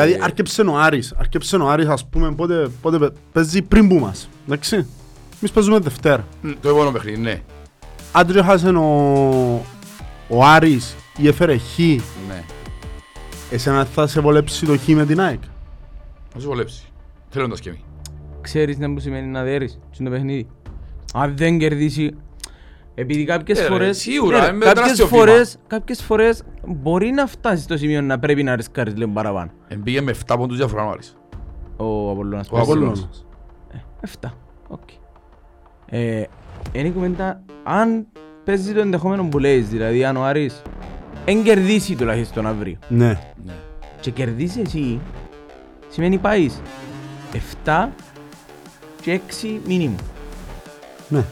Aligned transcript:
Δηλαδή 0.00 0.18
άρκεψε 0.22 0.62
ο 0.62 0.78
Άρης, 0.78 1.14
άρκεψε 1.16 1.56
ο 1.56 1.68
Άρης 1.70 1.86
ας 1.86 2.06
πούμε 2.08 2.32
πότε, 2.34 2.68
πότε 2.82 2.98
παι- 2.98 3.12
παίζει 3.32 3.62
πριν 3.62 3.88
που 3.88 3.94
μας, 3.94 4.28
εντάξει. 4.46 4.74
Εμείς 5.38 5.52
παίζουμε 5.52 5.78
Δευτέρα. 5.78 6.26
Μ, 6.42 6.50
Το 6.60 6.68
επόμενο 6.68 6.90
παιχνίδι, 6.92 7.20
ναι. 7.20 7.40
Αν 8.12 8.26
και 8.26 8.42
χάσε 8.42 8.68
ο, 8.68 8.86
ο 10.28 10.44
Άρης 10.44 10.96
ή 11.16 11.28
έφερε 11.28 11.56
χ, 11.58 11.78
Ναι. 12.28 12.44
εσένα 13.50 13.84
θα 13.84 14.06
σε 14.06 14.20
βολέψει 14.20 14.66
το 14.66 14.78
χ 14.78 14.86
με 14.88 15.06
την 15.06 15.20
ΑΕΚ; 15.20 15.40
Θα 16.32 16.40
σου 16.40 16.46
βολέψει. 16.46 16.84
Θέλω 17.28 17.44
να 17.44 17.50
το 17.50 17.56
σκέμει. 17.56 17.84
Ξέρεις 18.40 18.76
τι 18.78 18.88
που 18.88 19.00
σημαίνει 19.00 19.26
να 19.26 19.42
δέρεις 19.42 19.78
στο 19.90 20.10
παιχνίδι. 20.10 20.46
Αν 21.14 21.36
δεν 21.36 21.58
κερδίσει... 21.58 22.14
Επειδή 22.94 23.24
κάποιες 23.24 23.58
Ε, 23.58 23.62
ρε, 23.62 23.68
φορές... 23.68 23.98
σίγουρα, 23.98 24.38
Ναι, 24.38 24.44
ρε, 24.44 24.50
ε, 24.50 24.52
με 24.52 24.64
κάποιες 24.64 24.74
τεράστιο 24.82 25.06
βήμα. 25.06 25.18
φορές, 25.18 25.56
κάποιες 25.66 26.02
φορές 26.02 26.42
μπορεί 26.66 27.10
να 27.10 27.26
φτάσει 27.26 27.62
στο 27.62 27.76
σημείο 27.76 28.00
να 28.02 28.18
πρέπει 28.18 28.42
να 28.42 28.56
ρισκάρεις 28.56 28.96
λίγο 28.96 29.10
παραπάνω. 29.10 29.50
Εμπήγε 29.68 30.00
με 30.00 30.14
7 30.26 30.34
πόντους 30.38 30.56
διαφορά 30.56 30.84
ο 30.86 30.90
Άρης. 30.90 31.16
Ο 31.76 32.10
Απολλώνας. 32.10 32.48
Ο 32.50 32.54
παίζει. 32.54 32.70
Απολλώνας. 32.70 33.26
Εφτά. 34.00 34.34
Οκ. 34.68 34.88
Ε, 35.86 36.22
είναι 36.72 36.88
η 36.88 36.90
κουβέντα, 36.90 37.42
αν 37.64 38.06
παίζει 38.44 38.72
το 38.72 38.80
ενδεχόμενο 38.80 39.24
που 39.24 39.38
λέεις, 39.38 39.68
δηλαδή 39.68 40.04
αν 40.04 40.16
ο 40.16 40.24
Άρης 40.24 40.62
εν 41.24 41.42
κερδίσει 41.42 41.94
τουλάχιστον 41.96 42.46
αύριο 42.46 42.76
Ναι. 42.88 43.18
Ναι. 43.44 43.52
και 44.00 44.10
κερδίσει 44.10 44.60
εσύ, 44.66 45.00
σημαίνει 45.88 46.18
πάεις 46.18 46.60
7 47.64 47.88
και 49.00 49.20
6 49.42 49.60
μήνυμου. 49.66 49.96
Ναι. 51.08 51.24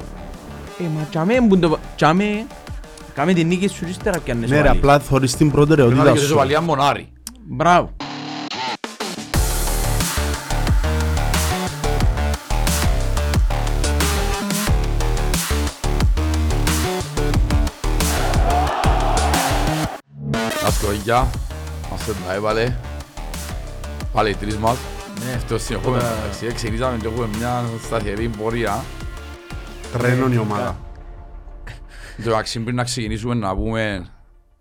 Ε, 0.85 0.89
μα 0.97 1.07
τσάμε 1.11 1.35
που 1.49 1.59
το... 1.59 1.79
Τσάμε, 1.97 2.47
κάμε 3.15 3.33
την 3.33 3.47
νίκη 3.47 3.69
σου 3.69 3.85
και 3.85 3.91
ύστερα 3.91 4.19
κι 4.19 4.31
αν 4.31 4.39
Ναι 4.39 4.47
ρε, 4.47 4.55
βάλεις. 4.57 4.71
απλά 4.71 4.99
θωρείς 4.99 5.37
την 5.37 5.51
Πρέπει 5.51 5.57
να 5.61 5.65
προτεραιότητα 5.67 6.03
δείξεις 6.05 6.21
σου. 6.21 6.27
ισοπαλία 6.27 6.61
μονάρι. 6.61 7.13
Μπράβο. 7.49 7.91
Να 20.65 20.71
σκορίγια. 20.71 21.31
Μας 21.91 22.05
το 22.05 22.13
να 22.27 22.35
έβαλε. 22.35 22.75
Πάλι 24.13 24.31
οι 24.31 24.35
τρεις 24.35 24.57
μας. 24.57 24.77
Ναι, 25.27 25.33
αυτό 25.37 25.59
συνεχόμενο. 25.59 26.03
Εντάξει, 26.03 26.47
ε, 26.47 26.53
Ξεκινήσαμε 26.53 26.97
και 27.01 27.07
έχουμε 27.07 27.29
μια 27.39 27.65
σταθερή 27.87 28.29
πορεία. 28.29 28.85
Τρένον 29.93 30.33
η 30.33 30.37
ομάδα. 30.39 30.79
Το 32.25 32.29
μεταξύ 32.31 32.61
πριν 32.61 32.77
να 32.77 32.85
ξεκινήσουμε 32.85 33.35
να 33.35 33.57
πούμε 33.57 34.07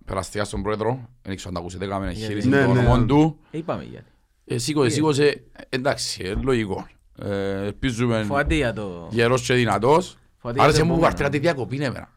περαστικά 0.05 0.43
στον 0.43 0.61
πρόεδρο. 0.61 1.09
Δεν 1.21 1.35
ξέρω 1.35 1.49
αν 1.49 1.53
τα 1.55 1.59
ακούσετε, 1.59 1.85
έκαμε 1.85 2.07
εγχείρηση 2.07 2.47
Ναι, 2.49 2.63
των 2.63 2.73
ναι. 2.73 2.79
ονομών 2.79 3.07
του. 3.07 3.39
Ε, 3.51 3.57
είπαμε 3.57 3.83
γιατί. 3.83 4.09
Ε, 4.45 4.57
Σήκωσε, 4.57 4.89
σήκωσε. 4.89 5.43
Εντάξει, 5.69 6.21
ε, 6.25 6.33
λογικό. 6.41 6.87
Ε, 7.17 7.65
Ελπίζουμε 7.65 8.23
Φοβάται 8.23 8.55
για 8.55 8.73
το... 8.73 9.07
γερός 9.11 9.41
και 9.41 9.53
δυνατός. 9.53 10.17
Φοβάται 10.37 10.61
Άρεσε 10.61 10.75
για 10.77 10.85
το 10.85 10.91
μου 10.91 10.99
που 10.99 11.05
επόμενο. 11.05 11.07
καρτέρα 11.07 11.29
τη 11.29 11.37
διακοπή 11.39 11.75
είναι 11.75 11.85
εμένα. 11.85 12.09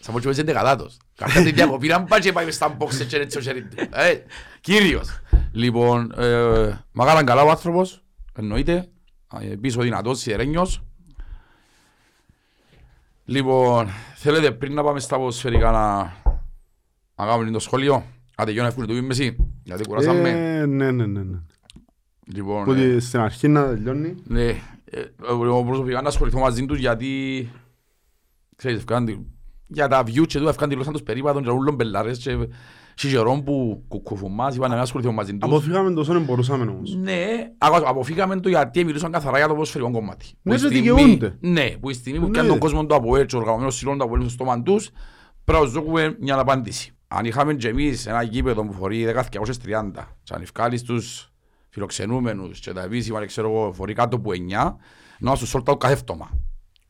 Σαν 0.00 0.12
πως 0.12 0.20
και 0.22 0.26
παίζει 0.28 0.42
δεκατάτος. 0.42 0.96
Καρτέρα 1.16 1.44
τη 1.44 1.52
διακοπή 1.52 1.86
να 1.88 2.04
πάει 2.04 2.20
και 2.20 2.32
πάει 2.32 2.44
μες 2.44 2.54
στα 2.54 2.76
box 2.78 2.94
και 3.08 3.16
έτσι 3.16 3.38
ο 3.38 3.40
χέρι 3.40 3.62
του. 3.62 3.76
Ε, 3.92 4.14
Κύριος. 4.60 5.08
Λοιπόν, 5.52 6.12
ε, 6.18 6.78
μακάραν 6.92 7.24
καλά 7.24 7.42
ο 7.42 7.50
άνθρωπος. 7.50 8.02
Εννοείται. 8.36 8.88
Ε, 9.40 9.46
Πίσω 9.60 9.80
δυνατός, 9.82 10.18
σιδερένιος. 10.18 10.82
Λοιπόν, 13.30 13.88
θέλετε 14.14 14.50
πριν 14.50 14.74
να 14.74 14.82
πάμε 14.82 15.00
στα 15.00 15.16
ποδοσφαιρικά 15.16 15.70
να, 15.70 15.96
να 17.16 17.26
κάνουμε 17.30 17.50
το 17.50 17.58
σχόλιο; 17.58 18.04
Άντε, 18.36 18.50
Γιώνα, 18.52 18.68
εύκολο 18.68 18.86
το 18.86 18.92
πει 18.92 19.00
μεσή. 19.00 19.36
Γιατί 19.62 19.84
κουράσαμε. 19.88 20.28
Ε, 20.28 20.66
Ναι, 20.66 20.90
ναι, 20.90 21.06
ναι. 21.06 21.22
ναι. 21.22 21.38
Λοιπόν, 22.34 22.64
Που 22.64 22.72
ε, 22.72 22.74
τη- 22.94 23.00
στην 23.00 23.20
αρχή 23.20 23.48
να 23.48 23.66
τελειώνει. 23.68 24.14
ναι, 24.24 24.44
ε, 24.84 25.02
εγώ 25.28 25.64
προσωπικά 25.64 26.02
να 26.02 26.08
ασχοληθώ 26.08 26.38
μαζί 26.38 26.66
τους 26.66 26.78
γιατί 26.78 27.48
ξέρεις, 28.56 28.78
ευκάν 28.78 29.04
τη- 29.04 29.18
για 29.66 29.88
τα 29.88 30.02
views 30.06 30.26
και 30.26 30.38
του 30.38 30.48
ευκάν 30.48 30.68
τη 30.68 30.74
γλώσσα 30.74 30.90
τους 30.92 31.02
περίπατων 31.02 31.42
και 31.42 31.50
ούλων 31.50 31.76
πελάρες 31.76 32.18
και 32.18 32.36
σιγερών 33.00 33.44
που 33.44 33.84
κουκουφουμάς 33.88 34.54
είπαν 34.56 34.68
να 34.68 34.74
μην 34.74 34.84
ασχοληθώ 34.84 35.12
μαζί 35.12 35.32
τους. 35.32 35.50
Αποφύγαμε 35.50 35.92
τόσο 35.92 36.12
να 36.12 36.18
μπορούσαμε 36.18 36.64
όμως. 36.70 36.94
Ναι, 36.94 37.24
ακού- 37.58 37.86
αποφύγαμε 37.86 38.40
το 38.40 38.48
γιατί 38.48 38.84
μιλούσαν 38.84 39.12
καθαρά 39.12 39.36
για 39.38 39.46
το 39.46 39.52
ποδοσφαιρικό 39.52 39.90
κομμάτι. 39.90 40.26
Ναι, 40.42 40.52
Που 40.54 40.58
η 40.58 40.62
και 40.62 40.66
στιγμή- 40.74 40.94
δικαιούνται. 40.94 41.36
Ναι, 41.40 41.70
που 41.80 41.90
η 41.90 41.94
στιγμή 41.94 42.18
που 42.18 42.24
Ναι. 42.24 42.30
πιάνει 42.30 42.48
τον 42.48 42.58
κόσμο 42.58 42.86
του 42.86 42.94
από 42.94 43.16
έτσι, 43.16 43.36
ο 43.36 43.38
οργανωμένος 43.38 43.74
σύλλογος 43.76 43.98
του 44.00 44.04
από 44.06 44.14
έτσι 44.16 44.28
στο 44.28 44.34
στόμα 44.44 44.62
τους, 44.62 44.90
πρέπει 45.44 45.58
να 45.64 45.64
τους 45.70 45.74
δώσουμε 45.74 46.16
μια 46.20 46.38
απάντηση. 46.38 46.92
Αν 47.08 47.24
είχαμε 47.24 47.54
και 47.54 47.68
εμείς 47.68 48.06
ένα 48.06 48.22
γήπεδο 48.22 48.64
που 48.66 48.72
φορεί 48.72 49.04
10.230 49.04 50.16
και 50.22 50.34
αν 50.34 50.42
ευκάλεις 50.42 50.82
τους 50.82 51.32
φιλοξενούμενους 51.68 52.58
και 52.60 52.72
τα 52.72 52.82
επίσημα, 52.82 53.18
δεν 53.18 53.26
ξέρω 53.28 53.48
εγώ, 53.50 53.72
φορεί 53.72 53.92
κάτω 53.92 54.16
από 54.16 54.32
9, 54.32 54.76
να 55.18 55.34
σου 55.34 55.46
σόλτα 55.46 55.76
κάθε 55.76 55.94
φτώμα. 55.96 56.30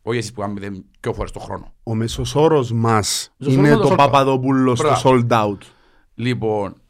Όχι 0.02 0.18
εσείς 0.18 0.32
που 0.32 0.40
κάνετε 0.40 0.70
πιο 1.00 1.12
φορές 1.12 1.30
το 1.32 1.38
χρόνο. 1.38 1.72
Ο 1.82 1.94
μέσος 1.94 2.34
όρος 2.34 2.72
μας 2.72 3.32
Μέσος 3.36 3.54
είναι 3.54 3.68
όρος 3.68 3.80
το 3.80 3.86
είναι 3.86 3.88
το 3.88 4.02
sold 4.02 4.06
out. 4.06 4.10
Παπαδόπουλο 4.10 4.74
στο 4.74 4.84
Μπράβο. 4.86 5.10
sold 5.10 5.26
out. 5.44 5.58
Λοιπόν, 6.20 6.80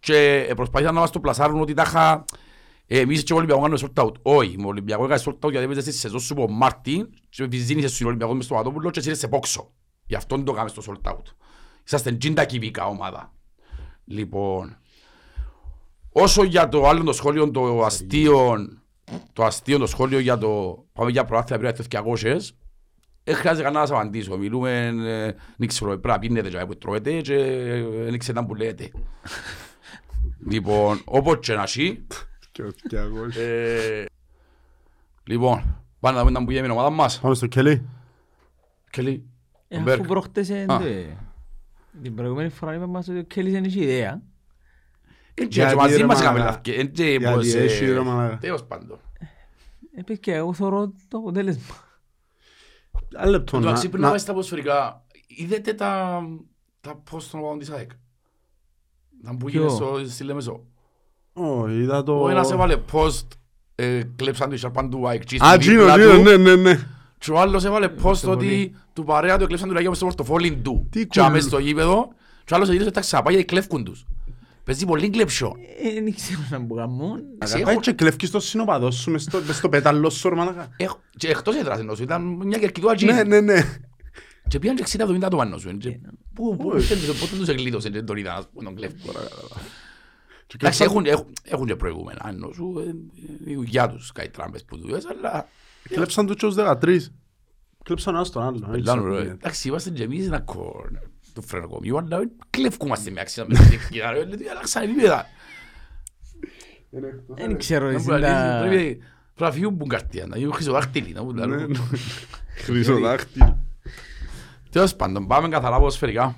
και 0.00 0.52
προσπαθήσαν 0.56 0.94
να 0.94 1.00
μας 1.00 1.10
το 1.10 1.20
πλασάρουν 1.20 1.60
ότι 1.60 1.74
τάχα 1.74 2.24
εμείς 2.86 3.22
και 3.22 3.32
ο 3.32 3.36
Ολυμπιακός 3.36 3.62
κάνουμε 3.62 3.92
sold 3.94 4.04
out. 4.04 4.14
Όχι, 4.22 4.58
με 4.58 4.64
ο 4.64 4.68
Ολυμπιακός 4.68 5.04
έκανε 5.04 5.22
sold 5.24 5.46
out 5.46 5.50
γιατί 5.50 5.64
έπαιζε 5.64 5.80
στη 5.80 5.92
σεζόν 5.92 6.20
σου 6.20 6.32
από 6.32 6.50
Μάρτιν 6.50 7.08
και 7.28 7.44
βυζίνησε 7.44 7.88
στον 7.88 8.06
Ολυμπιακό 8.06 8.34
μες 8.34 8.44
στο 8.44 8.54
Παπαδόπουλο 8.54 8.90
και 8.90 8.98
εσύ 8.98 9.10
είσαι 9.10 9.20
σε 9.20 9.28
πόξο. 9.28 9.72
Γι' 10.06 10.14
αυτό 10.14 10.42
το 10.42 10.52
κάνουμε 10.52 10.74
στο 10.76 10.82
sold 10.86 11.10
out. 11.10 11.22
Είσαστε 11.86 12.12
τζίντα 12.12 12.44
κυβικά 12.44 12.86
ομάδα. 12.86 13.32
Λοιπόν, 14.04 14.76
όσο 16.12 16.42
για 16.44 16.68
το 16.68 16.88
άλλο 16.88 17.02
το 17.02 17.12
σχόλιο, 17.12 17.50
το 17.50 17.84
αστείο, 17.84 18.68
το 19.32 19.44
αστείο 19.44 19.78
το 19.78 19.86
σχόλιο 19.86 20.18
για 20.18 20.38
το 20.38 20.84
πάμε 20.92 21.10
για 21.10 21.24
προάθεια 21.24 21.58
πριν 21.58 21.70
από 21.70 22.14
200, 22.16 22.38
δεν 23.30 23.38
χρειάζεται 23.38 23.62
κανένας 23.64 23.88
να 23.90 23.94
σας 23.96 24.04
απαντήσω. 24.04 24.36
Μιλούμε, 24.36 24.86
ε, 24.86 25.32
δεν 25.56 25.68
ξέρω, 25.68 25.90
πρέπει 25.90 26.06
να 26.08 26.18
πίνετε 26.18 26.48
και 26.48 26.64
που 26.66 26.78
τρώετε 26.78 27.20
και 27.20 27.34
ε, 27.34 27.82
δεν 27.82 28.18
ξέρω 28.18 28.44
που 28.46 28.54
λέτε. 28.54 28.90
λοιπόν, 30.52 31.00
όπως 31.04 31.38
και 31.40 31.54
να 31.54 31.62
έχει, 31.62 32.06
Και 32.52 32.62
ο 32.62 32.70
Κιάγος. 32.88 33.36
ε, 33.36 34.04
λοιπόν, 35.24 35.84
πάμε 36.00 36.16
να 36.16 36.24
δούμε 36.24 36.38
τα 36.38 36.44
που 36.44 36.50
γίνεται 36.50 36.68
η 36.68 36.70
ομάδα 36.70 36.90
μας. 36.90 37.20
Πάμε 37.20 37.34
στο 37.34 37.46
Κελί. 37.46 37.88
Κελί, 38.90 39.24
Ε, 39.68 39.74
ο 39.76 39.78
Αφού 39.78 39.84
Μπέρκ. 39.88 40.06
προχτές 40.06 40.50
Α. 40.50 40.54
ε, 40.84 41.16
την 42.02 42.14
προηγούμενη 42.14 42.48
φορά 42.48 42.74
είπαμε 42.74 42.92
μας 42.92 43.08
ότι 43.08 43.18
ο 43.18 43.22
Κέλλης 43.22 43.52
δεν 43.52 43.64
έχει 43.64 43.80
ιδέα. 43.80 44.22
Έτσι, 45.34 45.58
Γιατί, 45.60 45.72
έτσι, 45.72 45.76
μαζί 45.76 45.96
ρε, 45.96 46.04
μας 46.06 46.18
μαλάκα. 46.22 46.34
είχαμε 46.38 46.50
λαυκέ. 46.50 46.72
Έτσι, 46.72 47.04
Γιατί 47.10 47.24
πως, 47.34 47.54
ε, 47.54 47.62
έχει, 47.62 47.84
ρε, 47.92 48.00
μαλάκα. 48.00 48.38
Τέλος 48.38 48.64
πάντων. 48.64 48.98
Ε, 50.06 50.14
και 50.14 50.34
εγώ 50.34 50.52
θεωρώ 50.52 50.92
το 51.08 51.18
αποτέλεσμα. 51.18 51.62
Ένα 53.16 53.26
λεπτό. 53.26 53.56
Εν 53.56 53.62
τω 53.62 53.66
να- 53.68 53.72
μεταξύ, 53.72 53.88
πριν 53.88 54.00
να- 54.00 54.06
να 54.06 54.12
πάει 54.12 54.22
στα 54.22 54.32
ποδοσφαιρικά, 54.32 55.04
είδατε 55.26 55.72
τα 55.72 56.20
τα 56.80 57.02
post 57.10 57.22
των 57.30 57.40
οπαδών 57.40 57.58
της 57.58 57.70
ΑΕΚ; 57.70 57.90
Να 59.22 59.30
που 59.36 59.46
Ποιο; 59.46 59.48
γίνεται 59.60 59.74
στο- 59.74 60.00
στη 60.08 60.24
Λεμεσό. 60.24 60.64
Ω, 61.32 61.68
είδα 61.68 62.02
το... 62.02 62.22
Ο 62.22 62.28
ένας 62.28 62.50
έβαλε 62.50 62.76
post, 62.92 63.26
ε, 63.74 64.02
κλέψαν 64.16 64.50
το 64.50 64.56
σαρπάν 64.56 64.90
του 64.90 65.08
ΑΕΚ. 65.08 65.22
Α, 65.44 65.58
Τζίνο, 65.58 65.78
δίπλα 65.80 65.96
Τζίνο, 65.98 66.12
του. 66.14 66.22
ναι, 66.22 66.36
ναι, 66.36 66.54
ναι. 66.56 66.88
Και 67.18 67.30
ο 67.30 67.40
άλλος 67.40 67.64
έβαλε 67.64 67.88
post 68.02 68.14
Στο 68.16 68.30
ότι 68.30 68.44
πολύ. 68.46 68.74
του 68.92 69.04
παρέα 69.04 69.36
του 69.38 69.42
εκλέψαν 69.44 69.68
του 69.68 69.74
λαγιό 69.74 69.88
μες 69.88 69.98
στο 69.98 70.06
πορτοφόλι 70.06 70.56
του. 70.56 70.86
Τι 70.90 71.06
Και 71.06 71.20
αμέσως 71.20 71.40
κουλ. 71.40 71.48
στο 71.48 71.58
γήπεδο. 71.58 72.08
Και 72.44 72.52
ο 72.52 72.56
άλλος 72.56 72.68
γύρισε 72.68 72.90
τα 72.90 73.00
ξαπά 73.00 73.30
γιατί 73.30 73.44
κλέφκουν 73.44 73.84
τους. 73.84 74.06
Παίζει 74.64 74.84
πολύ 74.86 75.10
κλέψιο. 75.10 75.56
Ε, 75.82 76.02
Δεν 76.02 76.14
ξέρω 76.14 76.40
να 76.50 76.58
μου 76.58 76.74
κάνουν. 76.74 77.20
Εσύ 77.38 77.62
Πάει 77.62 77.72
έχω- 77.72 77.80
και 77.80 77.92
κλέφκεις 77.92 78.30
το 78.30 78.40
συνοπαδό 78.40 78.90
σου 78.90 79.10
μες 79.10 79.22
στο- 79.22 79.40
μες 79.46 79.56
στο 79.56 79.68
πέταλο 79.68 80.10
σου, 80.10 80.28
ρε 80.28 80.34
μαλάκα. 80.34 80.68
έχω- 80.76 81.00
Και 81.16 81.28
εκτός 81.28 81.54
έδρας 81.56 81.78
εννοώ 81.78 81.94
σου, 81.94 82.02
ήταν 82.02 82.22
μια 82.22 82.58
κερκιδούα 82.58 82.94
τζιν. 82.94 83.14
Ναι, 83.14 83.22
ναι, 83.22 83.40
ναι. 83.40 83.78
Και 84.48 84.58
πήγαν 84.58 84.76
και 84.76 84.82
60-70 84.82 85.28
το 85.28 85.36
πάνω 85.36 85.58
σου. 85.58 85.68
ε, 85.68 85.72
Ε, 85.72 85.74
και 85.74 85.98
Πού, 86.34 86.56
πού, 86.56 86.68
πότε 87.20 87.36
τους 87.38 87.48
εγκλείδωσαν 87.48 87.92
και 87.92 88.02
τον 88.02 88.16
είδαν, 88.16 88.36
ας 88.36 88.48
πούμε, 88.52 88.64
τον 88.64 88.74
κλέφκο. 88.74 89.12
Και 90.46 90.56
Εντάξει, 90.56 90.78
κλέψαν- 90.78 90.88
έχουν, 90.90 91.06
έχουν, 91.06 91.32
έχουν 91.42 91.66
και 91.66 91.76
προηγούμενα, 91.76 92.26
εννοώ 92.28 92.52
σου, 92.52 92.74
ε, 93.46 93.50
η 93.50 93.54
δουλειά 93.54 93.88
τους, 93.88 94.12
κάτι 94.12 94.28
τράμπες 94.28 94.64
που 94.64 94.78
τους, 94.78 95.04
αλλά... 95.06 95.48
Κλέψαν 95.88 96.26
τους 96.26 96.36
και 96.36 96.46
ως 96.46 96.54
13. 96.54 96.98
Κλέψαν 97.84 98.14
ένας 98.14 98.30
τον 98.30 98.42
άλλο. 98.42 98.58
δεν 98.58 98.70
Πελάνο, 98.70 99.02
ξέρω 99.02 99.16
ρε. 99.16 99.22
τι. 99.24 99.28
Εντάξει, 99.30 99.68
είμαστε 99.68 99.90
και 99.90 100.02
εμείς 100.02 100.26
ένα 100.26 100.40
κόρνερ 100.40 101.02
του 101.32 101.42
φρενοκομείου, 101.42 101.98
αλλά 101.98 102.18
δεν 102.18 102.30
κλέφκομαστε 102.50 103.10
με 103.10 103.20
αξία 103.20 103.44
με 103.48 103.54
την 103.54 103.72
ευκαιρία, 103.72 104.10
ρε, 104.10 104.24
δηλαδή, 104.24 104.46
αλλάξαν 104.48 104.82
επίπεδα. 104.82 105.26
Δεν 107.26 107.58
ξέρω 107.58 107.86
Δεν 107.86 107.94
εσύ 107.96 108.04
μπορεί 108.04 108.20
να 108.20 108.28
λύσει, 108.28 108.40
τα... 108.50 108.58
Πρέπει 108.68 108.96
πρέπει 109.34 109.50
να 109.50 109.50
φύγουν 109.52 109.76
που 109.76 109.86
καρτία, 109.86 110.26
να 110.26 110.36
γίνουν 110.36 110.52
χρυσοδάχτυλοι, 110.52 111.12
να 111.12 111.24
πούν 111.24 111.36
τα 111.36 111.46
Ναι, 111.46 111.56
λόγια. 111.56 111.66
ναι. 111.66 111.98
Χρυσοδάχτυλο. 112.64 113.58
Τέλος 114.70 114.96
πάντων, 114.96 115.26
πάμε 115.26 115.48
καθαρά 115.48 115.76
ποδοσφαιρικά. 115.78 116.36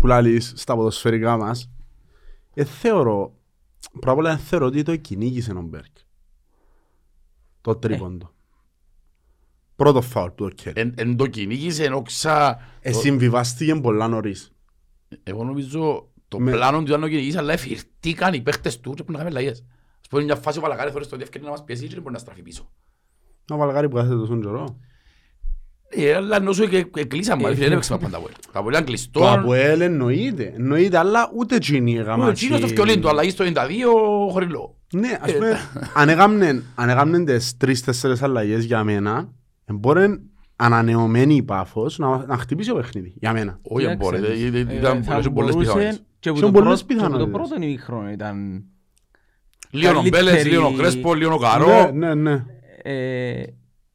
Που 0.00 0.06
λαλείς 0.06 0.52
στα 0.56 0.74
ποδοσφαιρικά 0.74 1.36
μας, 1.36 1.70
ε, 2.54 2.64
θεωρώ, 2.64 3.34
πρώτα 3.92 4.10
απ' 4.10 4.18
όλα 4.18 4.28
δεν 4.28 4.38
θεωρώ 4.38 4.66
ότι 4.66 4.82
το 4.82 4.96
κυνήγησε 4.96 5.52
ο 5.52 5.60
Μπέρκ. 5.60 5.96
Το 7.60 7.76
τρίποντο. 7.76 8.32
Πρώτο 9.78 10.00
φάουλ 10.02 10.30
του 10.34 10.44
ο 10.44 10.48
Κέλ. 10.48 10.72
Εν, 10.76 10.94
εν 10.96 11.16
το 11.16 11.26
κυνήγησε, 11.26 11.84
ενώ 11.84 12.02
ξα... 12.02 12.58
Ε, 12.80 12.92
συμβιβάστηκε 12.92 13.74
πολλά 13.74 14.08
νωρίς. 14.08 14.52
Εγώ 15.22 15.44
νομίζω 15.44 16.08
το 16.28 16.40
Με- 16.40 16.50
πλάνο 16.50 16.78
του 16.78 16.84
ήταν 16.84 17.00
να 17.00 17.08
κυνηγήσει, 17.08 17.36
αλλά 17.38 17.52
εφηρτήκαν 17.52 18.34
οι 18.34 18.40
παίχτες 18.40 18.80
του 18.80 18.88
και 18.90 18.94
πρέπει 19.02 19.12
να 19.12 19.18
κάνουμε 19.18 19.34
λαγιές. 19.36 19.64
Μπορεί 20.10 20.24
μια 20.24 20.36
φάση 20.36 20.58
ο 20.58 20.60
Βαλακάρης 20.60 20.90
θεωρείς 20.92 21.08
το 21.08 21.16
διεύκαινε 21.16 21.44
να 21.44 21.50
μας 21.50 21.64
πιέσει 21.64 21.82
και 21.86 21.92
δεν 21.92 22.00
μπορεί 22.02 22.12
να 22.14 22.18
στραφεί 22.20 22.42
πίσω. 22.42 22.70
Ο 23.48 23.56
Βαλγάρη 23.56 23.88
που 23.88 23.96
κάθεται 23.96 24.14
τόσο 24.14 24.36
καιρό. 24.40 24.78
Ε, 25.88 26.14
αλλά 26.14 26.36
ενώ 26.36 26.52
σου 26.52 26.68
και 26.68 26.82
και 26.82 27.04
κλείσαμε, 27.04 27.42
Ε, 27.44 27.48
ρε 27.48 27.54
φίλε, 27.54 27.66
δεν 27.66 27.74
παίξαμε 27.76 28.00
πάντα 28.02 28.16
Αποέλ. 28.16 28.34
Τα 28.52 28.58
Αποέλ 28.58 28.72
ήταν 28.74 28.84
Το 28.84 28.90
κλειστό. 28.90 29.30
Αποέλ 29.30 29.80
εννοείται. 29.80 30.52
Εννοείται, 30.56 30.98
αλλά 30.98 31.30
ούτε 31.36 31.54
εκείνοι 31.56 31.98
Ο 31.98 32.00
έκαναν. 32.00 32.32
Τσίνος 32.34 32.60
το 32.60 32.66
φκιολίν 32.66 33.00
του, 33.00 33.08
αλλαγή 33.08 33.30
στο 33.30 33.44
92 33.44 34.30
χωριλό. 34.30 34.76
Ναι, 34.92 35.18
ας 35.20 35.32
πούμε, 35.32 35.58
αν 35.94 36.08
έκαμνεν- 36.08 36.62
αν 36.74 36.88
έκαμνεν 36.88 37.24
τις 37.24 37.56
τρεις-τέσσερις 37.56 38.22
αλλαγές 38.22 38.64
για 38.64 38.84
μένα, 38.84 39.32
μπορεί 39.76 40.20
ανανεωμένη 40.56 41.34
η 41.34 41.42
Πάφος 41.42 41.98
να, 41.98 42.26
να 42.26 42.36
χτυπήσει 42.36 42.68
το 42.68 42.74
παιχνίδι, 42.74 43.14
για 43.20 43.32
μένα. 43.32 43.58
Όχι, 43.62 43.86
δεν 43.86 43.96
μπορεί, 43.96 44.16
Κοίταξε, 44.20 44.46
ε, 44.46 44.74
ε, 44.74 44.76
ήταν 44.78 45.02
θα 45.04 45.10
πολλές- 45.12 45.28
πολλές 45.32 45.52
μπορούσε 45.54 45.72
πιθανότητες. 45.72 46.02
Και 46.18 46.28
από 46.28 46.38
Είχαν 46.38 46.52
το 46.52 46.58
πολλές 46.60 46.84
πρώτο- 46.84 46.94
και 47.00 47.04
από 47.04 47.12
το 47.12 47.16
πιθανότητες. 47.26 47.48
πρώτο 47.48 47.64
ημίχρονο 47.64 48.10
ήταν... 48.10 48.64
Λίγο 49.70 49.98
ο 49.98 50.02
Μπέλες, 50.02 50.18
καλύτερη- 50.20 50.50
λίγο 50.50 50.66
ο 50.66 50.72
Κρέσπο, 50.72 51.14
λίγο 51.14 51.34
ο 51.34 51.38
Ναι, 51.38 51.46
Καρό. 51.46 51.90
ναι, 51.92 52.14
ναι. 52.14 52.44
ε, 52.82 53.38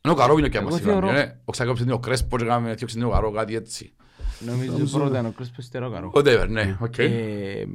Είναι 0.06 0.14
ο 0.14 0.14
Καρό 0.14 0.38
είναι 0.38 0.50
και 0.50 0.58
Εγώ 0.58 0.70
μας 0.70 0.80
θεωρώ- 0.82 1.04
είπαμε, 1.04 1.20
ε. 1.20 1.40
Ο 1.46 1.52
Ξακόψης 1.52 1.86
είναι 1.86 1.94
ο 1.94 2.00
Κρέσπο 2.00 2.38
και 2.38 2.46
κάναμε 2.46 2.74
διώξει 2.74 2.98
είναι 2.98 3.06
ο 3.06 3.10
Καρό, 3.10 3.32
κάτι 3.32 3.56
έτσι. 3.56 3.94
Νομίζω 4.46 4.74
ότι 4.74 4.90
πρώτα 4.92 5.08
ήταν 5.10 5.26
ο 5.26 5.32
Κρέσπος 5.36 5.66
Στερόκαρο. 5.66 6.12
Whatever, 6.16 6.46
ναι, 6.50 6.78
οκ. 6.82 6.98
Ε, 6.98 7.66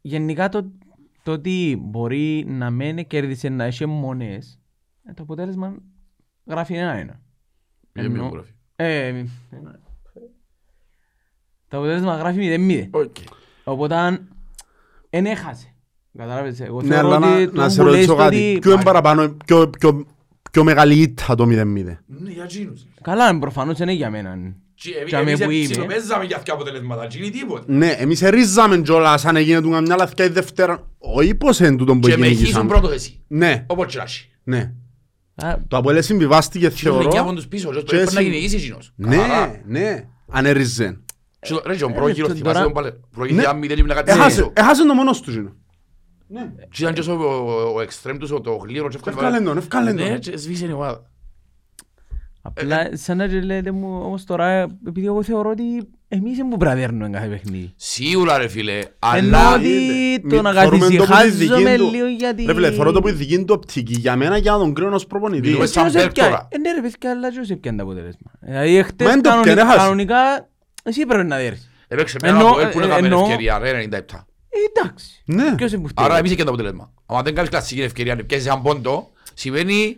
Γενικά 0.00 0.48
το, 0.48 0.70
το 1.22 1.32
ότι 1.32 1.78
μπορεί 1.80 2.44
να 2.48 2.70
μένει 2.70 3.04
κέρδισε 3.04 3.48
να 3.48 3.64
έχει 3.64 3.86
μονές, 3.86 4.58
ε, 5.04 5.12
το 5.12 5.22
αποτέλεσμα 5.22 5.76
γράφει 6.50 6.74
ένα-ένα. 6.74 7.20
Είναι 7.96 8.08
μη 8.08 8.14
Ενώ- 8.14 8.24
μου 8.24 8.30
γράφει. 8.32 8.50
Ε, 8.76 9.10
μη- 9.12 9.30
ένα. 9.50 9.78
Το 11.68 11.76
αποτέλεσμα 11.76 12.16
γράφει 12.16 12.38
0-0. 12.38 12.88
Οκ. 12.90 13.16
Οπότε 13.64 13.94
αν 13.94 14.28
εν 15.10 15.26
έχασε. 15.26 15.74
Κατάλαβες, 16.18 16.60
εγώ 16.60 16.82
Ναι, 16.82 16.88
θεωρώ 16.88 17.06
αλλά 17.08 17.16
ότι 17.16 17.44
να, 17.44 17.50
το 17.50 17.56
να 17.60 17.68
σε 17.68 17.76
που 17.76 17.82
λέει 17.84 17.92
ρωτήσω 17.94 18.12
στο 18.12 18.22
κάτι. 18.22 18.36
ότι- 18.50 18.58
Ποιο 18.58 18.72
είναι 18.72 18.82
παραπάνω, 18.82 19.36
πιο, 19.44 19.68
πιο, 19.68 20.06
πιο 20.50 20.64
μεγάλη 20.64 20.94
ήττα 20.94 21.34
το 21.34 21.46
0-0. 21.46 21.98
Ναι, 22.06 22.30
για 22.30 22.46
τζίνους. 22.46 22.86
Καλά, 23.02 23.38
προφανώς 23.38 23.78
είναι 23.78 23.92
για 23.92 24.10
μένα. 24.10 24.36
Και 24.74 24.90
εμείς- 24.96 25.10
Και 25.10 25.16
αμέ 25.16 25.30
εμείς 25.30 25.44
που 25.44 25.50
είμαι. 25.50 25.64
ψιλοπαίζαμε 25.68 26.24
για 26.24 26.36
αυτιά 26.36 26.54
αποτελέσματα, 26.54 27.06
τζίνι 27.06 27.30
τίποτε. 27.30 27.72
Ναι, 27.72 27.86
εμείς 27.90 28.22
ερίζαμε 28.22 28.78
κιόλας 28.78 29.24
αν 29.24 29.36
έγινε 29.36 29.60
του 29.60 29.70
καμιά 29.70 29.96
λαθιά 29.96 30.24
η 30.24 30.28
Δευτέρα. 30.28 30.86
Όχι 30.98 31.34
πως 31.34 31.58
είναι 31.60 31.76
τούτον 31.76 32.00
που 32.00 32.08
Και 32.08 32.16
με 32.16 32.24
χύσουν 32.26 32.36
κυνηγήσαμε. 32.36 32.68
πρώτος 32.68 32.92
εσύ. 32.92 33.22
Ναι, 33.28 33.64
Όπως 33.68 33.86
και 33.86 33.96
να 33.96 34.02
έχει. 34.02 34.28
ναι. 34.42 34.72
Α, 35.42 35.58
Το 35.68 35.76
Αποέλ 35.76 36.02
συμβιβάστηκε 36.02 36.64
Και 36.68 36.68
τον 36.70 36.78
θεωρώ. 36.78 37.08
εκιάβουν 37.08 37.34
τους 37.34 37.48
πίσω, 37.48 37.70
και 37.72 37.78
και 37.78 37.84
πρέπει 37.84 38.04
να 38.04 38.10
συν- 38.10 38.22
κυνηγήσει 38.22 38.56
εκείνος. 38.56 38.92
Καθαρά. 39.02 39.46
Ναι, 39.66 39.80
ναι. 39.80 40.08
Αν 40.30 40.46
ερίζεν. 40.46 41.04
Και 41.40 41.52
το- 41.52 41.62
Ρε, 41.66 41.72
και 41.74 41.80
τον 41.80 41.92
πρόγυρο, 41.92 42.26
το- 42.26 42.34
θυμάσαι 42.34 42.52
τώρα- 42.54 42.64
τον 42.64 42.72
πάλι. 42.72 43.00
Προηγήθεια 43.10 43.52
Ναι. 43.52 43.58
μηδέν 43.58 43.78
ήμουν 43.78 43.94
κάτι 43.94 44.10
Έχασε, 44.10 44.36
τέτοιο. 44.36 44.52
έχασε 44.56 44.86
το 44.86 44.94
μόνος 44.94 45.20
τους. 45.20 45.34
γίνο. 45.34 45.52
Και 46.70 46.82
ήταν 46.82 46.94
και 46.94 47.10
ο- 47.10 47.14
ο- 47.14 47.72
ο 47.74 47.80
εξτρέμ 47.80 48.16
τους, 48.16 48.30
ο- 48.30 48.40
το 48.40 48.56
γλύρο 48.56 48.88
και 48.88 48.96
αυτό. 48.96 49.10
Ευκάλεν 49.10 49.44
τον, 49.44 49.56
ευκάλεν 49.56 49.94
Ναι, 49.94 50.08
τον. 50.08 50.18
και 50.18 50.36
σβήσε 50.36 50.66
η 50.66 50.72
ομάδα. 50.72 51.10
Απλά 52.42 52.96
σαν 52.96 53.16
να 53.16 53.26
λέτε 53.26 53.70
μου 53.70 54.00
όμως 54.04 54.24
τώρα, 54.24 54.46
επειδή 54.86 55.06
εγώ 55.06 55.22
θεωρώ 55.22 55.50
ότι 55.50 55.62
εμείς 56.12 56.36
δεν 56.36 56.48
που 56.48 56.56
πραδέρνουμε 56.56 57.10
κάθε 57.10 57.26
παιχνίδι. 57.26 57.72
Σίγουρα 57.76 58.38
ρε 58.38 58.48
φίλε, 58.48 58.72
Ενώ 58.78 58.86
αλλά... 58.98 59.54
ότι 59.54 59.68
Μη- 60.22 60.34
το 60.34 60.42
να 60.42 60.52
θεωρούμε 60.52 60.78
το 60.88 60.90
που 60.90 60.96
της 60.96 61.06
καθησυχάζομαι 61.08 61.70
δικής 61.70 61.86
του- 61.86 61.92
λίγο 61.94 62.06
γιατί... 62.06 62.44
Ρε 62.44 62.54
φίλε, 62.54 62.70
θεωρώ 62.70 62.92
το 62.92 63.00
που 63.00 63.08
η 63.08 63.12
δικής 63.12 63.38
του 63.38 63.44
οπτική 63.56 63.94
για 63.94 64.16
μένα 64.16 64.36
για 64.36 64.52
να 64.52 64.58
τον 64.58 64.74
κρίνω 64.74 64.94
ως 64.94 65.06
προπονητή. 65.06 65.40
Μιλούμε 65.46 65.62
Έτσι 65.62 65.74
σαν 65.74 65.86
όσο 65.86 65.98
Μπέρκ 65.98 66.08
έπια- 66.10 66.24
τώρα. 66.24 66.48
Ε, 66.50 66.58
Ναι 66.58 66.72
ρε 66.72 66.80
παιδιά, 66.80 67.10
αλλά 67.10 67.32
και 67.32 67.38
όσο 67.40 67.52
έπιανε 67.52 67.76
το 67.76 67.82
αποτέλεσμα. 67.82 68.30
Δηλαδή 68.40 68.76
Μα 68.76 68.84
χτες 68.84 69.08
εν 69.08 69.22
το 69.22 69.28
κανονικά- 69.28 69.50
έπιανε, 69.52 69.60
έχασε. 69.70 69.76
κανονικά 69.78 70.48
εσύ 70.82 71.06
πρέπει 71.06 71.26
να 71.26 71.36
δέρεις. 71.36 71.70
Έπαιξε 71.88 72.16
με 72.22 72.28
Ενώ- 72.28 72.38
ένα 72.40 72.48
Αποέλ 72.48 72.68
που 72.68 72.80
ε, 72.80 72.84
έκαμε 72.84 73.06
ενώ- 73.06 73.20
ευκαιρία, 73.20 73.58
ρε, 73.58 73.70
97. 73.90 74.26
Ε, 74.52 74.80
Εντάξει. 74.80 75.22
Ναι. 75.24 75.54
Ποιος 75.54 75.72
είναι 75.72 75.82
που 75.82 75.88
φταίει; 75.88 76.04
Άρα 76.04 76.18
εμείς 76.18 76.34
και 76.34 76.42
το 76.44 76.48
αποτέλεσμα. 76.48 76.92
Αν 77.06 77.24
δεν 77.24 77.34
κάνεις 77.34 77.50
κλασική 77.50 77.80
ευκαιρία, 77.82 78.12
αν 78.12 78.26
πιέσεις 78.26 78.46
έναν 78.46 78.62
πόντο, 78.62 79.10
σημαίνει... 79.34 79.96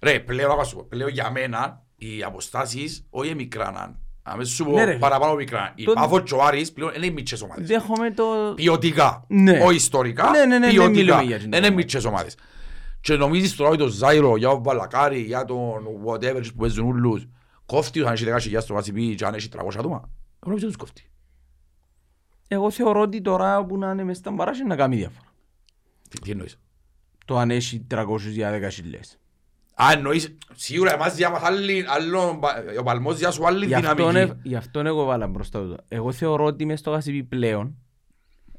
Ρε, 0.00 0.18
πλέον, 0.18 0.50
άμα 0.50 0.64
σου 0.64 0.76
πω, 0.76 0.86
πλέον 0.88 1.10
για 1.10 1.30
μένα, 1.30 1.82
οι 1.96 2.22
αποστάσεις 2.22 3.06
όχι 3.10 3.34
μικράναν. 3.34 3.98
Αμέσως 4.32 4.54
σου 4.54 4.64
πω 4.64 4.70
Ναι, 4.72 4.84
ρε. 4.84 4.94
παραπάνω 4.98 5.34
μικρά. 5.34 5.72
Οι 5.74 5.84
Το- 5.84 5.92
Πάφος 5.92 6.22
και 6.22 6.34
ο 6.34 6.42
Άρης 6.44 6.72
πλέον 6.72 6.92
είναι 6.96 7.06
οι 7.06 7.10
μητσές 7.10 7.42
ομάδες. 7.42 7.66
Δέχομαι 7.66 8.10
το... 8.10 8.24
Ποιοτικά, 8.54 9.24
Ναι. 9.28 9.60
όχι 9.64 9.76
ιστορικά, 9.76 10.30
Ναι, 10.30 10.38
ναι, 10.38 10.46
ναι, 10.46 10.58
ναι, 10.58 10.72
ποιοτικά. 10.72 10.90
μιλούμε 10.90 11.22
για 11.22 11.36
την 11.38 11.46
Είναι 11.46 11.56
ομάδα. 11.56 11.74
μητσές 11.74 12.04
ομάδες. 12.04 12.36
Και 13.00 13.14
νομίζεις 13.14 13.56
τώρα 13.56 13.70
ότι 13.70 13.78
το 13.78 13.86
Ζάιρο, 13.88 14.36
για 14.36 14.48
τον 14.48 14.62
Βαλακάρη, 14.62 15.20
για 15.20 15.44
τον 15.44 15.86
whatever 16.06 16.42
που 16.48 16.56
παίζουν 16.58 16.84
ούλους, 16.86 17.26
κόφτει 17.66 18.00
αν 18.06 18.12
έχει 18.12 18.24
10.000 18.24 18.60
στο 18.60 18.74
βασιπί 18.74 19.14
και 19.14 19.24
αν 19.24 19.34
έχει 19.34 19.48
300 19.48 19.78
άτομα; 19.78 19.96
Εγώ 19.96 20.10
νομίζω 20.46 20.66
τους 20.66 20.76
κόφτει. 20.76 21.02
Εγώ 22.48 22.70
θεωρώ 22.70 23.00
ότι 23.00 23.20
τώρα 23.20 23.64
που 23.66 23.78
να 23.78 23.90
είναι 23.90 24.04
μες 24.04 24.16
στα 24.16 24.30
μπαράζια 24.30 24.64
να 24.64 24.76
κάνει 24.76 24.96
διάφορα. 24.96 25.26
Τι- 26.10 26.18
Τι 26.20 26.30
εννοείς; 26.30 26.58
Το 27.24 27.38
αν 27.38 27.50
έχει 27.50 27.86
300 27.90 28.30
για 28.30 28.50
10 28.50 28.68
χιλιές. 28.70 29.18
Α, 29.82 29.92
εννοείς, 29.92 30.36
σίγουρα 30.54 30.92
εμάς 30.94 31.14
διάμας 31.14 31.42
άλλη, 31.42 31.84
άλλο, 31.88 32.40
ο 32.78 32.82
παλμός 32.82 33.16
διά 33.16 33.30
σου 33.30 33.46
άλλη 33.46 33.66
Γι' 33.66 33.74
αυτόν, 33.74 33.96
δυναμική. 33.96 34.32
ε- 34.32 34.48
γι' 34.48 34.54
αυτόν 34.56 34.86
εγώ 34.86 35.04
βάλα 35.04 35.26
μπροστά 35.26 35.58
του. 35.60 35.76
Εγώ 35.88 36.12
θεωρώ 36.12 36.44
ότι 36.44 36.64
μες 36.64 36.78
στο 36.78 36.90
Γασιπί 36.90 37.22
πλέον 37.24 37.74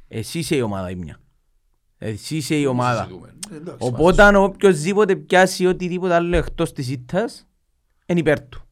εσύ 0.07 0.39
είσαι 0.39 0.56
η 0.56 0.62
ομάδα 0.62 0.89
η 0.89 0.95
μια. 0.95 1.19
Εσύ 1.98 2.36
είσαι 2.38 2.56
η 2.56 2.66
ομάδα. 2.66 3.01
Συζητούμε. 3.04 3.33
Ε, 3.51 3.56
εντάξει, 3.56 3.88
Οπότε 3.88 4.24
αν 4.24 4.36
οποιοςδήποτε 4.36 5.16
πιάσει 5.16 5.66
οτιδήποτε 5.66 6.13
άλλο 6.13 6.38
εκτός 6.38 6.71
της 6.74 6.89
ήττας, 6.89 7.48
είναι 8.06 8.19
υπέρ 8.19 8.42
του. 8.50 8.63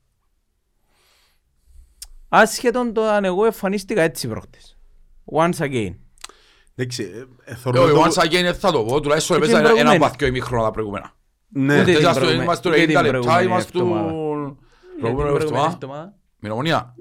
Άσχετον 2.29 2.93
το 2.93 3.03
αν 3.07 3.25
εγώ 3.25 3.45
εμφανίστηκα 3.45 4.01
έτσι 4.01 4.27
πρόχτες. 4.27 4.77
Once 5.33 5.57
again. 5.57 5.95
Εντάξει, 6.75 7.03
ε, 7.03 7.17
ε, 7.17 7.25
Ε, 7.51 7.55
θεωρώ 7.55 7.83
όχι, 7.83 7.93
το- 7.93 8.03
once 8.03 8.25
again 8.25 8.53
θα 8.53 8.71
το 8.71 8.83
πω, 8.83 8.99
τουλάχιστον 8.99 9.37
Και 9.37 9.43
έπαιζα 9.43 9.57
την 9.57 9.65
ένα 9.65 9.73
προηγούμενη. 9.73 9.99
βαθκό 10.03 10.25
ημίχρονο 10.25 10.63
τα 10.63 10.71
προηγούμενα. 10.71 11.15
Ναι. 11.49 11.73
Ούτε- 11.73 11.81
Χτες 11.81 11.97
την 11.97 12.05
ας 12.07 12.13
το 12.13 12.19
προηγούμενη- 12.19 12.43
είμαστε 12.43 12.69
ούτε 12.69 12.77
την 12.77 12.89
90 12.89 13.01
λεπτά, 13.01 13.17
προηγούμενη 13.19 13.45
είμαστε 13.45 13.69
στο 13.69 13.79
εβδομάδα. 13.79 14.07
προηγούμενο 14.07 14.57
Για 14.99 15.05
την 15.07 15.15
προηγούμενη 15.15 15.35
εβδομάδα. 15.43 15.71
εβδομάδα. 15.73 16.15
Με 16.39 16.49
ομονία. 16.49 16.95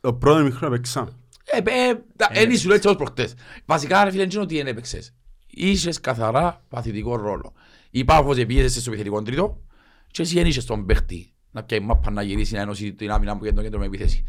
Το 0.00 0.14
πρώτο 0.14 0.42
μικρό 0.42 0.66
έπαιξα. 0.66 1.08
Ε, 1.44 1.56
ε, 1.56 1.94
τα- 2.16 2.28
Εν 2.32 2.50
ήσουν 2.50 2.70
έτσι 2.70 2.88
ως 2.88 2.96
προχτές. 2.96 3.34
Βασικά 3.64 4.04
ρε 4.04 4.10
φίλε, 4.10 4.26
δεν 4.26 4.40
ότι 4.40 4.56
δεν 4.56 4.66
έπαιξες. 4.66 5.14
Είχες 5.46 6.00
καθαρά 6.00 6.64
παθητικό 6.68 7.16
ρόλο. 7.16 7.52
Η 7.90 8.04
Πάφος 8.04 8.38
επίεσαι 8.38 8.80
στο 8.80 8.90
επιθετικό 8.90 9.22
τρίτο 9.22 9.60
και 10.06 10.22
εσύ 10.22 10.34
δεν 10.34 10.46
είχες 10.46 10.64
τον 10.64 10.86
παίχτη 10.86 11.32
να 11.50 11.62
πιάει 11.62 11.80
μάπα 11.80 12.10
να 12.10 12.22
γυρίσει 12.22 12.54
να 12.54 12.60
ενώσει 12.60 12.94
την 12.94 13.10
άμυνα 13.10 13.36
που 13.36 13.44
κέντρο 13.44 13.62
κέντρο 13.62 13.78
με 13.78 13.86
επίθεση. 13.86 14.24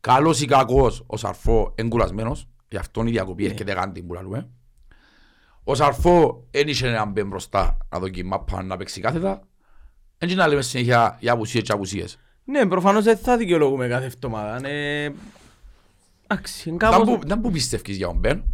Καλός 0.00 0.40
ή 0.40 0.46
κακός 0.46 1.02
ο 1.06 1.16
Σαρφό 1.16 1.72
εγκουρασμένος, 1.74 2.48
γι' 2.68 2.76
αυτόν 2.76 3.06
η 3.06 3.10
διακοπή 3.10 3.44
έρχεται 3.44 3.72
γάντι 3.72 4.02
που 4.02 4.12
λαλούμε. 4.14 4.48
Ο 5.64 5.74
Σαρφό 5.74 6.46
δεν 6.50 6.68
είχε 6.68 6.86
έναν 6.88 7.10
μπεν 7.10 7.26
μπροστά 7.26 7.76
να 7.88 7.98
δοκιμάσει 7.98 8.28
μάπα 8.46 8.62
να 8.62 8.76
παίξει 8.76 9.00
κάθετα. 9.00 9.48
Έτσι 10.18 10.34
να 10.36 10.46
λέμε 10.48 10.62
συνέχεια 10.62 11.16
για 11.20 11.32
απουσίες 11.32 11.62
και 11.62 11.72
απουσίες. 11.72 12.18
Ναι, 12.44 12.66
προφανώς 12.66 13.04
δεν 13.04 13.16
θα 13.16 13.36
δικαιολογούμε 13.36 13.88
κάθε 13.88 14.04
εβδομάδα. 14.06 14.68
Ε, 14.68 15.12
Εντάξει, 16.26 16.68
είναι 16.68 16.76
Ήταν 16.76 16.90
κάπως... 16.90 17.08
που, 17.08 17.20
ήταν 17.24 17.40
που 17.40 17.50
πιστεύεις 17.50 17.96
για 17.96 18.06
τον 18.06 18.16
Μπεν; 18.18 18.44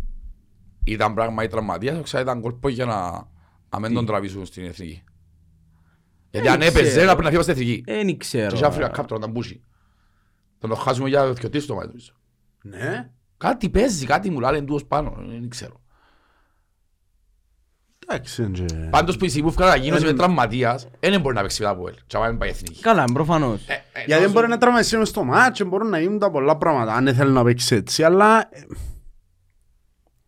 Ήταν 0.84 1.14
πράγμα 1.14 1.42
ή 1.42 1.46
τραυματίας, 1.46 1.98
όξα 1.98 2.20
ήταν 2.20 2.40
κόλπο 2.40 2.68
για 2.68 2.84
να, 2.84 3.28
να 3.70 3.78
μην 3.80 3.94
τον 3.94 4.06
τραβήσουν 4.06 4.46
στην 4.46 4.64
εθνική. 4.64 5.02
Γιατί 6.30 6.46
Δεν 6.46 6.54
αν 6.56 6.62
έπαιζε 6.62 6.88
ξέρω. 6.90 7.06
να 7.06 7.16
πρέπει 7.16 7.22
να 7.24 7.30
φύγει 7.30 7.42
στην 7.42 7.54
εθνική. 7.54 7.82
Δεν 7.86 8.06
Και 8.06 8.16
ξέρω. 8.16 8.54
είχε 8.56 8.64
Αφρικα 8.64 8.90
Cup 9.00 9.04
τώρα 9.06 9.20
να 9.20 9.26
μπούσει. 9.32 9.62
Θα 10.58 10.68
το 10.68 10.74
χάσουμε 10.74 11.08
για 11.08 11.32
δυο 11.32 11.50
τρεις 11.50 11.66
το 11.66 11.74
μάτι 11.74 11.86
νομίζω. 11.86 12.12
Ναι. 12.62 13.10
Κάτι 13.36 13.68
παίζει, 13.70 14.06
κάτι 14.06 14.30
μου 14.30 14.40
λένε 14.40 14.56
εντούως 14.56 14.84
πάνω, 14.84 15.14
δεν 15.28 15.48
ξέρω. 15.48 15.80
Εντάξει, 18.12 18.42
είναι 18.42 18.58
και- 18.58 18.74
Πάντως 18.90 19.16
που 19.16 19.24
η 19.24 19.28
στιγμή 19.28 19.52
που 19.52 19.54
έφυγα 19.60 19.76
να 19.76 19.82
γίνος 19.82 20.02
Ε, 20.02 20.06
με 20.06 20.12
τραυματίας, 20.12 20.88
δεν 21.00 21.20
μπορεί 21.20 21.34
να 21.34 21.40
παίξει 21.40 21.62
μετά 21.62 21.72
από 21.74 21.88
ελ. 21.88 21.94
Και 22.06 22.16
άμα 22.16 22.26
μην 22.28 22.38
πάει 22.38 22.48
εθνική. 22.48 22.80
Καλά, 22.80 23.04
προφανώς. 23.12 23.60
Ε, 23.66 23.72
ε, 23.72 23.76
Γιατί 23.92 24.06
δεν 24.12 24.18
τόσο- 24.20 24.32
μπορεί 24.32 24.48
να 24.48 24.58
τραυματιστεί 24.58 24.96
μες 24.96 25.08
στο 25.08 25.24
μάτσο, 25.24 25.64
μπορούν 25.64 25.88
να 25.88 25.98
γίνουν 26.00 26.18
τα 26.18 26.30
πολλά 26.30 26.56
πράγματα. 26.56 26.94
Αν 26.94 27.14
θέλει 27.14 27.30
να 27.32 27.44
παίξει 27.44 27.74
έτσι, 27.74 28.02
αλλά 28.04 28.38
ε, 28.38 28.60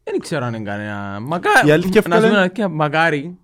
Δεν 0.04 0.18
ξέρω 0.20 0.44
αν 0.44 0.54
είναι 0.54 0.64
κανένα... 0.70 1.16
Η 1.20 1.22
Μακάρι, 1.24 1.70
αλήθεια 1.70 2.02
να 2.06 2.16
σου 2.16 2.22
ευκάλε- 2.22 2.22
πω 2.22 2.28
την 2.28 2.36
αλήθεια, 2.38 2.68
μακάρι. 2.68 3.36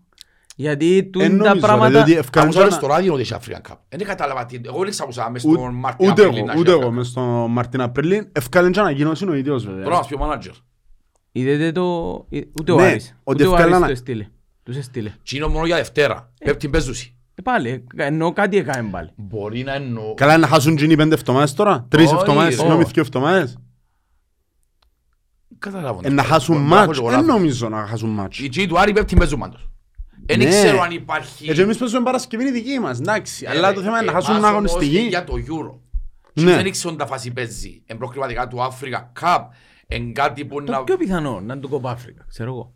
Γιατί 0.57 0.97
εν 0.99 1.11
τούν 1.11 1.23
τα 1.23 1.29
νομίζω, 1.29 1.53
ρε, 1.55 1.61
πράγματα... 1.61 1.91
διότι 1.91 2.17
ευκάλεν 2.17 2.49
Άκουσα 2.51 2.67
και 2.67 2.73
στο 2.73 2.85
ένα- 2.87 2.95
ράδιο 2.95 3.13
ότι 3.13 3.23
είχε 3.23 3.37
African 3.41 3.71
Cup. 3.71 3.77
Δεν 3.89 4.07
κατάλαβα 4.07 4.47
τι, 4.47 4.61
εγώ 4.67 4.79
δεν 4.83 4.91
ξακούσα 4.91 5.31
μες 5.31 5.45
Ου- 5.45 5.53
στον 5.59 5.75
Μάρτιν 5.75 6.11
Ούτε 6.11 6.23
Απρίλη 6.23 6.39
εγώ, 6.39 6.47
να 6.47 6.53
έχει 6.53 6.61
ούτε 6.61 6.73
African 6.73 6.81
εγώ 6.81 6.89
Cup. 6.89 6.93
μες 6.93 7.07
στο 7.07 7.21
Μαρτίν 7.51 7.81
Απριλίν. 7.81 8.29
Ευκάλεν 8.33 8.73
και 8.73 8.81
ανακοίνωση 8.81 9.29
ο 9.29 9.35
ίδιος 9.35 9.63
Τώρα 9.63 9.75
να 9.77 9.83
βέβαια. 9.83 9.99
μας 9.99 10.07
πει 10.07 10.15
ο 10.15 10.19
μάνατζερ. 10.19 10.53
Είδετε 11.33 11.73
το... 11.73 12.27
ε, 12.31 12.41
Ούτε 12.61 12.73
ο 12.73 12.77
Ναι, 12.77 12.83
Άρης. 12.83 13.17
ότι 13.25 13.43
Ούτε 13.43 13.47
ο 13.47 13.53
Άρης 13.53 13.59
ευκάλανα- 13.65 13.87
το 13.87 13.93
έστειλε. 13.93 14.27
Τους 14.63 14.77
έστειλε. 14.77 15.13
Τι 15.23 15.37
είναι 15.37 15.47
μόνο 15.47 15.67
για 15.67 15.77
Δευτέρα. 15.77 16.33
Πέπτη 16.45 16.69
παίζουσι. 16.69 17.17
Ε, 17.35 17.43
πάλι, 17.43 17.69
ε, 17.97 18.05
εννοώ 18.07 18.33
κάτι 18.33 18.57
έκαμε 18.57 18.91
πάλι. 18.91 19.11
Μπορεί 19.17 19.63
να 19.63 19.73
εννοώ. 19.75 20.15
Καλά 20.15 20.39
να 20.39 20.47
χάσουν 20.47 20.77
τζίνοι 20.77 20.97
πέντε 20.97 21.15
εβδομάδες 21.15 21.55
τώρα. 21.55 21.87
Τρεις 21.89 22.07
Όχι, 22.07 22.15
εβδομάδες, 22.21 22.51
ρε. 22.55 22.57
συγγνώμη, 22.61 22.85
δύο 22.85 23.03
εβδομάδες. 23.03 23.59
Καταλάβω. 25.59 26.01
Ε, 26.05 26.09
Να 26.09 26.23
χάσουν 26.23 26.55
Μπορεί 26.57 26.69
να 26.69 26.77
έχω 26.77 26.85
μάτς. 26.87 26.99
και 26.99 27.05
εγώ 27.05 27.11
Δεν 27.15 27.21
λάθος. 27.27 27.35
νομίζω 27.37 27.69
να 27.69 27.87
χάσουν 27.87 28.11
μάτς. 28.11 28.39
Οι 28.39 28.51
G 28.55 28.67
του 28.69 28.79
Άρη 28.79 28.93
πέπτει 28.93 29.17
παίζουν 29.17 29.39
πάντως. 29.41 29.69
Δεν 30.27 30.39
Ναι. 30.39 30.45
ξέρω 30.45 30.81
αν 30.81 30.91
υπάρχει... 30.91 31.51
Ε, 31.51 31.55
και 31.55 31.63
εμείς 31.63 31.77
παίζουμε 31.77 32.03
Παρασκευή 32.03 32.43
είναι 32.43 32.53
δική 32.53 32.79
μας, 32.79 32.99
εντάξει. 32.99 33.45
Ε, 33.47 33.51
Αλλά 33.51 33.69
ρε, 33.69 33.75
το 33.75 33.81
θέμα 33.83 33.97
είναι 33.97 34.05
να 34.07 34.11
εμάς 34.13 34.25
χάσουν 34.25 34.37
όμως 34.45 34.51
αγωνιστική. 34.51 34.99
Για 34.99 35.25
το 35.25 35.33
Euro. 35.37 35.79
Και 36.35 36.43
Ναι. 36.45 36.55
Δεν 36.55 36.67
ήξεραν 36.67 36.97
τα 36.97 37.07
φάση 37.07 37.31
παίζει. 37.33 37.83
Εν 37.87 37.99
προκριματικά 37.99 38.49
του 38.49 38.57
Africa 38.59 39.21
Cup. 39.21 39.41
Εν 39.91 40.13
κάτι 40.13 40.45
που 40.45 40.65
Το 40.65 40.73
να... 40.73 40.85
πιο 40.85 40.97
πιθανό 40.97 41.41
να 41.41 41.53
είναι 41.53 41.63
το 41.63 41.69
κοπ 41.69 41.87
Αφρικα, 41.87 42.25
ξέρω 42.29 42.51
εγώ. 42.51 42.75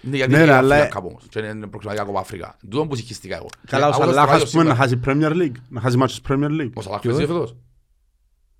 Ναι, 0.00 0.16
γιατί 0.16 0.32
Ναι, 0.32 0.36
είναι 0.36 0.46
ρε, 0.46 0.52
η 0.52 0.54
αλλά- 0.54 0.74
Αφρικά 0.76 0.94
κάπου 0.94 1.06
όμως. 1.10 1.26
Και 1.28 1.38
είναι 1.38 1.66
προξηματικά 1.66 2.02
από 2.08 2.18
Αφρικά. 2.18 2.56
Τούτο 2.70 2.86
που 2.86 2.94
συγχυστικά 2.94 3.36
εγώ. 3.36 3.46
Καλά, 3.66 3.86
ο 3.88 3.90
Και 3.90 3.96
άκουσα 4.02 4.14
Σαλάχ 4.14 4.34
στο 4.34 4.44
ας 4.44 4.50
πούμε 4.50 4.64
ράδιο 4.64 4.78
να 4.78 4.88
χάσει 4.88 5.00
Premier 5.04 5.36
League, 5.42 5.56
να 5.68 5.80
χάσει 5.80 5.96
μάτσες 5.96 6.20
Premier 6.28 6.60
League. 6.60 6.70
Ο 6.74 6.82
Σαλάχ 6.82 7.00
Και 7.00 7.08
παίζει 7.08 7.22
όχι. 7.22 7.32
φέτος. 7.32 7.56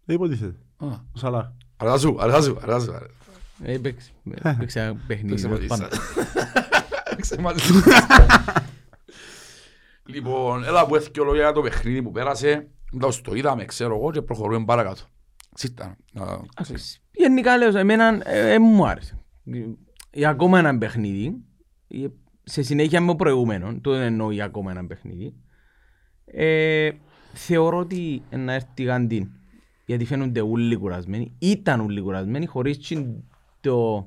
Δεν 0.04 0.16
υποτίθεται. 0.16 0.56
Α, 0.76 0.86
Ο 0.86 1.18
Σαλάχ. 1.18 1.46
Αρέσα 1.76 1.98
σου, 1.98 2.16
αρέσα 2.20 2.42
σου, 2.42 2.58
αρέσα 2.62 2.80
σου. 2.80 2.92
Ε, 3.62 3.72
Έπαιξε 3.72 4.10
έπαιξε 4.42 4.80
ένα 4.80 5.00
παιχνίδι. 5.06 5.28
Παίξε 5.30 5.48
μαζί 5.48 5.66
πάνω. 5.66 5.86
σας. 5.90 5.98
Παίξε 7.16 7.40
μαζί 7.40 7.60
Λοιπόν, 10.06 10.64
έλα 10.64 10.86
που 10.86 10.94
έφυγε 10.96 11.24
λόγια 11.24 11.42
για 11.42 11.52
το 11.52 11.60
παιχνίδι 11.60 12.02
που 12.02 12.10
πέρασε. 12.10 12.68
Εντάξει, 12.94 13.22
το 13.22 13.34
είδαμε, 13.34 13.64
ξέρω 13.64 13.94
εγώ 13.96 14.10
και 14.10 14.22
προχωρούμε 14.22 14.64
παρακάτω. 14.64 15.02
Σίτα. 15.58 15.96
α, 16.14 16.36
Εντάξει, 16.60 17.00
Γενικά 17.12 17.56
λέω, 17.56 17.78
εμένα 17.78 18.20
ε, 18.24 18.52
ε, 18.52 18.58
μου 18.58 18.86
άρεσε. 18.86 19.18
Για 20.12 20.28
ακόμα 20.28 20.58
ένα 20.58 20.78
παιχνίδι, 20.78 21.44
ε, 21.88 22.06
σε 22.44 22.62
συνέχεια 22.62 23.00
με 23.00 23.06
το 23.06 23.16
προηγούμενο, 23.16 23.78
το 23.80 23.92
εννοώ 23.94 24.30
για 24.30 24.44
ακόμα 24.44 24.70
ένα 24.70 24.86
παιχνίδι, 24.86 25.34
ε, 26.24 26.90
θεωρώ 27.32 27.78
ότι 27.78 28.22
να 28.30 28.52
έρθει 28.52 28.68
η 28.76 28.82
Γαντίν, 28.82 29.28
γιατί 29.86 30.04
φαίνονται 30.04 30.40
όλοι 30.40 30.76
κουρασμένοι, 30.76 31.34
ήταν 31.38 31.80
όλοι 31.80 32.00
κουρασμένοι, 32.00 32.46
χωρίς 32.46 32.78
τσιν 32.78 33.06
το, 33.60 34.06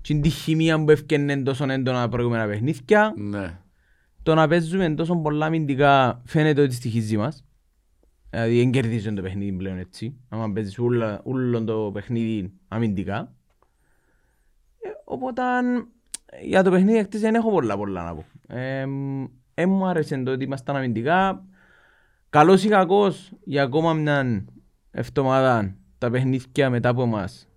τσιν 0.00 0.20
τη 0.20 0.28
χημεία 0.28 0.84
που 0.84 0.90
έφτιανε 0.90 1.42
τόσο 1.42 1.70
έντονα 1.70 2.00
τα 2.00 2.08
προηγούμενα 2.08 2.46
παιχνίδια, 2.46 3.14
Ναι. 3.16 3.58
το 4.22 4.34
να 4.34 4.48
παίζουμε 4.48 4.94
τόσο 4.94 5.16
πολλά 5.16 5.46
αμυντικά 5.46 6.22
φαίνεται 6.24 6.62
ότι 6.62 6.74
στοιχίζει 6.74 7.16
μας. 7.16 7.44
Δηλαδή 8.30 8.56
δεν 8.58 8.70
κερδίζουν 8.70 9.14
το 9.14 9.22
παιχνίδι 9.22 9.52
πλέον 9.52 9.78
έτσι. 9.78 10.16
Άμα 10.28 10.52
παίζεις 10.52 10.78
ούλα- 10.78 11.20
όλο 11.24 11.64
το 11.64 11.90
παιχνίδι 11.92 12.52
αμυντικά. 12.68 13.34
Ε, 14.80 14.88
οπότε 15.04 15.42
για 16.42 16.62
το 16.62 16.70
παιχνίδι 16.70 17.02
χτες 17.02 17.20
δεν 17.20 17.34
έχω 17.34 17.50
πολλά 17.50 17.76
πολλά 17.76 18.04
να 18.04 18.14
πω. 18.14 18.24
Ε, 18.56 18.86
ε, 19.54 19.66
μου 19.66 19.86
άρεσε 19.86 20.22
το 20.22 20.30
ότι 20.30 20.44
ήμασταν 20.44 20.76
αμυντικά. 20.76 21.44
Καλός 22.28 22.64
ή 22.64 22.68
κακός 22.68 23.32
για 23.44 23.62
ακόμα 23.62 23.92
μια 23.92 24.44
εβδομάδα 24.90 25.76
τα 25.98 26.10
παιχνίδια 26.10 26.70
μετά 26.70 26.88
από 26.88 27.02
εμάς 27.02 27.48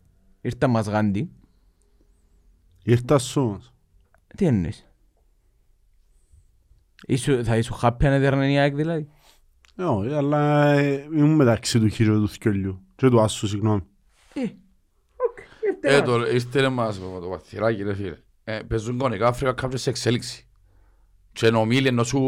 ήρθαν 0.42 0.70
μας 0.70 0.88
γάντι. 0.88 1.32
Ήρθα 2.84 3.18
σου 3.18 3.42
όμως. 3.42 3.74
Τι 4.38 4.46
εννοείς; 4.46 4.88
Ήσου, 7.08 7.46
θα 7.46 7.58
ήσουν 7.58 7.77
happy 7.82 8.06
αν 8.06 8.12
έδερνε 8.13 8.51
η 8.51 8.58
ΑΕΚ 8.58 8.75
δηλαδή. 8.75 9.10
Ε, 9.75 9.84
όχι, 9.84 10.13
αλλά 10.13 10.72
ε, 10.72 11.08
ήμουν 11.13 11.36
μεταξύ 11.36 11.80
του 11.80 11.88
χείρου 11.88 12.20
του 12.20 12.30
θκιολιού. 12.30 12.86
Και 12.96 13.10
του 13.10 13.22
άσου, 13.22 13.48
συγγνώμη. 13.48 13.82
Ε, 15.82 16.01
το 16.01 16.22
ήρθε 16.22 16.60
ρε 16.60 16.70
μας 16.70 17.00
το 17.00 17.20
το 17.20 17.27
βαθυράκι 17.27 17.84
ρε 17.84 17.94
φίλε. 17.94 18.18
Ε, 18.44 18.60
Παίζουν 18.68 18.98
κανονικά 18.98 19.27
Αφρικά 19.27 19.53
κάποιες 19.53 19.82
σε 19.82 19.89
εξέλιξη. 19.89 20.48
Και 21.32 21.50
νομίλει 21.50 21.88
ενώ 21.88 22.03
σου 22.03 22.20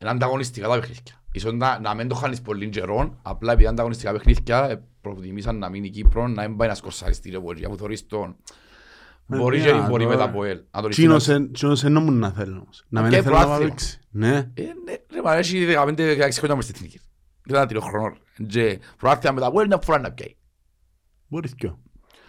είναι 0.00 0.10
ανταγωνιστικά 0.10 0.68
τα 0.68 0.78
παιχνίδια. 0.78 1.22
Ίσως 1.32 1.52
να, 1.52 1.80
να 1.80 1.94
μην 1.94 2.08
το 2.08 2.14
χάνεις 2.14 2.40
πολύ 2.40 2.68
καιρό, 2.68 3.18
απλά 3.22 3.48
επειδή 3.48 3.62
είναι 3.62 3.72
ανταγωνιστικά 3.72 4.12
παιχνίδια 4.12 4.70
ε, 4.70 4.82
προτιμήσαν 5.00 5.58
να 5.58 5.68
μείνει 5.68 5.86
η 5.86 5.90
Κύπρος 5.90 6.30
να 6.30 6.48
μην 6.48 6.56
πάει 6.56 6.68
να 6.68 6.74
σκορσάρεις 6.74 7.20
τη 7.20 7.30
ρεπορία 7.30 7.68
που 7.68 7.76
θωρείς 7.76 8.06
τον... 8.06 8.36
Ε, 9.32 9.36
Μπορεί 9.36 9.58
ναι, 9.58 9.64
και 9.64 9.70
δεν 9.72 9.86
μπορεί 9.88 10.02
τώρα- 10.04 10.16
μετά 10.16 10.28
από 10.30 10.44
ελ. 10.44 10.60
Αν 10.70 10.82
το 10.82 10.88
Τσίνος 10.88 11.12
ρίξεις 11.26 11.34
εν- 11.34 11.52
Τσίνος 11.52 11.84
εν 11.84 11.92
νόμουν 11.92 12.18
να 12.18 12.30
θέλω 12.30 12.60
όμως. 12.60 12.84
Να 12.88 13.02
μην 13.02 13.10
Και 13.10 13.22
θέλω 13.22 13.34
να 13.36 13.42
προάθλημα. 13.44 13.70
παίξει. 13.70 13.98
Ναι. 14.10 14.36
Ε, 14.54 14.62
ναι, 14.62 14.92
ρε, 15.12 15.22
μα 15.24 15.34
έχει 15.36 15.64
15-16 15.64 16.38
χρόνια 16.38 16.56
μες 16.56 16.64
στην 16.64 16.74
εθνική. 16.76 17.00
Δεν 17.44 17.54
ήταν 17.56 17.68
τρία 17.68 17.80
χρονών. 17.80 18.18
Και 18.48 18.78
προάθλημα 18.96 19.34
μετά 19.34 19.46
από 19.46 19.60
ελ 19.60 19.66
μια 19.66 19.78
φορά 19.82 19.98
να 19.98 20.12
πιάει. 20.12 20.36
Μπορείς 21.28 21.54
κι 21.54 21.72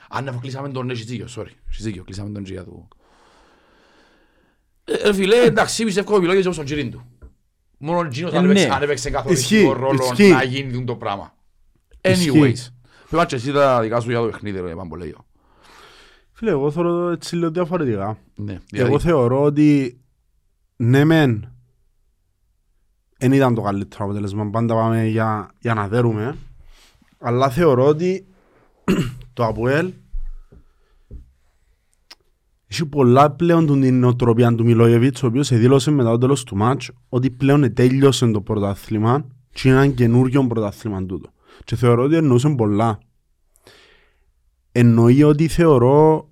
Αν 0.09 0.23
να 0.23 0.31
κλείσαμε 0.31 0.69
τον 0.69 0.85
ναι, 0.85 0.93
Σιζίγιο, 0.93 1.27
sorry. 1.35 1.51
Σιζίγιο, 1.69 2.03
κλείσαμε 2.03 2.29
τον 2.29 2.43
Τζία 2.43 2.63
του. 2.63 2.87
Ε, 4.83 4.93
ρε 5.03 5.13
φίλε, 5.13 5.35
εντάξει, 5.43 5.83
πιστεύω 5.83 6.11
ότι 6.13 6.21
μιλώ 6.21 6.33
για 6.39 6.51
τον 6.51 6.65
Τζιρίν 6.65 6.91
του. 6.91 7.05
Μόνο 7.77 7.99
ο 7.99 8.07
Τζίνος 8.07 8.33
Ε, 8.33 8.37
αν 8.37 8.43
έπαιξε- 8.45 8.67
ναι. 8.67 8.73
αν 8.75 8.81
έπαιξε 8.83 9.09
καθοριστικό 9.09 9.61
Ισχύει, 9.61 9.73
ρόλο 9.79 10.09
ισχύει. 10.11 10.29
να 10.31 10.43
γίνει 10.43 10.83
το 10.83 10.95
πράγμα. 10.95 11.33
Ισχύει. 12.01 12.31
Anyways. 12.33 12.67
Πρέπει 13.09 13.25
και 13.25 13.35
εσύ 13.35 13.51
τα 13.51 13.81
δικά 13.81 13.99
σου 13.99 14.09
για 14.09 14.19
το 14.19 14.25
παιχνίδι, 14.25 14.59
ρε 14.61 14.75
Παμπολέιο. 14.75 15.25
Φίλε, 16.41 16.53
εγώ 16.53 16.71
θέλω 16.71 16.89
το 16.89 17.09
έτσι 17.09 17.35
λίγο 17.35 17.51
διαφορετικά. 17.51 18.17
Ναι, 18.35 18.51
Εγώ 18.51 18.61
δηλαδή, 18.69 19.03
θεωρώ 19.03 19.43
ότι 19.43 19.99
ναι 20.75 21.03
μεν 21.03 21.53
δεν 23.17 23.31
ήταν 23.31 23.55
το 23.55 23.61
καλύτερο 23.61 24.05
αποτέλεσμα, 24.05 24.49
πάντα 24.49 24.73
πάμε 24.73 25.05
για, 25.05 25.51
για 25.59 25.73
να 25.73 25.87
δέρουμε. 25.87 26.37
Αλλά 27.19 27.49
θεωρώ 27.49 27.85
ότι 27.85 28.25
το 29.33 29.45
ΑΠΟΕΛ 29.45 29.93
έχει 32.67 32.85
πολλά 32.85 33.31
πλέον 33.31 33.65
του 33.65 33.79
την 33.79 33.99
νοοτροπία 33.99 34.55
του 34.55 34.63
Μιλόγεβιτς 34.63 35.23
ο 35.23 35.27
οποίος 35.27 35.49
δήλωσε 35.49 35.91
μετά 35.91 36.09
το 36.09 36.17
τέλος 36.17 36.43
του 36.43 36.55
μάτς 36.55 36.91
ότι 37.09 37.31
πλέον 37.31 37.73
τέλειωσε 37.73 38.31
το 38.31 38.41
πρωτάθλημα 38.41 39.25
και 39.49 39.69
είναι 39.69 39.77
ένα 39.77 39.87
καινούριο 39.87 40.47
πρωτάθλημα 40.47 41.05
τούτο. 41.05 41.29
Και 41.63 41.75
θεωρώ 41.75 42.03
ότι 42.03 42.15
εννοούσε 42.15 42.49
πολλά. 42.49 42.99
Εννοεί 44.71 45.23
ότι 45.23 45.47
θεωρώ 45.47 46.25
ε, 46.25 46.30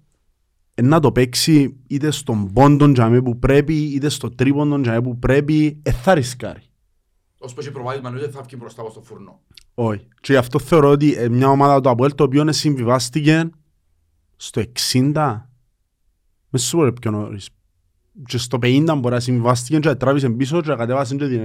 να 0.82 1.00
το 1.00 1.12
παίξει 1.12 1.76
είτε 1.88 2.12
στον 2.12 2.54
πόντον 2.54 2.94
τζαμί 2.94 3.22
που 3.22 3.40
πρέπει, 3.40 3.74
είτε 3.74 4.10
στο 4.10 4.30
τρίποντον 4.30 4.82
τζαμί 4.82 5.02
που 5.02 5.20
πρέπει, 5.20 5.80
ε, 5.84 5.92
θα 5.92 6.14
ρισκάρει. 6.14 6.62
ως 7.38 7.54
που 7.54 7.60
έχει 7.60 7.72
προβάδισμα, 7.72 8.12
δεν 8.12 8.32
θα 8.32 8.42
βγει 8.42 8.56
μπροστά 8.60 8.82
από 8.82 8.90
στο 8.90 9.02
φουρνό. 9.02 9.40
Όχι. 9.74 10.08
Και 10.22 10.32
γι' 10.32 10.38
αυτό 10.38 10.60
θεωρώ 10.60 10.90
ότι 10.90 11.14
ε, 11.14 11.30
μια 11.30 11.50
ομάδα 11.50 11.82
του 11.82 11.90
Αποέλ 11.90 12.16
το 12.16 12.24
οποίο 12.24 12.52
συμβιβάστηκε 12.52 13.50
στο 14.36 14.62
60, 14.94 15.42
μες 16.50 16.64
σου 16.64 16.78
πω 16.78 16.84
ρε 16.84 16.92
πιο 16.92 17.12
νωρίς. 17.12 17.50
Και 18.26 18.38
στο 18.38 18.58
50 18.62 18.96
μπορεί 18.98 19.14
να 19.14 19.20
συμβιβάστηκε 19.20 19.80
και 19.80 19.96
τράβησε 19.96 20.30
πίσω 20.30 20.62
και 20.62 20.76
κατέβασε 20.76 21.16
και 21.16 21.28
την 21.28 21.42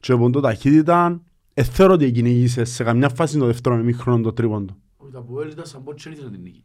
και 0.00 0.16
πόντο 0.16 0.40
ταχύτητα. 0.40 1.22
Ε, 1.54 1.62
θεωρώ 1.62 1.92
ότι 1.92 2.12
κυνηγήσε 2.12 2.64
σε 2.64 2.84
καμιά 2.84 3.08
φάση 3.08 3.38
το 3.38 3.46
δεύτερο 3.46 3.78
ημίχρονο 3.78 4.22
το 4.22 4.32
τρίποντο. 4.32 4.76
Όχι, 4.96 5.12
τα 5.12 5.22
που 5.22 5.40
έλειτα 5.40 5.64
σαν 5.64 5.82
πότσι 5.82 6.08
δεν 6.08 6.18
ήθελε 6.18 6.30
την 6.30 6.42
νίκη. 6.42 6.64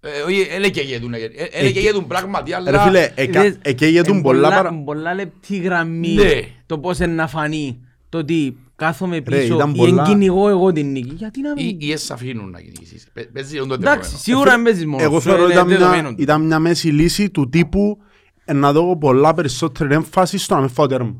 Ε, 0.00 0.20
Όχι, 0.26 0.46
έλεγε 0.50 0.80
και 0.80 0.86
γετούν, 0.86 1.14
έλεγε 1.50 1.80
γετούν 1.80 2.06
πράγματι, 2.06 2.50
Ρε 2.50 2.56
αλλά... 2.56 2.80
φίλε, 2.82 3.12
Είδες, 3.18 3.58
εκαίγετουν 3.62 4.16
εν 4.16 4.22
πολλά 4.22 4.48
παρα... 4.48 4.74
πολλά 4.84 5.14
λεπτή 5.14 5.56
γραμμή 5.56 6.14
Ναι. 6.14 6.40
το 6.66 6.78
πώς 6.78 6.98
είναι 6.98 7.12
να 7.14 7.26
φανεί 7.28 7.80
το 8.08 8.18
ότι 8.18 8.56
κάθομαι 8.76 9.16
Ρε, 9.16 9.20
πίσω 9.22 9.54
ήταν 9.54 9.74
ή 9.74 9.76
πολλά- 9.76 10.02
εγκυνηγώ 10.06 10.48
εγώ 10.48 10.72
την 10.72 10.90
νίκη. 10.90 11.14
Γιατί 11.14 11.40
να 11.40 11.52
Ή 11.56 11.64
μην... 11.64 11.76
ή 11.80 11.90
εσ' 11.92 12.10
αφήνουν 12.10 12.50
να 12.50 12.60
κυνηγήσεις. 12.60 13.06
Παι- 13.12 13.32
Παίζει 13.32 13.56
τον 13.58 13.68
το 13.68 13.74
Εντάξει, 13.74 13.92
δεδομένο. 14.00 14.18
σίγουρα 14.22 14.50
δεν 14.50 14.62
παίζεις 14.62 14.86
μόνος 14.86 15.02
Εγώ 15.02 15.20
σου, 15.20 15.28
θεωρώ 15.28 15.42
ότι 15.42 15.52
είναι 15.52 15.60
ήταν 15.60 15.66
μια, 15.68 15.78
δεδομένο 15.78 16.08
του. 16.14 16.22
ήταν 16.22 16.42
μια 16.46 16.58
μέση 16.58 16.88
λύση 16.88 17.30
του 17.30 17.48
τύπου 17.48 17.98
ε, 18.44 18.52
να 18.52 18.72
δω 18.72 18.96
πολλά 18.98 19.34
περισσότερη 19.34 19.94
έμφαση 19.94 20.38
στο 20.38 20.54
να 20.54 20.60
με 20.60 20.68
φάω 20.68 20.86
τέρμα. 20.86 21.14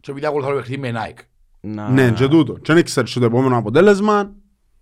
Και 0.00 0.10
επειδή 0.10 0.26
ακολουθώ 0.26 0.50
το 0.50 0.56
παιχνίδι 0.56 0.80
με 0.80 0.92
Nike. 0.94 1.20
Να- 1.60 1.88
Ναι, 1.88 2.10
και 2.10 2.28
τούτο. 2.28 2.52
Και 2.58 2.72
δεν 2.72 2.84
ξέρεις 2.84 3.12
το 3.12 3.24
επόμενο 3.24 3.56
αποτέλεσμα. 3.56 4.32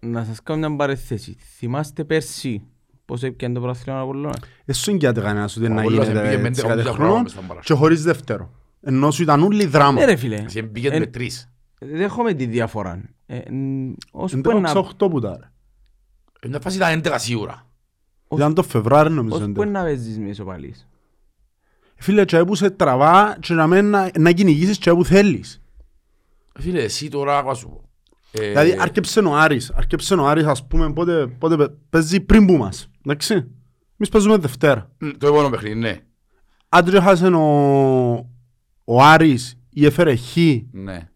Να 0.00 0.24
σας 0.24 0.42
κάνω 0.42 0.68
μια 0.68 0.76
παρεθέση. 0.76 1.36
Θυμάστε 1.58 2.04
πέρσι 2.04 2.62
πώς 3.10 3.22
έπιανε 3.22 3.54
το 3.54 3.60
πρωτάθλημα 3.60 3.98
ο 3.98 4.02
Απολλώνας. 4.02 4.36
Εσύ 4.64 4.92
εγγυάται 4.92 5.20
κανένας 5.20 5.56
ότι 5.56 5.66
Ο 5.66 5.68
να 5.68 5.80
Απόλλωνας 5.80 6.06
γίνεται 6.06 6.24
πήγε 6.28 6.42
με 6.42 6.48
έτσι 6.48 6.62
11 6.64 6.68
κάθε 6.68 6.82
χρόνια 6.82 6.94
χρόνο 7.06 7.22
μες 7.22 7.30
στον 7.30 7.46
παράσιτο. 7.46 7.74
και 7.74 7.80
χωρίς 7.80 8.02
δεύτερο. 8.02 8.50
Ενώ 8.80 9.10
σου 9.10 9.22
ήταν 9.22 9.42
όλοι 9.42 9.66
δράμα. 9.66 9.92
Ναι 10.00 10.04
ρε 10.04 10.16
φίλε, 10.16 10.36
Εσύ 10.46 10.62
πήγες 10.62 10.92
Ε, 10.92 10.98
με 10.98 11.06
τρεις. 11.06 11.50
δέχομαι 11.80 12.32
τη 12.32 12.46
διαφορά. 12.46 13.00
Ε, 13.26 13.38
ν- 13.50 13.96
ως 14.10 14.32
Είναι 14.32 14.42
που 14.42 14.50
το 14.50 14.60
να- 14.60 14.72
8 14.72 15.08
που 15.10 15.20
τα 15.20 15.36
ρε. 15.40 15.50
Ε, 16.40 16.48
Μια 16.48 16.60
φάση 16.60 16.76
ήταν 16.76 16.90
11 17.04 17.18
σίγουρα. 17.18 17.66
Ήταν 18.30 18.54
το 18.54 18.62
Φεβράρι 18.62 19.10
νομίζω. 19.12 19.34
ως 19.36 19.42
είναι 19.42 19.52
που 19.52 19.62
το. 19.64 19.68
να 19.70 19.82
παίζεις 19.82 20.18
με 20.18 20.28
ισοπαλείς. 20.28 20.88
Φίλε, 21.96 22.24
και 22.24 22.44
που 22.44 22.54
σε 22.54 22.70
τραβά 22.70 23.36
και 23.40 23.54
να 23.54 23.66
μην 23.66 23.84
να- 23.90 24.10
να 24.18 24.32
κυνηγήσεις 24.32 24.78
και 24.78 24.90
που 24.92 25.04
θέλεις. 25.04 25.60
Φίλε, 26.58 26.82
εσύ 26.82 27.08
τώρα 27.08 27.38
άκουα 27.38 27.54
σου 27.54 27.68
πω. 27.68 27.84
Ε, 28.32 28.48
Δηλαδή 28.48 28.76
άρκεψε 28.80 29.20
ο 29.20 29.36
Άρης. 29.36 29.70
Άρκεψε 29.70 30.14
ο 30.14 30.26
Άρης 30.28 30.44
ας 30.44 30.66
πούμε 30.66 30.92
πότε, 30.92 31.26
πότε 31.26 31.56
παι- 31.56 31.70
παίζει 31.90 32.20
πριν 32.20 32.46
που 32.46 32.52
μας. 32.56 32.89
Εντάξει. 33.06 33.34
Εμείς 33.34 34.08
παίζουμε 34.10 34.36
Δευτέρα. 34.36 34.90
μ, 34.98 35.08
Το 35.18 35.26
επόμενο 35.26 35.50
παιχνίδι, 35.50 35.74
ναι. 35.74 35.98
Αν 36.68 36.84
και 36.84 37.00
χάσε 37.00 37.26
ο, 37.26 37.50
ο 38.84 39.02
Άρης 39.02 39.58
ή 39.70 39.86
έφερε 39.86 40.16
Χ, 40.16 40.36
Ναι. 40.72 41.08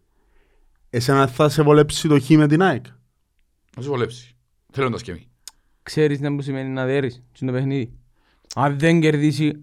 εσένα 0.90 1.26
θα 1.26 1.48
σε 1.48 1.62
βολέψει 1.62 2.08
το 2.08 2.20
Χ 2.20 2.28
με 2.30 2.46
την 2.46 2.62
ΑΕΚ; 2.62 2.84
Να 3.76 3.82
σου 3.82 3.88
βολέψει. 3.88 4.36
Θέλοντας 4.72 5.02
και 5.02 5.10
εμείς. 5.10 5.28
Ξέρεις 5.82 6.18
τι 6.20 6.30
που 6.34 6.42
σημαίνει 6.42 6.68
να 6.68 6.84
δέρεις 6.84 7.22
στο 7.32 7.52
παιχνίδι; 7.52 7.92
Αν 8.54 8.78
δεν 8.78 9.00
κερδίσει... 9.00 9.58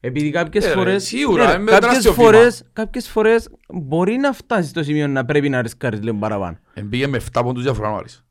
Επειδή 0.00 0.30
κάποιες 0.30 0.64
Ε, 0.64 0.68
ρε, 0.68 0.74
φορές... 0.74 1.04
σίγουρα, 1.04 1.44
ναι, 1.44 1.50
ρε, 1.50 1.54
ε, 1.56 1.58
με 1.58 1.70
κάποιες 1.70 1.88
τεράστιο 1.88 2.12
φορές, 2.12 2.62
κάποιες 2.72 3.08
φορές 3.08 3.48
μπορεί 3.68 4.16
να 4.16 4.32
φτάσει 4.32 4.68
στο 4.68 4.82
σημείο 4.82 5.06
να 5.08 5.24
πρέπει 5.24 5.48
να 5.48 5.62
ρισκάρεις 5.62 6.02
λίγο 6.02 6.16
παραπάνω. 6.16 6.58
Εμπήγε 6.74 7.06
με 7.06 7.20
7 7.32 7.40
πόντους 7.44 7.62
διαφορά 7.62 7.90
ο 7.90 7.96
Άρης. 7.96 8.24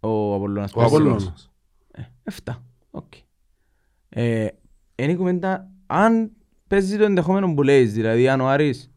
Ο 0.00 0.34
Απολλώνας. 0.34 0.72
Ο 0.72 0.78
πέρσι. 0.78 0.94
Απολλώνας. 0.94 1.22
Απόλλωνας. 1.22 1.50
Ε, 1.96 2.02
7. 2.44 2.52
Οκ. 2.90 3.12
Ε, 4.08 4.46
είναι 4.94 5.12
η 5.12 5.16
κουβέντα, 5.16 5.70
αν 5.86 6.30
παίζει 6.68 6.96
το 6.96 7.04
ενδεχόμενο 7.04 7.54
που 7.54 7.62
λέεις, 7.62 7.92
δηλαδή 7.92 8.28
αν 8.28 8.40
ο 8.40 8.48
Άρης 8.48 8.90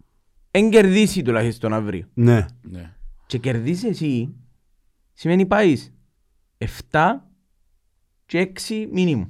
εν 0.51 0.69
κερδίσει 0.69 1.21
τουλάχιστον 1.21 1.73
αύριο 1.73 2.05
Ναι. 2.13 2.45
Ναι. 2.61 2.93
και 3.25 3.37
κερδίσει 3.37 3.87
εσύ, 3.87 4.35
σημαίνει 5.13 5.45
πάεις 5.45 5.93
7 6.57 6.67
και 8.25 8.51
6 8.69 8.87
μήνυμου. 8.91 9.29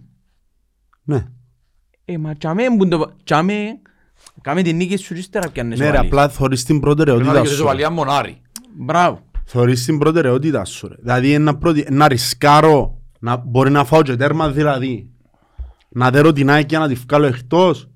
Ναι. 1.03 1.25
Ε, 2.05 2.17
μα 2.17 2.33
τσάμε 2.35 2.63
που 2.77 2.87
το... 2.87 3.15
Τσάμε... 3.23 3.81
Κάμε 4.41 4.61
την 4.61 4.75
νίκη 4.75 4.97
σου 4.97 5.13
και 5.13 5.19
ύστερα 5.19 5.49
πιάνες 5.51 5.79
Ναι 5.79 5.85
ρε, 5.85 5.91
βάλεις. 5.91 6.07
απλά 6.07 6.29
θωρείς 6.29 6.63
την 6.63 6.79
Πρέπει 6.79 6.97
να 6.99 7.03
προτεραιότητα 7.05 7.41
δεις 7.41 7.49
σου. 7.49 7.55
ισοβαλία 7.55 7.89
μονάρι. 7.89 8.41
Μπράβο. 8.77 9.19
Θωρείς 9.45 9.85
την 9.85 9.97
προτεραιότητα 9.97 10.65
σου 10.65 10.87
ρε. 10.87 10.95
Δηλαδή 10.99 11.37
να, 11.37 11.57
προτι... 11.57 11.85
να 11.91 12.07
ρισκάρω, 12.07 12.98
να 13.19 13.35
μπορεί 13.37 13.71
να 13.71 13.85
φάω 13.85 14.01
και 14.01 14.15
τέρμα 14.15 14.51
δηλαδή. 14.51 15.09
Να 15.89 16.09
δέρω 16.09 16.31
την 16.33 16.49
ΑΕΚ 16.49 16.69
για 16.69 16.79
να 16.79 16.87
τη 16.87 16.93
βγάλω 16.93 17.25
εκτός 17.25 17.89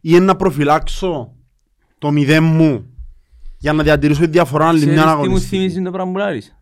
ή 0.00 0.20
να 0.20 0.36
προφυλάξω 0.36 1.32
το 1.98 2.10
μηδέν 2.10 2.44
μου 2.44 2.86
για 3.58 3.72
να 3.72 3.82
διατηρήσω 3.82 4.20
τη 4.20 4.26
διαφορά 4.26 4.68
άλλη 4.68 4.78
μια 4.86 4.86
Ξέρεις 4.94 5.02
τι 5.10 5.16
μου 5.16 5.22
αγωνιστική. 5.24 5.56
θυμίζει 5.56 5.82
το 5.82 5.90
πράγμα 5.90 6.12
που 6.12 6.18
λάρεις; 6.18 6.56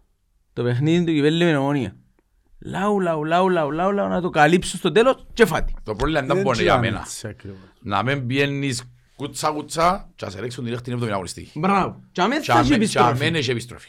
Το 0.53 0.63
παιχνίδι 0.63 1.05
του 1.05 1.13
Κυπέλλη 1.13 1.45
με 1.45 1.57
ομόνια. 1.57 1.97
Λάου, 2.59 3.01
λάου, 3.01 3.25
λάου, 3.25 3.49
λάου, 3.49 3.71
λάου, 3.71 3.93
λάου, 3.93 4.09
να 4.09 4.21
το 4.21 4.31
καλύψω 4.31 4.77
στο 4.77 4.93
τέλος 4.93 5.27
και 5.33 5.47
φάτη. 5.47 5.75
Το 5.83 5.95
πρόβλημα 5.95 6.21
δεν 6.21 6.35
Δεν 6.35 6.43
μπορεί 6.43 6.63
για 6.63 6.67
τσιάνε 6.73 6.87
μένα. 6.91 7.03
έτσι 7.05 7.27
ακριβώς. 7.29 7.59
Να 7.81 8.03
μην 8.03 8.27
πιένεις 8.27 8.83
κούτσα 9.17 9.51
κούτσα 9.51 10.09
και 10.17 10.25
να 10.25 10.31
σε 10.31 10.41
ρίξουν 10.41 10.65
την 10.65 10.83
την 10.83 10.99
7η 11.03 11.09
αγωνιστή. 11.11 11.49
Μπράβο. 11.55 12.01
Τσάμε 12.13 12.37
Και 12.37 12.53
θα 12.53 12.59
έχει 12.59 12.75
αμέ- 12.75 12.89
και 12.89 12.99
αμέν 12.99 13.35
επιστροφή. 13.35 13.89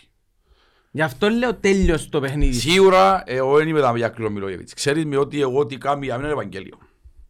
Έχει 1.02 1.12
επιστροφή. 1.14 1.28
Γι' 1.30 1.30
αυτό 1.30 1.30
λέω 1.30 1.56
τέλειος 1.56 2.10
το 2.10 2.20
παιχνίδι. 2.20 2.54
Σίγουρα 2.60 3.24
εγώ 3.26 3.58
δεν 3.58 3.68
είμαι 3.68 3.82
τα 3.82 3.98
για 3.98 4.10
κλειό 4.10 4.30
Μιλόγεβιτς. 4.30 4.74
Ξέρεις 4.74 5.06
με 5.06 5.18
ότι 5.18 5.42
εγώ 5.42 5.66
τι 5.66 5.78
κάνω 5.78 6.04
για 6.04 6.16
μένα 6.16 6.30
είναι 6.30 6.42
Ευαγγέλιο. 6.42 6.78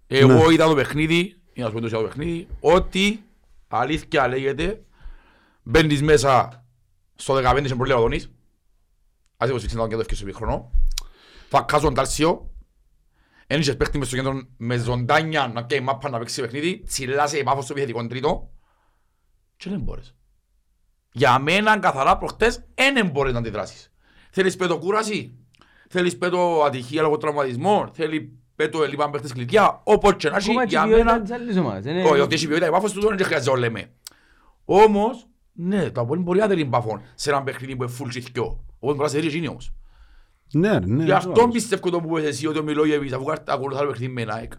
Εγώ 0.07 0.47
Ναι. 0.47 0.53
είδα 0.53 0.65
το 0.65 0.75
παιχνίδι, 0.75 1.35
για 1.53 1.63
να 1.63 1.69
σου 1.69 1.75
πω 1.75 1.81
το 1.81 1.87
είδα 1.87 1.97
το 1.97 2.03
παιχνίδι, 2.03 2.47
ότι 2.59 3.23
αλήθεια 3.67 4.27
λέγεται 4.27 4.81
μπαίνεις 5.63 6.01
μέσα 6.01 6.63
στο 7.15 7.33
15 7.33 7.67
και 7.67 7.75
προβλήμα 7.75 7.99
Δονής. 7.99 8.31
Ας 9.37 9.49
έχω 9.49 9.57
σφίξει 9.57 9.75
να 9.75 9.81
τον 9.81 9.89
κέντρος 9.89 10.07
ευκαιρία 10.11 10.33
στο 10.33 10.45
χρόνο. 10.45 10.71
Θα 11.49 11.61
κάσω 11.61 11.83
τον 11.83 11.93
Τάλσιο. 11.93 12.51
Εν 13.47 13.59
είχες 13.59 13.77
παίχτη 13.77 13.97
μες 13.97 14.07
στο 14.07 14.15
κέντρο 14.15 14.47
με 14.57 14.77
ζωντάνια 14.77 15.47
να 15.47 15.65
πιάει 15.65 15.79
μάπα 15.79 16.09
να 16.09 16.17
παίξει 16.19 16.41
παιχνίδι. 16.41 16.83
Τσιλάσε 16.87 17.37
η 17.37 17.43
πάφος 17.43 17.63
στο 17.63 17.73
επιθετικό 17.73 18.07
τρίτο. 18.07 18.49
Και 19.57 19.69
δεν 19.69 19.79
μπορείς. 19.79 20.15
Για 21.11 21.39
μένα 21.39 21.79
καθαρά 21.79 22.17
προχτές 22.17 22.63
δεν 22.93 23.07
μπορείς 23.09 23.33
να 23.33 23.39
αντιδράσεις. 23.39 23.91
Θέλεις 24.31 24.55
πέτω 24.55 24.77
κούραση, 24.77 25.35
θέλεις 25.89 26.17
πέτω 26.17 26.63
ατυχία 26.65 27.01
λόγω 27.01 27.17
τραυματισμών, 27.17 27.89
θέλει 27.93 28.39
πέτω 28.55 28.83
ελλείπαν 28.83 29.11
παίχτες 29.11 29.33
κλειδιά, 29.33 29.81
όπως 29.83 30.13
και 30.15 30.29
να 30.29 30.35
έχει, 30.35 30.49
Ακόμα 30.49 30.65
και 30.65 30.69
για 30.69 30.83
η 30.85 30.87
ποιότητα 30.87 31.05
μένα 31.05 31.21
της 31.21 31.31
άλλης 31.31 31.57
ομάδας. 31.57 31.85
είναι- 31.85 32.03
όχι, 32.03 32.19
ότι 32.19 32.35
έχει 32.35 32.45
ποιότητα 32.47 32.67
η 32.67 32.71
Πάφος 32.71 32.91
του 32.91 33.01
δεν 33.01 33.23
χρειάζεται 33.25 33.51
να 33.51 33.57
λέμε. 33.59 33.91
Όμως, 34.65 35.27
ναι, 35.53 35.89
το 35.91 36.01
Απόλλων 36.01 36.23
μπορεί 36.23 36.39
να 36.39 36.47
δεν 36.47 36.57
είναι 36.59 36.69
Πάφων 36.69 37.01
σε 37.15 37.29
έναν 37.29 37.43
παιχνίδι 37.43 37.75
που 37.75 37.83
είναι 37.83 37.91
full 37.99 38.07
τσιθκιό. 38.09 38.63
Όπως 38.79 38.95
μπορεί 38.95 38.99
να 38.99 39.07
σε 39.07 39.19
δει 39.19 39.27
εκείνη 39.27 39.47
όμως. 39.47 39.73
Ναι, 40.51 40.71
ρε, 40.71 40.79
ναι. 40.85 41.03
Γι' 41.03 41.11
αυτό 41.11 41.29
βεβαίως. 41.33 41.51
πιστεύω 41.53 41.89
το 41.89 41.99
που 42.01 42.09
πες 42.13 42.23
εσύ 42.23 42.47
ότι 42.47 42.59
ο 42.59 42.63
Μιλόγεβιτς 42.63 43.13
αφού 43.13 43.23
κάρτα 43.23 43.53
ακολουθά 43.53 43.81
το 43.81 43.87
παιχνίδι 43.87 44.11
με 44.13 44.21
την 44.21 44.31
ΑΕΚ. 44.31 44.51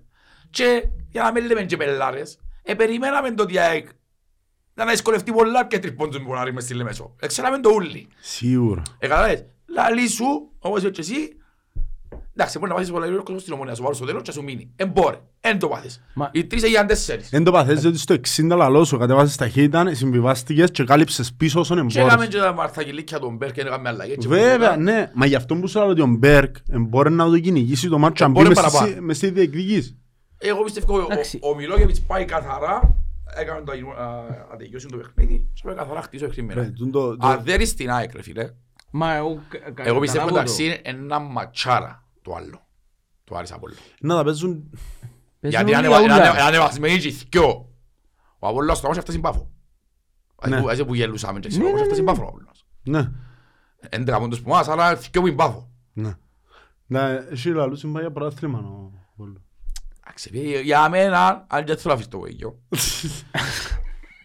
Και 0.50 0.88
για 1.10 1.22
να 1.22 1.32
μην 1.32 1.46
λέμε 1.46 1.62
και 1.62 1.76
πελάρες, 1.76 2.38
ε, 2.62 2.74
περιμέναμε 2.74 3.30
το 3.34 3.42
ότι 3.42 3.54
η 3.54 3.58
ΑΕΚ 3.58 3.88
να 4.84 4.90
δυσκολευτεί 4.90 5.32
πολλά 5.32 5.66
και 5.66 5.78
τριπώντους 5.78 6.22
που 6.22 6.32
να 6.32 6.38
ρίχνουμε 6.40 6.60
στη 6.60 6.74
Λεμεσό. 6.74 7.14
Εξέραμε 7.20 7.58
το 7.60 7.70
ούλι. 7.74 8.06
Σίγουρα. 8.20 8.82
Ε, 8.98 9.06
καταλάβες, 9.08 9.44
λαλί 9.66 10.08
σου, 10.08 10.24
όπως 10.58 10.80
είπες 10.82 10.92
και 10.92 11.00
εσύ, 11.00 11.32
εντάξει, 12.34 12.58
μπορεί 12.58 12.70
να 12.70 12.76
πάθεις 12.76 12.90
πολλά 12.90 13.06
λίγο 13.06 13.22
κόσμο 13.22 13.38
στην 13.38 13.52
ομονία, 13.52 13.74
σου 13.74 13.82
βάλω 13.82 13.94
στο 13.94 14.04
τέλος 14.06 14.22
και 14.22 14.32
σου 14.32 14.42
μείνει. 14.42 14.70
Εν 14.76 14.88
μπορεί, 14.88 15.16
εν 15.40 15.58
το 15.58 15.68
πάθεις. 15.68 16.02
Μα- 16.14 16.30
Οι 16.32 16.44
τρεις 16.44 16.62
έγιναν 16.62 16.86
τέσσερις. 16.86 17.32
Εν 17.32 17.44
το 17.44 17.52
παθές 17.52 17.84
ότι 17.84 17.98
στο 17.98 18.14
60 18.14 18.56
λαλό 18.56 18.84
σου 18.84 18.98
κατέβασες 18.98 19.36
ταχύτητα, 19.36 19.94
συμβιβάστηκες 19.94 20.70
και 20.70 20.84
κάλυψες 20.84 21.32
πίσω 21.32 21.60
όσον 21.60 21.86
Και 21.88 21.98
έκαμε 21.98 22.12
εμπόρες. 22.12 22.28
και 22.34 22.38
τα 22.40 22.52
μαρθακιλίκια 22.52 23.18
των 23.18 23.36
Μπέρ 23.36 23.52
και 23.52 23.60
έκαμε 23.60 23.88
αλλαγές. 23.88 24.16
και 24.18 24.28
Βέβαια, 24.28 24.56
πολλά. 24.56 24.76
ναι. 24.76 25.10
Μα 25.14 25.26
γι' 25.26 25.34
αυτό 25.34 25.54
που 25.56 25.66
σου 25.68 25.78
λέω 25.78 25.88
ότι 25.88 26.00
ο 26.00 26.06
Μπέρκ 26.06 26.56
μπορεί 26.88 27.10
να 27.10 27.24
το 27.30 27.38
κυνηγήσει 27.38 27.88
το 27.88 27.98
μάτσο 27.98 28.24
αν 28.24 28.30
μπει 28.30 28.36
Μπορεί 28.42 28.48
μες 28.54 28.58
στη- 28.58 28.70
παραπάνω. 28.76 29.00
μες 29.02 29.16
στη 29.16 29.30
διεκδίκηση. 29.30 29.98
Εγώ 30.38 30.62
πιστεύω 30.62 30.96
ο- 30.98 31.06
Εντάξει. 31.10 31.38
ο 31.42 31.54
Μιλόγεβιτς 31.54 32.00
πάει 32.00 32.24
καθαρά, 32.24 32.94
έκαμε 33.36 33.60
το 33.62 33.72
ατεγιώσει 34.52 34.86
το 34.86 34.96
παιχνίδι 34.96 35.50
και 35.52 35.62
πάει 35.64 35.74
καθαρά 35.74 36.02
χτίσω 36.02 36.24
Ρε, 36.24 36.28
εξήμερα. 36.30 36.70
τούν 36.72 36.90
το- 36.90 37.16
το- 37.16 37.26
Αν 37.26 37.40
δεν 37.44 37.60
είσαι 37.60 37.70
στην 37.72 37.90
ΑΕΚ 37.90 38.14
ρε 38.14 38.22
φίλε, 38.22 38.50
Μα 38.90 39.14
εγώ 39.14 39.42
κα- 39.48 39.58
κα- 39.70 39.84
εγώ 39.86 40.00
πιστεύω 40.00 40.26
καταλάβω 40.26 40.28
το. 40.30 40.38
εντάξει 40.38 40.64
είναι 40.64 40.80
ένα 40.82 41.18
ματσάρα 41.18 42.06
το 42.22 42.34
άλλο. 42.34 42.66
Το 43.24 43.36
Άρης 43.36 43.52
Απόλλων. 43.52 43.78
Να 44.00 44.14
τα 44.16 44.24
παίζουν... 44.24 44.70
Παίζουν 45.40 45.60
Γιατί 45.60 45.74
όλοι 45.74 45.86
είναι 45.86 45.88
για 45.88 46.02
ούλα. 46.14 46.14
ανε- 46.30 46.40
ανεβασμένοι 46.42 46.98
και 46.98 47.08
οι 47.08 47.16
δυο. 47.30 47.68
Ο 48.38 48.48
Απόλλωνας 48.48 48.78
στο 48.78 48.86
μάτς 48.86 48.98
έφτασε 48.98 49.18
Πάφο. 49.18 49.50
Ναι. 50.46 50.56
Ας 50.56 50.62
που- 50.62 50.68
ας 50.68 50.84
που 50.84 50.94
γελούσαμε 50.94 51.38
και 51.40 51.48
ξέρω, 51.48 51.62
Ναι, 51.62 51.68
όμως 51.68 51.80
ναι, 51.80 51.86
έφτασε 51.86 52.02
ναι. 52.02 52.06
Πάφο 52.12 52.24
ο 52.24 52.28
Απόλλωνας. 52.28 52.66
Ναι. 52.82 53.10
Έντεκα 53.88 54.18
πόντους 54.18 54.40
που 54.42 54.48
μας, 54.48 54.68
αλλά 54.68 54.94
δυο 54.94 55.20
που 55.20 55.26
είναι 55.26 55.36
Πάφο. 55.36 55.70
Ναι. 55.92 56.14
Ναι, 56.86 57.26
εσύ 57.30 57.48
λαλούς 57.48 57.82
είναι 57.82 57.92
πάει 57.92 58.02
για 58.02 58.12
πρωτάθλημα 58.12 58.58
ο 58.58 58.62
Βόλος. 58.62 58.92
Εντάξει, 58.92 58.97
για- 60.32 60.60
Για 60.60 60.88
μένα, 60.88 61.44
αν 61.48 61.66
δεν 61.66 61.76
θέλω 61.76 61.82
να 61.84 61.92
αφήσω 61.92 62.08
το 62.08 62.18
βέγιο. 62.20 62.58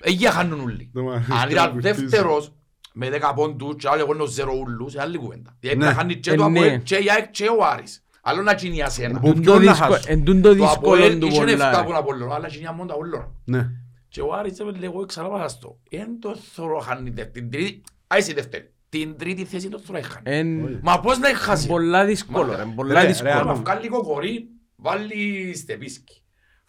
Εκεί 0.01 0.25
χάνουν 0.25 0.59
όλοι. 0.59 0.89
Δεν 0.93 1.03
μ' 1.03 1.09
Αν 1.09 1.23
αρέσει 1.29 1.51
ήταν 1.51 1.65
να 1.65 1.71
κουστίζω. 1.73 1.95
δεύτερος 2.09 2.53
με 2.93 3.09
10 3.09 3.33
πόντους 3.35 3.75
και 3.77 3.87
άλλο 3.87 3.99
εγώ 4.01 4.13
είναι 4.13 4.25
ζερό 4.27 4.53
ούλους, 4.53 4.93
είναι 4.93 5.01
άλλη 5.01 5.17
κουβέντα. 5.17 5.57
Γιατί 5.59 5.77
Ναι. 5.77 5.85
να 5.85 5.93
χάνει 5.93 6.15
και 6.15 6.31
Ε, 6.31 6.35
το 6.35 6.49
ναι. 6.49 6.59
Αποέλ 6.59 6.81
και 6.83 6.95
η 6.95 7.05
ΑΕΚ 7.11 7.31
και 7.31 7.45
ο 7.59 7.65
Άρης. 7.65 8.03
Άλλο 8.21 8.41
να 8.41 8.53
γίνει 8.53 8.73
για 8.75 8.89
σένα. 8.89 9.19
Που 9.19 9.27
Εν 9.27 9.33
ποιον 9.33 9.43
το 9.45 9.53
να 9.53 9.59
δύσκολο- 9.71 9.93
χάσω. 9.93 10.05
Εν 10.11 10.23
τούν 10.23 10.41
το 10.41 10.47
Το 10.47 10.53
δύσκολο 10.53 10.93
Αποέλ 10.93 11.19
του 11.19 11.27
είχε 11.27 11.41
7 11.43 11.45
πολλά. 11.51 11.77
από 11.79 11.87
τον 11.87 11.95
Απόλλωνα, 11.95 12.35
αλλά 12.35 12.47
γίνει 12.47 12.65
μόνο 12.75 12.85
το 12.85 12.93
Απόλλωνα. 12.93 13.31
Ναι. 13.45 13.69
Και 14.07 14.21
ο 14.21 14.33
Άρης 14.33 14.53
δεν 14.57 14.75
λέγω 14.79 15.05
ξαναπάσαστο. 15.05 15.77
Εν 15.89 16.19
το 16.19 16.35
θωρώ 16.53 16.79
χάνει 16.79 17.09
δε- 17.09 17.25
την 17.25 17.49
τρίτη, 17.51 17.81
άισε 18.07 18.31
η 18.31 18.33
δεύτερη. 18.33 18.71
Την 18.89 19.17
τρίτη 19.17 19.45
θέση 19.45 19.69
το 19.69 19.79
θωρώ 19.79 19.97
έχανε. 19.97 20.37
Εν 20.37 20.79
Μα 20.83 20.99
πώς 20.99 21.17
να 21.19 21.29
έχασε. 21.29 21.67
πολλά 21.67 22.05
δύσκολο. 22.05 22.47
Μα, 22.47 22.55
ρε, 22.55 22.63
ρε, 22.63 22.69
Πολλά 22.75 23.01
ρε, 23.01 23.07
δύσκολο. 23.07 23.31
Άμα 23.31 23.53
βγάλει 23.53 23.87
κοκορί, 23.87 24.47
βάλει 24.83 25.53
στεπίσκι. 25.55 26.21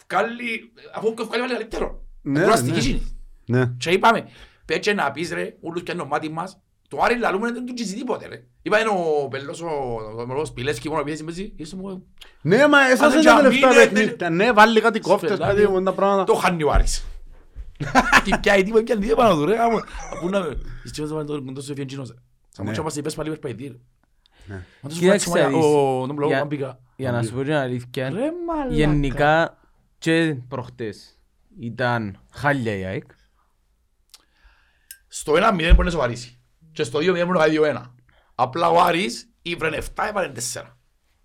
Βγάλει, 0.09 0.72
αφού 0.94 1.14
και 1.14 1.22
βγάλει 1.22 1.40
βάλει 1.42 1.53
καλύτερο. 1.53 2.03
Ναι, 2.22 2.40
Τώρα 2.42 2.57
στη 2.57 2.70
ναι. 2.70 2.77
γύση. 2.77 3.16
Ναι. 3.46 3.72
Και 3.79 3.90
είπαμε, 3.90 4.29
πέτσε 4.64 4.92
να 4.92 5.11
πεις 5.11 5.33
ρε, 5.33 5.57
ούλους 5.61 5.83
πιάνε 5.83 6.00
το 6.00 6.07
μάτι 6.07 6.29
μας, 6.29 6.59
το 6.88 6.98
Άρη 7.03 7.18
λαλούμε 7.18 7.53
δεν 7.53 7.66
του 7.66 7.74
τσίζει 7.74 7.94
τίποτε 7.94 8.27
ρε. 8.29 8.44
Είπα 8.62 8.81
είναι 8.81 8.88
ο 8.88 9.29
Πελός, 9.29 9.61
ο 9.61 9.66
ο 10.18 10.27
Μελός 10.27 10.53
Πιλέσκι 10.53 10.88
μόνο 10.88 11.00
επειδή 11.00 11.16
συμπέζει, 11.16 11.53
ήρθε 11.57 11.77
μου, 11.77 12.07
Ναι, 12.42 12.66
μα 12.68 12.90
εσάς 12.90 13.12
δεν 13.12 13.20
είναι 13.20 13.31
τα 13.31 13.38
τζαμί, 13.38 13.59
τελευταία 13.59 13.85
ναι, 13.85 13.90
παιχνίδια. 13.90 14.31
Ναι, 14.31 14.53
βάλει 14.53 14.81
κάτι 14.81 15.00
κόφτες, 15.00 15.31
Σφελάδι. 15.31 15.62
κάτι 15.62 15.72
με 15.72 15.83
τα 15.83 15.92
πράγματα. 15.92 16.24
το 16.24 16.35
χάνει 16.35 16.62
ο 16.62 16.70
Άρης. 16.70 17.05
Τι 18.24 18.38
πιάει 18.38 18.62
τίποτε, 18.62 18.83
πιάνε 18.83 19.00
τίποτε 19.00 19.22
πάνω 19.22 19.35
του 19.37 19.44
ρε, 19.44 19.59
άμα, 19.59 19.85
αφού 20.12 20.29
να, 20.29 20.38
εις 20.85 20.90
τσίμας 20.92 21.11
να 21.11 21.24
το 21.24 21.42
τόσο 21.53 21.72
ευκαιντσίνος 21.72 22.09
ρε. 22.09 22.14
Σαν 22.48 22.64
Ναι. 22.64 22.70
μότσο 22.70 22.83
μας 22.83 22.96
είπες 22.96 23.14
πάλι 23.14 23.29
περπαϊτή 23.29 23.66
ρε. 23.66 23.77
Ναι. 24.46 24.54
Μα 24.80 24.88
τόσο 24.88 25.00
Κοίταξε 25.00 25.28
φάτσι, 25.28 25.42
να 25.42 25.48
δεις. 25.48 25.64
ο- 25.64 26.04
τον 26.07 26.14
μπλόγο, 26.14 26.30
Για- 26.33 26.40
αν 26.40 26.48
πήγα. 26.48 26.78
Για 26.96 27.12
να 27.12 27.22
σου 27.22 27.33
πω 27.35 27.42
την 27.42 27.52
αλήθεια, 27.52 28.11
Ρε 28.11 28.30
μαλάκα. 28.46 28.74
γενικά 28.74 29.59
και 29.98 30.37
προχτές 30.48 31.18
ήταν 31.61 32.20
χάλια 32.33 32.74
η 32.76 32.85
ΑΕΚ. 32.85 33.04
Στο 35.09 35.33
1-0 35.37 35.70
μπορεί 35.74 35.85
να 35.85 35.90
σοβαρήσει. 35.90 36.38
Και 36.72 36.83
στο 36.83 36.98
2-0 36.98 37.24
μπορεί 37.26 37.38
να 37.38 37.44
κάνει 37.44 37.52
2-1. 37.59 37.94
Απλά 38.35 38.68
ο 38.68 38.80
Άρης 38.83 39.28
ήβρε 39.42 39.76
7, 39.76 40.07
έβαλε 40.09 40.28
4. 40.28 40.76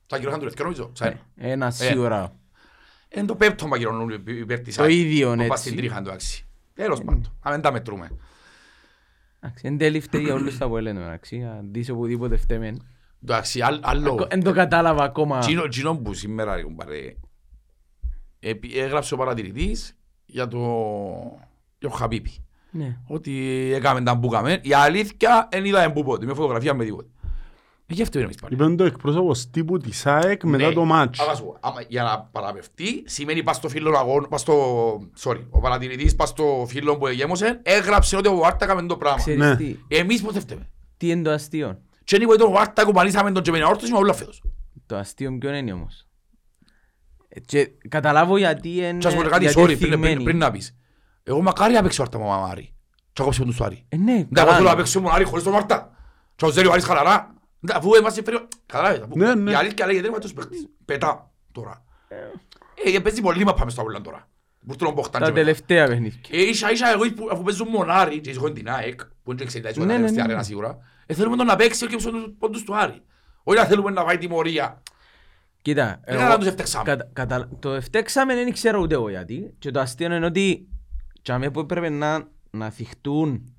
Τα 0.08 0.20
κυρώχαν 0.20 0.40
του 0.40 0.46
λευκό 0.46 0.64
νομίζω. 0.64 0.92
σαν 0.94 1.08
ένα. 1.08 1.52
Ένα 1.52 1.72
σίγουρα. 1.72 2.34
Είναι 3.16 3.26
το 3.26 3.36
πέπτο 3.36 3.68
μαγειρόν 3.68 4.10
υπέρ 4.26 4.60
της 4.60 4.76
Το 4.76 4.84
ΑΕΚ. 4.84 4.92
ίδιο, 4.94 5.28
Το 5.28 5.34
έτσι. 5.34 5.48
πας 5.48 5.60
στην 5.60 5.76
τρίχα 5.76 6.02
του 6.02 6.12
άξι. 6.12 6.46
Τέλος 6.74 7.00
πάντων. 7.04 7.38
Αν 7.42 7.52
δεν 7.52 7.62
τα 7.62 7.72
μετρούμε. 7.72 8.10
Εντάξει, 9.40 9.68
Εν 9.68 9.78
τέλει 9.78 10.00
φταίει 10.00 10.22
για 10.22 10.34
όλους 10.34 10.58
τα 10.58 10.68
που 10.68 10.78
έλεγαν 10.78 11.02
εντάξει. 11.04 11.44
Αν 11.44 11.72
δεις 11.72 11.90
οπουδήποτε 11.90 12.38
φταίμε. 12.38 12.78
Εντάξει, 13.24 13.62
άλλ- 13.62 13.80
άλλο. 13.82 14.28
Εν 14.30 14.44
το 14.44 14.52
κατάλαβα 14.54 15.04
ακόμα. 15.04 15.38
Τζίνο- 15.40 15.68
Τζίνο 15.68 15.98
που 15.98 16.14
σήμερα 16.14 16.56
ρε, 16.56 16.62
κουμπάρε, 16.64 17.16
επί- 18.40 18.76
έγραψε 18.78 19.14
ο 19.14 19.18
παρατηρητής 19.18 19.96
για 20.26 20.48
το 20.48 20.58
για 21.80 21.90
το 21.90 21.96
Χαπίπι. 21.96 22.32
Ναι. 22.72 22.98
Ότι 23.08 23.34
έκαμε 23.76 24.02
τα 24.02 24.20
που 24.20 24.28
έκαμε. 24.28 24.60
Η 24.64 24.74
αλήθεια 24.74 25.48
δεν 25.52 25.66
είδαμε 25.66 25.94
που 25.94 26.04
πότε. 26.04 26.26
Με 26.26 26.34
φωτογραφία 26.34 26.74
με 26.74 26.84
τίποτε. 26.86 27.08
Ε, 27.88 27.94
Γι' 27.94 28.02
αυτό 28.02 28.18
είναι 28.18 28.26
εμείς 28.28 28.38
πάλι. 28.42 28.54
Είπαν 28.54 28.76
το 28.78 28.84
εκπρόσωπος 28.84 29.50
τύπου 29.50 29.78
της 29.78 30.06
ΑΕΚ 30.06 30.44
μετά 30.44 30.68
Ναι. 30.68 30.74
το 30.74 30.86
μάτς. 30.86 31.20
Αλλά 31.20 31.36
σου 31.36 31.44
πω, 31.44 31.58
άμα- 31.60 31.82
για 31.88 32.04
να 32.04 32.20
παραπευτεί, 32.20 33.04
σημαίνει 33.06 33.44
πας 33.44 33.56
στο 33.56 33.70
φίλο 33.70 33.98
αγών, 33.98 34.26
πας 34.30 34.42
στο, 34.42 34.56
sorry, 35.24 35.42
ο 35.50 35.60
παρατηρητής 35.60 36.16
πας 36.16 36.30
στο 36.30 36.66
φίλο 36.68 36.98
που 36.98 37.08
γέμωσε, 37.08 37.60
έγραψε 37.64 38.16
ότι 38.18 38.28
ο 38.28 38.46
Άρτα 38.46 38.66
έκαμε 38.66 38.82
το 38.86 38.98
πράγμα. 38.98 39.24
Ναι. 39.28 39.34
Ξέρεις 39.54 39.58
τι, 39.88 39.96
Εμείς 39.98 40.22
πώς 40.22 40.34
θευτεύουμε. 40.34 40.68
τι 40.98 41.10
είναι 41.10 41.22
το 41.22 41.32
αστείο. 41.32 41.80
Και 42.10 42.16
είναι 42.16 42.26
που 42.26 42.36
τον 42.36 42.58
Άρτα 42.58 42.84
κουμπανίσαμε 42.84 43.32
τον 43.32 43.42
Τζεμενιά 43.42 43.68
όρθος, 43.68 43.90
είμαι 43.90 43.98
όλα 43.98 44.14
φέτος. 44.14 44.42
Το 44.86 44.96
αστείο 44.98 45.38
ποιον 45.40 45.54
είναι 45.54 45.74
όμως; 45.74 46.08
Ε, 47.30 47.40
Και 47.40 47.72
καταλάβω 47.90 48.38
γιατί 48.38 48.70
είναι 48.70 48.98
Και 48.98 49.08
ας 49.08 49.16
πω 49.16 49.22
κάτι, 49.22 49.44
γιατί 49.44 49.60
sorry, 49.62 49.68
είναι 49.70 49.76
πριν, 49.78 49.90
πριν, 49.90 50.02
θυγμένοι. 50.02 50.24
πριν 50.24 50.38
να 50.38 50.52
πεις. 50.52 50.76
Εγώ 51.24 51.42
μακάρι 51.42 51.74
να 51.74 51.82
παίξω 51.82 52.02
Άρτα 52.02 52.18
με 52.18 52.24
ο 52.26 52.32
Άρη. 52.32 52.74
Και 53.14 53.22
ακόψε 53.22 53.44
τον 53.44 53.56
του 53.56 53.64
Άρη. 53.64 53.86
Ε, 53.90 53.98
ναι, 53.98 54.04
Ναι, 54.04 54.18
εγώ 54.20 54.28
καλά 54.32 54.52
θέλω 54.52 54.64
να 54.64 54.70
είναι. 54.72 54.76
παίξω 54.80 55.00
με 55.00 55.06
τον 55.06 55.16
Άρη 55.16 55.24
χωρίς 55.24 55.44
τον 55.44 55.56
Άρτα. 55.56 55.92
Και 56.36 56.46
ο 56.46 56.50
Ζέρι 56.50 56.68
ο 56.68 56.72
Άρης 56.72 56.86
χαλαρά. 56.86 57.34
Ναι, 57.60 57.74
Αφού 57.76 57.94
εμάς 57.94 58.14
συμφέρει... 58.14 58.38
Καταλάβες. 58.66 59.00
αφού- 59.02 59.16
Ναι, 59.16 59.34
ναι. 59.36 59.52
Η 59.52 59.54
αλήθεια 59.54 59.86
λέγεται 59.86 60.08
είναι 60.08 60.18
τους 60.20 60.34
παίχτες. 60.34 60.68
Πετά 60.86 61.32
τώρα. 61.52 61.84
Ε, 62.94 63.00
παίζει 63.00 63.22
πολύ 63.22 63.44
μα 63.44 63.54
πάμε 63.54 63.72
στο 63.72 63.82
Απόλλωνα 63.82 64.04
τώρα. 64.04 64.28
Που 64.68 64.76
τον 64.76 64.94
Μποχτάν 64.94 65.12
Τα 65.22 65.28
και 65.28 65.32
μετά. 65.34 65.46
τελευταία 65.46 65.88
παιχνίδια. 65.88 66.20
Ε, 66.32 66.42
ίσα 66.42 66.72
ίσα 66.72 66.92
εγώ 66.92 67.14
που- 67.14 67.30
αφού 67.32 67.44
παίζουν 67.44 67.68
μονάρι 67.68 68.20
και 68.20 68.30
έχω 68.30 68.52
την 68.52 68.70
ΑΕΚ 68.70 69.00
που 69.24 69.32
είναι 69.32 69.44
60 69.44 69.62
Ναι, 69.76 69.86
ναι, 69.86 69.94
ναι, 69.94 69.98
ναι, 70.00 70.06
στην 70.08 70.18
ναι. 70.18 70.24
αρένα 70.24 70.44
σίγουρα 70.44 70.78
ε, 71.12 71.14
θέλουμε 71.14 71.36
τον 71.36 71.46
να 71.46 71.56
παίξει 71.56 71.88
και 71.88 72.00
στους 72.00 72.12
πόντους 72.38 72.64
του 72.64 72.76
Άρη 72.76 73.02
όχι 73.44 73.58
να 73.60 73.66
θέλουμε 73.66 73.92
να 73.92 74.04
πάει 74.04 74.18
τιμωρία 74.18 74.82
Κοίτα, 75.62 76.00
Δεν 76.06 76.16
έκανα 76.16 76.38
τους 76.38 76.48
εφτεξάμε. 76.48 76.84
κατα- 76.84 77.10
κατα- 77.14 77.50
το 77.60 77.70
εφτέξαμε 77.74 78.34
δεν 78.36 78.54
ξέρω 78.54 78.80
ούτε 78.80 78.94
εγώ 78.96 79.10
γιατί 79.10 79.54
και 79.60 79.72
το 79.72 79.80
αστείο 79.80 80.14
είναι 80.16 80.26
ότι 80.26 80.68
τσάμε 81.22 81.50
που 81.52 81.60
έπρεπε 81.60 81.90
να, 81.90 82.28
να 82.52 82.70
θυχτούν 82.70 83.54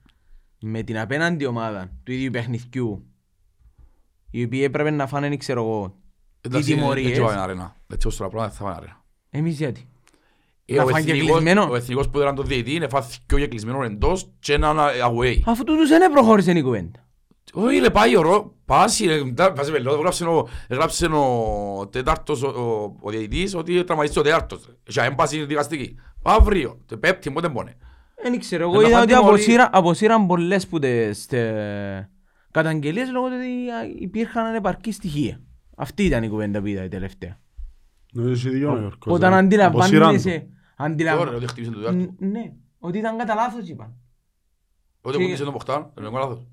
με 0.60 0.82
την 0.82 0.98
απέναντι 0.98 1.44
ομάδα 1.46 1.90
του 2.04 2.12
ίδιου 2.12 2.30
παιχνιδιού 2.30 3.04
οι 4.30 4.44
οποίοι 4.44 4.60
έπρεπε 4.64 4.90
να 4.90 5.06
φάνε, 5.06 5.28
δεν 5.28 5.38
ξέρω 5.38 5.62
εγώ, 5.62 5.88
τι 6.40 6.48
Εντάξει, 6.48 6.68
δεν 6.68 6.78
τιμωρίες. 6.78 7.18
πάμε 7.18 7.40
αρένα. 7.40 7.76
Έτσι 7.92 8.06
ως 8.06 8.16
τώρα 8.16 8.30
πράγματα 8.30 8.52
δεν 8.56 8.58
θα 8.66 8.72
πάνε 8.72 8.76
αρένα. 8.76 9.04
Εμείς 9.30 9.56
γιατί; 9.56 9.88
Ε, 10.64 10.74
Να 10.76 10.82
ο 10.82 10.86
φάνε 10.86 11.04
και 11.04 11.10
εθνικός- 11.10 11.40
κλεισμένο; 11.40 11.70
Ο 11.70 11.74
εθνικός 11.76 12.08
που 12.08 12.18
ήταν 12.20 12.34
το 12.34 12.42
διαιτή 12.42 12.74
είναι 12.74 12.88
φάθη 12.88 13.18
και 13.26 13.46
κλεισμένο 13.46 13.82
εντός 13.84 14.30
και 14.38 14.52
έναν 14.52 14.76
away. 15.04 15.38
Αφού 15.44 15.64
τούτους 15.64 15.88
δεν 15.88 16.12
προχώρησε 16.12 16.52
η 16.52 16.62
κουβέντα. 16.62 17.08
Όχι, 17.54 17.78
ρε, 17.78 17.90
πάει 17.90 18.16
ο 18.16 18.20
Ρο, 18.22 18.54
πάση, 18.64 19.06
ρε, 19.06 19.24
μετά, 19.24 19.52
βάζει 19.54 19.72
πελό, 19.72 19.92
έγραψε 19.94 20.24
ο, 20.24 20.48
έγραψε 20.68 21.06
ο 21.06 21.88
τέταρτος, 21.90 22.42
ο, 22.42 22.46
ο, 22.48 22.96
ο 23.00 23.10
διαιτητής, 23.10 23.54
ότι 23.54 23.84
τραυματίστηκε 23.84 24.20
ο 24.28 24.30
τέταρτος. 24.30 24.68
Είχε 24.86 25.00
έμπαση 25.00 25.44
δικαστική. 25.44 25.94
Αύριο, 26.22 26.80
το 26.86 26.96
πέπτη, 26.98 27.30
πότε 27.30 27.48
μπώνε. 27.48 27.76
Δεν 28.22 28.38
ξέρω, 28.38 28.62
Ε, 28.62 28.66
εγώ 28.66 28.74
να 28.80 28.88
είδα 28.88 28.90
φάνε 28.98 29.02
ότι 29.02 29.12
τιμωρίες. 29.14 29.42
αποσύρα- 29.44 29.70
αποσύραν 29.72 30.26
πολλές 30.26 30.66
που 30.66 30.78
τις 30.78 31.26
τε- 31.26 32.08
καταγγελίες 32.50 33.10
λόγω 33.10 33.26
του 33.28 33.34
ότι 33.36 33.70
α, 33.70 33.96
υπήρχαν 34.00 34.46
ανεπαρκή 34.46 34.92
στοιχεία. 34.92 35.40
Αυτή 35.76 36.04
ήταν 36.04 36.22
η 36.22 36.28
κουβέντα 36.28 36.60
που 36.60 36.66
είδα 36.66 36.84
η 36.84 36.88
τελευταία. 36.88 37.40
Νομίζω 38.12 38.32
έχει 38.32 38.48
δίκιο 38.48 38.68
ο 38.72 38.76
Γιώργος. 38.78 38.96
Όταν 39.06 39.32
ε. 39.32 39.36
αντιλαμβάνεσαι... 39.36 39.98
Αποσύραν 40.04 40.48
αντιλαμβα- 40.76 41.24
Τώρα, 41.24 41.36
ότι 41.36 41.46
χτύπησε 41.46 41.72
το 41.72 41.78
τέταρτο. 41.78 41.98
Ν- 41.98 42.14
Ναι, 42.30 42.52
ότι 42.78 42.98
ήταν 42.98 43.18
κατά 43.18 43.34
λάθος 43.34 43.68
είπαν. 43.68 43.94
Ότι 45.00 45.16
και- 45.16 45.22
κουμπίσε 45.24 45.44
τον 45.44 45.52
Ποχτάν, 45.52 45.90
δεν 45.94 46.04
είναι 46.04 46.18
λάθος. 46.18 46.46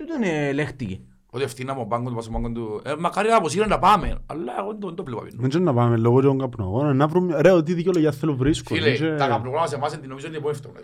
Ε, 0.00 0.04
τούτον 0.04 0.22
ελέγχτηκε. 0.22 1.00
Ότι 1.30 1.42
ευθύναμε 1.42 1.80
ο 1.80 1.86
πάγκος, 1.86 2.12
μας 2.12 2.26
ο 2.26 2.30
πάγκος 2.30 2.52
του. 2.52 2.80
Ε, 2.84 2.94
μακάρι 2.98 3.28
να 3.28 3.36
αποσύρουν 3.36 3.68
να 3.68 3.78
πάμε, 3.78 4.18
αλλά 4.26 4.52
εγώ 4.58 4.70
δεν 4.70 4.80
το- 4.80 4.86
δεν 4.86 4.96
το 4.96 5.04
βλέπω. 5.04 5.20
το. 5.24 5.30
Δεν 5.38 5.48
ξέρω 5.48 5.64
να 5.64 5.74
πάμε 5.74 5.96
λόγω 5.96 6.20
των 6.20 6.38
καπνογόνων. 6.38 6.96
Να 6.96 7.06
βρούμε... 7.06 7.40
Ρε, 7.40 7.50
ό,τι 7.50 7.74
δικαιολογία 7.74 8.12
θέλω 8.12 8.34
βρίσκω. 8.36 8.74
Φίλε, 8.74 8.90
δεν 8.96 9.10
και- 9.10 9.16
τα 9.16 9.28
καπνογράμμα 9.28 9.66
σε 9.66 9.74
εμάς 9.74 9.90
είναι 9.92 10.00
την 10.00 10.08
νομίζω 10.08 10.26
είναι 10.26 10.36
επόμενη 10.36 10.56
φτώνα. 10.58 10.80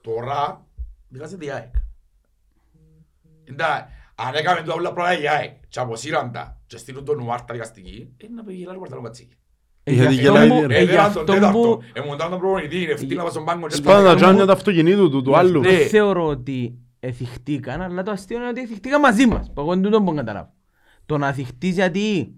Τώρα, 0.00 0.66
δικάζεται 1.08 1.44
η 1.44 1.50
ΑΕΚ. 1.50 1.74
Εντάξει, 3.44 3.84
αν 4.14 4.34
έκαμε 4.34 4.62
το 4.62 4.72
όλα 4.72 4.92
πράγματα 4.92 5.22
η 5.22 5.28
ΑΕΚ 5.28 5.52
και 5.68 5.80
αποσύραν 5.80 6.32
τα 6.32 6.60
και 6.66 6.76
στείλουν 6.76 7.04
τον 7.04 7.16
Νουάρ 7.16 7.40
τα 7.42 7.52
δικαστική, 7.54 8.14
είναι 8.16 8.34
να 8.34 8.44
πήγε 8.44 8.64
λάθος 8.66 8.80
παρταλό 8.80 9.02
κατσίκι. 9.02 9.36
Ε, 9.84 9.92
Είχε 9.92 10.02
γι' 10.02 10.08
δικαιολογία, 10.08 10.42
αυτό 10.54 10.60
που- 10.62 10.66
ρε. 10.68 10.74
ε, 10.76 10.82
γι' 10.82 10.84
Έδεραν 10.90 11.12
τον 11.12 11.20
αυτό 11.22 11.32
τέταρτο, 11.32 11.58
που 11.58 11.80
εμοντάν 11.92 12.30
τον 12.30 12.38
προπονητή, 12.38 12.84
ευθύνα 12.90 13.22
μας 13.22 13.32
στον 13.32 13.44
πάγκο 13.44 13.66
και 13.66 13.74
Σπάνε 13.74 14.02
τα 14.02 14.06
στον 14.08 14.16
τζάνια 14.16 14.44
του 14.46 14.52
αυτοκινήτου 14.52 15.10
του, 15.10 15.22
του 15.22 15.36
άλλου. 15.36 15.60
Ναι. 15.60 15.68
θεωρώ 15.76 16.26
ότι 16.26 16.78
εθιχτήκαν, 17.00 17.80
αλλά 17.82 18.02
το 18.02 18.10
αστείο 18.10 18.36
είναι 18.36 18.48
ότι 18.48 18.60
εθιχτήκαν 18.60 19.00
μαζί 19.00 19.26
μας. 19.26 19.52
Που 19.52 19.60
εγώ 19.60 19.70
δεν 19.74 19.82
τούτον 19.82 20.02
μπορώ 20.02 20.16
να 20.16 20.22
καταλάβω. 20.22 20.52
Το 21.06 21.18
να 21.18 21.32
θυχτείς 21.32 21.74
γιατί 21.74 22.34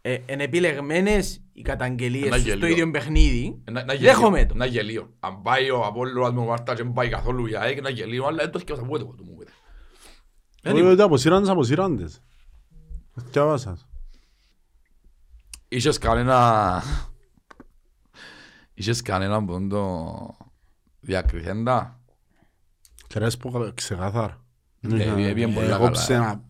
ε, 0.00 0.18
είναι 0.26 0.42
επιλεγμένες 0.42 1.42
οι 1.52 1.62
καταγγελίες 1.62 2.26
Ένα 2.26 2.34
σου 2.36 2.40
στο 2.40 2.50
γελίο. 2.50 2.68
ίδιο 2.68 2.90
παιχνίδι, 2.90 3.60
Ένα- 3.64 3.80
ένα 3.80 3.92
γελίο, 3.94 4.12
δέχομαι 4.12 4.46
το. 4.46 4.52
Ένα 4.54 4.64
γελίο. 4.66 5.14
Αν 5.20 5.42
πάει 5.42 5.70
ο 5.70 5.80
Απόλλωνας 5.84 6.32
με 6.32 6.40
ο 6.40 6.44
Μάρτα 6.44 6.74
και 6.74 6.82
δεν 6.82 6.92
πάει 6.92 7.08
καθόλου 7.08 7.46
η 7.46 7.56
ΑΕΚ, 7.56 7.76
ένα 7.76 7.88
γελίο, 7.90 8.24
αλλά 8.26 8.36
δεν 8.36 8.50
το 8.50 8.58
θυκεύασα 8.58 8.86
πότε 8.86 9.04
που 9.04 9.14
μου 9.24 9.36
πείτε. 9.36 9.52
Όχι, 10.70 10.82
ότι 10.82 11.02
αποσύραν 11.02 11.40
τις 11.40 11.50
αποσύραν 11.50 11.96
τις. 11.96 12.22
Θυκιάβασας. 13.20 13.88
Είχες 15.68 15.98
κανένα... 15.98 16.82
Είχες 18.74 19.02
κανένα 19.02 19.44
που 19.44 19.66
το 19.66 20.36
διακριθέντα. 23.18 23.48
Κρέσπο 23.50 23.72
ξεκάθαρα. 23.74 24.38
Ναι, 24.80 25.04
Ε, 25.04 25.32
πήγε 25.32 25.46
πολύ 25.46 25.66
Εγώ 25.66 25.76
καλά. 25.78 25.90
ψένα 25.90 26.40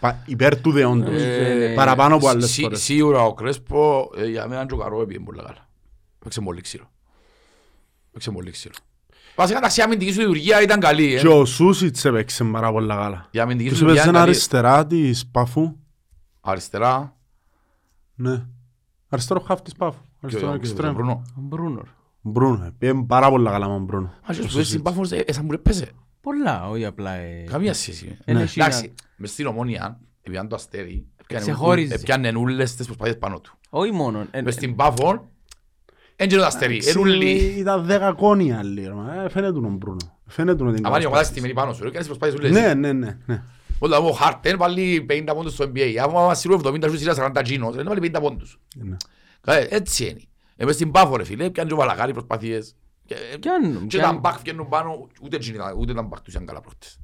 πα- 0.00 0.22
υπέρ 0.26 0.60
του 0.60 0.70
δεόντος. 0.70 1.22
Ε, 1.22 1.72
Παραπάνω 1.76 2.14
από 2.14 2.28
άλλες 2.28 2.50
σι- 2.50 2.62
φορές. 2.62 2.82
Σίγουρα 2.82 3.22
ο 3.24 3.34
Κρέσπο, 3.34 4.10
ε, 4.16 4.26
για 4.26 4.48
μένα 4.48 4.66
και 4.66 4.74
ο 4.74 4.76
Καρό 4.76 5.06
πήγε 5.06 5.18
πολύ 5.20 5.38
καλά. 5.38 5.68
Παίξε 6.18 6.40
πολύ 6.40 6.60
ξύλο. 6.60 6.90
Παίξε 8.12 8.30
πολύ 8.30 8.50
ξύλο. 8.50 8.74
Βασικά 9.36 9.58
εντάξει, 9.58 9.80
η 9.80 9.82
αμυντική 9.82 10.12
σου 10.12 10.20
λειτουργία 10.20 10.62
ήταν 10.62 10.80
καλή. 10.80 11.14
ε. 11.14 11.20
Και 11.20 11.28
ο 11.28 11.44
Σούσιτς 11.44 12.04
έπαιξε 12.04 12.44
πάρα 12.44 12.72
πολλά 12.72 12.94
καλά. 12.96 13.28
Η 13.30 13.38
αμυντική 13.38 13.68
Τους 13.68 13.78
σου 13.78 13.84
λειτουργία 13.84 14.10
έπαιζε 14.10 14.18
ήταν 14.18 14.24
καλή. 14.26 14.36
αριστερά 14.36 14.86
της 14.86 15.26
Πάφου. 15.26 15.76
Αριστερά. 16.40 17.16
Ναι. 18.14 18.42
Αριστερό 19.08 19.40
χαφ 19.40 19.62
της 19.62 19.72
Πάφου. 19.74 20.00
και 20.00 20.26
Αριστερό 20.26 20.46
ο- 20.46 20.50
και 20.50 20.56
ο 20.56 20.60
εξτρέμ. 20.68 20.94
Μπρούνο. 20.94 21.22
ο 21.36 21.40
Μπρούνορ. 21.40 21.86
Μπρούνο. 22.20 22.72
Πήγε 22.78 22.94
πάρα 23.06 23.30
πολλά 23.30 23.50
καλά 23.50 23.68
με 23.68 23.74
τον 23.74 23.84
Μπρούνο. 23.84 24.06
Α, 24.06 24.34
και 24.34 24.40
ο 24.40 26.03
στην 26.24 26.44
Πάφος, 26.44 26.54
ε, 26.54 26.64
ε, 26.64 26.64
σαν 26.64 26.64
μου 26.64 26.64
ρε 26.64 26.64
παίζε. 26.64 26.64
Πολλά, 26.64 26.68
όχι 26.68 26.84
απλά... 26.84 27.12
ε, 27.14 27.44
Καμία 27.50 27.74
σχέση. 27.74 28.18
Εν 28.24 28.36
Ναι. 28.36 28.42
έχει 28.42 28.58
να- 28.58 28.64
Εντάξει, 28.64 28.94
μες 29.16 29.30
στην 29.30 29.46
ομόνια, 29.46 30.00
επειδή 30.22 30.36
αν 30.38 30.48
το 30.48 30.54
αστέρι, 30.54 31.06
έπιανε- 31.22 31.46
Ξεχώριζε. 31.46 31.94
έπιανε 31.94 32.32
ούλες 32.38 32.74
τις 32.74 32.86
προσπάθειες 32.86 33.18
πάνω 33.18 33.40
του. 33.40 33.58
Όχι 33.70 33.92
μόνο. 33.92 34.26
ε, 34.30 34.42
Μες 34.42 34.54
στην 34.54 34.74
Πάφο, 34.76 35.30
έντια 36.16 36.38
το 36.38 36.44
αστέρι, 36.44 36.80
εν 36.86 36.98
ούλοι. 36.98 37.30
Ήταν 37.36 37.84
δέκα 37.84 38.12
κόνοι 38.12 38.52
άλλοι. 38.52 38.84
ρε, 38.86 38.92
μα. 38.94 39.22
Ε, 39.24 39.28
Φαίνεται 39.28 39.52
τον 39.52 39.76
Μπρούνο. 39.76 40.18
Φαίνεται 40.26 40.62
ότι 40.62 40.70
είναι 40.78 40.80
Αν 40.86 40.92
πάνε 40.92 41.02
η 41.02 41.06
ομάδα 41.06 41.10
καλός 41.10 41.26
στη 41.26 41.34
παίκτης. 41.34 41.42
μερή 41.42 41.54
πάνω 41.54 41.72
σου, 41.72 41.82
ρε, 41.84 41.90
κάνεις 41.90 42.06
προσπάθειες 42.06 42.38
ούλες. 42.38 42.50
Ναι, 42.50 42.74
ναι, 42.74 42.92
ναι. 42.92 43.18
ναι. 43.26 43.42
Όταν 43.78 44.04
ο 44.06 44.10
Χάρτεν 44.10 44.58
βάλει 44.58 45.06
50 45.10 45.34
πόντους 45.34 45.52
στο 45.52 45.64
NBA, 45.74 45.94
άμα 46.02 46.34
σύρω 46.34 46.60
70 46.64 46.88
σου 46.88 46.98
σειρά 46.98 47.14
40 47.14 47.42
τζίνος, 47.42 47.74
δεν 47.74 47.84
βάλει 47.86 48.00
50 48.14 48.20
πόντους. 48.20 48.60
Ναι. 48.76 48.96
Ε, 49.46 49.66
Έτσι 49.70 50.04
είναι. 50.04 50.20
Ε, 50.56 50.64
μες 50.64 50.74
στην 50.74 50.90
Πάφο 50.90 51.16
ρε 51.16 51.24
φίλε, 51.24 51.50
πιάνε 51.50 51.68
και 51.68 51.74
ο 51.74 51.78
Βαλαγάρη 51.78 52.12
προσπάθειες. 52.12 52.76
Και- 53.06 53.36
Πιάνουν, 53.40 53.86
Και 53.88 53.96
τα 53.96 54.02
πιάνουν. 54.02 54.20
μπακ 54.20 54.38
βγαίνουν 54.40 54.68
πάνω, 54.68 55.08
ούτε 55.22 55.38
τζίνοι 55.38 55.56
ήταν- 55.56 55.76
ούτε 55.78 55.94
τα 55.94 56.02
μπακ 56.02 56.20
τους 56.20 56.32
ήταν 56.34 56.46
καλά 56.46 56.60
πρώτες. 56.60 57.00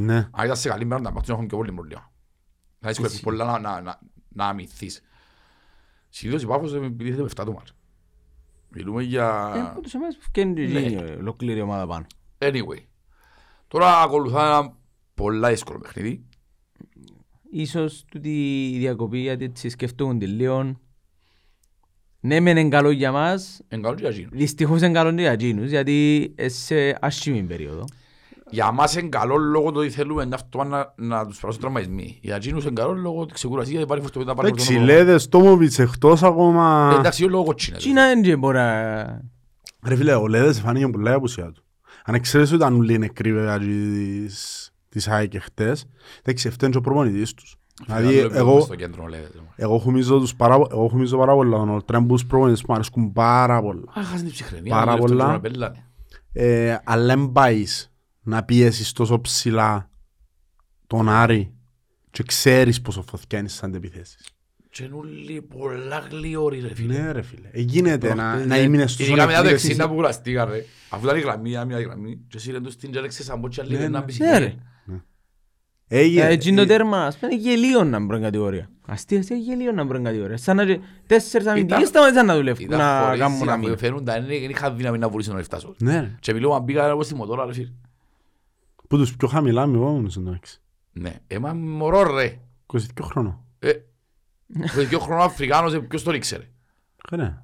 Ναι. 0.00 0.16
Αν 0.30 0.44
ήταν 0.44 0.56
σε 0.56 0.68
καλή 0.68 0.84
μέρα, 0.84 1.00
τα 1.02 1.10
μπακ 1.10 1.20
τους 1.22 1.28
έχουν 1.32 1.46
και 1.48 1.56
πολύ 1.56 1.72
προβλήμα. 1.72 2.12
Θα 2.80 2.88
δυσκολεύεις 2.88 3.20
πολλά 3.20 3.44
να- 3.44 3.58
να- 3.58 3.80
να- 3.80 4.00
να 4.28 4.46
αμυνθείς. 4.46 5.00
Συνήθως 6.08 6.42
η 6.42 6.46
Πάφος 6.46 6.74
επιτίθεται 6.74 7.22
με 7.22 7.28
7 7.28 7.44
του 7.44 7.52
μάτς. 7.52 7.74
Μιλούμε 8.68 9.02
Ε, 9.02 9.04
για... 9.06 9.52
από 9.70 9.80
τους 9.80 9.94
εμάς 9.94 10.16
φτιάχνει 10.20 10.54
και 10.54 10.72
Ναι. 10.72 10.80
γίνει 10.80 11.10
ολόκληρη 11.10 11.60
ομάδα 11.60 11.86
πάνω. 11.86 12.06
Anyway. 12.38 12.82
Τώρα 13.68 14.02
ακολουθά 14.02 14.46
ένα 14.58 14.76
πολλά 15.14 15.48
δύσκολο 15.48 15.78
παιχνίδι. 15.78 16.24
Ίσως 17.50 18.04
τούτη 18.10 18.68
η 18.70 18.78
διακοπή 18.78 19.18
γιατί 19.18 19.44
έτσι 19.44 19.68
σκεφτούν 19.68 20.18
τη 20.18 20.26
λίγο. 20.26 20.80
Ναι 22.26 22.40
μεν 22.40 22.56
είναι 22.56 22.68
καλό 22.68 22.90
για 22.90 23.12
μας, 23.12 23.60
Εν 23.68 23.82
καλό 23.82 23.94
και 23.94 24.00
για 24.00 24.10
εκείνους. 24.10 24.30
δυστυχώς 24.38 24.80
είναι 24.82 24.92
καλό 24.92 25.10
για 25.10 25.30
εκείνους 25.30 25.68
γιατί 25.70 26.22
είναι 26.38 26.48
σε 26.48 26.98
άσχημη 27.00 27.42
περίοδο. 27.42 27.84
Για 28.50 28.72
μας 28.72 28.96
είναι 28.96 29.08
καλό 29.08 29.36
λόγω 29.36 29.70
του 29.70 29.78
ότι 29.80 29.90
θέλουμε 29.90 30.24
να, 30.24 30.34
αυτό 30.34 30.64
να, 30.64 30.94
να 30.96 31.26
τους 31.26 31.40
περάσουν 31.40 31.60
τραυματισμοί. 31.60 32.18
Για 32.22 32.36
εκείνους 32.36 32.64
είναι 32.64 32.72
καλό 32.72 32.92
λόγω 32.92 33.20
ότι 33.20 33.32
ξεκουρασία 33.32 33.80
υπάρχει 33.80 34.02
φορτωμή 34.02 34.24
να 34.24 34.34
πάρει 34.34 34.48
Εντάξει, 34.48 34.72
φορτωμένο. 34.72 34.98
λέτε 34.98 35.18
Στόμοβιτς 35.18 35.78
εκτός 35.78 36.22
ακόμα... 36.22 36.90
Ε, 36.94 36.98
Εντάξει, 36.98 37.24
λόγω 37.24 37.44
κοτσίνα. 37.44 37.76
Τι 37.76 37.92
να 37.92 38.10
είναι 38.10 38.36
μπορεί 38.36 38.56
να... 38.56 39.02
Ρε 39.86 39.96
φίλε, 39.96 40.14
ο 40.14 40.26
Λέδες 40.26 40.60
φάνηκε 40.60 40.88
πολλά 40.88 41.10
η 41.10 41.14
απουσία 41.14 41.52
του. 41.52 41.64
Αν 42.04 42.20
ξέρεις 42.20 42.46
ότι 42.48 42.56
ήταν 42.56 42.74
όλοι 42.74 42.98
νεκροί 42.98 43.32
βέβαια 43.32 43.58
της, 43.58 44.70
της 44.88 45.08
ΑΕΚ 45.08 45.28
και 45.28 45.38
χτες, 45.38 45.86
εντάξει, 46.22 46.50
φταίνει 46.50 46.72
και 46.72 46.78
ο 46.78 46.80
προπονητής 46.80 47.34
τους. 47.34 47.56
Δηλαδή, 47.86 48.18
εγώ, 48.18 48.60
Στο 48.60 48.74
κέντρο 48.74 49.06
λέγεται. 49.06 49.38
εγώ 49.56 49.78
χουμίζω 49.78 50.18
τους 50.18 50.34
πάρα, 50.34 50.56
πο- 50.58 50.68
εγώ 50.70 50.88
χουμίζω 50.88 51.18
πάρα 51.18 51.34
πολλά 51.34 51.56
τον 51.56 51.68
Ολτρέμπους 51.70 52.26
προπονητές 52.26 52.60
που 52.60 52.66
μου 52.68 52.74
αρέσκουν 52.74 53.12
πάρα 53.12 53.62
πολλά. 53.62 53.82
Α, 53.98 54.02
χάσει 54.04 54.22
την 54.22 54.32
ψυχραιμία. 54.32 54.74
Πάρα 54.74 54.92
μου, 54.92 54.98
λεπτό 54.98 55.12
πολλά. 55.14 55.26
να 55.32 55.40
πελάνε. 55.40 55.84
Ε, 56.32 56.76
αλλά 56.84 57.06
δεν 57.16 57.32
πάεις 57.32 57.92
να 58.22 58.42
πιέσεις 58.44 58.92
τόσο 58.92 59.20
ψηλά 59.20 59.90
τον 60.86 61.08
Άρη 61.08 61.54
και 62.10 62.22
ξέρεις 62.22 62.80
πόσο 62.80 63.02
φωτιά 63.02 63.38
είναι 63.38 63.48
στις 63.48 63.62
αντεπιθέσεις. 63.62 64.28
Και 64.70 64.84
είναι 64.84 64.94
όλοι 64.94 65.42
πολλά 65.42 65.98
γλυόροι 66.10 66.60
ρε 66.60 66.74
φίλε. 66.74 66.98
Ναι 66.98 67.12
ρε 67.12 67.22
φίλε, 67.22 67.48
ε, 67.52 67.60
γίνεται 67.60 68.14
να, 68.14 68.24
Προχτές, 68.30 68.46
να 68.46 68.54
ε, 68.56 68.62
ήμουν 68.62 68.88
στους 68.88 69.06
Ειδικά 69.06 69.26
μετά 69.26 69.42
το 69.42 69.48
ονεκτήρες. 69.48 69.76
60 69.80 69.88
που 69.88 69.94
κουραστήκα 69.94 70.44
ρε. 70.44 70.64
Αφού 70.90 71.04
ήταν 71.04 71.16
η 71.16 71.20
γραμμή, 71.20 71.48
μια 71.48 71.64
μια 71.64 71.80
γραμμή. 71.80 72.16
Και 72.28 72.36
εσύ 72.36 72.50
ρέντος 72.52 72.76
την 72.76 72.90
τζέλεξες 72.90 73.24
σαν 73.24 73.38
μπότσια 73.38 73.62
Ναι, 73.62 73.68
λίγο 73.68 73.82
ναι. 73.82 73.88
να 73.88 74.02
πεις. 74.04 74.18
Ναι 74.18 74.38
ρε. 74.38 74.54
Έγινε. 75.88 76.26
Έτσι 76.26 76.48
είναι 76.48 76.60
το 76.60 76.66
τέρμα, 76.66 77.04
ας 77.06 77.18
πούμε 77.18 77.34
γελίο 77.34 77.84
να 77.84 78.00
μπρουν 78.04 78.22
κατηγορία. 78.22 78.68
Αστεία, 78.86 79.18
αστεία 79.18 79.36
γελίο 79.36 79.72
να 79.72 79.84
μπρουν 79.84 80.04
κατηγορία. 80.04 80.36
Σαν 80.36 80.56
να 80.56 80.64
τέσσερις 81.06 81.46
αμυντικές 81.46 81.88
σταματήσαν 81.88 82.26
να 82.26 82.36
δουλεύουν, 82.36 82.64
Ήταν 82.64 82.78
να 82.78 83.02
χωρίς 83.04 83.20
κάνουν 83.20 83.44
να 83.44 83.52
αμήνα. 83.52 83.70
μου 83.70 83.78
φαίνουν 83.78 84.04
τα 84.04 84.16
είναι, 84.16 84.26
δεν 84.26 84.50
είχα 84.50 84.72
δύναμη 84.72 84.98
να 84.98 85.08
βουρήσω 85.08 85.32
να 85.32 85.42
φτάσω. 85.42 85.74
Ναι 85.78 86.00
ρε. 86.00 86.16
Και 86.20 86.32
μιλώ, 86.32 86.54
αν 86.54 86.64
πήγα 86.64 86.86
εγώ 86.86 87.02
στη 87.02 87.14
μοτόρα 87.14 87.44
ρε 87.46 87.52
φίλε. 87.52 87.72
Που 88.88 88.96
τους 88.96 89.16
πιο 89.16 89.28
χαμηλά 89.28 89.66
με 89.66 89.76
εγώ 89.76 90.04
εντάξει. 90.18 90.60
Ναι, 90.92 91.12
έμα 91.26 91.52
μωρό 91.52 92.02
ρε. 92.14 92.38
22 92.72 92.78
χρόνο. 93.02 93.44
Ε, 93.58 93.72
το 94.74 94.84
δύο 94.88 94.98
χρόνο 94.98 95.22
Αφρικάνος, 95.22 95.74
ε, 95.74 95.78
ποιος 95.78 96.02
τον 96.02 96.14
ήξερε. 96.14 96.44
Ε, 97.10 97.16
ναι. 97.16 97.38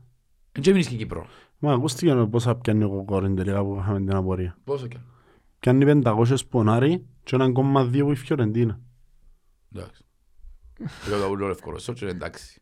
Εν 0.53 0.63
και 0.63 0.71
έμεινες 0.71 0.89
και 0.89 0.97
Κύπρο. 0.97 1.27
Μα 1.59 1.73
ακούστηκε 1.73 2.15
πόσα 2.15 2.55
πιάνει 2.57 2.85
ο 2.85 3.03
κόριν 3.07 3.37
τελικά 3.37 3.63
που 3.65 3.79
είχαμε 3.83 3.99
την 3.99 4.15
απορία. 4.15 4.57
Πόσο 4.65 4.87
και. 4.87 4.97
Πιάνει 5.61 6.01
500 6.05 6.37
πονάρι 6.51 7.07
και 7.23 7.37
1,2 7.41 8.01
που 8.01 8.11
η 8.13 8.15
Φιωρεντίνα. 8.15 8.81
Εντάξει. 9.75 10.03
Εγώ 11.09 11.21
τα 11.21 11.27
ούλω 11.27 11.49
ευκολοσό 11.49 11.93
και 11.93 12.07
εντάξει. 12.07 12.61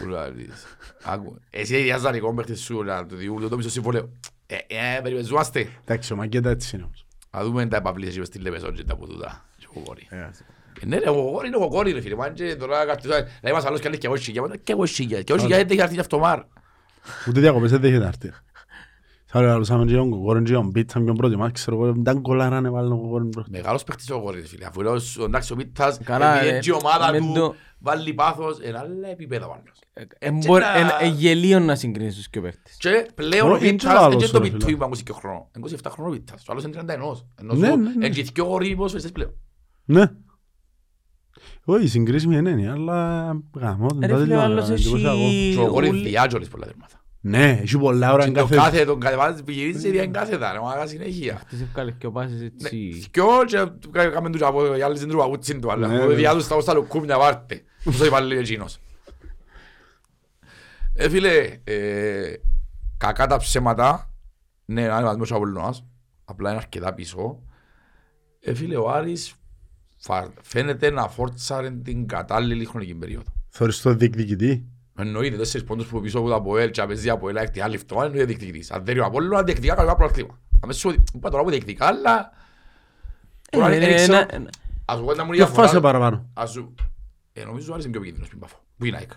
Που 0.00 0.08
λαλείς. 0.08 0.64
Άκου. 1.04 1.38
Εσύ 1.50 1.76
ίδια 1.76 1.98
ζανικό 1.98 2.34
παίχτης 2.34 2.60
σου 2.60 2.82
να 2.82 3.06
του 3.06 3.16
διούλω 3.16 3.48
το 3.48 3.56
μισό 3.56 3.70
συμβολέο. 3.70 4.08
Ε, 4.46 4.54
ε, 4.54 5.00
περιπεζόμαστε. 5.02 5.68
Εντάξει, 5.84 6.12
ο 6.12 6.16
Μακέτα 6.16 6.50
έτσι 6.50 6.76
είναι 6.76 6.84
όμως. 6.84 7.06
Να 7.30 7.44
δούμε 7.44 7.66
τα 7.66 7.76
επαυλίες 7.76 8.14
και 8.14 8.24
στη 8.24 8.38
Λεπεσόν 8.38 8.74
και 8.74 8.84
τα 8.84 8.96
που 8.96 9.06
τούτα. 9.06 9.44
Και 9.58 9.66
που 9.72 9.82
μπορεί. 9.84 10.06
Ε, 10.10 10.30
Ναι 10.86 10.98
ρε, 10.98 11.08
ο 11.08 11.14
κοκόρι 11.14 11.46
είναι 11.46 11.56
ο 11.56 11.60
κοκόρι 11.60 11.92
ρε 11.92 12.00
φίλε. 12.00 12.14
Μα 12.14 12.28
και 12.28 12.56
τώρα 12.56 12.86
κάτι- 12.86 13.08
λέει 13.42 13.52
μας 13.52 13.64
άλλος 13.64 13.80
και 13.80 13.88
λέει 13.88 13.98
και 13.98 14.06
εγώ 14.06 14.16
σιγιά. 14.16 14.42
Μα, 14.42 14.56
Και 14.56 14.72
εγώ 14.72 14.86
σιγιά. 14.86 15.22
Και 15.22 15.32
εγώ 15.32 15.40
σιγιά 15.40 15.56
δεν 15.56 15.66
έχει 15.70 15.80
έρθει 15.80 15.98
αυτομάρ. 15.98 16.42
Ούτε 17.28 17.40
διακοπές 17.40 17.70
δεν 17.70 17.84
έχει 17.84 17.98
να 17.98 18.06
έρθει. 18.06 18.32
Θα 19.36 19.42
λέω 19.42 19.52
άλλουσαμε 19.52 19.84
και 19.84 19.94
τον 19.94 20.10
κοκόρον 20.10 20.44
και 20.44 20.52
τον 20.52 20.72
πίτσα 20.72 21.00
ποιον 21.00 21.16
πρώτη 21.16 21.36
μας, 21.36 21.50
ξέρω 21.52 21.76
εγώ, 21.82 21.92
δεν 21.96 22.22
κολλάρα 22.22 22.60
να 22.60 22.70
βάλουν 22.70 22.90
τον 22.90 23.00
κοκόρον 23.00 23.28
πρώτη. 23.30 23.50
Μεγάλος 23.50 23.84
παίχτης 23.84 24.10
ο 24.10 24.14
κοκόρι 24.14 24.40
ρε 24.40 24.46
φίλε. 24.46 24.64
Αφού 24.66 24.82
λέω, 24.82 24.92
ο- 25.20 25.24
εντάξει 25.24 25.52
ο 25.52 25.56
Μίτας, 25.56 25.98
Καλά, 26.04 26.36
επειδή 26.36 26.52
ε, 26.52 26.56
έτσι 26.56 26.70
η 26.70 26.72
ομάδα 26.72 27.10
μεν 27.12 27.20
του 27.20 27.32
το- 27.32 27.54
βάλει 27.78 28.14
πάθος, 28.14 28.58
ένα 28.60 28.78
άλλα 28.78 29.08
επίπεδα 29.08 29.46
πάνω. 29.48 29.62
Ε, 30.18 30.30
μπορεί- 30.30 30.62
να- 30.62 30.98
ε, 31.00 31.04
ε, 31.04 31.08
γελίο 31.08 31.60
να 31.60 31.74
συγκρίνεις 31.74 32.14
τους 32.14 32.28
και 32.28 32.40
παίχτες. 32.40 32.76
Και 32.78 33.08
πλέον 33.14 33.50
ο 33.50 33.52
Όχι, 33.54 33.66
έτσι 33.66 33.86
Μίτας 33.86 34.02
άλλος, 34.02 34.22
δεν 34.22 34.30
το 34.32 34.38
ρε 34.38 34.44
πιτού 34.44 34.60
φίλε. 34.64 34.76
είπα 34.76 34.86
22 34.86 35.12
χρόνο. 35.14 35.50
27 35.52 35.90
χρόνο 35.90 36.10
ο 36.10 36.12
Μίτας. 36.12 36.42
Ο 36.48 36.52
άλλος 36.52 36.64
είναι 36.64 36.72
31. 36.72 37.26
Ενώ 37.40 37.54
Ναι, 37.54 37.66
σου 37.68 37.76
ναι, 37.76 37.82
ναι. 37.82 37.92
είναι 37.94 38.08
και 38.08 38.22
δυο 38.22 38.44
γοροί 38.44 38.74
ποδοσφαιριστές 38.76 39.12
πλέον. 39.12 39.32
Ναι. 39.84 40.10
Όχι, 41.64 41.86
συγκρίσιμη 41.86 42.36
είναι, 42.36 42.50
είναι, 42.50 42.70
αλλά 42.70 43.22
γαμώ, 43.56 43.86
Ε, 44.02 44.06
Ρε 44.06 44.12
τα 44.12 44.18
φίλε, 44.18 44.34
ο 44.34 44.38
τελειώνω, 44.38 44.42
άλλος 44.42 44.70
εντυπωσιακό. 44.70 45.16
έχει... 45.16 45.52
Και 45.54 45.60
ο 45.60 45.66
κοκόρι 45.66 45.88
ούλη- 45.88 46.04
διάτζολες 46.08 46.48
πολλά 46.48 46.66
τέρματα. 46.66 47.03
Ναι, 47.26 47.58
έχει 47.62 47.78
πολλά 47.78 48.12
ώρα 48.12 48.22
Και 48.22 48.28
εν 48.28 48.34
το 48.34 48.40
κάθε... 48.40 48.56
κάθε 48.56 48.84
τον 48.84 49.00
κατεβάζει 49.00 49.42
πηγυρίζει 49.42 49.90
δια 49.90 50.06
κάθετα, 50.06 50.52
ρε 50.52 50.60
μάγα 50.60 50.86
συνέχεια. 50.86 51.40
Τις 51.48 51.60
ευκάλες 51.60 51.94
και 51.98 52.06
ο 52.06 52.10
πάσες 52.12 52.42
έτσι... 52.42 52.92
Θκυο 53.02 53.26
και 53.46 53.66
κάμε 54.10 54.30
τους 54.30 54.42
από 54.42 54.76
οι 54.76 54.82
άλλοι 54.82 54.96
στην 54.96 55.08
τρουαγούτσιν 55.08 55.60
του, 55.60 55.72
αλλά 55.72 55.86
Ναι, 55.88 55.96
από 55.96 56.06
ναι. 56.06 56.14
διά 56.14 56.32
τους 56.34 56.48
τα 56.48 56.56
ως 56.56 56.64
τα 56.64 56.74
λουκούμια 56.74 57.18
βάρτε. 57.18 57.62
Αυτό 57.88 58.04
είπα 58.04 58.20
λέει 58.20 58.38
εκείνος. 58.38 58.78
Ε, 60.94 61.08
φίλε, 61.08 61.60
ε, 61.64 62.32
κακά 62.96 63.26
τα 63.26 63.36
ψέματα, 63.36 64.14
ναι, 64.64 64.80
είναι 64.80 64.92
ανεβασμός 64.92 65.30
ο 65.30 65.34
Απολλωνάς, 65.34 65.84
απλά 66.24 66.50
είναι 66.50 66.58
αρκετά 66.58 66.94
πίσω. 66.94 67.42
Ε, 68.40 68.54
φίλε, 68.54 68.76
ο 68.76 68.90
Άρης 68.90 69.34
φα- 69.96 70.32
φαίνεται 70.42 70.90
να 70.90 71.08
φόρτσαρε 71.08 71.70
την 71.70 72.06
κατάλληλη 72.06 72.64
χρονική 72.64 72.94
περίοδο. 72.94 73.32
Θωρείς 73.48 73.80
το 73.80 73.94
διεκδικητή; 73.94 74.68
Εννοείται 74.98 75.36
τέσσερις 75.36 75.66
πόντους 75.66 75.86
που 75.86 76.00
πίσω 76.00 76.18
από 76.18 76.28
το 76.28 76.34
Αποέλ 76.34 76.70
και 76.70 76.80
απαίζει 76.80 77.10
από 77.10 77.28
ελά 77.28 77.40
έκτη 77.40 77.60
άλλη 77.60 77.78
φτωχά 77.78 78.04
εννοείται 78.04 78.24
διεκδικητής. 78.24 78.70
Αν 78.70 78.84
δεν 78.84 78.94
είναι 78.94 79.02
ο 79.04 79.06
Απόλλωνα 79.06 79.42
διεκδικά 79.42 79.74
καλά 79.74 79.94
προαθλήμα. 79.96 80.38
Αμέσως 80.60 80.80
σου 80.80 81.04
είπα 81.14 81.30
τώρα 81.30 81.42
που 81.42 81.50
διεκδικά 81.50 81.86
αλλά... 81.86 82.32
Ε, 83.50 83.56
Τώρα 83.56 83.68
ε, 83.72 83.78
δεν 83.78 83.90
ε, 83.90 83.94
ξέρω- 83.94 84.12
ένα- 84.18 84.34
ένα- 84.34 84.50
Ας 84.84 84.98
σου 84.98 85.04
πω 85.04 85.14
να 85.14 85.24
μου 85.24 85.30
Ποιο 85.30 85.46
φάσε 85.46 85.80
παραπάνω. 85.80 86.30
Ας 86.34 86.50
σου... 86.50 86.74
Ε, 87.32 87.44
νομίζω 87.44 87.70
ο 87.70 87.74
Άρης 87.74 87.84
είναι 87.84 87.92
πιο 87.92 88.00
επικίνδυνος 88.02 88.28
πριν 88.28 88.40
Πάφο. 88.40 88.56
Που 88.78 88.84
είναι 88.84 88.96
ΑΕΚ. 88.96 89.10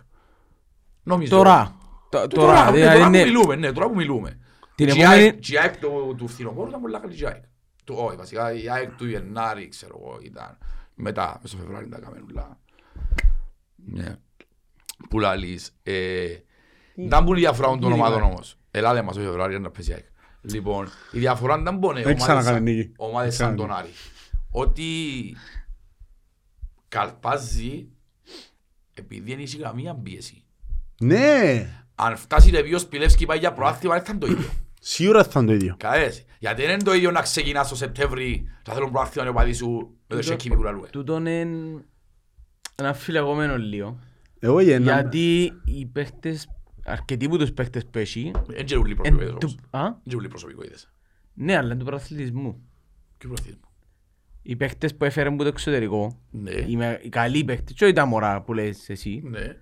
Νομίζω. 1.04 1.36
Τώρα. 1.38 1.76
Το- 2.10 2.18
Ε, 2.20 2.28
Τώρα. 2.28 2.66
ναι, 2.72 2.78
δηλαδή 2.78 2.94
τώρα 2.98 3.10
που 3.10 3.16
είναι- 3.16 3.24
μιλούμε, 3.26 3.56
ναι, 3.56 3.72
τώρα 3.72 3.88
που 3.88 3.96
μιλούμε. 3.96 4.40
Την 4.76 4.86
Και 4.88 4.94
η 4.98 5.02
επόμενη- 5.02 5.22
ΑΕΚ- 5.24 5.40
και 5.40 5.54
η 5.54 5.58
ΑΕΚ 5.58 5.78
του- 5.78 6.16
του 6.18 6.28
φθινοπόρου 6.28 6.68
ήταν 6.70 6.82
πολύ 6.82 7.00
καλή 7.00 7.16
και 7.16 7.24
η 7.24 7.28
ΑΕΚ. 7.28 7.44
Του- 7.84 7.96
Όχι, 8.00 8.16
βασικά 8.16 8.54
η 8.54 8.70
ΑΕΚ 8.70 8.92
του 8.96 9.08
Γενάρη, 9.08 9.68
ξέρω 9.68 10.00
εγώ, 10.02 10.18
ήταν. 10.22 10.58
Μετά, 10.96 11.38
μες 11.42 11.50
στο 11.50 11.60
Φεβρουάριο 11.60 11.90
τα 11.90 12.00
κάμε 12.00 12.24
ούλα. 12.30 12.58
Ναι. 13.76 14.16
Που 15.10 15.20
λαλείς. 15.20 15.76
Ε, 15.84 16.26
Ήταν 16.96 17.26
πολύ 17.26 17.40
διαφορά 17.40 17.78
των 17.78 17.92
ομάδων 17.92 18.22
όμως. 18.22 18.58
Ελάτε 18.72 19.02
μας 19.02 19.16
το 19.16 19.22
Φεβρουάριο 19.22 19.60
να 19.60 19.70
πέσει 19.72 19.92
η 19.92 19.94
ΑΕΚ. 19.94 20.06
Λοιπόν, 20.42 20.88
η 21.12 21.20
διαφορά 21.20 21.58
ήταν 21.62 21.80
πόνε 21.80 22.02
Δεν 22.02 22.16
ξανακάνε 22.16 22.40
ομάδες 22.40 22.54
σαν- 22.54 22.64
νίκη. 22.64 22.92
ομάδες 22.98 23.38
Δεν 23.38 23.48
σαν 23.48 23.56
τον 23.56 23.66
ξανακάνε. 23.66 23.88
Άρη. 23.88 23.96
Ότι 24.52 24.84
καλπάζει 26.88 27.88
επειδή 28.94 29.32
δεν 29.32 29.40
είχε 29.44 29.58
καμία 29.58 29.96
πίεση. 29.96 30.44
Ναι, 31.02 31.68
Αν 31.96 32.18
φτάσει 32.18 32.50
ρε 32.50 32.64
ποιος 32.64 32.82
Σπιλεύσκι 32.82 33.26
πάει 33.26 33.38
για 33.38 33.54
προάθλημα, 33.54 33.94
δεν 33.96 34.04
θα 34.04 34.12
είναι 34.12 34.20
το 34.20 34.28
ίδιο. 34.32 34.50
σίγουρα 34.80 35.24
θα 35.24 35.40
είναι 35.40 35.48
το 35.48 35.54
ίδιο. 35.54 35.76
Κατάλαβες. 35.80 36.26
Γιατί 36.40 36.62
δεν 36.62 36.72
είναι 36.74 36.84
το 36.84 36.94
ίδιο 36.94 37.12
να 37.12 37.22
ξεκινάς 37.22 37.70
το 37.70 37.76
Σεπτέμβρη 37.76 38.50
και 38.64 38.70
να 38.70 38.74
θέλουν 38.74 38.92
προάθλημα 38.92 39.28
οι 39.28 39.30
οπαδοί 39.30 39.54
σου 39.54 39.96
με 40.08 40.16
το 40.16 40.22
σεκίμι 40.22 40.56
που 40.56 40.64
λαλούε. 40.64 40.88
Τούτον 40.90 41.26
είναι 41.26 41.84
ένα 42.76 42.94
φιλεγόμενο 42.94 43.58
λίγο. 43.58 44.00
Εγώ 44.40 44.60
για 44.60 44.76
ένα... 44.76 44.92
Γιατί 44.94 45.52
οι 45.66 45.86
παίχτες, 45.86 46.48
αρκετοί 46.86 47.28
που 47.30 47.38
τους 47.38 47.52
παίχτες 47.54 47.86
που 47.86 47.98
έχει, 47.98 48.32
Δεν 48.48 48.66
και 48.66 48.76
ούλοι 48.78 48.92
εν 48.92 49.16
προσωπικότητες 49.16 49.56
του- 49.56 49.60
όμως. 49.72 49.88
Α; 49.88 49.92
Δεν 49.92 50.02
και 50.10 50.16
ούλοι 50.16 50.28
προσωπικότητες. 50.28 50.92
Ναι, 51.34 51.56
αλλά 51.58 51.66
είναι 51.68 51.76
του 51.76 51.86
προαθλητισμού. 51.86 52.62
Και 53.18 53.26
προαθλητισμό. 53.28 53.62
Οι 54.42 54.56
παίχτες 54.56 54.96
που 54.96 55.06
έφεραν 55.06 55.34
από 55.34 55.42
το 55.44 55.50
εξωτερικό, 55.50 56.20
Ναι. 56.32 56.52
οι, 56.52 56.76
με- 56.76 57.00
οι 57.04 57.10
καλοί 57.10 57.44
παίχτες, 57.44 57.74
και 57.76 57.84
όχι 57.84 57.94
τα 57.94 58.06
μωρά 58.06 58.42
που 58.42 58.54
λες 58.54 58.90
εσύ, 58.90 59.22
Ναι. 59.26 59.56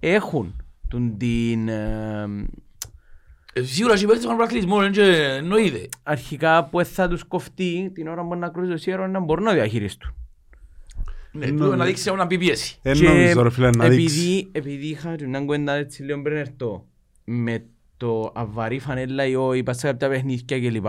έχουν 0.00 0.56
τον 0.88 1.16
την... 1.18 1.68
ε, 1.68 2.26
Ε, 3.52 3.62
Σίγουρα 3.62 3.94
οι 3.94 4.04
παίκτες 4.06 4.24
έχουν 4.24 4.36
προαθλητισμό, 4.36 4.80
δεν 4.80 4.92
και 4.92 5.02
εννοείται. 5.22 5.88
αρχικά 6.02 6.64
που 6.68 6.84
θα 6.84 7.08
τους 7.08 7.22
κοφτεί 7.24 7.90
την 7.94 8.08
ώρα 8.08 8.26
που 8.26 8.34
να 8.34 8.48
κρούζει 8.48 8.70
το 8.70 8.76
σίερο 8.76 9.06
να 9.06 9.20
μπορούν 9.20 9.44
να 9.44 9.52
διαχειριστούν. 9.52 10.14
Ναι, 11.38 11.46
Ναι, 11.46 11.50
τούτο 11.52 11.70
ναι. 11.70 11.76
να 11.76 11.84
δείξει 11.84 12.12
να 12.14 12.26
πει 12.26 12.38
πίεση. 12.38 12.78
Δεν 12.82 12.94
Και 12.94 13.08
νομίζω 13.08 13.42
ρε 13.42 13.50
φίλε 13.50 13.70
να 13.70 13.88
δείξεις. 13.88 14.16
επειδή, 14.22 14.48
επειδή 14.52 14.86
είχα 14.86 15.14
μια 15.26 15.40
κουέντα 15.40 15.72
έτσι 15.72 16.02
λίγο 16.02 16.22
πριν 16.22 16.36
έρθω 16.36 16.86
με 17.24 17.64
το 17.96 18.32
αβαρή 18.34 18.78
φανέλα 18.78 19.26
ή 19.26 19.34
όχι, 19.34 19.58
είπα 19.58 19.72
σε 19.72 19.86
κάποια 19.86 20.08
παιχνίδια 20.08 20.60
κλπ. 20.60 20.86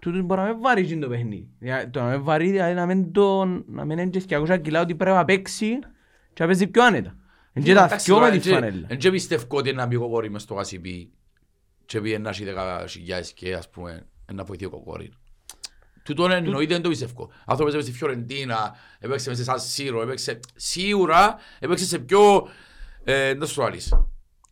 Τούτος 0.00 0.22
μπορεί 0.22 0.40
να 0.40 0.46
με 0.46 0.56
βάρει 0.60 0.80
εκείνο 0.82 1.00
το 1.00 1.08
παιχνίδι. 1.08 1.48
Για- 1.60 1.90
Το 1.90 2.00
να 2.00 2.06
με 2.06 2.16
βάρει 2.16 2.50
δηλαδή 2.50 2.74
να 2.74 2.86
μην 2.86 3.12
το 3.12 3.44
να 3.66 3.84
μην 3.84 3.98
είναι 3.98 4.06
και 4.10 4.20
200 4.20 4.58
κιλά 4.62 4.80
ότι 4.80 4.94
πρέπει 4.94 5.16
να 5.16 5.24
παίξει 5.24 5.78
και 6.32 6.42
να 6.42 6.46
παίζει 6.46 6.66
πιο 6.66 6.84
άνετα. 6.84 7.16
Είναι 7.52 7.64
και 7.64 7.74
τα 7.74 7.84
Εντάξει, 7.84 8.04
δυο 8.04 8.14
τώρα, 8.14 8.26
με 8.32 8.38
τη 8.38 8.48
εν 8.50 8.54
και- 8.54 8.60
φανέλα. 8.66 8.86
εν 8.90 8.98
και 8.98 9.10
πιστεύω 9.10 9.44
ότι 9.48 9.72
να 9.72 9.86
μπει 9.86 9.96
ο 9.96 10.00
κοκόρι 10.00 10.30
μες 10.30 10.42
στο 10.42 10.54
γασιπί 10.54 11.10
και 11.86 12.00
πει 12.00 12.18
να 12.18 12.28
έχει 12.30 12.44
δέκα 12.44 12.84
χιλιάδες 12.88 13.32
και 13.32 13.54
ας 13.54 13.70
πούμε 13.70 14.06
να 14.32 14.44
βοηθεί 14.44 14.64
ο 14.64 14.70
κοκόρι. 14.70 15.10
Τούτον 16.04 16.30
εννοείται 16.30 16.72
δεν 16.74 16.82
το 16.82 16.88
πιστεύω. 16.88 17.30
Αυτό 17.46 17.62
έπαιξε 17.62 17.76
μες 17.76 17.84
στη 17.84 17.92
Φιωρεντίνα, 17.92 18.74
έπαιξε 18.98 19.28
μες 19.28 19.38
σε 19.38 19.44
Σαν 19.44 19.60
Σύρο, 19.60 20.02
έπαιξε 20.02 20.40
σίγουρα, 20.54 21.36
έπαιξε 21.58 21.84
σε 21.84 21.98
πιο... 21.98 22.48
ε, 23.04 23.34
Δεν 23.34 23.46
σου 23.48 23.54
το 23.54 23.64
άλλεις. 23.64 23.94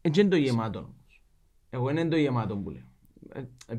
Έτσι 0.01 0.21
είναι 0.21 0.31
το 0.31 0.37
γεμάτο 0.37 0.79
όμως. 0.79 1.21
Εγώ 1.71 1.91
είναι 1.91 2.09
το 2.09 2.17
γεμάτο 2.17 2.57
που 2.57 2.71
λέω. 2.71 2.83
Ε, 3.33 3.41
ε, 3.67 3.79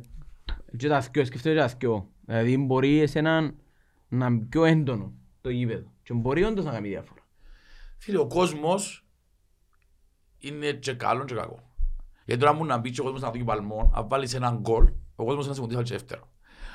Και 0.77 0.87
τα 0.87 0.99
δυο, 0.99 1.25
σκεφτείτε 1.25 1.53
και 1.53 1.59
τα 1.59 1.67
δυο. 1.67 2.09
Δηλαδή 2.25 2.57
μπορεί 2.57 2.99
εσένα 2.99 3.53
να 4.07 4.25
είναι 4.25 4.45
πιο 4.49 4.65
έντονο 4.65 5.13
το 5.41 5.49
γήπεδο. 5.49 5.91
Και 6.03 6.13
μπορεί 6.13 6.43
όντως 6.43 6.65
να 6.65 6.71
κάνει 6.71 6.87
διάφορα. 6.87 7.21
Φίλε, 7.97 8.17
ο 8.17 8.27
κόσμος 8.27 9.05
είναι 10.37 10.71
και 10.71 10.93
καλό 10.93 11.25
και 11.25 11.33
κακό. 11.35 11.73
Γιατί 12.25 12.41
τώρα 12.41 12.53
μου 12.53 12.65
να 12.65 12.77
μπει 12.77 12.91
και 12.91 12.99
ο 12.99 13.03
κόσμος 13.03 13.21
να 13.21 13.31
δει 13.31 13.43
παλμό, 13.43 13.91
αν 13.95 14.07
βάλεις 14.07 14.33
έναν 14.33 14.57
γκολ, 14.59 14.91
ο 15.15 15.25
κόσμος 15.25 15.47
να 15.47 15.53
σε 15.53 15.59
κοντήσει 15.59 15.81
και 15.83 15.93
δεύτερο. 15.93 16.31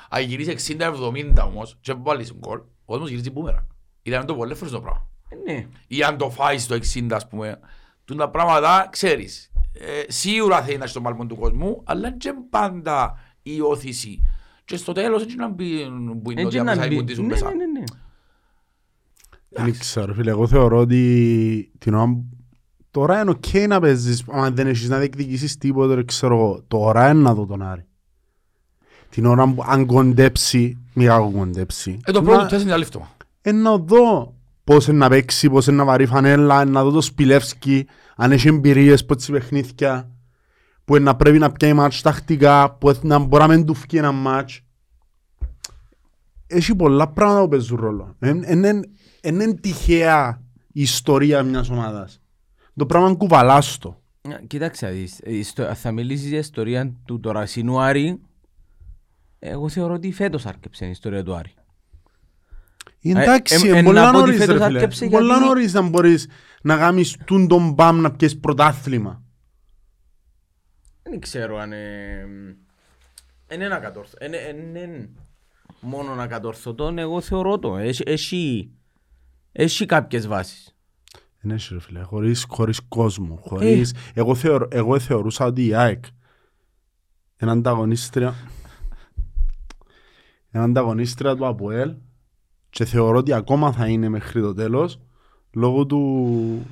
Αν 0.09 0.21
γυρίσει 0.23 0.75
60-70 0.79 1.33
όμως 1.45 1.77
και 1.81 1.93
βάλεις 1.93 2.33
γκολ, 2.33 2.57
ο 2.57 2.65
κόσμος 2.85 3.09
γυρίζει 3.09 3.31
μπούμερα. 3.31 3.67
Ήταν 4.03 4.25
το 4.25 4.35
πολλές 4.35 4.57
φορές 4.57 4.73
το 4.73 4.81
πράγμα. 4.81 5.07
Ε, 5.29 5.51
Ναι. 5.51 5.67
Ή 5.87 6.03
αν 6.03 6.17
το 6.17 6.29
φάεις 6.29 6.67
το 6.67 6.75
60 6.75 7.07
ας 7.15 7.27
πούμε, 7.27 7.59
τούν 8.05 8.17
τα 8.17 8.29
πράγματα 8.29 8.87
ξέρεις. 8.91 9.51
Ε, 9.73 10.11
σίγουρα 10.11 10.61
θέλει 10.61 10.77
να 10.77 10.83
έχει 10.83 10.93
τον 10.93 11.03
παλμό 11.03 11.25
του 11.25 11.35
κόσμου, 11.37 11.81
αλλά 11.85 12.11
και 12.11 12.33
πάντα 12.49 13.17
η 13.41 13.61
ώθηση. 13.61 14.23
Και 14.65 14.77
στο 14.77 14.91
τέλος 14.91 15.21
έτσι 15.23 15.35
να 15.35 15.47
μπει 15.49 15.83
που 16.23 16.31
είναι 16.31 16.41
ότι 16.45 16.57
Έτσι 16.57 16.57
να 16.57 16.71
άμεσα 16.71 16.87
μπει. 16.87 16.93
υποντήσουν 16.93 17.23
Ναι, 17.25 17.29
μέσα. 17.31 17.45
ναι, 17.49 17.53
ναι, 17.55 17.65
ναι. 17.79 17.83
Δεν 19.49 19.77
ξέρω 19.79 20.13
φίλε, 20.13 20.29
εγώ 20.29 20.47
θεωρώ 20.47 20.77
ότι 20.77 21.71
την 21.77 21.93
ώρα... 21.93 22.23
Τώρα 22.91 23.21
είναι 23.21 23.29
οκ 23.29 23.67
να 23.67 23.79
παίζεις, 23.79 24.23
αν 24.31 24.55
δεν 24.55 24.67
έχεις 24.67 24.89
να 24.89 24.97
διεκδικήσεις 24.97 25.57
τίποτε, 25.57 25.93
ρε, 25.93 26.03
ξέρω 26.03 26.35
εγώ. 26.35 26.63
Τώρα 26.67 27.09
είναι 27.09 27.21
να 27.21 27.33
δω 27.33 27.45
τον 27.45 27.61
Άρη. 27.61 27.87
Την 29.09 29.25
ώρα 29.25 29.53
που 29.53 29.63
αν 29.67 29.85
κοντέψει, 29.85 30.77
μη 30.93 31.05
κακό 31.05 31.31
κοντέψει. 31.31 31.99
Ε, 32.05 32.11
το 32.11 32.21
να- 32.21 32.27
πρώτο 32.27 32.41
του 32.43 32.47
τεστ 32.49 32.63
είναι 32.63 32.73
αλήφτωμα. 32.73 33.07
Ε, 33.41 33.51
να 33.51 33.77
δω 33.77 34.33
πώς 34.63 34.87
είναι 34.87 34.97
να 34.97 35.09
παίξει, 35.09 35.49
πώς 35.49 35.67
είναι 35.67 35.75
να 35.77 35.85
βαρεί 35.85 36.05
φανέλα, 36.05 36.65
να 36.65 36.83
δω 36.83 36.91
το 36.91 37.01
Σπιλεύσκι, 37.01 37.87
αν 38.15 38.31
έχει 38.31 38.47
εμπειρίες 38.47 39.01
από 39.01 39.15
τις 39.15 39.29
παιχνίδια, 39.29 40.09
που 40.85 40.95
είναι 40.95 41.05
να 41.05 41.15
πρέπει 41.15 41.37
να 41.37 41.51
πιάει 41.51 41.73
μάτς 41.73 42.01
τακτικά, 42.01 42.71
που 42.73 42.97
να 43.01 43.19
μπορεί 43.19 43.43
να 43.47 43.49
μην 43.55 43.65
του 43.65 43.73
φύγει 43.73 43.97
ένα 43.97 44.11
μάτς. 44.11 44.61
Έχει 46.47 46.75
πολλά 46.75 47.07
πράγματα 47.09 47.41
που 47.41 47.47
παίζουν 47.47 47.79
ρόλο. 47.79 48.15
Δεν 48.19 48.43
είναι 49.23 49.53
τυχαία 49.61 50.41
η 50.71 50.81
ιστορία 50.81 51.43
μιας 51.43 51.69
ομάδας. 51.69 52.21
Το 52.75 52.85
πράγμα 52.85 53.07
είναι 53.07 53.17
κουβαλάστο. 53.17 53.89
Α, 54.21 54.39
Κοίταξε, 54.47 54.85
να 54.85 54.91
δεις, 54.91 55.19
ε, 55.23 55.35
ιστο- 55.37 55.73
θα 55.75 55.91
μιλήσεις 55.91 56.29
για 56.29 56.37
ιστορία 56.37 56.93
του 57.05 57.19
τωρασινού 57.19 57.79
Άρη. 57.81 58.19
Εγώ 59.39 59.69
θεωρώ 59.69 59.93
ότι 59.93 60.11
φέτος 60.11 60.45
άρκεψε 60.45 60.85
η 60.85 60.89
ιστορία 60.89 61.23
του 61.23 61.35
Άρη. 61.35 61.53
Εντάξει, 63.01 63.55
ε, 63.55 63.57
ε, 63.57 63.67
είναι 63.67 63.79
ε, 63.79 63.83
πολλά 63.83 64.01
να 64.05 64.11
πω 64.11 64.17
ότι 64.17 64.25
νωρίς 64.25 64.39
φέτος 64.39 64.57
ρε 64.57 64.65
φίλε. 64.65 64.77
άρκεψε 64.77 65.05
Πολλά 65.05 65.25
γιατί- 65.33 65.45
νωρίς 65.45 65.73
να 65.73 65.81
μπορείς 65.81 66.29
να 66.61 66.77
κάνεις 66.77 67.17
τούν 67.25 67.47
τον 67.47 67.71
μπαμ 67.73 67.99
να 68.01 68.11
πιέσεις 68.11 68.39
πρωτάθλημα. 68.39 69.23
Δεν 71.03 71.19
ξέρω 71.19 71.57
αν 71.57 71.71
είναι 73.51 73.65
ένα 73.65 73.77
κατόρθω. 73.79 74.17
Είναι 74.25 75.09
μόνο 75.79 76.15
να 76.15 76.27
κατορθωτών, 76.27 76.97
εγώ 76.97 77.21
θεωρώ 77.21 77.59
το. 77.59 77.77
Έχει, 77.77 78.03
έχει, 78.05 78.71
έχει 79.51 79.85
κάποιες 79.85 80.27
βάσεις. 80.27 80.73
Ναι, 81.41 81.55
ρε 81.71 81.79
φίλε, 81.79 82.01
χωρίς, 82.01 82.45
χωρίς 82.49 82.79
κόσμο, 82.87 83.39
χωρίς... 83.41 83.93
Εγώ, 84.13 84.35
θεωρώ, 84.35 84.67
εγώ 84.71 84.99
θεωρούσα 84.99 85.45
ότι 85.45 85.65
η 85.65 85.73
ΑΕΚ 85.75 86.03
είναι 87.41 87.51
ανταγωνίστρια 87.51 88.35
είναι 90.53 90.63
ανταγωνίστρια 90.63 91.35
του 91.35 91.45
ΑΠΟΕΛ 91.47 91.93
Και 92.69 92.85
θεωρώ 92.85 93.17
ότι 93.17 93.33
ακόμα 93.33 93.71
θα 93.71 93.87
είναι 93.87 94.09
μέχρι 94.09 94.41
το 94.41 94.53
τέλος 94.53 94.99
λόγω 95.53 95.85
του 95.85 96.65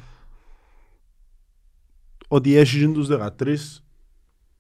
ότι 2.27 2.55
έχει 2.55 2.79
και 2.79 2.87
τους 2.87 3.07
13 3.09 3.55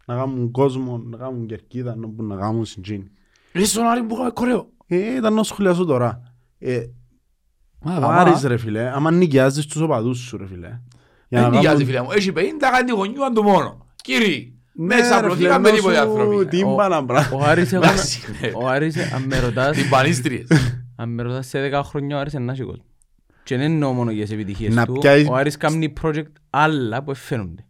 να 0.05 0.15
κάνουν 0.15 0.51
κόσμο, 0.51 0.97
να 0.97 1.17
κάνουν 1.17 1.47
κερκίδα, 1.47 1.95
να 1.95 2.07
μπουν 2.07 2.27
να 2.27 2.35
κάνουν 2.35 2.65
συγγύνη. 2.65 3.11
Είσαι 3.53 3.65
στον 3.65 3.85
Άρη 3.85 4.03
που 4.03 4.13
είχαμε 4.15 4.29
κορέο. 4.29 4.69
Ε, 4.87 5.15
ήταν 5.15 5.33
να 5.33 5.43
σχολιάσω 5.43 5.85
τώρα. 5.85 6.33
Ε, 6.59 6.85
Μα, 7.81 7.97
ο 7.97 7.99
μα, 7.99 8.07
Άρης 8.15 8.43
ρε 8.43 8.57
φίλε, 8.57 8.89
άμα 8.89 9.11
νοικιάζεις 9.11 9.65
τους 9.65 9.81
οπαδούς 9.81 10.17
σου 10.19 10.37
ρε 10.37 10.47
φίλε. 10.47 10.67
Για 11.29 11.41
Δεν 11.41 11.41
να 11.41 11.49
νοικιάζει 11.49 11.67
κάνουν- 11.67 11.85
φίλε 11.85 12.01
μου. 12.01 12.11
Έχει 12.11 12.31
50 12.31 12.69
κάνει 12.71 12.91
γονιού 12.91 13.21
του 13.33 13.43
μόνο. 13.43 13.85
Κύριοι, 13.95 14.51
Ναι, 14.53 14.56
μέσα 14.79 15.01
ρε 15.01 15.05
φίλε, 15.05 15.23
απλωθήκαμε 15.23 15.67
ενώ 15.67 15.77
τίποτε 15.77 15.95
σου 15.95 16.01
άνθρωποι. 16.01 16.45
Τύμπανα 16.45 17.01
μπρά. 17.01 17.29
Ο 17.33 17.43
Άρης 17.43 17.73
εγώ- 17.73 17.83
Εντάξει, 17.83 18.21
ναι. 18.41 18.51
ο 18.55 18.67
Άρης, 18.67 19.13
αν 19.13 19.21
με 19.23 19.39
ρωτάς, 19.39 19.77
Τυμπανίστριες. 19.81 20.47
αν 20.95 21.09
με 21.09 21.21
ρωτάς 21.23 21.47
σε 21.47 21.59
10 21.73 21.81
χρόνια 21.83 22.17
ο 22.17 22.19
Άρης 22.19 22.33
είναι 22.33 22.43
να 22.43 22.51
έχει 22.51 22.63
κόσμο. 22.63 22.83
Και 23.43 23.57
δεν 23.57 23.71
εννοώ 23.71 23.91
μόνο 23.93 24.11
για 24.11 24.23
τις 24.23 24.33
επιτυχίες 24.33 24.75
Να 24.75 24.85
του, 24.85 24.93
πιάσεις- 24.99 25.29
ο 25.29 25.35
Άρης 25.35 25.57
κάνει 25.57 25.93
project 26.01 26.31
άλλα 26.49 27.03
που 27.03 27.13
φαίνονται. 27.15 27.65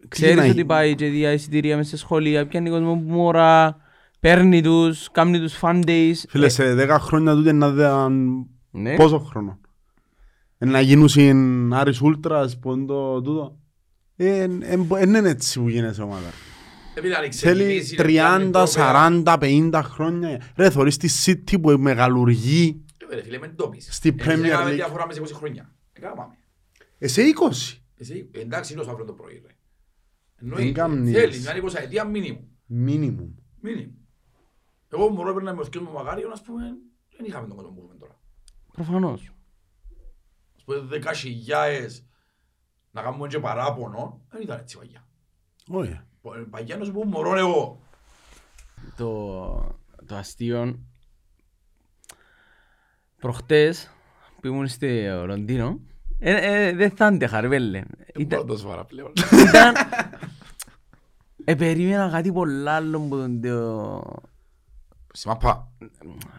να 0.00 0.08
Ξέρεις 0.08 0.36
γίνει. 0.38 0.50
ότι 0.50 0.64
πάει 0.64 0.94
και 0.94 1.06
διά 1.08 1.32
εισιτήρια 1.32 1.76
μες 1.76 1.88
σε 1.88 1.96
σχολεία, 1.96 2.46
πιάνει 2.46 2.70
κόσμο 2.70 2.94
που 2.94 3.12
μωρά, 3.12 3.76
παίρνει 4.20 4.62
τους, 4.62 5.08
κάνει 5.12 5.38
τους 5.38 5.58
fan 5.60 5.82
days. 5.86 6.12
Φίλε, 6.28 6.48
σε 6.48 6.74
10 6.74 6.98
χρόνια 7.00 7.34
τούτε 7.34 7.52
να 7.52 7.70
δουν 7.70 8.46
Ναι. 8.70 8.94
πόσο 8.96 9.18
χρόνο. 9.18 9.58
Ε, 10.58 10.64
Να 10.66 10.80
γίνουν 10.80 11.08
στην 11.08 11.72
Άρης 11.74 12.00
Ούλτρας, 12.00 12.58
που 12.58 12.72
είναι 12.72 12.86
το 12.86 13.22
τούτο. 13.22 13.56
Ε, 14.24 14.46
Δεν 14.88 15.14
είναι 15.14 15.28
έτσι 15.28 15.60
που 15.60 15.68
γίνεται 15.68 16.02
ομάδα. 16.02 16.30
Επειδή 16.94 17.14
αν 17.14 17.32
Θέλει 17.32 17.62
εξελίσσει, 17.62 17.96
30, 17.98 18.66
40, 19.24 19.38
50 19.72 19.80
χρόνια. 19.84 20.42
Ρε, 20.56 20.70
θωρείς 20.70 20.96
τη 20.96 21.08
City 21.24 21.60
που 21.60 21.70
μεγαλουργεί 21.78 22.84
Ε, 23.10 23.14
ρε 23.14 23.22
φίλε, 23.22 23.38
μεν 23.38 23.56
το 23.56 23.68
πεις. 23.68 23.88
Στη 23.90 24.08
Εμείς 24.08 24.24
Premier 24.24 24.44
έκαναμε 24.44 24.70
League. 24.70 24.74
διαφορά 24.74 25.06
μέσα 25.06 25.26
σε 25.26 25.34
20 25.34 25.36
χρόνια. 25.38 25.74
Έκαναμε. 25.92 26.36
Ε, 26.98 27.06
σε 27.08 27.22
20. 27.22 27.78
Εσύ, 27.96 28.28
εντάξει, 28.32 28.72
είναι 28.72 28.80
όσο 28.82 28.90
αύριο 28.90 29.06
το 29.06 29.12
πρωί, 29.12 29.34
ρε. 29.34 29.40
Δεν 30.36 30.50
Εννοείται. 30.52 30.72
κάνεις. 30.72 31.12
Θέλει 31.12 31.38
μια 31.38 31.56
εικοσαετία 31.56 32.04
μήνυμου. 32.04 32.48
Μίνιμουμ. 32.66 33.30
Μήνυμου. 33.60 33.96
Εγώ 34.88 35.08
μωρό 35.08 35.30
έπαιρνα 35.30 35.54
με 35.54 35.60
ο 35.60 35.64
σκύλος 35.64 35.86
μου 35.86 35.92
μαγάριο, 35.92 36.30
ας 36.32 36.42
πούμε, 36.42 36.62
δεν 37.16 37.26
είχαμε 37.26 37.46
τον 37.46 37.56
κόσμο 37.56 37.72
που 37.72 37.80
έχουμε 37.82 37.94
τώρα. 37.98 38.20
Προφανώς. 38.72 39.32
Ας 40.56 40.62
πούμε, 40.64 40.78
δέκα 40.78 41.12
χιλιάες 41.12 42.06
να 42.94 43.02
κάνουμε 43.02 43.26
και 43.28 43.38
παράπονο, 43.38 44.20
δεν 44.30 44.42
ήταν 44.42 44.58
έτσι 44.58 44.78
παγιά. 44.78 45.04
Όχι. 45.68 46.00
Ε, 46.22 46.42
Παγιά 46.50 46.76
να 46.76 46.84
σου 46.84 46.92
πω 46.92 47.04
μωρό 47.04 47.36
εγώ. 47.38 47.80
το, 48.96 49.76
το 50.06 50.16
αστείο 50.16 50.78
προχτές 53.18 53.90
που 54.40 54.46
ήμουν 54.46 54.68
στο 54.68 54.86
Λονδίνο 55.26 55.80
ε, 56.18 56.66
ε, 56.66 56.72
δεν 56.74 56.90
θα 56.90 57.06
άντεχα 57.06 57.40
ρε 57.40 57.48
βέλε 57.48 57.82
ήταν, 58.16 58.38
Πρώτος 58.38 58.62
φορά 58.62 58.84
πλέον. 58.84 59.12
ήταν 59.48 59.74
ε, 61.44 61.54
περίμενα 61.54 62.10
κάτι 62.10 62.32
πολλά 62.32 62.72
άλλο 62.72 63.00
που 63.00 63.16
τον 63.16 63.40
το, 63.40 64.02
Σημαπά. 65.12 65.72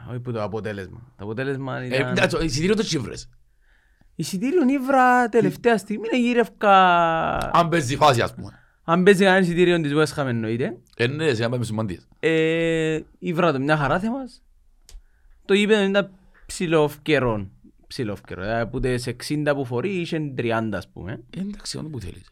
όχι 0.09 0.19
που 0.19 0.31
το 0.31 0.43
αποτέλεσμα 0.43 0.99
το 1.17 1.23
αποτέλεσμα 1.23 1.77
Ε, 1.79 1.85
ήταν 1.85 2.07
εντάξει, 2.11 2.45
εισιτήριο 2.45 2.75
το 2.75 2.81
τσίβρες. 2.83 3.29
Εισιτήριο 4.15 4.63
νύβρα 4.63 5.29
τελευταία 5.29 5.77
στιγμή 5.77 6.07
να 6.11 6.17
γύρευκα 6.17 6.73
Αν 7.37 7.69
παίζει 7.69 7.95
φάση, 7.95 8.21
ας 8.21 8.33
πούμε. 8.33 8.51
αν 8.83 9.03
παίζει 9.03 9.23
κανένα 9.23 9.45
εισιτήριο 9.45 9.81
της 9.81 9.91
West 9.95 10.21
Ham 10.21 10.25
εννοείται 10.25 10.77
Ε, 10.97 11.07
ναι, 11.07 11.33
σε 11.33 11.41
να 11.41 11.49
πάμε 11.49 11.63
στους 11.63 11.75
μαντίες. 11.75 12.07
Ε, 12.19 12.99
ήβρα 13.19 13.51
το 13.51 13.59
μια 13.59 13.77
χαρά 13.77 13.99
θέμας. 13.99 14.41
Το 15.45 15.53
είπε 15.53 15.73
ήταν 15.75 16.09
ψηλοευκαιρόν. 16.45 17.51
Ψηλοευκαιρόν. 17.87 18.43
Δηλαδή 18.43 18.69
που 18.69 18.79
τις 18.79 19.07
60 19.07 19.53
που 19.55 19.65
φορεί 19.65 19.89
είχε 19.89 20.33
30 20.37 20.69
ας 20.73 20.87
πούμε. 20.87 21.23
Ε, 21.37 21.39
Εντάξει, 21.39 21.77
όντω 21.77 21.89
που 21.89 21.99
θέλεις. 21.99 22.31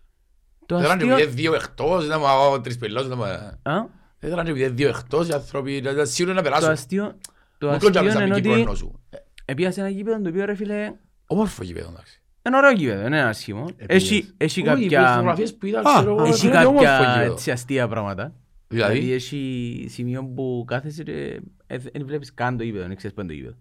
Το 0.66 0.78
Δεν 0.80 0.92
αστείο... 0.92 1.18
ήταν 1.18 1.32
δύο 1.36 1.54
εκτός, 1.54 2.06
ήταν 2.06 2.20
μα- 2.22 2.62
τρεις 2.62 2.78
πελός, 2.78 3.06
ήταν 3.06 3.18
μα- 3.18 3.72
Α, 3.74 3.86
δεν 4.20 4.32
ήταν 4.32 4.48
επειδή 4.48 4.68
δύο 4.68 4.90
εκτός, 4.90 5.28
οι 5.30 5.34
άνθρωποι 5.34 5.76
ήταν 5.76 6.08
σίγουρα 6.08 6.36
να 6.36 6.42
Το 6.42 6.50
περάσουν. 6.50 6.70
αστείο... 6.72 7.16
Το 7.58 7.68
Μου 7.68 7.74
αστείο 7.74 7.90
κλωτσάμε 7.92 8.12
σαν 8.12 8.26
είναι 8.26 8.36
Κύπρο 8.36 8.52
ότι 8.52 8.62
ενός 8.62 8.78
σου. 8.78 9.00
Ε, 9.10 9.18
επίασε 9.46 9.80
ένα 9.80 9.90
γήπεδο 9.90 10.22
το 10.22 10.30
οποίο 10.30 10.46
ρε 10.46 10.56
φίλε 10.56 10.94
Όμορφο 11.32 11.64
γήπεδο, 11.64 11.90
εντάξει. 11.90 12.22
είναι 12.48 12.58
ωραίο 12.58 12.72
γήπεδο, 12.72 12.98
δεν 13.02 13.08
είναι 13.08 13.22
άσχημο. 13.22 13.66
Επίασε. 13.78 14.06
Έχει, 14.06 14.34
έχει 14.38 14.62
Όχι, 14.70 14.84
οι 14.86 14.90
κάποια, 14.90 15.08
φωτογραφίες 15.14 15.56
που 15.56 15.66
είδα, 15.66 15.80
Α, 15.80 15.84
ξέρω 15.98 16.12
εγώ, 16.16 16.24
έχει 16.24 16.40
φαίνεται 16.40 16.66
όμορφο 16.66 16.86
κάποια 16.86 17.14
γήπεδο. 17.14 17.34
έτσι 17.34 17.52
αστεία 17.52 17.88
πράγματα. 17.88 18.34
Δηλαδή; 18.68 18.94
Δηλαδή, 19.00 19.14
έχει 19.14 19.86
σημείο 19.90 20.26
που 20.26 20.64
κάθεσαι 20.68 21.04
και 21.04 21.42
ε, 21.68 21.78
δεν 21.78 22.06
βλέπεις 22.06 22.34
καν 22.34 22.58
το 22.58 22.64
γήπεδο, 22.64 22.88
δεν 22.88 22.96
ξέρεις 22.96 23.16
πού 23.16 23.22
είναι 23.22 23.30
το 23.30 23.36
γήπεδο. 23.38 23.56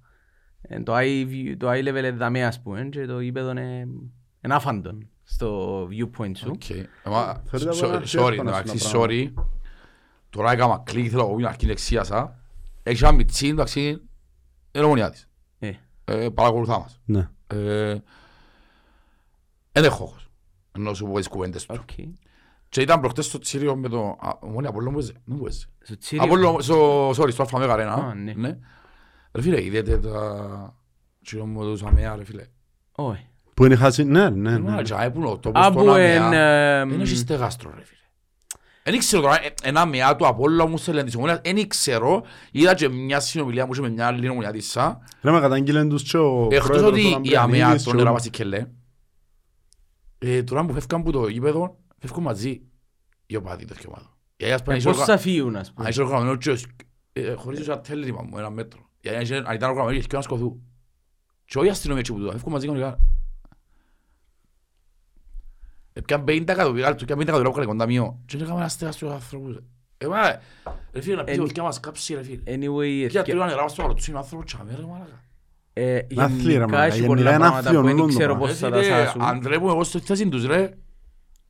Ε, 0.63 0.81
Το 0.81 0.95
eye, 0.97 1.27
view- 1.27 1.55
το 1.59 1.71
eye 1.71 1.83
level 1.89 1.97
είναι 1.99 2.11
δαμέ 2.11 2.45
ας 2.45 2.61
πούμε 2.63 2.89
και 2.91 3.07
το 3.07 3.21
γήπεδο 3.21 3.51
είναι 3.51 3.89
είναι 4.45 4.55
άφαντον 4.55 5.09
στο 5.25 5.83
viewpoint 5.91 6.37
σου. 6.37 6.51
οκ. 6.55 6.69
Εμα- 7.05 7.43
Θεωρείται 7.51 7.71
so- 7.71 7.85
από 7.85 7.95
ένα 7.95 8.01
Sorry, 8.01 8.31
εύκολο 8.31 8.49
εντάξει, 8.49 8.79
στο 8.79 8.99
πράγμα. 8.99 9.07
sorry. 9.11 9.33
Τώρα 10.31 10.53
έκανα 10.53 10.83
κλικ, 10.85 11.07
θέλω 11.11 11.23
να 11.23 11.29
πω 11.29 11.35
μια 11.35 11.49
αρχή 11.49 11.67
λεξίασα. 11.67 12.39
Έχει 12.83 13.05
ένα 13.05 13.13
μιτσί, 13.13 13.47
εντάξει, 13.49 13.81
είναι 14.73 14.85
ομονιά 14.85 15.11
της. 15.11 15.29
Ε, 15.59 15.71
Ε, 16.05 16.29
Παρακολουθά 16.29 16.79
μας. 16.79 17.01
Ναι. 17.55 17.91
Ε, 17.91 18.03
Εν 19.73 19.85
έχω 19.85 20.05
όχος. 20.05 20.31
Ενώ 20.77 20.95
σου 20.95 21.07
πω 21.07 21.17
τις 21.17 21.29
κουβέντες 21.29 21.67
του. 21.67 21.77
οκ. 21.81 21.91
Και 22.69 22.81
ήταν 22.81 23.01
προχτές 23.01 23.27
στο 23.27 23.39
Τσίριο 23.39 23.77
με 23.77 23.89
το... 23.89 24.17
Α, 24.21 24.37
Ομόνια 24.41 24.69
Απόλλων 24.69 24.93
που 24.93 24.99
έζε. 24.99 25.13
Δεν 25.25 25.37
μου 25.41 25.47
έζε. 25.47 25.67
Στο 25.81 25.99
Τσίριο. 25.99 26.25
Απόλλων, 26.25 26.63
στο, 26.63 27.09
sorry, 27.11 27.33
στο 27.33 27.43
Αλφα 27.43 27.59
Μέγα 27.59 27.73
Αρένα. 27.73 27.93
Α, 27.93 28.15
ναι. 28.15 28.33
Ναι. 28.37 28.59
Ρε 29.33 29.43
φίλε, 29.43 29.65
είδατε 29.65 29.99
τα... 29.99 30.75
Τσίριο 31.23 31.47
μου 31.47 31.63
τους 31.63 31.83
αμαία, 31.83 32.17
ρε 32.17 32.25
φίλε. 32.25 32.47
Όχι. 32.93 33.29
Που 33.55 33.65
είναι 33.65 33.77
χάσει, 33.77 34.05
ναι, 34.05 34.31
ναι, 34.31 34.51
ναι. 34.59 34.71
Μα 34.71 34.83
τζάι 34.83 35.11
που 35.11 35.19
είναι 35.19 35.29
ο 35.29 35.39
τόπος 35.39 35.67
Από 35.67 35.85
των 35.85 35.97
εν... 35.97 36.23
αμαία. 36.23 36.81
εμ, 36.81 36.89
Δεν 36.91 37.01
έχει 37.01 37.17
στεγάστρο, 37.17 37.73
ρε 37.77 37.83
φίλε. 37.85 38.00
Δεν 38.85 38.99
ξέρω 38.99 39.23
τώρα, 39.23 39.45
ε, 39.45 39.55
ένα 39.63 39.81
αμαία 39.81 40.17
του 40.17 40.27
Απόλλων 40.27 40.71
μου 40.71 40.77
στέλνει 40.79 41.03
της 41.05 41.15
Ομόνιας. 41.15 41.41
Δεν 41.45 41.69
ξέρω, 41.69 42.23
είδα 42.53 42.75
και 42.75 42.89
μια 42.89 43.21
συνομιλία 43.21 43.67
μου 43.67 43.73
και 43.73 43.81
με 43.81 43.89
μια 43.89 44.07
άλλη 44.07 44.29
ομονιά 44.29 44.51
της 44.53 44.71
ΣΑ. 44.71 45.01
Ρε, 45.23 45.31
με 45.31 45.41
καταγγείλεν 45.41 45.89
τους 45.89 46.03
και 46.03 46.17
ο 46.17 46.49
Εκτός 46.51 46.67
πρόεδρος 46.67 46.91
ότι 46.91 47.01
ο 47.05 47.09
η 47.09 47.11
Λαμπριανίδης 47.11 47.63
αμαία 47.63 47.77
και 47.77 47.83
τον 47.91 47.99
ο- 47.99 48.11
era 48.11 48.13
βασικελέ, 48.13 48.67
ε, 50.19 50.43
τώρα 50.43 50.65
που 50.67 50.73
φεύγαν 50.73 51.01
από 51.01 51.13
το 51.13 51.29
γήπεδο, 51.29 51.79
φεύγουν 51.99 52.23
μαζί 52.23 52.61
οι 53.27 53.37
οπαδοί 53.37 53.65
τέτοιο 53.65 53.85
ομάδα. 53.89 54.15
Η 54.37 54.45
Αγίας 54.45 54.61
ε, 54.61 54.65
Παναγιώτης 54.65 54.99
Πώς 54.99 55.09
οργα- 55.09 55.17
θα 55.17 55.23
φύγουν 55.31 55.57
ας 55.57 55.69
αν 55.69 55.75
πούμε. 55.75 55.89
είσαι 55.89 56.03
οργανωμένο 56.03 56.37
και 56.37 56.51
ως- 56.51 56.67
ε, 57.13 57.33
χωρίς 57.33 57.67
ένα 57.67 57.81
τέλειμα 57.81 58.23
μου, 58.23 58.39
ένα 58.39 58.51
μέτρο. 58.51 58.81
Η 59.01 59.09
Αγίας 59.09 59.29
είναι- 59.29 59.43
Αν 59.49 59.55
ήταν 59.55 59.71
οργανωμένοι, 59.71 60.01
και 60.03 60.17
να 60.17 60.23
σκοθούν. 60.23 60.63
Και 61.45 61.59
όχι 61.59 61.67
η 61.67 61.71
αστυνομία 61.71 62.01
έτσι 62.01 62.13
που 62.13 62.21
το 62.21 62.31
φεύγουν 62.31 62.53
μαζί 62.53 62.67
κανονικά. 62.67 62.99
Επιάν 66.01 66.25
50 66.27 66.49
εκατομμύρια, 66.49 66.95
του 66.95 67.05
πιάν 67.05 67.19
50 67.19 67.23
εκατομμύρια 67.23 67.51
που 67.53 67.61
έκανε 67.61 67.67
κοντάμιο. 67.73 68.21
Και 68.27 68.37
δεν 68.37 68.47
έκαμε 68.47 68.61
ένα 68.61 68.69
στέγα 68.69 68.93
στους 68.93 69.11
ανθρώπους. 69.11 69.57
Ε, 69.99 70.07
μα, 70.07 70.21
ρε 70.93 71.01
φίλε, 71.01 71.17
να 71.17 71.25
πει 71.25 71.33
Εν- 71.33 71.41
ότι 71.41 71.61
μας 71.61 71.81
κάψει 71.81 72.15
ρε 72.15 72.23
φίλε. 72.23 72.43
Anyway, 72.47 72.85
Για 72.87 73.05
ευκαι- 73.05 73.25
το 73.35 73.37
είχαν 73.37 73.49
ράβαστο 73.57 73.83
άλλο, 73.83 73.95
τους 73.95 74.09
είναι 74.09 74.19
άνθρωπος 74.19 74.47
τσάμε 74.47 74.75
ρε 74.77 74.83
μάλακα. 74.87 75.25
ε, 75.73 75.97
Άθλη, 76.17 76.43
ρε, 76.45 76.51
γενικά 76.51 76.67
μαλάκα, 76.67 76.85
έχει 76.85 76.95
γενικά 76.95 77.15
πολλά 77.15 77.31
είναι 77.31 77.39
πράγματα 77.39 77.59
άθλιο 77.59 77.81
που 77.81 77.87
δεν 77.87 77.95
όλο 77.95 78.03
το 78.03 78.09
ξέρω 78.09 78.27
πράγμα. 78.35 78.47
πώς 78.47 78.59
θα 78.59 78.69
Ρε 78.69 78.75
τα 78.77 78.83
φίλε, 78.83 78.95
σάσουν. 79.05 79.23
αν 79.23 79.41
τρέπουμε 79.41 79.71
εγώ 79.73 79.85
στη 79.85 79.99
θέση 79.99 80.29
τους 80.29 80.47
ρε, 80.47 80.71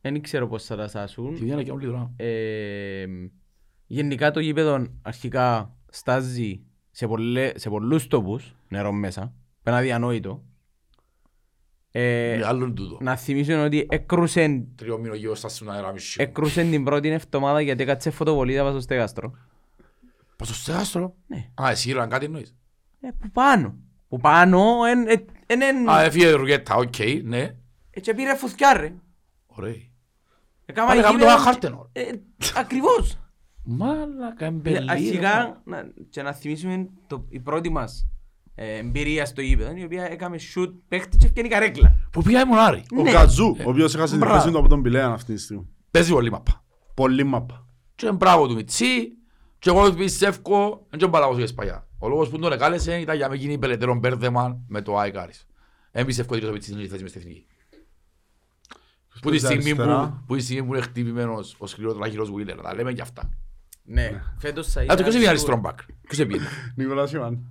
Δεν 0.01 0.21
ξέρω 0.23 0.49
πώς 0.49 0.65
θα 0.65 0.77
τα 0.77 0.89
σάσουν. 0.89 1.35
τη 1.35 1.41
βγαίνω 1.41 1.63
και 1.63 1.71
όλη 1.71 1.87
τώρα. 1.87 2.11
Ε, 2.17 3.05
γενικά 3.87 4.31
το 4.31 4.41
γήπεδο 4.41 4.87
αρχικά 5.03 5.75
στάζει 5.91 6.61
σε, 6.91 7.07
πολλέ, 7.07 7.53
σε 7.55 7.69
πολλούς 7.71 8.07
τόπους 8.07 8.55
νερό 8.69 8.93
μέσα. 8.93 9.33
Ένα 9.63 9.77
αδιανόητο. 9.77 10.43
Ε, 11.93 12.35
Είναι 12.35 12.47
άλλον 12.47 12.75
τούτο. 12.75 12.99
να 13.01 13.17
θυμίσουν 13.17 13.55
ότι 13.65 13.87
έκρουσεν, 13.91 14.67
Τριό 14.77 14.99
μήνο 14.99 15.15
γύρω 15.15 15.35
στα 15.35 15.49
στον 15.49 15.71
αέρα 15.71 15.93
μισή. 15.93 16.23
έκρουσεν 16.23 16.71
την 16.71 16.85
πρώτη 16.85 17.09
εβδομάδα 17.09 17.61
γιατί 17.61 17.83
έκατσε 17.83 18.11
φωτοβολίδα 18.11 18.61
πάνω 18.61 18.73
στο 18.73 18.81
στεγάστρο. 18.81 19.33
Πώς 20.37 20.49
το 20.49 20.55
στεγάστρο; 20.55 21.15
Ναι. 21.27 21.51
Α, 21.63 21.71
εσύ 21.71 21.91
ήραν 21.91 22.09
κάτι 22.09 22.25
εννοείς. 22.25 22.55
Ε, 23.01 23.09
που 23.19 23.31
πάνω. 23.31 23.77
Που 24.09 24.19
πάνω, 24.19 24.85
εν, 24.91 25.09
εν, 25.09 25.25
εν, 25.47 25.63
εν, 25.63 25.89
Α, 25.91 26.01
έφυγε 26.03 26.31
ρουκέτα, 26.31 26.75
οκ, 26.75 26.95
ναι. 27.25 27.57
ε, 27.91 28.01
και 28.01 28.15
πήρε 28.15 28.35
φωτιά 28.35 28.73
ρε. 28.73 28.95
Ωραία. 29.47 29.75
Έκαμα 30.67 30.87
Πάλι 30.89 31.01
κάνουμε 31.03 31.21
το 31.21 31.27
γήπεδο- 31.27 31.45
χάρτενο. 31.45 31.89
Ε, 31.93 32.11
Ακριβώς. 32.57 33.19
Μάλακα, 33.65 34.45
Ε, 34.45 34.49
εμπελή. 34.49 34.91
Αρχικά, 34.91 35.63
να, 35.65 35.91
και 36.11 36.23
να 36.23 36.33
θυμίσουμε 36.33 36.89
το, 37.07 37.27
η 37.29 37.41
πρώτη 37.41 37.71
μας 37.71 38.01
ε, 38.01 38.20
εμπειρία 38.65 39.27
στο 39.27 39.41
γήπεδο, 39.41 39.77
η 39.77 39.85
οποία 39.85 40.05
έκαμε 40.11 40.37
shoot 40.55 40.71
παίχτη 40.89 41.17
και 41.17 41.27
ευκαινεί 41.27 41.49
καρέκλα. 41.49 42.09
Που 42.13 42.23
πήγα 42.23 42.41
η 42.41 42.45
Μονάρη. 42.45 42.83
Ο 42.99 43.03
Ναι. 43.03 43.11
Κατζού, 43.13 43.57
ο 43.67 43.71
οποίος 43.71 43.95
έχασε 43.95 44.13
τη 44.13 44.19
Μπράβο. 44.19 44.41
θέση 44.41 44.51
του 44.53 44.59
από 44.59 44.69
τον 44.69 44.83
Πηλέα 44.83 45.07
αυτή 45.09 45.35
τη 45.35 45.41
στιγμή. 45.41 45.67
Παίζει 45.91 46.13
πολύ 46.13 46.31
μαπά. 46.31 46.65
Πολύ 46.95 47.25
μάπα. 47.25 47.67
Και 47.95 48.13
μπράβο 48.13 48.47
του 48.49 48.55
Μιτσί. 48.55 49.13
Και 49.59 49.71
εγώ 49.71 49.93
πιστεύω, 49.93 50.87
δεν 50.91 50.99
τον 50.99 51.11
παλαβώ 51.11 51.37
για 51.37 51.47
σπαγιά. 51.47 51.87
Ο 51.99 52.09
λόγος 52.09 52.29
που 52.29 52.39
τον 52.39 52.53
εκάλεσε 52.53 52.97
ήταν 53.01 53.17
για 53.17 53.27
να 53.27 53.33
μην 53.33 53.41
γίνει 53.41 53.59
περαιτέρω 53.59 53.95
μπέρδεμα 53.95 54.61
με 54.69 54.83
το 54.83 54.99
Άικάρις. 54.99 55.47
Δεν 55.93 56.07
πιστεύω 56.07 56.35
ότι 56.35 56.47
ο 56.47 56.53
Μιτσί 56.53 56.73
είναι 56.73 56.83
η 56.83 56.89
θέση 56.89 57.03
μες 57.03 57.11
στην 57.11 57.23
εθνική. 57.23 57.47
Που 59.23 59.31
τη 59.31 59.39
στιγμή 59.39 59.75
που, 59.75 59.83
αριστερά. 59.83 60.23
που, 60.27 60.37
τη 60.37 60.43
στιγμή 60.43 60.67
που 60.67 60.75
είναι 60.75 60.83
χτυπημένος 60.83 61.55
ο 61.59 61.67
σκληροτράχυρος 61.67 62.31
Βίλερ, 62.33 62.61
τα 62.61 62.75
λέμε 62.75 62.93
και 62.93 63.01
αυτά. 63.03 63.31
Ναι, 63.85 64.23
φέτος 64.39 64.67
θα 64.73 64.81
Α, 64.81 64.85
το 64.85 64.95
ποιος 64.95 65.01
είναι 65.01 65.11
σίγουρα- 65.11 65.31
αριστερό 65.31 65.57
μπακ. 65.57 65.79
Ποιος 66.01 66.19
έπιε. 66.19 66.39
Νικολάς 66.77 67.13
Ιωάννη. 67.13 67.47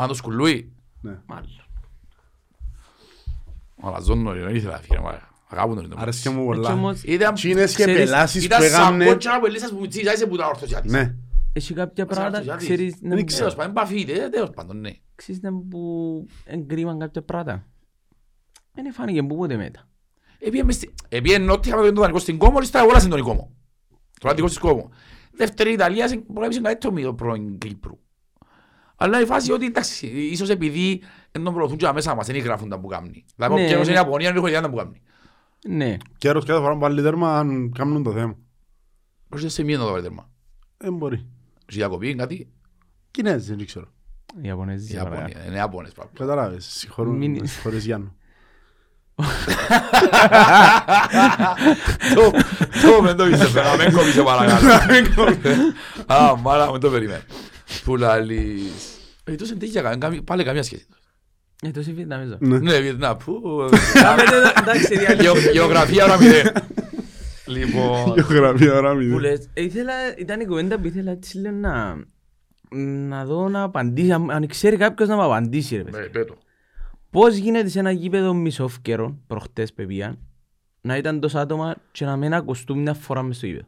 Αν 0.00 0.08
το 0.08 0.14
σκουλούι. 0.14 0.72
Ναι. 1.00 1.18
Μάλλον. 1.26 1.48
Αλλά 3.82 4.00
ζώνω 4.00 4.32
ρε, 4.32 4.42
δεν 4.44 4.54
ήθελα 4.54 4.72
να 4.72 4.78
φύγει. 4.78 5.00
μα, 5.00 5.28
Αγάπη 5.48 5.74
τον. 5.74 5.92
Άρεσε 5.96 6.22
και 6.22 6.34
μου 6.34 6.40
Έτσι 6.52 6.60
πολλά. 6.60 6.72
όμως, 6.72 7.02
Ήταν 7.02 7.34
Τσίνες 7.34 7.74
και 7.76 7.82
Ξέρεις, 7.82 8.04
πελάσεις 8.04 8.40
που 8.40 8.44
ήταν 8.46 8.62
έκαμνε. 8.62 9.04
σαν 9.04 9.12
κότσαρα 9.12 9.40
που 9.40 9.46
ελίσσας 9.46 9.70
που 9.70 9.86
τσίζα 9.86 10.28
που 10.28 10.34
ήταν 10.34 10.48
ορθωσιάτης. 10.48 10.92
Ναι. 10.92 11.14
έχει 11.52 11.74
κάποια 11.74 12.06
πράγματα, 12.06 12.36
αρτουσιάτης. 12.36 12.66
ξέρεις, 12.66 12.92
να 13.00 13.08
Δεν 13.08 13.18
μου- 13.18 13.24
ξέρω. 13.24 13.40
Τέλος 13.42 13.54
πάντων, 13.54 13.70
επαφείτε, 13.70 14.28
τέλος 14.28 14.50
πάντων, 14.50 14.80
ναι. 14.80 14.90
ξέρεις 15.14 15.40
να 15.42 15.52
που 15.52 16.26
εγκρίμαν 16.44 16.98
κάποια 16.98 17.22
πράγματα. 17.22 17.66
Δεν 18.74 18.92
φάνηκε 18.92 19.22
που 19.22 19.36
ποτέ 19.36 19.56
μετά. 19.56 19.88
Επίε 20.38 20.62
μες 20.64 20.74
στη- 20.74 20.94
επίε 21.08 21.38
νότια 21.38 21.76
με 21.76 21.82
τον 21.82 21.94
δανεικό 21.94 22.18
στην 22.18 22.38
Κόμο, 22.38 22.58
ύστερα 22.60 22.84
αγόρασε 22.84 23.08
τον 23.08 23.22
Κόμο. 23.22 23.50
Το 24.20 24.28
δανεικό 24.28 24.46
της 24.46 24.58
Κόμο. 24.58 24.90
Δεύτερη 25.32 25.72
Ιταλία, 25.72 26.08
σε- 26.08 26.16
μπορεί 26.26 26.40
να 26.40 26.46
πεις 26.48 26.56
είναι 26.56 26.66
καλύτερο 26.66 26.92
με 26.92 27.00
το 27.02 27.14
πρώην 27.14 27.58
Κύπρου. 27.58 27.98
Αλλά 29.02 29.20
η 29.20 29.24
φάση 29.24 29.52
ότι 29.52 29.64
εντάξει, 29.66 30.06
ίσως 30.06 30.48
επειδή 30.48 31.02
δεν 31.32 31.44
τον 31.44 31.54
προωθούν 31.54 31.76
και 31.76 31.84
τα 31.84 31.92
μέσα 31.94 32.14
μας, 32.14 32.26
δεν 32.26 32.36
γράφουν 32.38 32.68
τα 32.68 32.78
που 32.80 32.86
κάνει. 32.86 33.24
Δηλαδή, 33.36 33.54
Ναι, 33.54 33.64
ο 33.64 33.66
καιρός 33.66 33.86
ναι. 33.86 33.92
είναι 33.92 34.00
η 34.00 34.02
Ιαπωνία, 34.04 34.28
δεν 34.28 34.36
έχω 34.36 34.46
ιδέα 34.46 34.60
τα 34.60 34.70
που 34.70 34.76
κάνει. 34.76 35.00
Ναι. 35.68 35.96
Καιρός 36.18 36.44
κάθε 36.44 36.60
φορά 36.60 36.72
που 36.72 36.78
βάλει 36.78 37.02
τέρμα 37.02 37.38
αν 37.38 37.72
κάνουν 37.74 38.02
το 38.02 38.12
θέμα. 38.12 38.36
Πώς 39.28 39.40
δεν 39.40 39.50
σε 39.50 39.62
μία 39.62 39.78
να 39.78 39.84
το 39.84 39.90
βάλει 39.90 40.02
τέρμα; 40.02 40.30
Δεν 40.76 40.94
μπορεί. 40.94 41.16
Σε 41.56 41.76
διακοπή, 41.78 42.14
κάτι; 42.14 42.48
Κινέζοι, 43.10 43.54
δεν 43.54 43.66
ξέρω. 43.66 43.86
Οι 44.42 44.46
Ιαπωνέζοι. 44.48 44.92
Η 44.92 44.94
Ιαπωνία, 44.96 45.44
είναι 45.46 45.56
Ιαπωνές 45.56 45.92
πράγμα. 45.92 46.12
Καταλάβες, 46.18 46.64
συγχωρούν, 46.70 47.16
Μην- 47.16 47.46
συγχωρείς 47.46 47.84
Γιάννου. 47.84 48.14
Το- 52.14 52.30
Το 52.82 53.02
δεν 53.02 53.16
το 53.16 53.24
πίστευε, 53.24 53.62
να 53.62 53.76
μην 53.84 53.92
κόβεις 53.96 54.22
παρακάτω. 54.22 54.66
Α, 56.06 56.36
μάρα, 56.36 56.70
μην 56.70 56.80
το 56.80 56.90
περιμένω. 56.90 57.22
Που 57.84 57.96
λαλείς. 57.96 58.98
Ε, 59.24 59.34
τόσο 59.34 59.52
εντύχια, 59.52 59.82
κα- 59.82 59.96
καμία- 59.96 60.22
πάλι 60.22 60.44
καμία 60.44 60.62
σχέση. 60.62 60.86
Ε, 61.62 61.70
τόσο 61.70 61.92
Βιετναμέζο. 61.94 62.36
Ναι. 62.40 62.58
Ναι, 62.58 62.78
Βιετνάμ, 62.80 63.16
που... 63.16 63.40
Εντάξει, 64.60 64.94
reality. 65.06 65.20
Γεω- 65.22 65.52
Γεωγραφία 65.52 66.04
ώρα 66.04 66.18
μηδέν. 66.18 66.46
Λοιπόν, 67.46 68.14
Γεωγραφία 68.16 68.74
ώρα 68.74 68.90
Που 68.92 68.96
μηδέν. 68.96 69.18
λες, 69.18 69.48
ε, 69.54 69.62
ήθελα, 69.62 69.92
ήταν 70.18 70.40
η 70.40 70.46
κουβέντα 70.46 70.78
που 70.78 70.86
ήθελα 70.86 71.10
έτσι 71.10 71.38
λέω 71.38 71.52
να, 71.52 72.04
να 73.08 73.24
δω 73.24 73.48
να 73.48 73.62
απαντήσει, 73.62 74.12
αν, 74.12 74.30
αν 74.30 74.46
ξέρει 74.46 74.76
κάποιος 74.76 75.08
να 75.08 75.14
μου 75.16 75.22
απαντήσει 75.22 75.76
ρε 75.76 75.82
ναι, 75.82 75.90
παιδί. 75.90 76.08
πέτω. 76.08 76.34
Πώς 77.10 77.34
γίνεται 77.36 77.68
σε 77.68 77.78
ένα 77.78 77.90
γήπεδο 77.90 78.34
μισόφκερο, 78.34 79.16
προχτές 79.26 79.72
πεπίαν, 79.72 80.18
να 80.80 80.96
ήταν 80.96 81.20
τόσα 81.20 81.40
άτομα 81.40 81.76
και 81.92 82.04
να 82.04 82.16
μην 82.16 82.34
ακουστούν 82.34 82.78
μια 82.78 82.94
φορά 82.94 83.22
μες 83.22 83.36
στο 83.36 83.46
γήπεδο; 83.46 83.66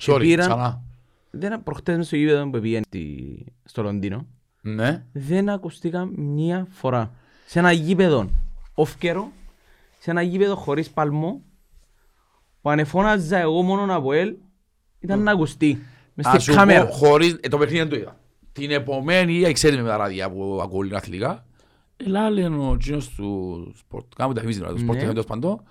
Sorry, 0.00 0.18
πήραν- 0.20 0.48
ξανά. 0.48 0.82
Δεν, 1.38 1.62
προχτές 1.62 1.96
μες 1.96 2.06
στο 2.06 2.16
γήπεδο 2.16 2.50
που 2.50 2.60
πήγαν 2.60 2.82
στη- 2.86 3.46
στο 3.64 3.82
Λονδίνο, 3.82 4.26
Ναι. 4.60 5.04
δεν 5.12 5.48
ακουστήκα 5.48 6.04
μια 6.16 6.66
φορά. 6.70 7.12
Σε 7.46 7.58
ένα 7.58 7.72
γήπεδο 7.72 8.28
όφκερο, 8.74 9.32
σε 9.98 10.10
ένα 10.10 10.22
γήπεδο 10.22 10.56
χωρίς 10.56 10.90
παλμό, 10.90 11.42
που 12.60 12.70
ανεφώναζα 12.70 13.38
εγώ 13.38 13.62
μόνον 13.62 13.90
από 13.90 14.12
ελ, 14.12 14.34
ήταν 15.00 15.22
να 15.22 15.30
ακουστεί. 15.32 15.78
Μες 16.14 16.26
Ας 16.26 16.32
στη 16.32 16.42
σου 16.42 16.50
πω, 16.50 16.56
κάμερα. 16.56 16.86
χωρίς, 16.90 17.38
ε, 17.40 17.48
το 17.48 17.58
παιχνίδι 17.58 17.78
δεν 17.78 17.88
το 17.88 17.96
είδα. 17.96 18.16
Την 18.52 18.70
επομένη, 18.70 19.42
ε, 19.42 19.52
ξέρεις 19.52 19.76
με 19.80 19.88
τα 19.88 19.96
ράδια 19.96 20.30
που 20.30 20.58
ακούω 20.62 20.80
λίγο 20.82 20.96
αθλητικά, 20.96 21.46
ελά 21.96 22.30
λένε 22.30 22.56
ο 22.68 22.76
τζείνος 22.76 23.08
του 23.08 23.72
σπορτ, 23.78 24.06
κάμουν 24.16 24.34
τα 24.34 24.40
θυμίζει 24.40 24.58
δηλαδή, 24.58 24.74
του 24.76 24.80
σπορτ 24.82 24.98
Ναι. 24.98 25.04
και 25.04 25.10
τέλος 25.10 25.26
πάντων, 25.26 25.62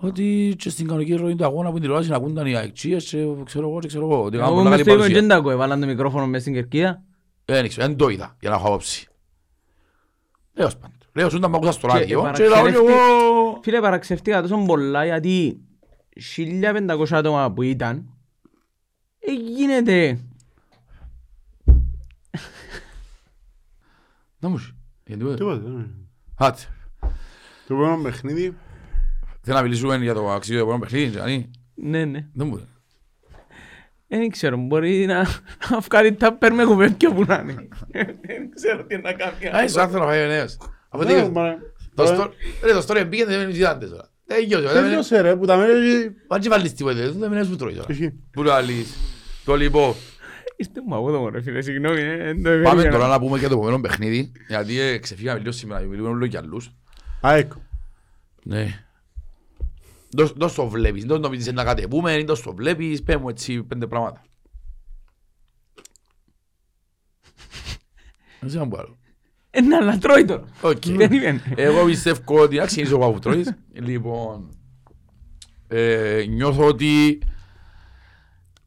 ότι 0.00 0.54
και 0.58 0.70
στην 0.70 0.86
κανονική 0.86 1.14
ροή 1.14 1.34
του 1.34 1.44
αγώνα 1.44 1.66
που 1.68 1.72
την 1.72 1.80
τηλεόραση 1.82 2.10
να 2.10 2.16
ακούνταν 2.16 2.46
οι 2.46 2.56
αεξίες 2.56 3.04
και 3.04 3.26
ξέρω 3.44 3.68
εγώ 3.68 3.78
και 3.80 3.86
ξέρω 3.86 4.04
εγώ. 4.04 4.24
ότι 4.24 4.36
κάνουν 4.36 4.52
Εγώ 4.52 4.56
πολλά 4.62 4.68
μες 4.70 4.70
καλή 4.70 4.82
στο 4.82 4.90
είπα 4.90 4.98
παρουσία. 5.00 5.14
και 5.14 5.20
δεν 5.20 5.28
τα 5.28 5.36
ακούω, 5.36 5.50
έβαλαν 5.50 5.80
το 5.80 5.86
μικρόφωνο 5.86 6.26
μες 6.26 6.40
στην 6.40 6.52
κερκίδα. 6.54 7.02
Δεν 7.44 7.64
ήξερα, 7.64 7.86
δεν 7.86 7.96
το 7.96 8.08
είδα 8.08 8.36
για 8.40 8.50
να 8.50 8.56
έχω 8.56 8.66
άποψη. 8.66 9.08
Τέλος 10.54 10.76
πάντων. 10.76 10.96
Λέω 11.12 11.30
σου 11.30 11.38
να 11.38 11.48
μ' 11.48 11.54
ακούσας 11.54 11.74
στο 11.74 11.86
Και 11.86 11.92
ράδιο 11.92 12.06
και 12.06 12.14
παραξενεύτηκε- 12.22 12.70
λέω 12.72 12.82
κι 12.84 12.90
εγώ... 12.92 13.60
Φίλε, 13.62 13.80
παραξευτήκα 13.80 14.42
τόσο 14.42 14.56
πολλά 14.66 15.04
γιατί 15.04 15.60
1500 16.36 17.04
άτομα 17.10 17.52
που 17.52 17.62
ήταν, 17.62 18.06
ε, 19.18 19.32
γίνεται. 19.32 20.20
Να 24.38 24.48
μου 24.48 24.58
σου. 24.58 24.76
Γιατί 25.06 25.24
το- 25.24 25.34
Τίποτε. 25.34 25.68
ναι. 25.68 25.84
Άτε. 26.34 26.60
Το 27.66 27.74
επόμενο 27.74 28.02
παιχνίδι, 28.02 28.56
Θέλω 29.50 29.60
να 29.60 29.66
μιλήσουμε 29.66 29.96
για 29.96 30.14
το 30.14 30.30
αξίο 30.30 30.54
του 30.54 30.60
επόμενου 30.60 30.80
παιχνίδι, 30.80 31.10
Τζανί. 31.10 31.50
Ναι, 31.74 32.04
ναι. 32.04 32.24
Δεν 32.34 32.46
μου. 32.46 32.68
Δεν 34.08 34.30
ξέρω, 34.30 34.56
μπορεί 34.56 35.06
να 35.06 35.14
να 35.70 35.78
βγάλει 35.80 36.12
τα 36.14 36.32
πέρ 36.32 36.52
κουβέντια 36.64 37.12
που 37.12 37.24
να 37.26 37.34
είναι. 37.42 37.68
Δεν 38.26 38.50
ξέρω 38.54 38.84
τι 38.84 38.96
να 38.96 39.12
κάνει. 39.12 39.56
Α, 39.56 39.64
είσαι 39.64 39.80
άνθρωπος 39.80 40.06
να 40.06 40.12
φάει 40.12 40.26
νέος. 40.28 40.56
Αφού 40.88 41.02
Ναι, 41.04 41.08
τελείωσε. 41.10 41.30
μα- 41.30 41.56
Το 41.94 42.06
στο- 42.06 42.32
ρε, 42.64 42.72
το 42.72 42.84
story 42.88 43.06
πήγαινε, 43.10 43.36
δεν 43.36 43.50
είναι 43.50 43.74
τώρα. 43.86 44.10
Τέλειωσε. 44.26 44.62
δεν 44.62 44.70
είναι- 44.76 44.80
Τέλειωσε 44.88 45.20
ρε, 45.20 45.36
που 45.36 45.46
τα 45.46 45.56
μέρη... 45.56 46.14
Μα 46.28 46.38
τι 46.38 46.48
βάλεις 46.48 46.72
τίποτε, 46.74 47.08
δεν 47.10 47.32
είναι 47.32 47.44
που 47.44 47.56
τρώεις 47.56 47.76
τώρα. 47.76 47.86
Έχει. 47.90 48.12
Πού 48.32 48.42
λαλείς. 48.42 48.96
Το 49.44 49.56
λοιπόν. 49.56 49.94
Είστε 50.56 50.80
μου 50.86 50.94
αγώδομο 50.94 51.28
ρε 51.28 51.40
φίλε, 51.42 51.60
συγγνώμη. 51.60 52.00
ε, 52.00 52.16
δεν 52.16 52.36
το 52.42 52.50
Πάμε 52.50 52.62
περίμενα. 52.62 52.90
τώρα 52.90 53.06
να 53.08 53.18
πούμε 53.18 53.38
και 53.38 53.48
το 53.48 53.54
επόμενο 53.54 53.80
παιχνίδι. 53.80 54.32
Γιατί 54.48 54.80
ε, 54.80 54.98
ξεφύγαμε 54.98 55.38
λίγο 55.38 55.52
σήμερα, 55.52 55.80
μιλούμε 55.80 56.08
όλο 56.08 56.24
για 56.24 56.38
άλλους. 56.40 56.70
ΑΕΚ. 57.20 57.52
Ναι. 58.42 58.84
Δώσ' 60.18 60.32
δώσ' 60.36 60.54
το 60.54 60.68
βλέπεις, 60.68 61.04
δεν 61.04 61.20
νομίζεις 61.20 61.52
να 61.52 61.64
κατεβούμε, 61.64 62.24
δώσ' 62.24 62.42
το 62.42 62.54
βλέπεις, 62.54 63.02
πέ 63.02 63.16
μου 63.16 63.28
έτσι 63.28 63.62
πέντε 63.62 63.86
πράγματα. 63.86 64.20
Δεν 68.40 68.48
ξέρω 68.48 68.62
αν 68.62 68.68
μπορώ. 68.68 68.96
Ε, 69.50 69.60
να 69.60 69.80
λατρώει 69.80 70.24
τώρα. 70.24 70.44
Οκ. 70.60 70.82
Περίμενε. 70.96 71.42
Εγώ 71.56 71.84
πιστεύω 71.84 72.42
ότι 72.42 72.56
να 72.56 72.66
ξεκινήσω 72.66 72.96
από 72.96 73.12
που 73.12 73.18
τρώεις. 73.18 73.54
Λοιπόν, 73.72 74.56
ε, 75.68 76.24
νιώθω 76.28 76.66
ότι 76.66 77.22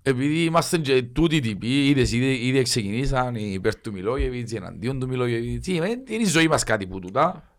επειδή 0.02 0.44
είμαστε 0.44 0.78
και 0.78 1.04
τούτοι 1.04 1.40
τυποί, 1.40 1.88
είδες 1.88 2.12
ήδη, 2.12 2.48
ήδη 2.48 2.62
ξεκινήσαν 2.62 3.36
υπέρ 3.36 3.76
του 3.76 3.92
Μιλόγεβιτς, 3.92 4.54
εναντίον 4.54 5.00
του 5.00 5.08
Μιλόγεβιτς, 5.08 5.68
είναι 5.68 6.04
είναι 6.08 6.24
η 6.24 6.26
ζωή 6.26 6.48
μας 6.48 6.64
κάτι 6.64 6.88
που 6.88 7.00
τούτα. 7.00 7.56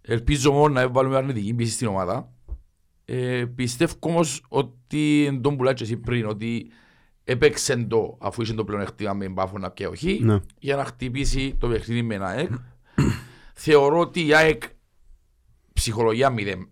Ελπίζω 0.00 0.52
μόνο 0.52 0.68
να 0.68 0.88
βάλουμε 0.88 1.16
αρνητική 1.16 1.54
πίεση 1.54 1.72
στην 1.72 1.86
ομάδα. 1.86 2.35
Ε, 3.08 3.44
πιστεύω 3.54 3.94
όμως 4.00 4.42
ότι 4.48 5.24
εν 5.26 5.40
τον 5.42 5.56
πουλά 5.56 5.72
και 5.72 5.82
εσύ 5.82 5.96
πριν, 5.96 6.26
ότι 6.26 6.70
έπαιξε 7.24 7.76
το 7.76 8.16
αφού 8.20 8.42
είσαι 8.42 8.54
το 8.54 8.64
πλεονέκτημα 8.64 9.12
με 9.12 9.28
μπάφωνα 9.28 9.70
και 9.70 9.86
όχι 9.86 10.18
Ναι. 10.22 10.38
για 10.58 10.76
να 10.76 10.84
χτυπήσει 10.84 11.54
το 11.58 11.68
παιχνίδι 11.68 12.02
με 12.02 12.14
ένα 12.14 12.26
ΑΕΚ. 12.26 12.50
Θεωρώ 13.54 13.98
ότι 13.98 14.26
η 14.26 14.34
ΑΕΚ 14.34 14.62
ψυχολογία 15.72 16.30
μηδέν. 16.30 16.68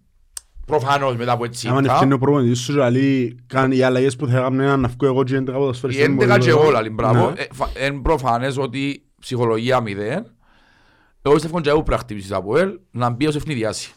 Προφανώς 0.66 1.16
μετά 1.16 1.32
από 1.32 1.44
έτσι. 1.44 1.68
Άμα 1.68 1.80
ευκαινεί 1.92 2.12
ο 2.12 2.18
προπονητής 2.18 2.58
σου 2.58 2.72
και 2.74 2.90
λέει, 2.90 3.38
κάνει 3.46 3.76
οι 3.76 3.82
αλλαγές 3.82 4.16
που 4.16 4.26
θα 4.26 4.38
έκανα 4.38 4.76
να 4.76 4.88
βγω 4.88 5.06
εγώ 5.06 5.24
και 5.24 5.34
οι 5.34 5.36
11 5.36 5.48
Οι 5.48 5.52
ποδοσφαιριστές 5.52 6.08
μου 6.08 6.14
11 6.14 6.26
μπορεί 6.26 6.40
και 6.40 6.50
να- 6.50 6.60
εγώ 6.60 6.70
λαλή, 6.70 6.90
μπράβο. 6.90 7.30
Ναι. 7.30 7.40
Ε, 7.40 7.46
φα- 7.52 7.86
Είναι 7.86 8.00
προφανές 8.00 8.56
ότι 8.56 9.04
ψυχολογία 9.20 9.80
μηδέν. 9.80 10.32
Εγώ 11.22 11.34
πιστεύω 11.34 11.60
και 11.60 11.68
εγώ 11.68 11.78
πρέπει 11.78 11.96
να 11.96 11.98
χτυπήσεις 11.98 12.32
από 12.32 12.58
ελ 12.58 12.78
να 12.90 13.10
μπει 13.10 13.26
ως 13.26 13.36
ευνηδιάση. 13.36 13.92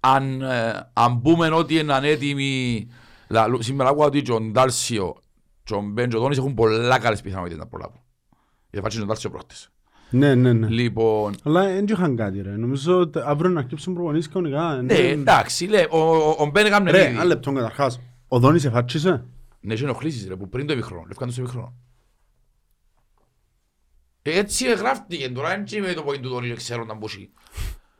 Αν, 0.00 0.42
ε, 0.42 0.90
αν 0.92 1.20
πούμε 1.20 1.48
ότι 1.48 1.74
είναι 1.78 1.94
ανέτοιμοι, 1.94 2.86
λαλού- 3.28 3.62
σήμερα 3.62 3.88
άκουγα 3.88 4.06
ότι 4.06 4.22
και 4.22 4.32
ο 4.32 4.40
Ντάλσιο 4.40 5.16
και 5.64 5.74
ο 5.74 5.80
Μπεν 5.80 6.08
και 6.08 6.16
ο 6.16 6.20
Δόνης 6.20 6.38
έχουν 6.38 6.54
πολλά 6.54 6.98
καλές 6.98 7.20
πιθανότητες 7.20 7.58
να 7.58 7.66
προλάβουν. 7.66 8.00
Γιατί 8.70 8.80
φάτσι 8.80 8.96
και 8.96 9.02
ο 9.02 9.06
Ντάλσιο 9.06 9.30
πρώτες. 9.30 9.70
Ναι, 10.10 10.34
ναι, 10.34 10.52
ναι. 10.52 10.68
Λοιπόν, 10.68 11.34
Αλλά 11.44 11.62
δεν 11.64 11.84
είχαν 11.88 12.16
κάτι 12.16 12.40
ρε. 12.42 12.50
Νομίζω 12.56 12.98
ότι 12.98 13.18
αύριο 13.24 13.50
να 13.50 13.62
χτύψουν 13.62 13.94
προπονήσεις 13.94 14.28
κανονικά. 14.32 14.82
ναι, 14.82 14.94
εντάξει, 14.94 15.66
λέει, 15.66 15.86
ο- 15.90 15.98
ο- 15.98 16.36
ο 16.38 16.46
Μπεν 16.46 16.66
έκαμε 16.66 16.90
Ρε, 16.90 17.02
ήδη. 17.02 17.10
ένα 17.14 17.24
λεπτό 17.24 17.52
καταρχάς. 17.52 18.00
Ο 18.28 18.38
Δόνης 18.38 18.64
εφάτσισε. 18.64 19.24
Ναι, 19.60 19.72
έχει 19.72 19.82
ενοχλήσεις 19.82 20.28
ρε, 20.28 20.36
που 20.36 20.48
πριν 20.48 20.66
το 20.66 20.72
επιχρόνο, 20.72 21.04
λευκάνε 21.06 21.32
το 21.32 21.40
επιχρόνο. 21.40 21.74
Έτσι 24.22 24.72
γράφτηκε 24.74 25.28
τώρα, 25.30 25.52
έτσι 25.54 25.80
με 25.80 25.92
το 25.92 26.02
που 26.02 26.12
είναι 26.12 26.22
του 26.22 26.28
Δόνη, 26.28 26.52
ξέρω 26.54 26.84
να 26.84 26.94
μπούσει. 26.94 27.30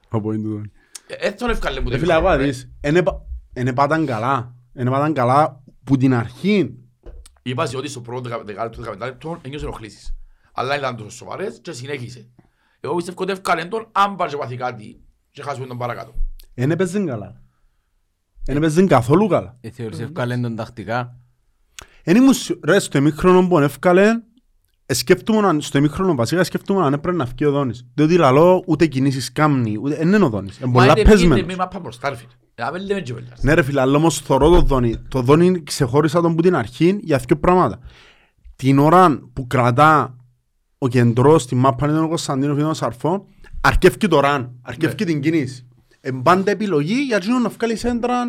Από 0.09 0.32
είναι 0.32 0.42
του 0.42 0.51
Δόνη. 0.51 0.70
Ε, 1.18 1.26
Έτσι 1.26 1.36
τον 1.36 1.50
ευκάλε 1.50 1.80
που 1.80 1.84
το 1.84 1.90
Ρε 1.90 1.98
φίλε, 1.98 2.12
επιχρόνο, 2.12 2.32
αγώ 2.34 2.42
ρε. 2.42 2.46
δεις. 2.46 2.70
Εν 3.52 3.72
πάταν 3.74 4.06
καλά. 4.06 4.54
Εν 4.72 4.88
πάταν 4.90 5.12
καλά 5.12 5.62
που 5.84 5.96
την 5.96 6.14
αρχή. 6.14 6.74
Είπα 7.42 7.66
σε 7.66 7.76
ότι 7.76 7.88
στο 7.88 8.00
πρώτο 8.00 8.28
δεκα- 8.28 8.44
δεκάλεπτο, 8.44 8.78
δεκαπεντάλεπτο 8.80 9.38
ένιωσες 9.42 9.66
ενοχλήσεις. 9.66 10.14
Αλλά 10.52 10.76
ήταν 10.76 10.96
τόσο 10.96 11.11
σοβαρές 11.11 11.58
και 11.62 11.72
συνέχισε. 11.72 12.28
Εγώ 12.80 12.94
πιστεύω 12.94 13.22
ότι 13.22 13.32
ευκάλε 13.32 13.64
τον, 13.64 13.88
αν 13.92 14.16
πάρει 14.16 14.30
και 14.30 14.36
πάθει 14.36 14.56
κάτι 14.56 15.00
και 15.30 15.42
χάσουμε 15.42 15.66
τον 15.66 15.78
παρακάτω. 15.78 16.14
Εν 16.54 16.70
έπαιζε 16.70 17.04
καλά. 17.04 17.40
Εν 18.46 18.56
έπαιζε 18.56 18.84
καθόλου 18.86 19.26
καλά. 19.28 19.56
Ε, 19.61 19.70
θεωρείς 19.70 19.98
ευκάλεν 20.00 20.42
τον 20.42 20.56
τακτικά; 20.56 21.16
Εν 22.02 22.16
ήμουν 22.16 22.32
σιω- 22.32 22.58
ρε 22.64 22.78
στο 22.78 22.98
ημίχρονο 22.98 23.48
που 23.48 23.58
έφκαλε, 23.58 24.11
ε, 24.91 24.95
σκέφτομαι 24.95 25.49
αν- 25.49 25.61
στο 25.61 25.78
ημίχρονο 25.78 26.14
βασικά 26.14 26.45
σκέφτομαι 26.45 26.84
αν 26.84 26.93
έπρεπε 26.93 27.16
να 27.16 27.24
βγει 27.24 27.45
ο 27.45 27.51
Δόνης. 27.51 27.86
Διότι 27.95 28.16
λαλό 28.16 28.62
ούτε 28.66 28.86
κινήσεις 28.86 29.32
κάμνη, 29.32 29.78
ούτε 29.82 29.95
εν 29.95 30.12
είναι 30.12 30.24
ο 30.24 30.28
Δόνης. 30.28 30.59
Είναι 30.59 30.72
πολλά 30.72 30.86
Μα 30.86 30.91
είναι- 30.93 31.01
είναι 31.01 31.11
πεσμένος. 31.11 31.45
με 31.45 31.55
μάπα 31.57 31.78
μπροστά, 31.78 32.09
ρε 32.09 32.14
φίλε. 32.16 32.28
Ε, 32.55 32.62
να 32.62 32.72
μην 32.72 32.86
λέμε 32.86 33.01
και 33.01 33.12
βέλτιας. 33.14 33.43
Ναι 33.43 33.55
ρε 33.55 33.62
φίλε, 33.62 33.80
αλλά 33.80 33.97
όμως 33.97 34.18
θωρώ 34.18 34.51
το 34.51 34.61
Δόνη. 34.61 34.97
Το 35.09 35.20
Δόνη 35.22 35.62
ξεχώρισα 35.62 36.20
τον 36.20 36.34
που 36.36 36.43
την 36.43 36.55
αρχή 36.57 36.99
για 37.03 37.18
δύο 37.26 37.36
πράγματα. 37.38 37.78
Την 38.57 38.78
ώρα 38.78 39.20
που 39.32 39.47
κρατά 39.47 40.16
ο 40.78 40.88
κεντρός 40.88 41.43
στη 41.43 41.55
μάπα 41.55 41.88
είναι 41.88 42.01
ο 42.01 42.09
Κωνσταντίνος 42.09 42.57
Φινό 42.57 42.74
Σαρφό, 42.74 43.26
αρκεύει 43.61 44.09
το 44.09 44.20
ραν, 44.20 44.53
αρκεύει 44.62 44.95
την 44.95 45.20
κίνηση. 45.20 45.68
Εν 46.01 46.22
πάντα 46.22 46.51
επιλογή 46.51 46.95
για 47.07 47.16
εκείνον 47.16 47.43
να 47.43 47.49
βγάλει 47.49 47.76
σέντρα 47.76 48.22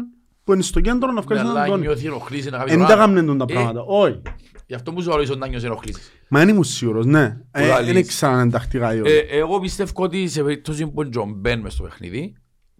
που 0.43 0.53
είναι 0.53 0.61
στο 0.61 0.79
κέντρο 0.79 1.11
να 1.11 1.21
βγάλει 1.21 1.39
Αλλά 1.41 1.49
σέντρα 1.51 1.65
τον. 1.67 1.79
νιώθει 1.79 2.05
ενοχλήσει 2.05 2.49
να 2.49 2.57
κάνει 2.57 2.71
Εν 2.71 2.79
το 2.79 2.85
τα 2.85 2.95
ράνο. 2.95 3.15
κάνουν 3.15 3.37
τα 3.37 3.45
Ε, 3.49 3.53
πράγματα. 3.53 3.81
Όχι. 3.87 4.21
Γι' 4.65 4.75
αυτό 4.75 4.91
μου 4.91 5.01
σου 5.01 5.09
ρωτήσω 5.11 5.35
να 5.35 5.47
νιώσει 5.47 5.65
ενοχλήσεις. 5.65 6.11
Μα 6.33 6.39
δεν 6.39 6.49
ήμουν 6.49 6.63
σίγουρος, 6.63 7.05
ναι. 7.05 7.37
Ε, 7.51 7.67
λαλείς. 7.67 7.87
Δεν 7.87 7.97
ήξερα 7.97 8.33
αν 8.33 8.41
είναι 8.41 8.51
τακτικά 8.51 8.93
ή 8.93 8.97
Ε, 8.97 9.01
όχι. 9.01 9.25
Εγώ 9.29 9.59
πιστεύω 9.59 10.03
ότι 10.03 10.27
σε 10.27 10.43
περίπτωση 10.43 10.87
που 10.87 11.01
είναι 11.01 11.09
Τζον 11.09 11.33
Μπεν 11.33 11.59
μες 11.59 11.73
στο 11.73 11.83
παιχνίδι, 11.83 12.35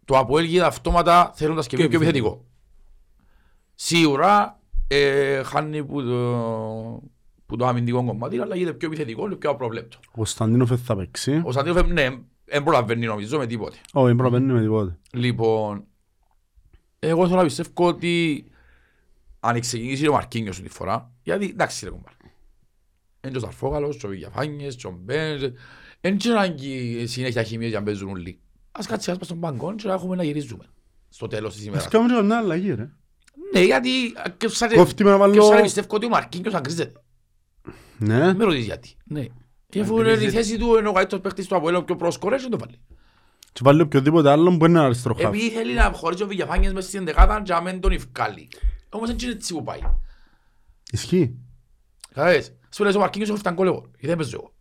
το 0.06 0.18
Αποέλ 0.18 0.46
γίνεται 0.46 0.68
αυτόματα 0.68 1.32
θέλοντας 1.36 1.68
και 1.68 1.76
πιο 1.76 1.86
επιθετικό. 1.86 2.46
Σίγουρα 3.76 4.60
ε, 4.88 5.44
χάνει 5.44 5.84
που 5.86 6.04
το, 6.04 7.04
που 7.46 7.56
το 7.56 7.66
αμυντικό 7.66 8.06
κομμάτι, 8.06 8.40
αλλά 8.40 8.56
γίνεται 8.56 8.78
πιο 8.78 8.88
επιθετικό 8.88 9.30
και 9.30 9.36
πιο 9.36 9.50
απροβλέπτο. 9.50 9.98
Ο 10.08 10.12
Κωνσταντίνοφ 10.16 10.70
δεν 10.70 10.78
θα 10.78 10.96
παίξει. 10.96 11.42
Ο 11.44 11.52
Σαντίνοφ, 11.52 11.88
ναι, 11.88 12.10
δεν 12.46 12.64
προλαβαίνει 12.64 13.06
νομίζω 13.06 13.38
με 13.38 13.48
τίποτε. 13.48 13.78
Όχι, 13.94 14.08
δεν 14.08 14.16
προλαβαίνει 14.16 14.54
με 14.54 14.62
τίποτε. 14.62 14.98
Λοιπόν, 15.12 15.84
εγώ 17.00 17.26
θέλω 17.26 17.38
να 17.38 17.44
πιστεύω 17.44 17.88
ότι 17.88 18.46
αν 19.40 19.60
ξεκινήσει 19.60 20.08
ο 20.08 20.12
Μαρκίνιος 20.14 20.62
τη 20.62 20.70
φορά, 20.70 21.12
γιατί 21.24 21.46
εντάξει 21.46 21.86
ρε 21.86 21.92
κομπάρ. 21.92 22.14
Είναι 23.24 23.32
και 23.32 23.38
ο 23.38 23.40
Σαρφόγαλος, 23.40 23.98
και 23.98 24.06
ο 24.06 24.10
Βηγιαφάνιες, 24.10 24.76
και 24.76 24.88
ο 24.88 24.98
Μπένς, 25.02 25.42
δεν 26.02 26.18
είναι 26.26 26.34
ανάγκη 26.34 27.04
συνέχεια 27.08 27.44
χημίες 27.44 27.70
για 27.70 27.80
να 27.80 27.86
παίζουν 27.86 28.10
όλοι. 28.10 28.40
Ας 28.72 28.88
κάτσει 28.88 29.12
ας 29.12 29.18
πας 29.18 29.28
στον 29.28 29.38
μπαγκόν 29.40 29.76
και 29.76 29.88
να 29.88 29.94
έχουμε 29.94 30.16
να 30.16 30.24
γυρίζουμε 30.24 30.66
στο 31.10 31.28
τέλος 31.28 31.56
της 31.56 31.66
ημέρας. 31.66 31.86
Ας 31.86 31.92
κάνουμε 31.92 32.16
και 32.16 32.22
μια 32.22 32.38
αλλαγή 32.38 32.74
ρε. 32.74 32.90
Ναι, 33.54 33.60
γιατί 33.60 33.90
και 34.38 34.48
σαν 34.48 34.72
Κόφτη 34.74 35.04
με 35.04 35.10
να 35.10 35.18
βάλω- 35.18 35.34
και 35.50 35.56
σαν 35.56 35.62
πιστεύω 35.62 35.88
ότι 35.90 36.06
ο 36.06 36.10
Μαρκίνιος 36.10 36.54
αγκρίζεται. 36.54 37.02
Ναι. 37.98 38.34
Με 38.34 38.44
ρωτήσεις 38.44 38.66
γιατί. 38.66 38.96
Ναι. 39.06 39.26
Και 39.70 39.80
αφού 39.80 40.00
είναι 40.00 40.12
η 40.12 40.30
θέση 40.30 40.58
του 40.58 40.78
είναι 40.78 40.88
ο 40.88 40.92
καλύτερος 40.92 41.24
παίκτης 41.24 41.48
του 41.48 41.56
Αποέλ, 41.56 41.76
ο 41.76 41.84
πιο 41.84 41.96
πρόσκορες, 41.96 42.42
δεν 42.42 42.52
το 42.52 42.58
βάλει. 42.58 42.80
Και 43.54 43.60
βάλει 43.64 43.82
οποιοδήποτε 43.82 44.30
άλλον 44.30 44.58
που 44.58 44.66
είναι 44.66 44.80
αριστερό 44.80 45.14
χαφ. 45.14 45.24
Επειδή 45.26 45.50
θέλει 45.50 45.74
να 45.74 45.84
χωρίσει 45.84 46.24
ο 46.24 46.28
Βηγιαφάνιες 46.28 46.74
μέσα 46.74 46.88
στην 46.88 47.06
δεκάδα 47.06 47.42
και 47.42 47.54
να 47.54 47.62
μην 47.62 47.80
τον 47.80 47.92
ευκάλει. 47.92 48.48
Όμως 48.90 49.08
δεν 49.10 49.18
είναι 49.22 49.32
έτσι 49.32 49.54
που 49.54 49.64
πάει. 49.64 49.80
Ισχύει. 50.92 51.36
Κατάλαβες. 52.08 52.54
Σου 52.74 52.84
λες 52.84 52.96
ο 52.96 53.00
Μαρκίνιος 53.00 53.30
έχω 53.30 53.38
φτάνει 53.38 53.56
κόλλεγο. 53.56 53.82
Γιατί 53.92 54.08
δεν 54.08 54.18
παίζω 54.18 54.38
εγώ. 54.40 54.52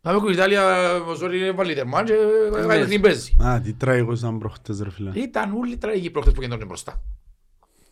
Να 0.00 0.20
με 0.20 0.30
η 0.30 0.32
Ιταλία, 0.32 0.94
ο 0.94 1.14
Ζόρι 1.14 1.50
βάλει 1.50 1.74
τερμά 1.74 2.04
και 2.04 2.14
κάνει 2.66 2.84
την 2.84 3.00
παίζει. 3.00 3.36
Α, 3.44 3.60
τι 3.60 3.72
τραγικός 3.72 4.18
ήταν 4.18 4.38
προχτές 4.38 4.80
ρε 4.80 4.90
φίλε. 4.90 5.10
Ήταν 5.14 5.52
όλοι 5.52 5.76
τραγικοί 5.76 6.10
πρόχτες 6.10 6.34
που 6.34 6.40
κέντρωνε 6.40 6.64
μπροστά. 6.64 7.02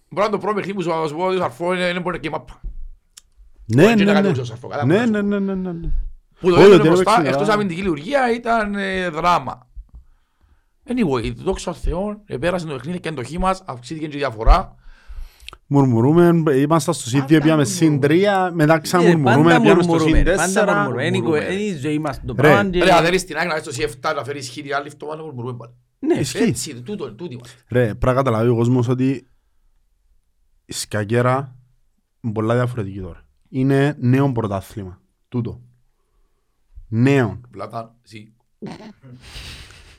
Μπορεί 0.09 0.27
να 0.27 0.33
το 0.33 0.39
πρώτο 0.39 0.55
παιχνίδι 0.55 0.77
που 0.77 0.83
σου 0.83 0.91
σου 1.09 1.17
πω 1.17 1.25
ότι 1.25 1.37
ο 1.37 1.39
Σαρφό 1.39 1.75
είναι 1.75 1.89
είναι 1.89 2.01
μπορεί 2.01 2.21
και 2.21 2.31
μάπα. 2.31 2.61
Ναι, 3.65 3.95
και 3.95 4.05
να 4.05 4.13
ναι, 4.13 4.13
κάνει 4.13 4.33
ναι. 4.33 4.41
ο 4.41 4.45
Σαρφό, 4.45 4.69
καλά 4.69 4.85
Ναι, 4.85 5.05
που 5.05 5.11
ναι, 5.11 5.23
ναι, 5.23 5.39
ναι, 5.39 5.55
ναι, 5.55 5.73
ναι. 5.73 5.89
Που 6.41 6.49
το 6.49 6.55
Όχι, 6.55 6.63
έβγαινε 6.63 6.75
ότι 6.75 6.89
μπροστά, 6.89 7.13
έπαιξε 7.13 7.29
εκτός 7.31 7.43
καλά. 7.43 7.53
αμυντική 7.55 7.81
λειτουργία 7.81 8.33
ήταν 8.35 8.75
ε, 8.75 9.09
δράμα. 9.09 9.69
Anyway, 10.89 11.35
δόξα 11.37 11.73
τω 11.73 11.77
Θεώ, 11.79 12.23
επέρασε 12.27 12.67
το 12.67 12.75
παιχνίδι 12.75 13.01
και 13.01 13.09
εντοχή 13.09 13.39
μας, 13.39 13.63
αυξήθηκε 13.67 14.07
και 14.07 14.17
η 14.17 14.19
διαφορά. 14.19 14.75
Μουρμουρούμε, 15.67 16.53
είμαστε 16.55 16.93
στο 16.93 17.11
Πάντα 17.11 17.23
σίδιο, 17.27 17.41
πήγαμε 17.41 17.65
συν 17.65 17.87
μουρμουρούμε. 17.93 18.07
τρία, 18.15 18.51
μετά 18.55 18.75
Ε, 18.75 18.79
ξαναμουρμουρούμε, 18.79 19.43
πάντα 19.53 19.61
πήγαμε 19.61 19.83
στο 19.83 19.93
μουρμουρούμε, 19.93 20.17
συν 20.17 20.25
πάντα 20.27 20.45
τέσσερα. 20.45 20.75
μουρμουρούμε. 20.77 21.07
Είναι 21.07 21.17
η- 21.17 21.21
μουρμουρούμε. 21.21 21.53
Είναι 21.53 21.63
η 21.63 21.75
ζωή 21.77 21.99
μας 21.99 22.21
το 22.25 22.35
Ρε, 22.37 22.43
πράγμα 22.43 22.71
και- 22.71 22.85
Ρε, 22.85 22.93
αν 22.93 23.05
θέλεις 23.05 23.25
την 23.25 23.37
άκρη 23.37 23.49
να 23.49 23.55
έρθεις 23.55 23.75
στο 23.75 23.85
C7 24.11 24.15
να 24.17 24.25
φέρεις 24.25 24.49
χίλια 24.49 24.77
άλλη 24.77 24.89
αυτό, 24.89 25.07
να 25.17 25.23
μουρμουρούμε 25.23 25.57
πάλι. 25.57 25.73
Ναι, 25.99 26.15
Ισχύει. 26.15 26.43
Έτσι, 26.43 26.83
τούτο, 26.83 27.13
τούτοι 27.15 27.35
είμαστε. 27.35 27.57
Ρε, 27.69 27.85
πρέπει 27.85 28.07
να 28.07 28.13
καταλάβει 28.15 28.49
ο 28.49 28.55
κόσμος 28.57 28.89
ότι 28.89 29.27
η 30.65 30.73
σκακέρα 30.73 31.57
είναι 32.21 32.33
πολλά 32.33 32.55
διαφορετική 32.55 33.01
τώρα. 33.01 33.23
Είναι 33.49 33.97
νέο 33.99 34.33
πρωτάθλημα. 34.33 35.01
Τούτο. 35.29 35.61
Νέο. 36.89 37.41
Πλάτα, 37.51 37.95
εσύ. 38.05 38.33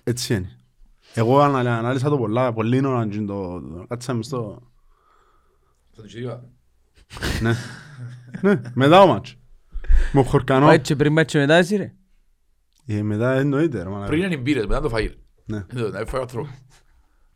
Έτσι 0.04 0.34
είναι. 0.36 0.58
Εγώ 1.14 1.40
ανα- 1.42 1.78
ανάλυσα 1.78 2.10
το 2.10 2.18
πολλά, 2.18 2.54
πολύ 2.54 2.86
ώρα 2.86 3.06
να 3.06 3.26
το... 3.26 3.62
το- 3.62 3.86
Κάτσαμε 3.88 4.24
στο... 4.24 4.62
Θα 5.96 6.02
το 6.02 6.08
τσιρίγα. 6.08 6.44
Ναι. 7.42 7.54
Ναι, 8.42 8.62
μετά 8.74 9.02
ο 9.02 9.08
μάτς. 9.08 9.38
Με 10.12 10.20
ο 10.20 10.24
Χορκανό. 10.24 10.66
Πάει 10.66 10.80
και 10.82 10.96
πριν 10.96 11.14
πάει 11.14 11.26
και 11.26 11.38
μετά 11.40 11.54
εσύ 11.54 11.76
ρε. 11.76 11.94
Ε, 12.86 13.02
μετά 13.02 13.34
εννοείται 13.34 13.84
ρε 13.84 13.90
μάνα. 13.90 14.06
Πριν 14.06 14.24
είναι 14.24 14.34
οι 14.34 14.40
μπύρες, 14.42 14.66
μετά 14.66 14.82
το 14.82 14.90
φαγir. 14.94 15.12
Ναι. 15.46 15.58
Ε, 15.58 15.82
Να 15.82 16.00
έφαγε 16.00 16.18
ο 16.18 16.22
άνθρωπος. 16.22 16.50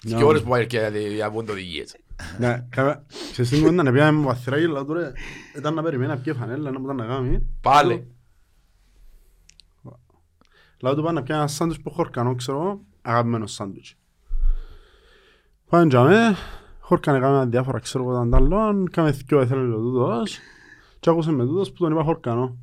Ναι. 0.04 0.18
Και 0.18 0.24
ώρες 0.24 0.42
που 0.42 0.50
πάει 0.50 0.68
και 0.68 0.92
για 1.16 1.32
πόντο 1.32 1.52
οδηγίες. 1.52 1.96
Ναι, 2.40 2.66
κάποια... 2.70 3.06
Σε 3.34 3.44
στιγμή 3.44 3.68
όταν 3.68 3.94
πήγαμε 3.94 4.20
με 4.20 4.26
βαθυράκι, 4.26 4.64
αλλά 4.64 4.86
τώρα 4.86 5.12
ήταν 5.58 5.74
να 5.74 5.82
περιμένει 5.84 6.10
να 6.12 6.18
πιέ 6.18 6.34
φανέλα, 6.34 6.72
να 6.72 6.80
μου 6.80 6.86
ήταν 6.86 6.96
να 6.96 7.06
κάνει. 7.06 7.48
Πάλι. 7.62 8.12
Λάω 10.82 10.96
του 10.96 11.04
πάνε 11.04 11.20
να 11.20 11.26
πιάνε 11.26 11.42
ένα 11.42 11.50
σάντουιτς 11.50 11.82
που 11.82 11.92
χορκανό, 11.92 12.36
ξέρω 12.36 12.58
εγώ, 12.58 12.82
αγαπημένος 13.02 13.52
σάντουιτς. 13.52 13.96
Πάμε 15.70 15.88
τζάμε, 16.88 17.20
χορκανε 17.20 17.20
κάμε 17.20 17.46
διάφορα, 17.46 17.80
ξέρω 17.80 18.04
εγώ, 18.04 18.14
ήταν 18.14 18.30
τα 18.30 18.38
άλλον, 18.38 18.90
κάμε 18.90 19.12
θκιο 19.12 19.40
έθελε 19.40 19.74
ο 19.76 19.78
τούτος, 19.80 20.38
και 21.00 21.10
άκουσε 21.10 21.32
με 21.32 21.46
τούτος 21.46 21.72
που 21.72 21.78
τον 21.78 21.92
είπα 21.92 22.04
χορκανό. 22.04 22.58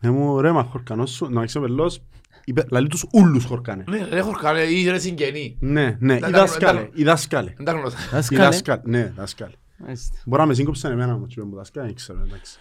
Ε 0.00 0.10
μου, 0.10 0.40
ρε 0.40 0.52
μα 0.52 0.62
χορκανό 0.62 1.06
σου, 1.06 1.26
να 1.30 1.44
ξέρω 1.46 1.64
πελός, 1.64 2.02
είπε, 2.44 2.64
λαλεί 2.70 2.88
τους 2.88 3.04
ούλους 3.12 3.44
χορκάνε. 3.44 3.84
Ναι, 3.88 4.06
ρε 4.10 4.20
χορκάνε, 4.20 4.60
ή 4.62 4.88
ρε 4.88 4.98
συγγενή. 4.98 5.56
Ναι, 5.60 5.96
ναι, 6.00 6.18
Τα- 6.18 6.28
οι 6.28 6.32
τα- 6.32 6.38
δάσκαλε, 6.38 6.80
τα- 6.80 6.88
οι 6.92 7.04
δάσκαλε. 7.04 7.52
Δεν 7.56 7.64
τα 7.64 7.72
γνώσα. 7.72 7.96
Οι 7.98 8.08
Δάσκαλε. 8.12 8.42
δάσκαλε, 8.44 8.80
ναι, 8.84 9.12
δάσκαλε. 9.16 9.54
Μάλιστα. 9.78 10.16
Μπορεί 10.26 10.40
να 10.40 10.46
με 10.46 10.54
σύγκοψαν 10.54 10.92
εμένα 10.92 11.14
όμως, 11.14 11.32
είπε 11.32 11.44
μου 11.44 11.54
δάσκαλε, 11.56 11.86
δεν 11.86 11.94
ξέρω, 11.94 12.18
εντάξει. 12.26 12.58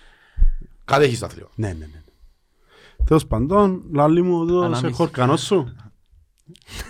Κατέχεις 0.86 1.20
το 1.20 1.26
αθλείο. 1.26 1.50
Ναι, 1.56 1.68
ναι, 1.68 1.74
ναι. 1.74 2.02
Τέλος 3.06 3.28
παντών, 3.28 3.84
λαλεί 3.94 4.22
μου 4.22 4.42
εδώ 4.42 4.60
σε 4.60 4.66
Ανάμιση. 4.66 4.92
χορκανό 4.94 5.38
σου. 5.38 5.74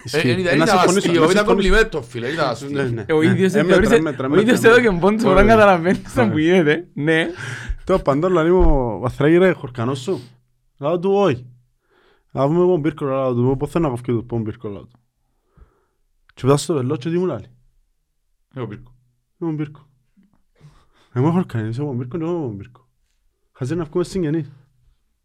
Ήταν 0.05 0.68
συμφωνήσω, 0.68 0.97
αστείο, 0.97 1.12
να 1.12 1.18
ήταν 1.18 1.28
συμφωνήσω. 1.28 1.43
κομπλιμέντο 1.45 2.01
φίλε, 2.01 2.28
ήταν 2.28 2.45
Ναι, 2.45 2.51
αστείο. 2.51 2.89
ναι. 2.91 3.03
Ε, 3.07 3.14
Ο 3.14 3.22
ίδιος 3.22 3.53
Ε, 3.53 3.59
ε, 3.59 3.64
μέτρα, 3.64 3.78
θεώρησε- 3.78 4.01
μέτρα, 4.01 4.26
ο 4.26 4.30
μέτρα, 4.30 4.41
ίδιος 4.43 4.59
μέτρα. 4.59 4.80
εδώ 4.82 4.89
και 4.93 4.99
πόντος 4.99 5.24
μπορεί 5.24 5.36
να 5.36 5.41
Ωραία. 5.41 5.55
καταλαβαίνεις 5.55 6.01
σαν 6.12 6.32
που 6.32 6.38
γίνεται. 6.38 6.88
Ναι. 6.93 7.28
Τέλος 7.84 8.01
παντών, 8.01 8.32
λαλεί 8.32 8.51
μου, 8.53 8.99
βαθράγει 8.99 9.38
ρε, 9.38 9.51
χορκανός 9.51 9.99
σου. 9.99 10.20
Λάω 10.78 10.99
του, 10.99 11.12
όχι. 11.14 11.45
Λάω 12.34 12.49
μου 12.49 12.62
εγώ 12.62 12.78
μπήρκο, 12.78 13.05
λάω 13.05 13.34
του, 13.34 13.55
πώς 13.59 13.70
θέλω 13.70 13.84
να 13.86 13.89
κοφκεί 13.89 14.12
του, 14.12 14.26
πόν 14.26 14.41
μπήρκο, 14.41 14.70
λάω 14.70 14.84
του. 14.86 14.99
Και 16.34 16.41
πετάς 16.41 16.62
στο 16.62 16.74
βελό 16.74 16.95
και 16.97 17.09
τι 17.09 17.18
μου 17.18 17.26
λάλει. 17.26 17.45
Εγώ 18.55 18.68
πήρκω. 18.68 18.95
Εγώ 19.41 19.51
μπήρκο. 19.51 19.88
Εγώ 21.14 21.32
χορκανή, 21.32 21.68
είσαι 21.70 21.82
εγώ 21.82 21.93
μπήρκο, 21.93 22.18
εγώ 22.22 22.47
μπήρκο. 22.55 22.88
Χαζέ 23.51 23.76
να 23.76 23.84
βγούμε 23.84 24.03
συγγενείς. 24.03 24.51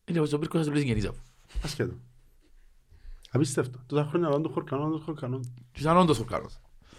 Είναι 0.05 0.21
ο 0.21 0.39
πήρκο 0.39 0.59
θα 0.59 0.65
του 0.65 0.71
λέει 0.71 0.79
συγγενείς 0.81 1.07
αφού. 1.07 1.19
Ασχέτω. 1.63 1.95
Απίστευτο. 3.37 3.79
Τόσα 3.87 4.05
χρόνια 4.05 4.29
λάω 4.29 4.41
του 4.41 4.51
χορκανό, 4.53 4.91
του 4.91 5.01
χορκανό. 5.05 5.41
Και 5.73 5.81
ήταν 5.81 5.97
όντως 5.97 6.17
χορκάνος; 6.17 6.59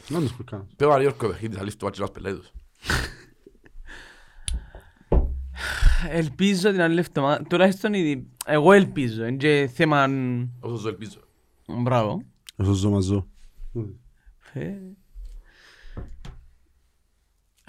Να 0.09 0.19
τους 0.19 0.31
χορκανός. 0.31 0.67
Πέω 0.75 0.91
Αριόρκο 0.91 1.27
παιχνίδι, 1.27 1.55
θα 1.55 1.63
λύσει 1.63 1.77
το 1.77 1.85
βατσιλάς 1.85 2.11
πελέτους. 2.11 2.51
Ελπίζω 6.09 6.71
την 6.71 6.81
άλλη 6.81 6.99
εβδομάδα, 6.99 7.43
τουλάχιστον 7.49 7.93
ήδη, 7.93 8.27
εγώ 8.45 8.71
ελπίζω, 8.73 9.25
είναι 9.25 9.38
και 9.38 9.69
θέμα, 9.73 10.07
Όσο 10.59 10.75
ζω 10.75 10.88
ελπίζω. 10.89 11.19
μπράβο. 11.67 12.21
Όσο 12.55 12.73
ζω 12.73 12.89
μαζό. 12.89 13.27
Ε, 14.53 14.73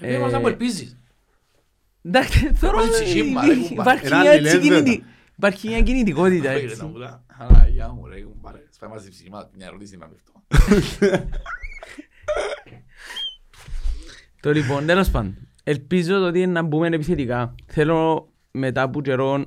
Ε, 0.01 0.19
μας 0.19 0.33
να 0.33 0.39
μου 0.41 0.47
ελπίζεις. 0.47 0.97
Εντάξει, 2.03 2.53
θεωρώ 2.55 2.77
Βάζει 2.79 2.91
τσιχύμα, 3.05 3.47
ρε, 3.47 3.51
ότι 3.53 3.61
κουμπάρε. 3.69 3.91
υπάρχει 3.91 4.07
Ένα 4.07 4.21
μια 4.21 4.31
έτσι 4.31 4.57
αντιλένδετα. 4.57 4.85
κινητη- 4.85 5.05
υπάρχει 5.39 5.69
μια 5.69 5.81
κινητικότητα 5.83 6.53
Ρε, 6.53 6.59
να 6.59 6.61
έτσι. 6.71 6.85
μου 6.85 6.99
τα- 6.99 7.25
Αναγιά 7.39 7.89
μου 7.93 8.07
ρε, 8.07 8.21
κουμπάρε. 8.21 8.59
Σφάει 8.71 8.91
μας 8.91 9.07
η 9.07 9.11
ψυχή 9.11 9.31
μας, 9.31 9.49
μια 9.57 9.67
ερώτηση 9.67 9.97
να 9.97 10.07
με 10.09 10.15
αυτό. 10.17 10.33
Το 14.41 14.53
λοιπόν, 14.53 14.87
τέλος 14.87 15.11
πάντων, 15.11 15.37
ελπίζω 15.65 16.19
το 16.19 16.27
ότι 16.27 16.47
να 16.47 16.63
μπούμε 16.63 16.87
επιθετικά. 16.87 17.55
Θέλω 17.67 18.29
μετά 18.51 18.83
από 18.83 19.01
καιρό 19.03 19.45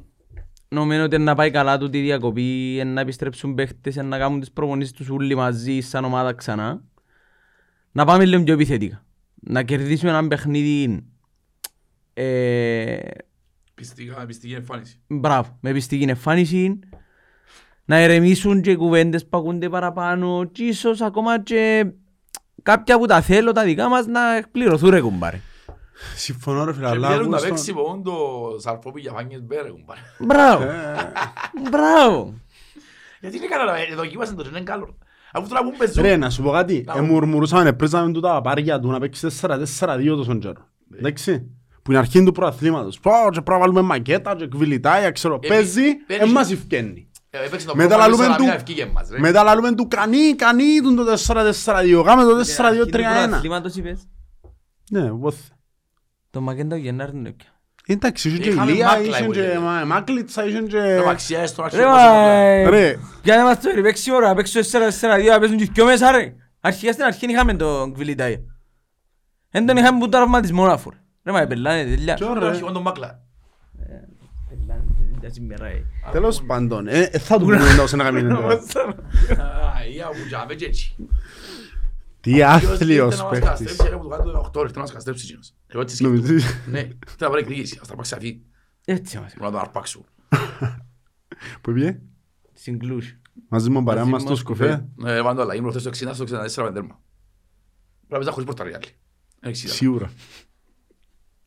νομίζω 0.69 1.03
ότι 1.03 1.17
να 1.17 1.35
πάει 1.35 1.51
καλά 1.51 1.77
τούτη 1.77 1.97
η 1.97 2.01
διακοπή, 2.01 2.81
να 2.85 3.01
επιστρέψουν 3.01 3.55
παίχτες, 3.55 3.95
να 3.95 4.17
κάνουν 4.17 4.39
τις 4.39 4.51
προπονήσεις 4.51 4.93
τους 4.93 5.09
όλοι 5.09 5.35
μαζί 5.35 5.79
σαν 5.79 6.05
ομάδα 6.05 6.33
ξανά. 6.33 6.83
Να 7.91 8.05
πάμε 8.05 8.25
λίγο 8.25 8.43
πιο 8.43 8.53
επιθετικά. 8.53 9.05
Να 9.35 9.63
κερδίσουμε 9.63 10.11
ένα 10.11 10.27
παιχνίδι 10.27 11.05
ε, 12.13 12.97
Πιστικά, 12.97 13.30
πιστική 14.27 14.53
εμφάνιση. 14.53 14.99
Μπράβο, 15.07 15.57
με 15.61 15.71
πιστική 15.73 16.03
εμφάνιση. 16.03 16.79
Να 17.85 17.95
ερεμήσουν 17.97 18.61
και 18.61 18.71
οι 18.71 18.75
κουβέντες 18.75 19.25
που 19.27 19.37
ακούνται 19.37 19.69
παραπάνω 19.69 20.43
και 20.51 20.63
ίσως 20.63 21.01
ακόμα 21.01 21.41
και 21.43 21.85
κάποια 22.63 22.97
που 22.97 23.05
τα 23.05 23.21
θέλω 23.21 23.51
τα 23.51 23.63
δικά 23.63 23.89
μας 23.89 24.05
να 24.05 24.35
εκπληρωθούν 24.35 24.89
ρε 24.89 25.01
κουμπάρε. 25.01 25.39
Συμφωνώ 26.15 26.63
ρε 26.65 26.73
φίλε, 26.73 26.85
Και 26.85 26.91
αλλά 26.91 27.07
βγαίνουν 27.07 27.29
τα 27.31 27.37
ακούς 27.37 27.47
το- 27.47 27.53
παίξει 27.53 27.73
πόν 27.73 28.03
το 28.03 28.13
σαρφό 28.59 28.91
που 28.91 28.97
για 28.97 29.11
φάνιες 29.11 29.41
μπέρε, 29.43 29.69
κουμπάρε. 29.69 29.99
Μπράβο, 30.19 30.63
Ε, 30.63 30.95
μπράβο. 31.69 32.33
Γιατί 33.21 33.37
είναι 33.37 33.47
καλά, 33.47 33.77
ε, 33.77 33.95
δοκίμασαν 33.95 34.35
το 34.35 34.43
και 34.43 34.49
είναι 34.49 34.61
καλό. 34.61 34.97
Αφού 35.33 35.47
τώρα 35.47 35.63
που 35.63 35.73
παίζουν. 35.77 36.03
Ρε, 36.03 36.15
να 36.17 36.29
σου 36.29 36.43
πω 36.43 36.51
κάτι. 36.51 36.83
Να 36.87 36.93
Ε, 36.97 37.01
μου- 37.01 37.07
μουρμουρούσαμε, 37.11 37.73
πρέσαμε 37.73 38.11
του 38.11 38.19
τα 38.19 38.35
απάρια 38.35 38.79
του 38.79 38.91
να 38.91 38.99
παίξεις 38.99 39.39
4-4-2 39.39 40.15
τόσο 40.15 40.35
καιρό. 40.37 40.67
Εντάξει. 40.97 41.45
Που 41.91 41.97
Που 41.97 41.97
είναι 41.97 42.07
αρχή 42.07 42.23
του 42.23 42.31
προαθλήματος. 42.31 42.99
Πω, 42.99 43.11
και 43.11 43.29
πρέπει 43.31 43.49
να 43.49 43.57
βάλουμε 43.57 43.81
μακέτα 43.81 44.35
και 44.35 44.47
κβιλιτάια, 44.47 45.11
ξέρω, 45.11 45.39
Ε, 45.41 45.47
παίζει, 45.47 45.95
πέρυσι- 45.95 46.27
εν 46.27 46.33
μας 46.33 46.51
ευκαινεί. 46.51 47.07
Ε, 47.29 47.45
έπαιξε 47.45 47.67
το 47.67 47.75
Μετά 47.75 47.87
πρώτο 47.87 48.01
λαλούμε 48.01 48.25
μάτς, 48.27 48.37
του- 48.37 48.43
αλλά 48.43 48.53
ευκήγε 48.53 48.85
μας, 48.85 49.09
ρε. 49.09 49.19
Μετά 49.19 49.43
λαλούμε 49.43 49.75
του 49.75 49.87
κανεί, 49.87 50.35
κανεί 50.35 50.79
του 50.83 50.95
το 50.95 51.03
4-4-2. 51.03 52.03
Κάμε 52.03 52.23
το 52.23 52.35
4-2-3-1. 52.35 53.35
Αθλήματος 53.35 53.75
είπες; 53.75 54.07
Ναι, 54.91 55.09
πόθε. 55.09 55.41
Το 56.29 56.41
Μακέντα 56.41 56.75
Γενάρη 56.77 57.11
είναι 57.17 57.31
πια. 57.31 57.49
Εντάξει, 57.87 58.27
είχε 58.29 58.37
και 58.37 58.49
Είχαμε 58.49 58.71
Ηλία, 58.71 58.85
Μάκλα, 58.87 59.07
είχε 59.07 59.23
εγώ 59.23 59.31
και 59.33 59.41
λέω. 59.41 59.61
Μα- 59.61 59.85
Μάκλιτσα, 59.85 60.45
είχε 60.45 60.59
και... 60.61 60.95
Το 60.99 61.05
Μαξιάς, 61.05 61.55
το 61.55 61.61
Ρε 61.61 61.67
Αξιόπος, 61.67 61.91
μα, 61.93 62.07
το 62.07 62.13
ε, 62.29 62.69
Ρε, 62.69 62.99
για 63.23 63.35
να 63.35 63.41
είμαστε 63.41 63.71
ρε, 63.73 63.81
παίξει 63.81 64.11
ώρα, 64.11 64.33
παίξει 64.35 64.53
το 64.53 64.79
4-4-2, 64.79 65.31
να 65.31 65.39
παίζουν 65.39 65.57
και 65.57 65.65
δυο 65.73 65.85
μέσα 65.85 66.11
ρε. 66.11 66.33
Αρχικά 66.61 66.91
στην 66.91 67.03
αρχή 67.05 67.25
είχαμε 67.25 67.53
τον 67.53 67.93
Κβιλιτάι. 67.93 68.37
Εν 69.51 69.65
τον 69.65 69.77
είχαμε 69.77 69.99
που 69.99 70.09
τραυματισμό 70.09 70.65
να 70.65 70.77
φορ. 70.77 70.93
Ρε 71.23 71.31
μα, 71.31 71.47
πελάνε 71.47 71.83
τελειά. 71.83 72.13
Ποιο, 72.15 72.27
Το 72.27 72.39
ρε. 72.39 72.47
αρχηγό 72.47 72.71
του 72.71 72.81
Μάκλα. 72.81 73.23
Πελάνε 74.49 74.83
τελειά 75.13 75.29
σήμερα, 75.33 75.65
ε. 75.65 75.85
Τέλος 76.11 76.43
πάντων, 76.43 76.87
ε, 76.87 76.99
ε, 77.01 77.17
θα 77.19 77.37
του 77.37 77.43
πούμε 77.43 77.69
εντός 77.71 77.91
να 77.91 78.03
κάνει 78.03 78.21
τώρα. 78.21 78.53
Α, 78.53 78.59
ia, 79.95 80.07
που 80.11 80.27
τζάμε 80.27 80.53
και 80.55 80.65
έτσι. 80.65 80.95
Τι 82.21 82.43
άθλιος 82.43 82.77
Ποιος 82.77 82.89
ήρθε 82.89 83.15
να 83.15 83.23
μας 83.23 83.29
παίχτης. 83.31 83.39
καταστρέψει, 83.49 83.89
ρε, 83.89 83.95
που 83.97 84.03
του 84.03 84.09
κάτω 84.09 84.51
18, 84.53 84.61
ήρθε 84.61 84.73
να 84.73 84.79
μας 84.79 84.89
καταστρέψει 84.89 85.25
εκείνος. 85.25 85.53
Εγώ 85.67 85.81
έτσι 85.81 85.95
σκέφτομαι. 85.95 86.19
Νομίζεις; 86.21 86.55
Ναι, 86.67 86.79
θέλει 86.79 86.95
να 87.19 87.29
πάρει 87.29 87.41
εκδίκηση, 87.41 87.77
ας 87.81 87.87
τα 87.87 87.95
πάξει 87.95 88.13
αφή, 88.15 88.41
Έτσι 88.85 89.19
μας. 89.19 89.33
που 89.33 89.43
να 89.43 89.51
τον 89.51 89.59
αρπάξουν. 89.59 90.05
Πού 91.61 91.71
πήγε; 91.73 91.99
Στην 92.53 92.79
Κλούζ. 92.79 93.05
Μαζί 93.47 93.69
με 93.69 93.83
παρέα 93.83 93.99
Μαζί 94.01 94.11
μας 94.13 94.23
μας 94.23 94.31
στο 94.31 94.35
σκουφέ. 94.35 94.87
Ναι, 94.95 95.21
πάντο 95.21 95.41
αλλαγή 95.41 95.61
προχθές 95.61 95.81
στο 95.81 95.89
60, 95.89 96.13
στο 96.13 96.23
64 96.23 96.63
με 96.63 96.71
τέρμα. 96.71 96.99
Πρέπει 98.07 98.09
να 98.09 98.17
παίζα 98.17 98.31
χωρίς 98.31 98.45
πορταριάλη. 98.47 98.85
Είναι 99.43 99.53
60. 99.53 99.55
Σίγουρα. 99.73 100.11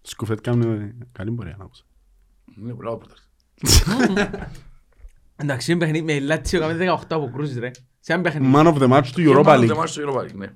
Σκουφέτ 0.06 0.40
κάνουν 0.40 0.92
καλή 1.12 1.30
πορεία 1.30 1.54
να 1.58 1.64
ακούσω. 1.64 1.84
Είναι 2.60 2.74
πολλά 2.74 2.96
πορταριάλη. 2.96 3.22
Εντάξει, 5.36 5.70
είναι 5.70 5.80
παιχνίδι 5.80 6.04
με 6.04 6.20
Λάτσιο 6.20 6.60
κάμε 6.60 6.76
18 6.78 7.02
από 7.08 7.30
κρούσεις 7.32 7.58
ρε. 7.58 7.70
Σε 8.00 8.12
ένα 8.12 8.22
παιχνίδι. 8.22 8.52
Man 8.56 8.66
of 8.66 8.76
the 8.78 8.90
match 8.90 9.06
του 9.06 9.22
Και 9.22 9.28
Europa 9.28 9.42
μάλλον 9.44 9.64
League. 9.64 9.66
δεν 9.66 9.76
μάλιστα 9.76 10.00
στο 10.00 10.12
Europa 10.12 10.22
League, 10.22 10.34
ναι. 10.34 10.48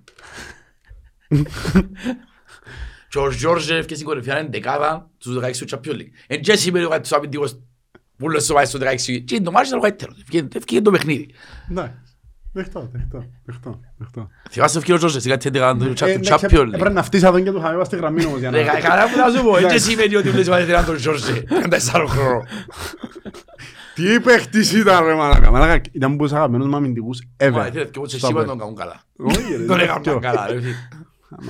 Και 3.08 3.18
ο 3.18 3.30
Γιώργεφ 3.30 3.86
και 3.86 3.94
στην 3.94 4.06
κορυφαία 4.06 4.40
είναι 4.40 4.48
δεκάδα 4.48 5.10
στους 5.18 5.36
16 5.36 5.52
του 5.56 5.66
Champions 5.70 5.94
League. 5.94 6.10
Εν 6.26 6.40
και 6.40 6.56
σήμερα 6.56 6.88
ο 6.88 7.00
τους 7.00 7.12
αμυντικός 7.12 7.60
που 8.16 8.28
λες 8.28 8.44
σοβάει 8.44 8.64
στο 8.64 8.78
16. 8.78 8.96
Και 9.24 9.34
είναι 9.34 9.44
το 9.44 9.50
μάτς 9.50 9.66
ήταν 9.68 9.78
ο 9.78 9.82
καλύτερος. 9.82 10.24
Ευκήγε 10.54 10.80
το 10.80 10.90
παιχνίδι. 10.90 11.30
Εντάξει. 11.70 11.94
Δεχτώ, 12.52 12.88
δεχτώ, 12.92 13.24
δεχτώ, 13.44 13.80
δεχτώ. 13.96 14.28
Θυμάσαι 14.50 14.78
ευκήγε 14.78 14.96
ο 14.96 14.98
Γιώργεφ 14.98 15.20
στην 15.20 15.32
κάτι 15.32 15.50
δεκάδα 15.50 15.78
του 15.78 15.84
Ε, 16.04 16.10
εντάξει, 16.10 16.30
Champions 16.30 16.52
Έπρεπε 16.52 16.88
League. 16.88 16.92
να 16.92 17.02
φτύσει 17.02 17.26
εδώ 17.26 17.40
και 17.40 17.50
του 17.50 17.56
είχαμε 17.58 17.84
στη 17.84 17.96
γραμμή 17.96 18.24
όμως 18.24 18.38
για 18.38 18.50
να... 18.50 18.56
Ρε, 18.56 18.64
κα- 18.64 18.80
Καλά 18.80 19.02
που 19.10 19.16
να 19.16 19.38
σου 19.38 19.44
πω, 19.44 19.56
έτσι 19.56 19.78
σημαίνει 19.78 20.14
ότι 20.16 20.30
βλέπεις 20.30 20.48
βάλει 20.48 20.84
τον 20.86 20.96
Γιώργεφ. 20.96 21.38
Τεσσάρων 21.68 22.08
χρόνο. 22.08 22.42
Τι 23.94 24.20
παίχτης 24.20 24.72
ήταν 24.72 25.04
ρε 25.06 25.14
μαλάκα. 25.14 25.50
Μαλάκα 25.50 25.80
ήταν 25.92 26.16
που 26.16 26.24
είσαι 26.24 26.36
αγαπημένος 26.36 26.66
μου 26.66 26.76
αμυντικούς 26.76 27.18
ever. 27.36 27.50
Μα, 27.50 27.64
τι, 27.64 27.70
και 27.70 27.90
εγώ 27.96 28.08
σε 28.08 28.18
Στο 28.18 28.26
σίγουρα 28.26 28.44
Apple. 28.44 28.48
τον 28.48 28.58
κάνουν 28.58 28.74
καλά. 28.74 29.00
Όχι, 29.16 29.50
ρε, 29.50 29.56
Τον 29.56 29.66
δεν 29.66 29.78
έκαναν 29.80 30.00
φταίω. 30.02 30.18
καλά. 30.18 30.46
ρε, 30.50 30.60
φίλε. 30.60 30.74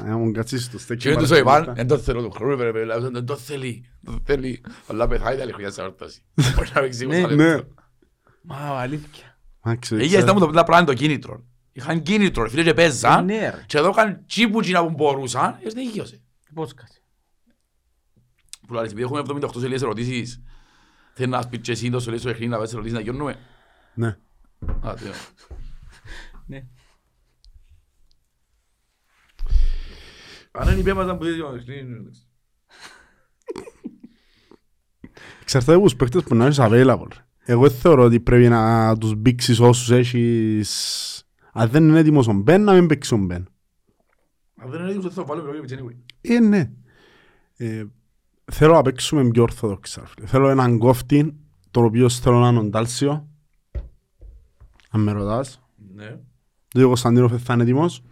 Άμα 0.07 0.17
μου 0.17 0.33
κάτσεις 0.33 0.65
στο 0.65 0.79
στέκι. 0.79 1.03
Και 1.03 1.09
δεν 1.09 1.19
τους 1.19 1.29
παρακαλώ. 1.29 1.63
είπαν, 1.63 1.75
δεν 1.75 1.87
το 1.87 1.99
θέλω 1.99 2.23
του 2.23 2.31
χρόνου, 2.31 2.57
πρέπει 2.57 2.87
να 2.87 2.99
δεν 2.99 3.25
το 3.25 3.37
θέλει, 3.37 3.85
δεν 4.01 4.15
το 4.15 4.21
θέλει. 4.25 4.61
Αλλά 4.87 5.07
πεθάει 5.09 5.37
τα 5.37 5.43
άλλη 5.43 5.53
χρονιά 5.53 5.71
σε 5.71 5.83
όρταση. 5.83 6.23
Μπορεί 6.57 6.69
να 6.75 6.81
παίξει 6.81 7.07
Ναι, 7.07 7.17
είκοσι 7.19 7.35
Ναι. 7.35 7.45
λεπτό. 7.55 7.75
Μα 8.43 8.57
αλήθεια. 8.57 9.38
Μα 9.63 9.77
ξέρω, 9.77 10.01
Είχε 10.01 10.09
ξέρω. 10.09 10.23
στα 10.23 10.33
μου 10.33 10.41
το 10.41 10.47
απλά 10.47 10.65
πράγμα 10.65 10.87
το 10.87 10.95
κίνητρο. 10.95 11.45
Είχαν 11.73 12.03
κίνητρο, 12.03 12.43
ρε 12.43 12.49
φίλες 12.49 12.65
και 12.65 12.75
παίζαν. 12.75 13.25
Ναι 13.25 13.51
ρε. 13.51 13.65
Και 13.67 13.79
εδώ 13.79 13.89
είχαν 13.89 14.25
τσίπου 14.27 14.61
τσίνα 14.61 14.87
που 14.87 14.91
μπορούσαν, 14.91 15.59
ήρθε 15.65 15.83
γύρωσε. 15.83 16.23
Πώς 16.55 16.75
κάτσε. 16.75 17.03
Που 18.67 18.75
λέει, 18.75 18.85
επειδή 18.85 19.03
έχουμε 19.03 19.23
78 19.29 19.49
σελίδες 19.55 19.83
ερωτήσεις, 19.83 20.43
θέλεις 21.15 21.33
να 21.33 21.43
σπίτι 21.43 21.63
και 21.63 21.73
εσύ 21.73 21.91
το 21.91 22.01
σελίδες 22.01 22.21
στο 22.21 22.31
παιχνίδι 22.31 22.53
να 22.53 22.59
πες 22.59 22.73
ερωτήσεις 22.73 22.97
να 22.97 23.03
γιώνουμε. 23.03 23.39
Ναι. 23.95 24.17
Α, 24.81 24.95
τι 24.95 25.05
είναι. 25.05 25.15
Ναι. 26.47 26.67
Αν 30.51 30.69
είναι 30.69 30.81
υπέμαζαν 30.81 31.19
που 31.19 31.25
δεν 31.25 31.39
το 31.39 31.47
παιχνίδι. 31.47 32.11
Εξαρτάται 35.43 35.75
από 35.75 35.83
τους 35.85 35.97
παίχτες 35.97 36.23
που 36.23 36.35
να 36.35 36.45
έχεις 36.45 36.59
available. 36.61 37.09
Εγώ 37.51 37.69
δεν 37.69 37.79
θεωρώ 37.79 38.03
ότι 38.05 38.21
πρέπει 38.21 38.49
να 38.49 38.97
τους 38.97 39.15
μπήξεις 39.15 39.61
όσους 39.61 39.91
έχεις... 39.91 41.23
Αν 41.53 41.69
δεν 41.69 41.89
είναι 41.89 41.99
έτοιμος 41.99 42.29
ο 42.29 42.33
Μπεν, 42.33 42.65
να 42.65 42.73
μην 42.73 42.87
παίξει 42.87 43.15
ο 43.15 43.17
Μπεν. 43.17 43.49
Αν 44.57 44.71
δεν 44.71 44.81
είναι 44.81 44.89
έτοιμος, 44.89 45.05
δεν 45.05 45.13
θα 45.15 45.21
το 45.21 45.27
βάλω 45.27 45.49
επιλογή 45.49 45.75
anyway. 45.79 45.97
Ε, 46.21 46.39
ναι. 46.41 46.71
Ε, 47.57 47.85
θέλω 48.53 48.73
να 48.73 48.83
παίξουμε 48.83 49.31
πιο 49.31 49.43
ορθόδοξα. 49.43 50.07
φίλε. 50.07 50.27
Θέλω 50.27 50.49
έναν 50.49 50.79
κόφτη, 50.79 51.37
τον 51.71 51.85
οποίο 51.85 52.09
θέλω 52.09 52.39
να 52.39 52.49
είναι 52.49 52.59
ο 52.59 52.63
Ντάλσιο. 52.65 53.29
Αν 54.91 55.01
με 55.01 55.13
ρωτάς. 55.13 55.63
Ναι, 55.95 56.19
Δεν 56.75 56.85
ο 56.85 56.87
Κωνσταντίνοφ 56.87 57.43
θα 57.43 57.55
είναι 57.55 57.63
έτοιμος. 57.63 58.03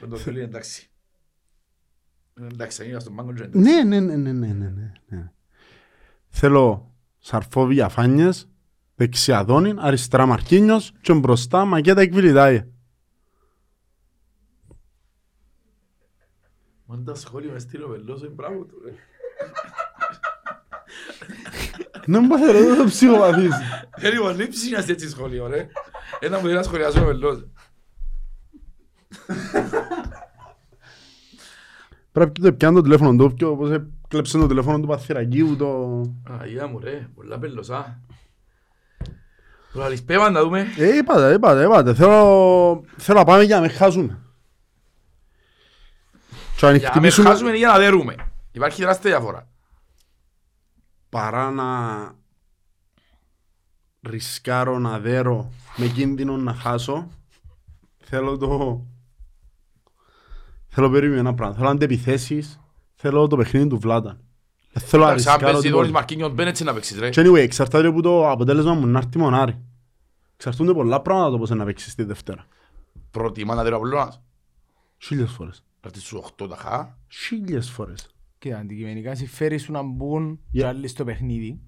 δεν 0.00 0.08
το 0.08 0.16
θέλει 0.16 0.40
εντάξει. 0.40 0.90
Ε, 2.34 2.46
Εντάξει, 2.52 2.88
είναι 2.88 3.00
στον 3.00 3.14
πάγκο 3.14 3.32
και 3.32 3.48
Ναι, 3.52 3.82
ναι, 3.84 4.00
ναι, 4.00 4.16
ναι, 4.16 4.32
ναι, 4.32 4.52
ναι, 4.52 4.68
ναι, 4.68 4.92
ναι. 5.08 5.32
Θέλω 6.28 6.94
Σαρφόβι 7.18 7.80
Αφάνιες, 7.80 8.48
δεξιά 8.98 9.44
Δόνιν, 9.44 9.78
αριστερά 9.80 10.26
Μαρκίνιος 10.26 10.92
και 11.00 11.12
μπροστά 11.12 11.64
Μακέτα 11.64 12.00
Εκβιλιτάιε. 12.00 12.68
Μαν 16.84 17.04
τα 17.04 17.14
σχόλια 17.14 17.52
μες 17.52 17.62
στείλω 17.62 17.88
βελός, 17.88 18.20
είναι 18.20 18.28
μπράβο 18.28 18.64
του. 18.64 18.80
ρε. 18.84 18.92
Δεν 22.06 22.24
μου 22.24 22.38
θέλω 22.38 22.68
να 22.68 22.76
το 22.76 22.84
ψυχοπαθείς. 22.84 23.54
Ε, 23.96 24.10
λοιπόν, 24.10 24.36
λείψης 24.36 24.70
να 24.70 24.78
έτσι 24.78 25.08
σχόλιο, 25.08 25.46
ρε. 25.46 25.68
Ένα 26.20 26.36
μου 26.36 26.42
θέλει 26.42 26.54
να 26.54 26.62
σχολιάσω 26.62 27.02
ο 27.02 27.04
βελός. 27.04 27.46
Πρέπει 32.12 32.40
να 32.40 32.52
πιάνω 32.52 32.76
το 32.76 32.82
τηλέφωνο 32.82 33.16
του, 33.16 33.34
πιο 33.34 33.50
όπως 33.50 33.70
έκλεψε 33.70 34.38
το 34.38 34.46
τηλέφωνο 34.46 34.80
του 34.80 34.86
Παθυρακίου, 34.86 35.56
το... 35.56 36.00
Αγία 36.40 36.66
μου, 36.66 36.78
ρε. 36.78 37.08
Πολλά 37.14 37.38
πελωσά. 37.38 38.02
Τώρα 39.72 39.88
λησπέβαν 39.88 40.32
να 40.32 40.42
δούμε. 40.42 40.66
Ε, 40.76 40.96
είπατε, 40.96 41.32
είπατε, 41.32 41.64
είπατε. 41.64 41.94
Θέλω, 41.94 42.84
θέλω 42.96 43.18
να 43.18 43.24
πάμε 43.24 43.42
για 43.42 43.56
να 43.56 43.62
με 43.62 43.68
χάσουμε. 43.68 44.18
Και 46.56 46.66
αν 46.66 46.76
Για 46.76 46.88
να 46.88 47.00
με 47.00 47.08
χτυπήσουμε 47.08 47.28
χάσουμε 47.28 47.50
ή 47.50 47.56
για 47.56 47.68
να 47.68 47.78
δέρουμε. 47.78 48.14
Υπάρχει 48.52 48.80
τεράστια 48.80 49.10
διαφορά. 49.10 49.48
παρά 51.08 51.50
να 51.50 51.66
ρισκάρω 54.02 54.78
να 54.78 54.98
δέρω 54.98 55.52
με 55.76 55.86
κίνδυνο 55.86 56.36
να 56.36 56.54
χάσω, 56.54 57.08
θέλω 57.98 58.36
το... 58.36 58.82
Θέλω 60.68 60.90
περίπου 60.90 61.14
ένα 61.14 61.34
πράγμα. 61.34 61.54
Θέλω 61.56 61.68
αντεπιθέσεις, 61.68 62.60
θέλω 62.94 63.26
το 63.26 63.36
παιχνίδι 63.36 63.66
του 63.66 63.78
Βλάταν. 63.78 64.27
Δεν 64.78 64.88
θέλω 64.88 65.02
να 65.04 65.08
Εντάξει, 65.10 65.28
αν 65.28 65.34
ρισκάρω 65.34 65.52
παίζει 65.52 65.68
δόλης 65.68 65.86
τίποτα. 65.86 65.90
Μαρκίνιος 65.92 66.32
μπαίνει 66.34 66.48
έτσι 66.48 66.64
να 66.64 66.72
παίξεις, 66.74 66.98
ρε. 66.98 67.08
Και 67.10 67.20
anyway, 67.24 67.36
εξαρτάται 67.38 67.86
από 67.88 68.02
το 68.02 68.30
αποτέλεσμα 68.30 68.74
μου 68.74 68.86
να 68.86 68.98
έρθει 68.98 69.18
μονάρι. 69.18 69.58
Εξαρτούνται 70.36 70.72
πολλά 70.72 71.00
πράγματα 71.02 71.30
το 71.30 71.38
πώς 71.38 71.50
να 71.50 71.64
παίξεις 71.64 71.94
τη 71.94 72.02
Δευτέρα. 72.04 72.46
Προτιμά 73.10 73.54
να 73.54 73.62
δέρω 73.62 73.76
απλώς. 73.76 74.20
Χίλιες 74.98 75.30
φορές. 75.30 75.62
Αυτή 75.86 76.00
σου 76.00 76.24
8 76.42 76.48
ταχά. 76.48 76.98
Χίλιες 77.08 77.70
φορές. 77.70 78.06
Και 78.38 78.54
αντικειμενικά 78.54 79.14
συμφέρει 79.14 79.58
σου 79.58 79.72
να 79.72 79.82
μπουν 79.82 80.38
Yeah. 80.38 80.48
και 80.52 80.66
άλλοι 80.66 80.88
στο 80.88 81.04
παιχνίδι. 81.04 81.58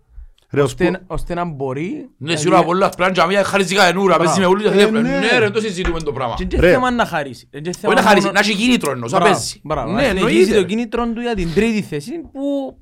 Ρε, 0.53 0.63
ως 0.63 0.75
που... 0.75 0.85
ώστε- 0.85 1.03
Ώστε 1.07 1.35
να 1.35 1.45
μπορεί... 1.45 2.09
Ναι, 2.17 2.37
σίγουρα 2.37 2.65
πολλά 2.65 2.89
πλάν 2.89 3.13
και 3.13 3.21
αμία 3.21 3.45
χαρίζει 3.45 3.77
ενούρα. 3.89 4.17
Παίζει 4.17 4.41
με 4.41 4.47
όλοι 4.47 4.63
και 4.63 4.69
Ε, 4.69 4.73
θέλει. 4.73 4.91
ναι. 5.03 5.19
Ναι, 5.19 5.39
ρε, 5.39 5.51
το 5.51 5.61
συζητούμε 5.61 6.01
το 6.01 6.13
πράγμα. 6.13 6.35
Και 6.35 6.43
είναι 6.43 6.61
Ρε. 6.61 6.71
θέμα 6.73 6.91
να 6.91 7.05
χαρίσει. 7.07 7.49
Είναι 7.53 7.71
και 7.71 7.77
θέμα 7.79 7.93
Όχι 7.93 8.03
να 8.03 8.09
χαρίζει, 8.09 8.27
μόνο- 8.27 8.39
να 8.41 8.47
έχει 8.47 8.57
κίνητρο 8.57 8.91
εννοώς, 8.91 9.11
σαν 9.11 9.21
Μπράβο, 9.21 9.35
παίζει. 9.37 9.61
μπράβο. 9.65 9.91
Ναι, 9.93 9.97
Να 9.97 10.03
συνεχίσει 10.09 10.27
εννοείται. 10.29 10.55
το 10.55 10.61
ρε. 10.61 10.67
κίνητρο 10.67 11.13
του 11.13 11.21
για 11.21 11.35
την 11.35 11.55
τρίτη 11.55 11.83
θέση 11.83 12.13
που 12.33 12.77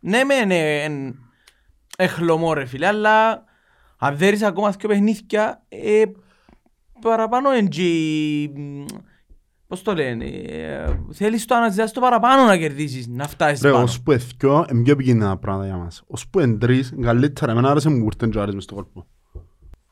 ναι 0.00 0.24
μεν 0.24 0.42
είναι 0.42 0.82
εν- 0.82 1.18
εχλωμό 1.96 2.52
ρε 2.52 2.64
φίλε 2.64 2.86
αλλά 2.86 3.44
αν 3.98 4.16
δέρεις 4.16 4.42
ακόμα 4.42 4.70
δύο 4.70 4.88
παιχνίδια 4.88 5.62
ε, 5.68 6.02
παραπάνω 7.00 7.50
εν 7.50 7.68
τζι- 7.68 8.58
μ, 8.58 8.84
πώς 9.66 9.82
το 9.82 9.94
λένε 9.94 10.24
ε, 10.26 10.96
θέλεις 11.12 11.44
το 11.44 11.54
αναζητάς 11.54 11.92
το 11.92 12.00
παραπάνω 12.00 12.44
να 12.44 12.56
κερδίσεις 12.56 13.06
να 13.08 13.28
φτάσεις 13.28 13.60
Ρε, 13.62 13.70
πάνω 13.70 13.82
ως 13.82 14.02
που 14.02 14.12
εθκιό, 14.12 14.66
είναι 14.72 14.82
πιο 14.82 14.92
επικίνδυνα 14.92 15.38
πράγματα 15.38 15.66
για 15.66 15.76
μας. 15.76 16.02
Ως 16.06 16.28
που 16.28 16.40
εν 16.40 16.58
τρεις, 16.58 16.94
καλύτερα. 17.02 17.52
Εμένα 17.52 17.70
άρεσε 17.70 17.88
μου 17.88 18.02
κουρτεν 18.02 18.30
τζάρες 18.30 18.54
μες 18.54 18.64
στο 18.64 18.74
κόλπο. 18.74 19.06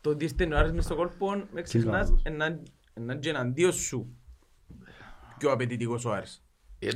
το 0.01 0.11
ότι 0.11 0.25
είστε 0.25 0.45
νουάρες 0.47 0.73
μες 0.73 0.85
στο 0.85 0.95
κόλπο 0.95 1.35
με 1.53 1.63
ξεχνάς 1.63 1.93
λάθος. 1.93 2.21
έναν 2.23 2.63
έναν 2.95 3.21
και 3.21 3.29
εναντίον 3.29 3.73
σου 3.73 4.17
πιο 5.39 5.53
απαιτητικός 5.53 6.05
ο 6.05 6.13
Άρης 6.13 6.33
Εντάξει, 6.33 6.37
πάμε 6.37 6.48
ο 6.81 6.89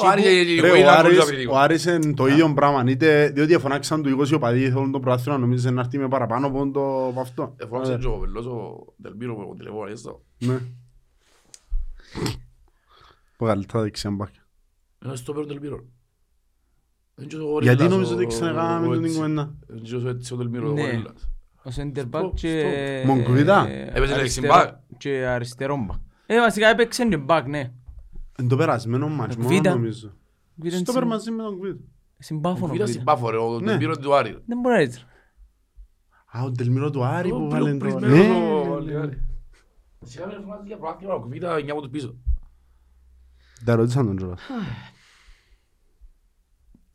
Και 0.00 0.06
Άρης 0.06 0.24
που- 0.24 0.30
και 0.30 0.40
η 0.40 0.60
Ρε, 0.60 0.68
Γουέι 0.68 0.70
ο 0.70 0.76
είναι 0.76 0.84
πολύ 0.96 1.06
Άρης, 1.06 1.20
απαιτητικό. 1.20 1.54
ο 1.54 1.58
Άρης 1.58 1.84
είναι 1.84 2.12
το 2.14 2.26
ίδιο 2.26 2.52
πράγμα. 2.54 2.84
Είτε 2.86 3.28
διότι 3.28 3.58
φωνάξαν 3.58 4.02
του 4.02 4.08
20 4.08 4.32
οπαδί 4.34 4.70
θέλουν 4.70 4.92
το 4.92 5.00
προάθλημα, 5.00 5.38
νομίζεις 5.38 5.70
να 5.70 5.80
έρθει 5.80 5.98
με 5.98 6.08
παραπάνω 6.08 6.46
από 6.46 6.70
το 6.70 7.06
από 7.06 7.20
αυτό. 7.20 7.54
Ε, 7.56 7.66
φώναξε 7.66 7.98
και 8.00 8.06
ο 8.06 8.18
Βελός, 8.18 8.46
ο 8.46 8.84
Δελμίρο 8.96 9.36
με 9.36 9.44
το 9.44 9.54
τηλεφώνο, 9.54 9.90
έτσι 9.90 10.02
το. 10.04 10.22
Ναι. 10.38 10.58
Που 13.36 13.44
καλύτερα 13.44 13.82
δεξιά 13.82 14.10
μπακ. 14.10 14.28
Είναι 15.04 15.16
στο 15.16 15.32
πέρο 15.32 15.46
Δελμίρο. 15.46 15.84
Εν 17.20 17.26
και 17.26 17.36
ο 17.36 17.42
Γορίλας, 17.44 17.74
Γιατί 17.76 17.92
νομίζω 17.92 18.12
ο- 18.12 18.16
ότι 18.16 18.26
ξανακάμε 18.26 18.86
ο 18.86 18.90
με 18.90 18.94
την 18.96 19.04
έτσι. 19.04 19.16
κουβέντα. 19.16 19.54
Εν 19.70 19.82
και 19.82 19.94
ο 19.96 20.08
έτσι 20.08 20.34
ο 20.34 20.36
Τελμύρο, 20.36 20.68
ο 20.70 20.72
Ναι. 20.72 20.80
Γορίλας. 20.80 21.28
Ο 21.64 21.70
center 21.76 22.02
back 22.10 22.18
Στο- 22.18 22.32
και... 22.34 23.02
Μογκοβιτά. 23.06 23.66
ε, 23.68 23.82
Έπαιζε 23.82 24.14
αριστερό- 24.14 24.18
δεξιμπάκ. 24.20 24.74
Και 24.96 25.10
αριστερό 25.26 25.86
back. 25.90 25.98
Ε, 26.26 26.40
βασικά 26.40 26.68
έπαιξε 26.68 27.04
και 27.08 27.18
back, 27.28 27.42
ναι. 27.46 27.72
Εν 28.40 28.48
το 28.48 28.56
περασμένο 28.56 29.08
μάτς, 29.08 29.36
μόνο 29.36 29.48
Β'. 29.58 29.64
νομίζω. 29.66 30.12
Β' 30.54 30.68
Στο 30.68 30.92
συν- 30.92 31.04
μαζί 31.04 31.30
με 31.30 31.42
τον 31.42 31.58
Κβίτ. 31.60 31.76
Συμπάφωνο. 32.18 32.72
Β' 32.74 32.76
Β'. 32.82 32.88
στην 32.88 33.04
Πάφο, 33.04 33.30
ρε, 33.30 33.36
ο 33.36 33.60
Ναι. 33.60 33.66
Τελμύρο 33.66 33.96
του 33.98 34.14
Άρη. 34.14 34.38
Δεν 34.46 34.60
μπορεί 34.60 34.82
έτσι. 34.82 35.04
Α, 36.32 36.42
ο 36.42 36.52
Τελμύρο 36.52 36.90
του 36.90 37.04
Άρη 37.04 37.30
Ο 37.30 37.36
που 37.38 37.46
πιο 37.46 37.50
βάλε 37.50 37.70
το... 37.72 37.76
πρισμένος 37.76 38.10
Ναι, 38.10 38.30
ο 38.74 38.80
ναι, 38.80 38.92
ναι. 38.92 38.98
Άρη. 39.00 39.22
Σιγά 40.04 40.26
με 40.26 40.32
φωνάζει 40.44 40.66
για 40.66 40.76
προάθλημα, 40.76 41.14
ο 41.14 41.20
Κουβίτα 41.20 41.56
εννιά 41.56 41.72
από 41.72 41.82
του 41.82 41.90
πίσω. 41.90 42.14
Τα 43.64 43.74
ρωτήσαν 43.74 44.06
τον 44.06 44.16
Τζοβάς. 44.16 44.40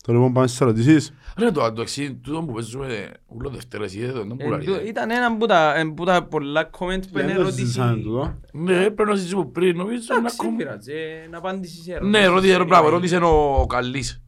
Τώρα 0.07 0.17
λοιπόν 0.17 0.33
πάμε 0.33 0.47
στις 0.47 0.61
ερωτήσεις. 0.61 1.13
Ρε, 1.37 1.51
το 1.51 1.73
το 1.73 1.81
εξή, 1.81 2.13
τούτο 2.13 2.39
που 2.43 2.53
παίζουμε 2.53 3.11
ούλο 3.27 3.49
Δευτέρες, 3.49 3.93
είδε 3.95 4.11
το, 4.11 4.19
δεν 4.23 4.31
Ε, 4.39 4.43
πουλάρει. 4.43 4.65
το- 4.65 4.81
Ήταν 4.85 5.11
ένα 5.11 5.37
που 5.37 5.45
τα- 5.45 5.75
ε, 5.75 5.83
που 5.95 6.03
τα 6.05 6.23
πολλά 6.23 6.69
comment 6.69 7.01
που 7.11 7.19
είναι 7.19 7.27
Δεν 7.27 7.35
το 7.35 7.45
συζητήσαμε 7.45 7.85
ερώτηση. 7.89 8.07
τούτο. 8.07 8.39
Ναι, 8.51 8.89
πρέπει 8.89 9.09
να 9.09 9.15
συζητήσουμε 9.15 9.45
πριν, 9.45 9.77
νομίζω 9.77 9.99
να 10.09 10.15
Εντάξει, 10.15 10.35
δεν 10.37 10.45
ακόμα. 10.47 10.57
πειράζει, 10.57 10.91
ε, 10.91 11.27
να 11.29 11.37
απάντηση 11.37 11.81
σε 11.81 11.91
Ναι, 11.91 11.97
ερώτηση. 12.17 12.27
ρώτησε, 12.33 12.57
ρε, 12.57 12.63
μπράβο, 12.63 12.89
ρώτησε 12.89 13.17
ο 13.17 13.65
Καλής. 13.69 14.21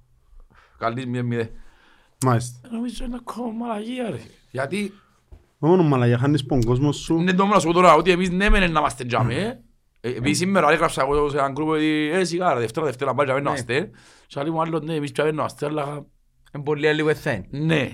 Καλής 0.77 1.05
μηδέν 1.05 1.25
μηδέν. 1.25 1.49
Μάλιστα. 2.25 2.67
Ε, 2.71 2.75
Νομίζω 2.75 3.05
είναι 3.05 3.15
ακόμα 3.19 3.51
μαλαγία, 3.65 4.09
ρε. 4.09 4.19
Γιατί, 4.51 4.93
Μόνο 5.57 5.83
μαλαγιά 5.83 6.17
χάνεις 6.17 6.45
πον 6.45 6.63
κόσμος 6.63 6.97
σου. 6.97 7.21
ναι, 7.21 7.33
το 7.33 7.45
να 7.45 7.59
σου 7.59 7.67
πω 7.67 7.73
τώρα, 7.73 7.93
ότι 7.95 8.11
εμείς 8.11 8.29
ναι 8.29 8.49
μεν 8.49 8.71
να 8.71 8.79
είμαστε 8.79 9.05
τζάμε, 9.05 9.33
ε. 9.33 9.45
Ε, 9.47 9.59
Επειδή 10.07 10.33
σήμερα 10.33 10.71
έγραψα 10.71 11.01
εγώ 11.01 11.29
σε 11.29 11.37
έναν 11.37 11.51
γκρουπ 11.51 11.67
ότι 11.69 12.09
«Ε, 12.13 12.23
σιγά 12.23 12.53
ρε, 12.53 12.59
Δευτέρα, 12.59 12.85
Δευτέρα, 12.85 13.13
πάλι 13.13 13.27
τζάμε 13.29 13.43
να 13.43 13.51
Ναι. 13.51 13.55
είμαστε». 13.57 13.89
Και 14.27 14.39
άλλοι 14.39 14.51
μου 14.51 14.61
άλλος, 14.61 14.81
ναι, 14.81 14.93
εμείς 14.95 15.11
τζάμε 15.11 15.31
να 15.31 15.35
είμαστε, 15.41 15.65
αλλά 15.65 16.05
Ε, 16.51 16.57
πολύ 16.63 16.93
λίγο 16.93 17.09
εθέν. 17.09 17.45
ναι. 17.49 17.89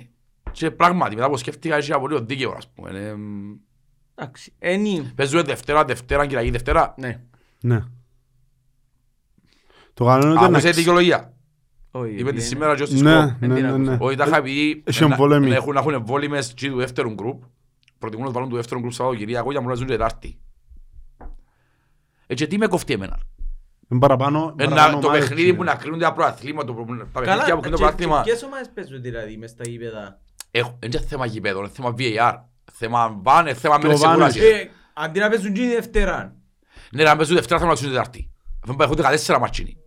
Και 0.51 0.71
πράγματι, 0.71 1.15
μετά 1.15 1.29
που 1.29 1.37
σκέφτηκα, 1.37 1.75
έχει 1.75 1.93
απολύτω 1.93 2.19
δίκαιο, 2.25 2.53
ας 2.57 2.69
πούμε. 2.69 2.89
Ε, 2.99 3.13
μ, 3.13 3.55
Εντάξει, 4.15 4.53
ένι. 4.59 5.11
Παίζουμε 5.15 5.41
Δευτέρα, 5.41 5.85
Δευτέρα, 5.85 6.25
Κυριακή, 6.25 6.49
Δευτέρα. 6.51 6.93
Ναι. 6.97 7.21
Ναι. 7.61 7.83
Το 9.93 10.05
καλό 10.05 10.23
είναι 10.23 10.31
ότι 10.33 10.43
Άκουσε 10.45 10.67
να 10.67 10.73
τη 10.73 10.77
δικαιολογία. 10.79 11.33
Όχι, 11.91 12.11
Είπε 12.13 12.23
τη 12.23 12.29
είναι- 12.29 12.39
σήμερα 12.39 12.75
και 12.75 12.83
ως 12.83 12.89
της 12.89 13.01
Ναι, 13.01 13.11
σκοπ. 13.11 13.23
ναι, 13.41 13.47
Δεν 13.47 13.55
την 13.55 13.65
ναι, 13.65 13.77
ναι. 13.91 13.97
Όχι, 13.99 14.15
τα 14.15 14.25
είχα 14.27 14.37
επειδή 14.37 14.83
Έχει 14.85 15.01
να- 15.03 15.07
εμβόλεμοι. 15.11 15.49
να 15.49 15.55
έχουν- 15.55 15.73
να 15.73 15.79
έχουν 15.79 15.93
εμβόλυμες 15.93 16.53
και 16.53 16.69
του 16.69 16.77
δεύτερου 16.77 17.09
γκρουπ. 17.13 17.43
Προτιμούν 17.99 18.25
να 18.25 18.31
βάλουν 18.31 18.49
του 18.49 18.55
δεύτερου 18.55 18.79
γκρουπ 18.79 18.93
Σαββατοκυριακό 18.93 19.51
για 19.51 19.59
να 19.59 19.61
μου 19.65 19.69
να 19.71 19.75
ζουν 19.75 19.87
Τετάρτη. 19.87 20.39
Έτσι, 22.31 22.47
τι 22.47 22.57
με 22.57 22.67
κοφτεί 22.67 22.93
εμένα. 22.93 23.17
Είναι 23.89 23.99
παραπάνω... 23.99 24.53
Ε, 24.57 24.63
να- 24.63 24.69
παραπάνω 24.69 24.99
Το 24.99 25.07
ομάδες, 25.07 25.21
παιχνίδι 25.23 25.41
κύριε. 25.41 25.57
που 25.57 25.63
να 25.63 25.75
κρίνουν 25.75 25.99
τα 25.99 26.13
προαθλήματα, 26.13 26.65
το- 26.65 26.73
τα 26.73 26.85
Καλά, 26.85 27.25
παιχνίδια 27.25 27.55
που 27.55 27.61
κρίνουν 27.61 27.61
το 27.61 27.69
και- 27.69 27.75
προαθλήμα. 27.77 28.17
και 28.17 28.29
ποιες 28.29 28.43
ομάδες 28.43 28.69
παίζουν 28.73 29.01
δηλαδή 29.01 29.37
μες 29.37 29.49
στα 29.49 29.63
γήπεδα; 29.67 30.19
Έχω- 30.51 30.77
Είναι 30.83 30.97
και 30.97 31.05
θέμα 31.05 31.25
γηπέδων, 31.25 31.63
είναι 31.63 31.71
θέμα 31.73 31.93
VAR. 31.97 32.35
Θέμα 32.71 33.19
βαν, 33.23 33.45
είναι 33.45 33.53
θέμα 33.55 33.77
Και 33.79 33.85
μέρες 33.87 34.01
ο 34.01 34.07
Βάνος. 34.07 34.31
σιγουράς. 34.33 34.53
Ε, 34.59 34.69
Αντί 34.93 35.19
να 35.19 35.29
παίζουν 35.29 35.53
και 35.53 35.61
η 35.63 35.67
Δευτέρα. 35.67 36.35
Ναι, 36.91 37.03
να 37.03 37.15
παίζουν 37.15 37.35
Δευτέρα, 37.35 37.59
θα 37.59 37.65
να 37.65 37.71
παίζουν 37.73 37.89
Τετάρτη. 37.91 38.31
Αφού 38.63 38.75
έχουν 38.79 38.95
14 38.95 39.39
ματσίνοι. 39.39 39.77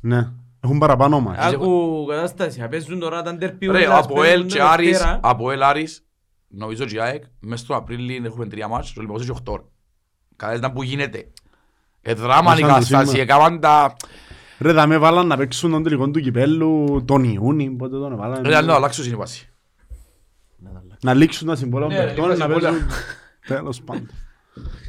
Ναι. 0.00 0.30
Έχουν 0.60 0.78
παραπάνω 0.78 1.16
ομάδες. 1.16 1.44
Άκου 1.54 2.04
κατάσταση, 2.08 2.60
να 2.60 2.68
παίζουν 2.68 2.98
τώρα 2.98 3.22
τα 3.22 3.32
ντερπι 3.34 3.66
Ρε, 3.66 3.72
ούλας, 3.86 4.04
από 4.04 4.14
παίζουν 4.14 4.32
ΕΛ 4.34 4.40
την 4.40 4.48
και 4.56 4.62
Άρης, 4.62 4.90
Δευτέρα. 4.90 5.20
από 5.22 5.50
ΕΛ 5.50 5.62
Άρης, 5.62 6.06
νομίζω 6.48 6.84
και 6.84 6.96
η 6.96 7.00
ΑΕΚ, 7.00 7.22
μέσα 7.40 7.64
στο 7.64 7.74
Απρίλιο 7.76 8.24
έχουμε 8.24 8.46
τρία 8.46 8.68
μάτς, 8.68 8.86
το 8.86 8.94
Ολυμπιακός 8.96 9.22
έχει 9.22 9.30
οχτώ. 9.32 9.70
Κατάλαβες 10.36 10.70
που 10.74 10.82
γίνεται. 10.82 11.30
Ε, 12.06 12.14
δράμα 12.14 12.52
η 12.52 12.56
Ήσαν 12.56 12.68
κατάσταση, 12.68 13.06
σήμερα. 13.10 13.22
έκαναν 13.22 13.60
τα... 13.60 13.96
Ρε, 14.58 14.72
θα 14.72 14.86
με 14.86 14.98
βάλαν 14.98 15.26
να 15.26 15.36
παίξουν 15.36 15.70
τον 15.70 15.82
τελικό 15.82 16.10
του 16.10 16.20
κυπέλλου 16.20 17.02
τον 17.04 17.24
Ιούνι, 17.24 17.70
πότε 17.70 17.96
τον 17.98 18.12
έβαλαν. 18.12 18.42
Ρε, 18.46 18.60
να 18.60 18.74
αλλάξω 18.74 19.02
είναι 19.04 19.12
η 19.12 19.16
βάση. 19.16 19.48
Να 21.02 21.14
λήξουν 21.14 21.46
τα 21.46 21.56
συμβόλαια 21.56 21.88
Ναι, 21.88 21.94
των 21.96 22.04
ρε, 22.04 22.10
παιχτών, 22.10 22.28
λήξουν 22.28 22.48
να 22.48 22.54
τα 22.54 22.60
παίζουν... 22.60 22.86
Τέλος 23.46 23.82
πάντων. 23.82 24.08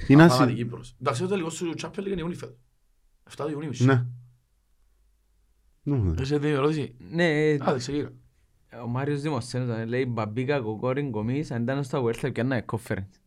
Είναι 0.07 0.23
ασύ... 0.23 0.35
Πραγματική 0.35 0.63
Κύπρος. 0.63 0.95
Εντάξει, 1.01 1.21
το 1.21 1.27
τελικός 1.27 1.53
σου 1.53 1.73
Champions 1.81 1.99
League 1.99 2.07
είναι 2.11 2.21
Ιούνι 2.21 2.35
φέτος. 2.35 2.55
7 3.29 3.33
του 3.45 3.51
Ιουνίου. 3.51 3.67
μισή. 3.69 3.85
Ναι. 3.85 4.05
Ναι, 5.83 6.11
Έχεις 6.11 6.27
την 6.29 6.43
ερώτηση. 6.43 6.95
Ναι, 7.11 7.23
ε, 7.49 7.53
Α, 7.53 7.57
δεν 7.65 7.77
ξεκινά. 7.77 8.11
ο 8.83 8.87
Μάριος 8.87 9.21
Δημοσένος 9.21 9.77
ε, 9.77 9.85
λέει 9.85 10.05
«Μπαμπίκα, 10.09 10.59
κοκόριν, 10.59 11.11
κομίς, 11.11 11.51
αν 11.51 11.61
ήταν 11.61 11.83
στα 11.83 12.01
World 12.03 12.25
Cup 12.25 12.31
και 12.31 12.41
ένα 12.41 12.65
conference». 12.71 13.19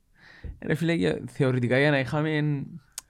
Ρε 0.61 0.74
φίλε, 0.74 0.93
για- 0.93 1.20
θεωρητικά 1.26 1.78
για 1.78 1.91
να 1.91 1.99
είχαμε, 1.99 2.62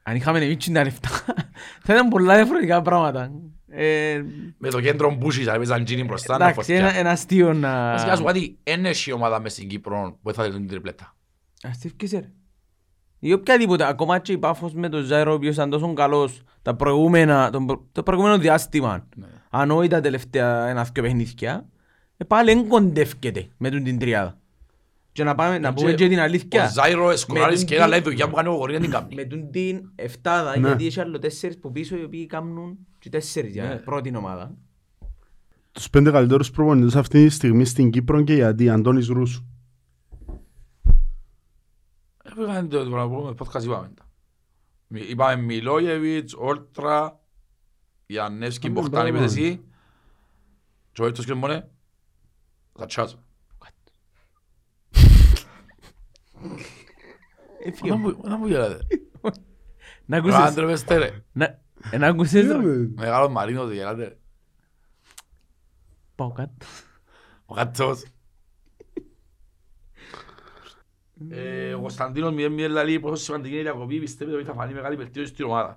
αν 0.08 0.16
είχαμε 0.16 0.38
εμείς 0.38 0.70
τα 0.72 0.82
λεφτά, 0.84 1.08
θα 1.84 1.94
ήταν 1.94 2.08
πολλά 2.08 2.34
διαφορετικά 2.34 2.82
πράγματα. 2.82 3.30
Ε, 3.70 4.22
Με 4.58 4.68
το 4.70 4.80
κέντρο 4.80 5.14
Μπούσης, 5.14 5.46
αν 5.48 5.56
παίζαν 5.56 5.84
τζίνι 5.84 6.04
μπροστά, 6.04 6.38
να 6.38 6.48
Εντάξει, 6.48 6.72
ένα, 6.72 6.84
φωτιά. 6.86 7.00
ένα 7.00 7.10
αστείο 7.10 7.52
να... 7.52 7.90
Βασικά 7.92 8.16
σου 8.16 8.20
πω 8.22 8.26
κάτι, 8.26 8.58
εν 8.62 8.84
έχει 8.84 9.12
ομάδα 9.12 9.40
μες 9.40 9.52
στην 9.52 9.68
Κύπρο 9.68 10.18
που 10.22 10.32
θα 10.32 10.42
θέλουν 10.42 10.58
την 10.58 10.68
τριπλέτα. 10.68 11.16
Αστείο 11.62 11.90
και 11.96 12.06
σε 12.06 12.18
ρε. 12.18 12.30
Ή 13.18 13.32
οποιαδήποτε, 13.32 13.86
ακόμα 13.88 14.18
και 14.18 14.32
η 14.32 14.38
Πάφος 14.38 14.72
με 14.74 14.88
τον 14.88 15.02
Ζάιρο, 15.04 15.30
ο 15.30 15.34
οποίος 15.34 15.54
ήταν 15.54 15.70
τόσο 15.70 15.92
καλός 15.92 16.42
τα 16.62 16.74
προηγούμενα, 16.76 17.50
τον 17.50 17.66
προ- 17.66 17.84
το 17.92 18.02
προηγούμενο 18.02 18.38
διάστημα, 18.38 19.06
Ναι. 19.16 19.26
αν 19.50 19.70
όχι 19.70 19.88
τα 19.88 20.00
τελευταία 20.00 20.66
ένα-δυο 20.68 21.02
παιχνίδια, 21.02 21.68
ε, 22.16 22.24
πάλι 22.24 22.52
δεν 22.54 22.66
κοντεύκεται 22.68 23.48
με 23.56 23.70
τον 23.70 23.84
την 23.84 23.98
τριάδα. 23.98 24.37
Και 25.18 25.24
να, 25.24 25.34
πάμε, 25.34 25.58
να 25.58 25.74
πούμε 25.74 25.92
και 25.94 26.08
την 26.08 26.18
Ο 26.18 26.22
αλήθεια, 26.22 26.68
Ζάιρο 26.68 27.10
εσκοράρεις 27.10 27.58
τον 27.58 27.66
και 27.68 27.74
ένα 27.74 27.84
τι- 27.84 27.90
λέει 27.90 28.00
δουλειά 28.00 28.28
που 28.28 28.34
κάνει 28.34 28.48
ο 28.48 28.52
Γορίλα 28.52 28.78
την 28.80 28.90
κάνει. 28.90 29.14
με 29.14 29.24
τον 29.24 29.50
την 29.50 29.90
εφτάδα, 29.94 30.58
Ναι. 30.58 30.66
γιατί 30.66 30.86
έχει 30.86 31.00
άλλο 31.00 31.18
τέσσερις 31.18 31.58
που 31.58 31.72
πίσω 31.72 31.96
οι 31.96 32.04
οποίοι 32.04 32.26
κάνουν 32.26 32.78
και 32.98 33.08
τέσσερις 33.08 33.52
για 33.52 33.64
Ναι. 33.64 33.76
πρώτη 33.76 34.16
ομάδα. 34.16 34.54
Τους 35.72 35.90
πέντε 35.90 36.10
καλύτερους 36.10 36.50
προπονητές 36.50 36.96
αυτή 36.96 37.24
τη 37.24 37.30
στιγμή 37.30 37.64
στην 37.64 37.90
Κύπρο 37.90 38.22
και 38.22 38.34
γιατί 38.34 38.68
Αντώνης 38.70 39.08
Ρούσου. 39.08 39.44
Έπαιρνε 42.24 42.68
το 42.68 42.84
προηγούμενο 42.90 43.34
podcast 43.38 43.62
είπαμε 43.62 43.90
τα. 43.94 44.08
Μι- 44.86 45.08
Είπαμε 45.10 45.42
Μιλόγεβιτς, 45.42 46.34
Όλτρα, 46.34 47.20
Ιαννεύσκι, 48.06 48.70
Πάμε 48.70 48.80
Μποχτάν 48.80 49.06
είπες 49.06 49.18
μπράβο. 49.20 49.34
εσύ. 49.34 49.60
Και 50.92 51.02
ο 51.02 51.06
Έλτος 51.06 51.26
και 56.40 56.46
μόνε, 56.48 56.62
θα 56.62 56.64
τσάζω. 56.64 57.64
Έφυγε. 57.64 57.90
Να 57.90 57.96
μου- 57.96 58.20
Να 58.24 58.36
μου 58.36 58.46
γελάτε. 58.46 58.78
Να 60.04 60.16
Ρε, 60.16 60.22
ακούσεις, 60.22 60.38
άντρεπεστε 60.38 60.96
ρε. 60.96 61.24
να- 61.32 61.60
ε, 61.90 61.98
να 61.98 62.06
ακούσεις, 62.06 62.46
ρε. 62.46 62.58
Μεγάλος 62.96 63.32
Μαρίνος 63.32 63.70
γελάτε 63.72 64.02
ρε. 64.04 64.16
Πάω 66.14 66.32
κάτω. 66.32 66.66
Ο 67.46 67.54
Κατσός. 67.54 68.02
Ε, 71.30 71.74
Ο 71.74 71.80
Κωνσταντίνος 71.80 72.32
μηδέν 72.34 72.52
μηδέν 72.52 72.70
λαλεί 72.70 73.00
πόσο 73.00 73.22
σημαντική 73.22 73.50
είναι 73.50 73.60
η 73.60 73.62
διακοπή, 73.62 73.98
πιστεύετε 74.00 74.36
ότι 74.36 74.46
θα 74.46 74.52
φανεί 74.54 74.72
μεγάλη 74.74 74.96
βελτίωση 74.96 75.32
στην 75.32 75.44
ομάδα. 75.44 75.76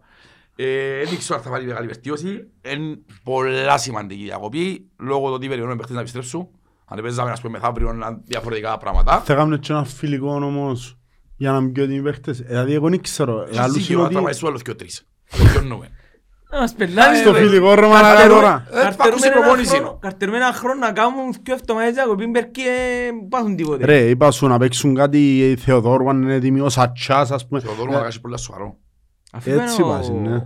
Ε, 0.55 1.03
Δεν 1.05 1.17
ξέρω 1.17 1.37
αν 1.37 1.43
θα 1.45 1.49
φανεί 1.49 1.65
μεγάλη 1.65 1.87
βελτίωση, 1.87 2.47
είναι 2.65 2.99
πολλά 3.23 3.77
σημαντική 3.77 4.21
η 4.21 4.25
διακοπή, 4.25 4.89
λόγω 4.99 5.27
του 5.27 5.33
ότι 5.33 5.47
περιμένουμε 5.47 5.75
παίχτες 5.75 5.95
να 5.95 6.01
επιστρέψουν. 6.01 6.49
Αν 6.93 7.01
παίζαμε, 7.01 7.31
ας 7.31 7.41
πούμε, 7.41 7.57
μεθαύριο, 7.57 7.93
να 7.93 8.07
είναι 8.07 8.17
διαφορετικά 8.25 8.77
πράγματα. 8.77 9.19
Θα 9.21 9.33
κάνουμε 9.35 9.57
και 9.57 9.71
ένα 9.71 9.83
φιλικό 9.83 10.33
όμως 10.33 10.97
για 11.37 11.51
να 11.51 11.61
μην 11.61 11.71
πιω 11.71 11.87
την 11.87 12.03
παίχτες. 12.03 12.39
Ε, 12.39 12.43
Δηλαδή 12.43 12.73
εγώ 12.73 12.89
δεν 12.89 13.01
ξέρω. 13.01 13.41
Έχεις 13.41 13.57
Άλλους 13.57 13.77
δίκιο, 13.77 13.99
είναι 13.99 14.07
θα 14.07 14.13
πάει 14.13 14.23
ότι... 14.23 14.35
σου 14.35 14.47
άλλος 14.47 14.61
και 14.61 14.71
ο 14.71 14.75
τρεις. 14.75 15.07
Τελειώνουμε. 15.37 15.89
Να 16.51 16.59
μας 16.59 16.73
πελάρεις, 16.73 17.19
Στο 17.19 17.31
ρε. 17.31 17.39
φιλικό 17.39 17.73
ρε 17.73 17.81
μαλάκα 17.87 18.01
Καρτερούμε- 18.01 18.41
τώρα. 18.41 18.65
Ε, 18.69 18.73
καρτερούμε 18.73 18.95
πάκουσε 18.97 19.27
ένα 19.27 19.35
προπόνηση. 19.39 19.75
χρόνο- 19.75 19.97
Καρτερούμε 20.01 20.37
ένα 20.37 20.53
χρόνο 20.53 20.79
να 20.79 20.91
κάνουν 20.91 21.31
δυο 21.43 21.53
εβδομάδες 21.53 21.93
διακοπή 21.93 22.25
μπερκή 22.27 22.61
δεν 22.63 23.27
πάθουν 23.29 23.55
τίποτε. 23.55 23.85
Ρε, 23.85 24.09
είπα 24.09 24.31
σου 24.31 24.47
να 24.47 24.57
παίξουν 24.57 24.95
κάτι 24.95 25.49
η 25.51 25.55
Θεοδόρου 25.55 26.09
αν 26.09 26.21
είναι 26.21 26.33
έτοιμοι, 26.33 26.59
ο 26.59 26.69
Σατσάς 26.69 27.31
ας 27.31 27.47
πούμε. 27.47 27.59
Θεοδόρου 27.59 27.91
να 27.91 27.99
κάνει 27.99 28.19
πολύ 28.21 28.39
σοβαρό. 28.39 28.77
Αφού 29.31 29.49
έτσι 29.51 29.75
είναι 29.81 29.83
ο- 29.83 29.87
βάζει, 29.93 30.11
ναι. 30.11 30.43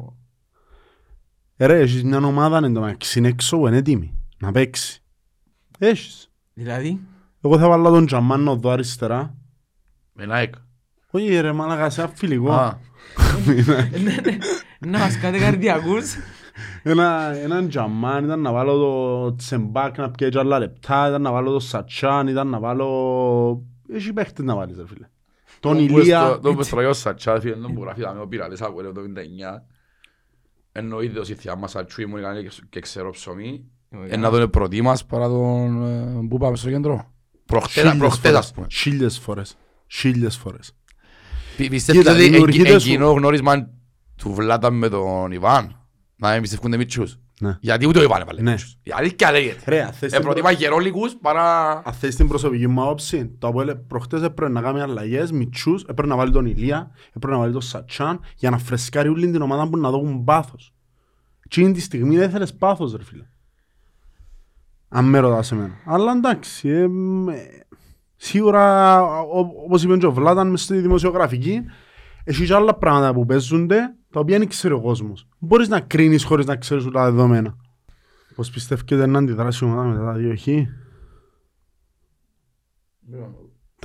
Ε, 1.57 1.65
Ρε, 1.65 1.79
έχεις 1.79 2.03
μια 2.03 2.17
ομάδα 2.17 2.57
εν 2.57 2.73
τω 2.73 2.79
μεταξύ 2.79 3.19
είναι 3.19 3.27
έξω 3.27 3.57
που 3.57 3.67
είναι 3.67 3.77
έτοιμη 3.77 4.17
να 4.39 4.51
παίξει. 4.51 5.03
Έχεις. 5.79 6.31
Δηλαδή, 6.57 6.99
Εγώ 7.41 7.57
θα 7.59 7.67
βάλω 7.67 7.89
τον 7.89 8.05
Τζαμάνο 8.05 8.51
εδώ 8.51 8.69
αριστερά. 8.69 9.35
Με 10.13 10.23
ένα 10.23 10.37
εκ. 10.37 10.53
Όχι 11.11 11.39
ρε 11.39 11.51
μαλάκα, 11.51 11.89
σε 11.89 12.01
ένα 12.01 12.11
φιλικό. 12.15 12.51
Α, 12.51 12.77
ναι, 13.45 14.15
ναι. 14.21 14.37
να 14.91 14.99
μας 14.99 15.19
κάνετε 15.19 15.43
καρδιακούς. 15.43 16.15
Ένα, 16.83 17.35
έναν 17.35 17.69
Τζαμάν 17.69 18.23
ήταν 18.23 18.39
να 18.41 18.51
βάλω 18.51 18.77
το 18.77 19.35
Τσεμπάκ 19.35 19.97
να 19.97 20.11
πιέζει 20.11 20.37
άλλα 20.37 20.59
λεπτά, 20.59 21.07
ήταν 21.07 21.21
να 21.21 21.31
βάλω 21.31 21.51
το 21.51 21.59
Σατσάν, 21.59 22.27
ήταν 22.27 22.47
να 22.47 22.59
βάλω... 22.59 23.63
Έχει 23.93 24.13
παίχτες 24.13 24.45
να 24.45 24.55
βάλεις 24.55 24.77
ρε 24.77 24.87
φίλε. 24.87 25.07
Τον 25.59 25.77
Ηλία. 25.77 26.39
Τον 26.39 26.55
πες 26.55 26.69
τραγιό 26.69 26.93
Σατσά, 26.93 27.39
φίλε, 27.39 27.55
τον 27.55 27.73
που 27.73 27.81
γράφει 27.81 28.01
δάμε 28.01 28.21
ο 28.21 28.27
πειραλές 28.27 28.61
από 28.61 28.81
το 28.81 29.01
79. 29.01 29.61
Εννοείται 30.71 31.19
ως 31.19 31.29
η 31.29 31.35
θεία 31.35 31.55
μας 31.55 31.71
Σατσού 31.71 32.01
ήμουν 32.01 32.21
κάνει 32.21 32.43
και- 32.43 32.61
και 32.69 32.79
ξέρω 32.79 33.09
ψωμί. 33.11 33.65
Ένα 34.07 34.29
τον 34.29 34.49
προτί 34.49 34.81
μας 34.81 35.05
παρά 35.05 35.27
τον... 35.27 35.85
ε, 35.85 36.27
Πού 36.29 36.37
πάμε 36.37 36.55
στο 36.55 36.69
κέντρο. 36.69 37.11
Προχτές, 37.45 37.73
Χίλιες 37.73 37.97
προχτές 37.97 38.31
φορές. 38.31 38.37
ας 38.45 38.51
πούμε. 38.53 38.67
Χίλιες 38.71 39.19
φορές. 39.19 39.57
Χίλιες 39.87 40.37
φορές. 40.37 40.75
Πι- 41.57 41.69
Πιστεύεις 41.69 42.01
Κοίτα, 42.01 42.13
ότι 42.13 42.23
δημιουργείται 42.23 42.67
εγγυ- 42.69 42.79
σου- 42.81 42.89
εκείνο 42.89 43.11
γνώρισμα 43.11 43.69
του 44.17 44.33
Βλάτα 44.33 44.71
με 44.71 44.89
τον 44.89 45.31
Ιβάν. 45.31 45.79
Να 46.15 46.31
μην 46.31 46.41
πιστεύκονται 46.41 46.77
μητσούς. 46.77 47.19
Ναι. 47.39 47.57
Γιατί 47.61 47.87
ούτε 47.87 48.03
είπανε 48.03 48.25
πάλι 48.25 48.41
Ναι. 48.41 48.51
μητσούς. 48.51 48.77
Η 48.83 48.91
αλήθεια 48.93 49.31
λέγεται. 49.31 49.61
Ρε, 49.65 49.83
αν 49.83 49.91
θες 49.93 50.11
Ε, 50.11 50.15
την 50.15 50.25
προτιμά 50.25 50.51
γερόλικους 50.51 51.15
παρά... 51.21 51.71
Αν 51.85 51.93
θες 51.93 52.15
την 52.15 52.27
προσωπική 52.27 52.67
μου 52.67 52.83
άποψη, 52.83 53.25
το 53.39 53.47
Αποέλ 53.47 53.75
προχτές 53.75 54.21
έπρεπε 54.21 54.51
να 54.51 54.61
κάνει 54.61 54.81
αλλαγές, 54.81 55.31
μητσούς, 55.31 55.81
έπρεπε 55.81 56.07
να 56.07 56.15
βάλει 56.15 56.31
τον 56.31 56.45
Ηλία, 56.45 56.91
έπρεπε 57.07 57.33
να 57.33 57.37
βάλει 57.39 57.51
τον 57.51 57.61
Σατσάν, 57.61 58.19
για 58.35 58.49
να 58.49 58.57
φρεσκάρει 58.57 59.09
όλη 59.09 59.31
την 59.31 59.41
ομάδα 59.41 59.69
που 59.69 59.77
να 59.77 59.89
δώσουν 59.89 60.23
πάθος. 60.23 60.73
Εκείνη 61.45 61.71
τη 61.71 61.81
στιγμή 61.81 62.17
δεν 62.17 62.29
θέλεις 62.29 62.53
πάθος, 62.53 62.93
ρε 62.95 63.03
φίλε. 63.03 63.23
Αν 64.97 65.05
με 65.05 65.19
ρωτάς 65.19 65.51
εμένα. 65.51 65.73
Αλλά 65.85 66.11
εντάξει, 66.11 66.69
ε, 66.69 66.87
μ, 66.87 67.29
ε, 67.29 67.35
σίγουρα, 68.15 68.99
ό- 69.21 69.63
όπως 69.65 69.83
είπε 69.83 69.97
και 69.97 70.05
ο 70.05 70.11
Βλάταν 70.11 70.49
μες 70.49 70.61
στη 70.61 70.77
δημοσιογραφική, 70.79 71.61
έχει 72.23 72.45
και 72.45 72.53
άλλα 72.53 72.75
πράγματα 72.75 73.13
που 73.13 73.25
παίζονται, 73.25 73.95
τα 74.11 74.19
οποία 74.19 74.37
δεν 74.37 74.47
ξέρει 74.47 74.73
ο 74.73 74.81
κόσμος. 74.81 75.27
Μπορείς 75.39 75.67
να 75.67 75.79
κρίνεις 75.79 76.23
χωρίς 76.23 76.45
να 76.45 76.55
ξέρεις 76.55 76.83
όλα 76.85 76.99
τα 76.99 77.11
δεδομένα. 77.11 77.55
Πώς 78.35 78.49
πιστεύετε 78.49 79.05
να 79.05 79.19
αντιδράσει 79.19 79.65
η 79.65 79.67
ομάδα 79.67 79.87
μετά 79.87 80.03
τα 80.05 80.13
δύο 80.13 80.35
χ; 80.35 80.47
Ήταν 80.47 80.67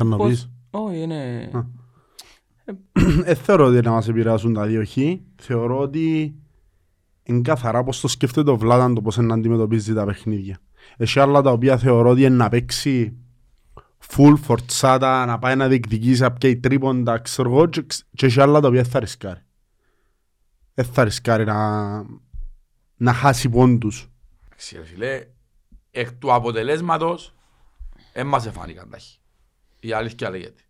να 0.08 0.16
Πώς- 0.16 0.28
πεις. 0.28 0.50
Όχι, 0.70 1.02
είναι... 1.02 1.50
Α. 1.52 1.64
Ε, 3.24 3.34
θεωρώ 3.34 3.66
ότι 3.66 3.80
να 3.80 3.90
μας 3.90 4.08
επηρεάσουν 4.08 4.52
τα 4.54 4.66
δύο 4.66 4.84
χ. 4.84 4.96
Θεωρώ 5.36 5.78
ότι 5.78 6.34
είναι 7.22 7.40
καθαρά 7.40 7.84
πώς 7.84 8.00
το 8.00 8.08
σκέφτεται 8.08 8.50
ο 8.50 8.56
Βλάταν 8.56 8.94
το 8.94 9.02
πώς 9.02 9.16
είναι 9.16 9.26
να 9.26 9.34
αντιμετωπίζει 9.34 9.94
τα 9.94 10.04
παιχνίδια. 10.04 10.58
Έχει 10.96 11.20
άλλα 11.20 11.42
τα 11.42 11.50
οποία 11.50 11.78
θεωρώ 11.78 12.10
ότι 12.10 12.20
είναι 12.20 12.36
να 12.36 12.48
παίξει 12.48 13.16
full 14.08 14.34
φορτσάτα, 14.42 15.26
να 15.26 15.38
πάει 15.38 15.56
να 15.56 15.68
διεκδικήσει 15.68 16.24
απ' 16.24 16.38
και 16.38 16.56
τρίποντα, 16.56 17.18
ξέρω 17.18 17.50
εγώ, 17.50 17.66
και 17.66 17.82
ξ- 17.86 18.06
και 18.14 18.26
έχει 18.26 18.40
άλλα 18.40 18.60
τα 18.60 18.68
οποία 18.68 18.84
θα 18.84 19.00
ρισκάρει. 19.00 19.40
Δεν 20.74 20.84
θα 20.84 21.04
ρισκάρει 21.04 21.44
να, 21.44 21.90
να 22.96 23.12
χάσει 23.12 23.48
πόντους. 23.48 24.08
Εντάξει, 24.48 24.76
ρε 24.76 24.84
φίλε, 24.84 25.26
εκ 25.90 26.12
του 26.12 26.32
αποτελέσματος, 26.34 27.34
δεν 28.12 28.26
μας 28.26 28.46
εφάνηκαν 28.46 28.90
τα 28.90 28.98
χ. 28.98 29.02
Η 29.80 29.92
αλήθεια 29.92 30.30
λέγεται. 30.30 30.62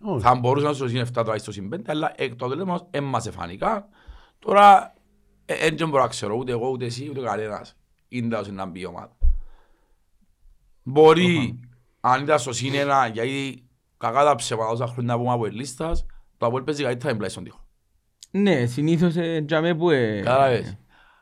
Όχι. 0.00 0.22
Θα 0.22 0.34
μπορούσε 0.34 0.66
να 0.66 0.72
σου 0.72 0.86
είναι 0.88 1.06
7 1.14 1.24
το 1.24 1.34
στο 1.36 1.52
συν 1.52 1.68
5, 1.74 1.78
αλλά 1.86 2.12
εκ 2.16 2.28
του 2.34 2.44
αποτελέσματος 2.44 2.88
δεν 2.90 3.04
μας 3.04 3.26
εφάνηκαν. 3.26 3.84
Τώρα, 4.38 4.94
ε, 5.44 5.70
δεν 5.70 5.88
μπορώ 5.88 6.02
να 6.02 6.08
ξέρω 6.08 6.34
ούτε 6.36 6.52
εγώ, 6.52 6.68
ούτε 6.68 6.84
εσύ, 6.84 7.08
ούτε 7.10 7.20
κανένας. 7.20 7.76
Είναι 8.08 8.36
τόσο 8.36 8.52
να 8.52 8.66
μπει 8.66 8.80
η 8.80 8.84
ομάδα. 8.86 9.16
Μπορεί, 10.90 11.58
αν 12.00 12.22
ήταν 12.22 12.38
στο 12.38 12.52
συν 12.52 12.74
ένα, 12.74 13.06
γιατί 13.06 13.64
κακά 13.96 14.24
τα 14.24 14.34
ψέματα 14.34 14.70
όσα 14.70 14.86
χρόνια 14.86 15.16
που 15.16 15.22
είμαι 15.22 15.32
από 15.32 15.46
ελίστας, 15.46 16.06
το 16.38 16.46
Αποέλ 16.46 16.62
παίζει 16.62 16.82
καλύτερα 16.82 17.08
την 17.08 17.18
πλάι 17.18 17.30
στον 17.30 17.44
τοίχο. 17.44 17.64
Ναι, 18.30 18.66
συνήθως 18.66 19.16
ε, 19.16 19.42
τζαμέ 19.46 19.74
που... 19.74 19.90
ε, 19.90 20.20
Κατάλαβες. 20.24 20.76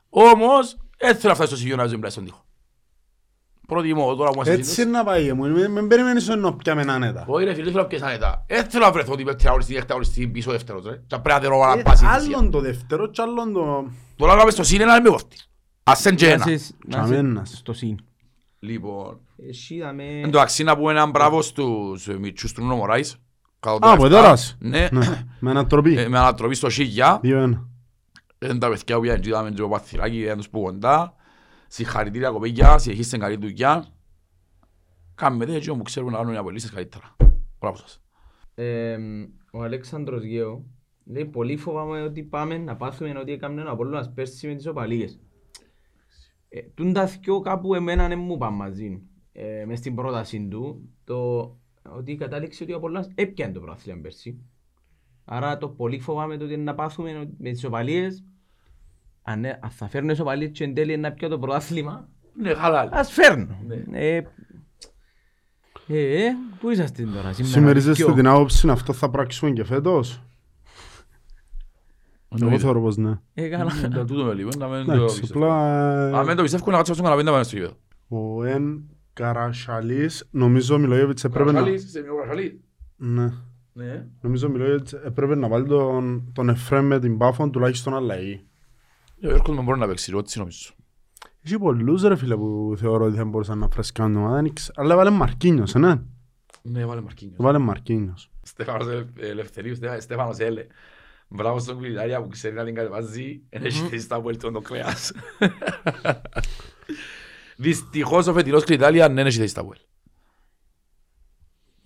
Όμως, 0.09 0.77
δεν 0.99 1.15
θέλω 1.17 1.29
να 1.29 1.35
φτάσει 1.35 1.51
στο 1.51 1.57
σημείο 1.61 1.77
να 1.77 1.87
ζω 1.87 1.99
πλάι 1.99 2.11
στον 2.11 2.25
τοίχο. 2.25 2.45
Προτιμώ 3.67 4.15
τώρα 4.15 4.29
που 4.31 4.35
είμαστε 4.35 4.53
Έτσι 4.55 4.83
είναι 4.83 4.91
να 4.91 5.05
πάει 5.05 5.33
μου, 5.33 5.49
μην 5.51 5.71
μην 5.71 5.89
περιμένεις 5.89 6.29
να 6.29 6.55
πιάμε 6.57 6.83
έναν 6.83 7.03
έτα. 7.03 7.25
Όχι 7.29 7.45
ρε 7.45 7.51
φίλε, 7.53 7.63
δεν 7.65 7.73
θέλω 7.73 7.83
να 7.83 7.89
πιέσαν 7.89 8.19
τα. 8.19 8.45
Δεν 8.49 8.65
θέλω 8.65 8.85
να 8.85 8.93
βρεθώ 8.93 9.15
την 9.17 9.25
πέπτυρα 9.27 9.53
οριστή, 9.53 9.73
η 9.73 9.77
έκτα 9.77 9.95
οριστή 9.95 10.29
πίσω 10.29 10.51
δεύτερος 10.51 10.85
ρε. 10.85 10.91
Και 11.07 11.19
πρέπει 11.19 11.29
να 11.29 11.41
τερώ 11.41 11.59
να 11.77 11.83
πάσει 11.83 12.05
η 12.05 12.09
θυσία. 12.09 12.37
Άλλον 12.37 12.51
το 12.51 12.61
δεύτερο 12.61 13.07
και 13.11 13.23
άλλον 13.23 13.53
το... 13.53 13.91
Τώρα 14.17 14.33
να 14.33 14.39
πάμε 14.39 14.51
στο 14.51 14.63
σύν 14.63 14.81
ένα 14.81 14.93
δεν 14.93 15.03
με 15.03 15.09
κόφτει. 15.09 15.37
Ας 15.83 16.05
είναι 16.05 16.15
και 16.15 16.27
να 16.27 16.33
ένα. 16.33 16.51
είσαι- 16.51 16.75
να 16.87 16.99
είσαι 16.99 17.07
Τσαμένας. 17.13 17.51
Στο 17.57 17.73
συν. 17.73 17.99
Λοιπόν, 18.67 19.21
Εσύ 19.49 19.79
δαμε... 19.81 20.05
εν 20.05 20.31
τω 20.31 20.41
αξί 20.41 20.65
να 20.65 20.77
πούμε 20.77 20.91
έναν 20.91 21.11
μπράβο 21.11 21.43
στους 21.43 22.09
ε, 22.09 22.19
μητσούς 22.19 22.53
του 22.53 22.61
Νούνο 22.61 22.77
Μωράης. 22.77 23.17
Κατά 23.61 23.79
το 23.79 23.89
Α, 23.89 23.97
που 23.97 24.03
λεφτά. 24.03 24.19
εδώρας. 24.19 24.57
Ναι, 24.61 24.89
Ναι, 24.93 25.25
με 25.41 25.51
ανατροπή. 25.51 25.99
Ε, 25.99 26.09
με 26.09 26.19
ανατροπή 26.19 26.55
στο 26.55 26.71
Σίγια. 26.71 27.19
Δύο 27.23 27.39
ένα. 27.39 27.69
Είναι 28.45 28.59
τα 28.59 28.69
παιδιά 28.69 28.95
που 28.97 29.01
πήγαν 29.01 29.21
και 29.21 29.29
είδαμε 29.29 29.51
και 29.51 29.57
το 29.57 29.69
παθυράκι, 29.69 30.25
δεν 30.25 30.37
τους 30.37 30.49
πω 30.49 30.61
κοντά. 30.61 31.15
Συγχαρητήρια 31.69 32.31
κοπέγια, 32.31 32.79
συνεχίστε 32.79 33.19
καλή 33.19 33.37
δουλειά. 33.37 33.87
Κάμε 35.15 35.47
τέτοιο 35.47 35.77
που 35.77 35.83
ξέρουμε 35.83 36.13
να 36.13 36.19
κάνουν 36.19 36.35
οι 36.35 36.37
απολύσεις 36.37 36.71
καλύτερα. 36.71 37.17
Μπράβο 37.61 37.77
σας. 37.77 38.01
Ε, 38.55 38.97
ο 39.53 39.63
Αλέξανδρος 39.63 40.25
Γέο 40.25 40.65
λέει 41.05 41.25
πολύ 41.25 41.57
φοβάμαι 41.57 42.03
ότι 42.03 42.23
πάμε 42.23 42.59
να 42.59 42.77
πάθουμε 42.77 43.19
ότι 43.19 43.33
έκαμε 43.33 43.61
ένα 43.61 43.71
Απόλλωνας 43.71 44.13
πέρσι 44.15 44.47
με 44.47 44.55
τις 44.55 44.67
οπαλίες. 44.67 45.19
Ε, 46.57 46.61
τούν 46.75 46.93
τα 46.93 47.07
θκυο 47.07 47.41
κάπου 47.41 47.75
εμένα 47.75 48.09
δεν 48.09 48.19
μου 48.19 48.37
πάνε 48.37 48.57
μαζί. 48.57 49.03
Ε, 49.33 49.65
μες 49.67 49.79
στην 49.79 49.95
πρόταση 49.95 50.49
του 50.51 50.89
το 51.05 51.51
ότι 51.83 52.15
κατάληξε 52.15 52.63
ότι 52.63 52.73
ο 52.73 52.77
Απόλλωνας 52.77 53.11
έπιανε 53.15 53.53
το 53.53 53.61
πρωτάθλημα 53.61 54.01
πέρσι. 54.01 54.39
Άρα 55.25 55.59
το 55.59 55.69
πολύ 55.69 55.99
φοβάμαι 55.99 56.37
το 56.37 56.45
ότι 56.45 56.57
να 56.57 56.75
πάθουμε 56.75 57.19
ότι 57.19 57.35
με 57.39 57.51
τις 57.51 57.65
οπαλίες 57.65 58.25
αν, 59.23 59.45
ε, 59.45 59.59
αν 59.63 59.71
θα 59.71 59.89
φέρνω 59.89 60.11
τις 60.11 60.21
οπαλίες 60.21 60.51
και 60.51 60.65
εν 60.65 60.75
τέλει 60.75 60.97
να 60.97 61.13
πιω 61.13 61.29
το 61.29 61.39
πρωτάθλημα 61.39 62.09
Ναι, 62.35 62.55
χαλάλη. 62.55 62.91
ας 62.93 63.13
φέρνω. 63.13 63.59
Ναι. 63.67 63.99
Ε, 63.99 64.17
ε, 65.89 66.27
ε, 66.27 66.31
πού 66.61 66.71
είσαστε 66.71 67.03
τώρα 67.03 67.33
σήμερα. 67.33 67.55
Συμμερίζεστε 67.55 68.03
θκυο; 68.03 68.15
την 68.15 68.27
άποψη 68.27 68.69
αυτό 68.69 68.93
θα 68.93 69.11
πράξουμε 69.11 69.51
και 69.51 69.65
φέτος; 69.65 70.23
Εγώ 72.37 72.45
Εννοείται. 72.45 72.63
θεωρώ 72.65 72.81
πως 72.81 72.97
ναι. 72.97 73.19
Ε, 73.35 73.49
καλά. 73.49 73.73
Ε, 73.85 73.89
το 73.89 74.05
τούτο 74.05 74.25
με 74.25 74.33
λίγο, 74.35 74.49
να 74.59 74.67
μην 74.69 74.85
το 74.87 74.93
Εντάξει, 74.93 75.21
πιστεύω. 75.21 75.45
απλά... 75.45 76.19
Αν 76.19 76.27
δεν 76.27 76.37
το 76.37 76.43
πιστεύω 76.43 76.71
να 76.71 76.77
κάτσω 76.77 76.93
στον 76.93 77.05
καναπέ 77.05 77.23
να 77.23 77.31
πάμε 77.31 77.43
στο 77.45 77.57
γήπεδο. 77.57 77.75
Ο 78.09 78.45
Εν 78.45 78.83
Καρασαλής, 79.13 80.29
νομίζω 80.31 80.75
ο 80.75 80.79
Μιλόγεβιτς 80.79 81.25
έπρεπε 81.25 81.45
να... 81.45 81.53
Καρασαλής, 81.53 81.85
είσαι 81.85 82.01
μια 82.01 82.11
Καρασαλής. 82.13 82.53
Ναι. 82.97 83.33
Ναι. 83.73 84.07
Νομίζω 84.21 84.47
ο 84.47 84.51
Μιλόγεβιτς 84.51 84.93
έπρεπε 84.93 85.35
να 85.35 85.49
βάλει 85.49 85.67
τον, 85.67 86.31
τον 86.33 86.49
Εφρέμ 86.49 86.87
με 86.87 86.99
την 87.01 87.19
Πάφον 87.19 87.51
τουλάχιστον 87.51 87.95
αλλαγή. 87.95 88.41
Ο 89.15 89.19
Γιώργος 89.19 89.57
με 89.57 89.63
μπορεί 89.63 89.79
να 89.79 89.87
παίξει, 89.87 90.13
έτσι 90.17 90.39
νομίζω. 90.39 90.71
Έχει 91.43 91.59
πολλούς 91.59 92.03
ρε 92.03 92.17
φίλε 92.17 92.37
που 92.37 92.75
θεωρώ 92.79 93.05
ότι 93.05 93.17
θα 93.17 93.25
μπορούσαν 93.25 93.59
να 93.59 93.69
φρεσκάνουν 93.69 94.13
την 94.13 94.21
ομάδα, 94.21 94.37
δεν 94.37 94.45
ήξε- 94.45 94.73
αλλά 94.79 94.93
έβαλε 94.93 95.11
Μαρκίνιος, 95.11 95.75
ε, 95.75 95.79
ναι. 95.79 95.95
Ναι, 96.63 96.85
βάλε 96.85 97.01
Μαρκίνιος. 97.01 97.39
Έβαλε 97.39 97.59
Μαρκίνιος. 97.59 98.31
Στέφανος 98.43 98.87
Ελε- 98.89 99.07
Ελευθερίου, 99.19 99.75
Στέφα- 99.75 100.01
Στέφανος 100.01 100.39
Έλε. 100.39 100.67
Μπράβο 101.29 101.59
στον 101.59 101.77
Κουλιτάρια 101.77 102.23
που 102.23 102.29
ξέρει 102.29 102.55
να 102.55 102.65
την 102.65 102.75
κατεβάζει, 102.75 103.41
δεν 103.51 103.65
έχει 103.65 103.79
θέση 103.89 104.03
στα 104.03 104.21
βολτιόν 104.21 104.53
το 104.53 104.61
κρέας. 104.61 105.13
Δυστυχώς 107.57 108.27
ο 108.27 108.33
φετινός 108.33 108.65
Κριτάλια 108.65 109.09
δεν 109.09 109.27
έχει 109.27 109.37
θέση 109.39 109.49
στα 109.51 109.63
βολ. 109.65 109.77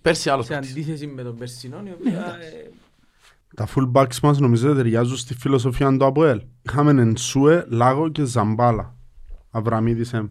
Πέρσι 0.01 0.29
άλλος 0.29 0.45
Σε 0.45 0.53
παίκτης. 0.53 0.71
αντίθεση 0.71 1.07
με 1.07 1.23
τον 1.23 1.37
Περσινόν, 1.37 1.85
η 1.85 1.91
οποία... 1.91 2.37
ε, 2.41 2.69
Τα 3.55 3.67
fullbacks 3.75 4.19
μας 4.21 4.39
νομίζω 4.39 4.67
ότι 4.67 4.77
ταιριάζουν 4.77 5.17
στη 5.17 5.33
φιλοσοφία 5.33 5.97
του 5.97 6.05
ΑΠΟΕΛ. 6.05 6.41
Είχαμε 6.61 7.01
Ενσούε, 7.01 7.65
Λάγο 7.67 8.09
και 8.09 8.23
Ζαμπάλα. 8.23 8.95
Αβραμίδης 9.51 10.13
εμ. 10.13 10.27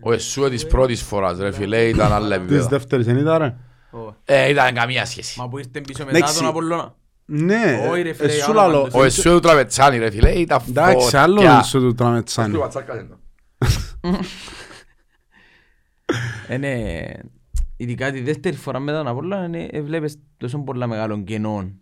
Ο 0.00 0.12
Εσούε 0.12 0.50
της 0.50 0.66
πρώτης 0.66 1.02
φοράς 1.02 1.38
ρε 1.38 1.52
φίλε 1.52 1.88
ήταν 1.88 2.12
άλλα 2.12 2.28
Της 2.28 2.36
επίπεδα. 2.36 2.68
δεύτερης 2.68 3.06
δεν 3.06 3.16
ήταν 3.16 3.38
ρε; 3.38 3.56
ω, 3.98 4.14
Ε, 4.24 4.48
ήταν 4.50 4.74
καμία 4.74 5.04
σχέση. 5.06 5.38
Μα 5.40 5.48
που 5.48 5.58
ήρθε 5.58 5.80
πίσω 5.80 6.04
μετά 6.04 6.16
Εντάξει. 6.16 6.38
τον 6.38 6.46
Απολλώνα. 6.46 6.94
Ναι, 7.28 7.88
Όχι, 7.90 8.02
ρε 8.02 8.12
φίλε, 8.12 8.28
εσύ 8.32 8.50
όνομα 8.50 8.66
λαλό. 8.66 8.82
του 8.82 8.90
Ο 8.94 9.04
Εσούε 9.04 9.32
του 9.32 9.40
Τραβετσάνη 9.40 9.98
ρε 9.98 10.10
φίλε 10.10 10.30
ήταν 10.30 10.60
Εντάξει, 10.68 11.16
άλλο 11.16 11.34
φωτιά. 11.34 11.56
Ενσούε 11.56 11.80
του 11.80 11.94
Τραμετσάνη. 11.94 12.52
Του 12.52 12.58
Βατσάκας 12.58 13.00
είναι. 13.00 13.14
Ε, 16.48 16.56
ναι, 16.56 17.02
ειδικά 17.76 18.12
τη 18.12 18.20
δεύτερη 18.20 18.56
φορά 18.56 18.78
μετά 18.78 18.98
τον 18.98 19.06
Απολλώνα, 19.06 19.48
ναι, 19.48 19.66
ε, 19.70 19.82
βλέπεις 19.82 20.18
τόσο 20.36 20.58
πολλά 20.58 20.86
μεγάλων 20.86 21.24
κενών 21.24 21.78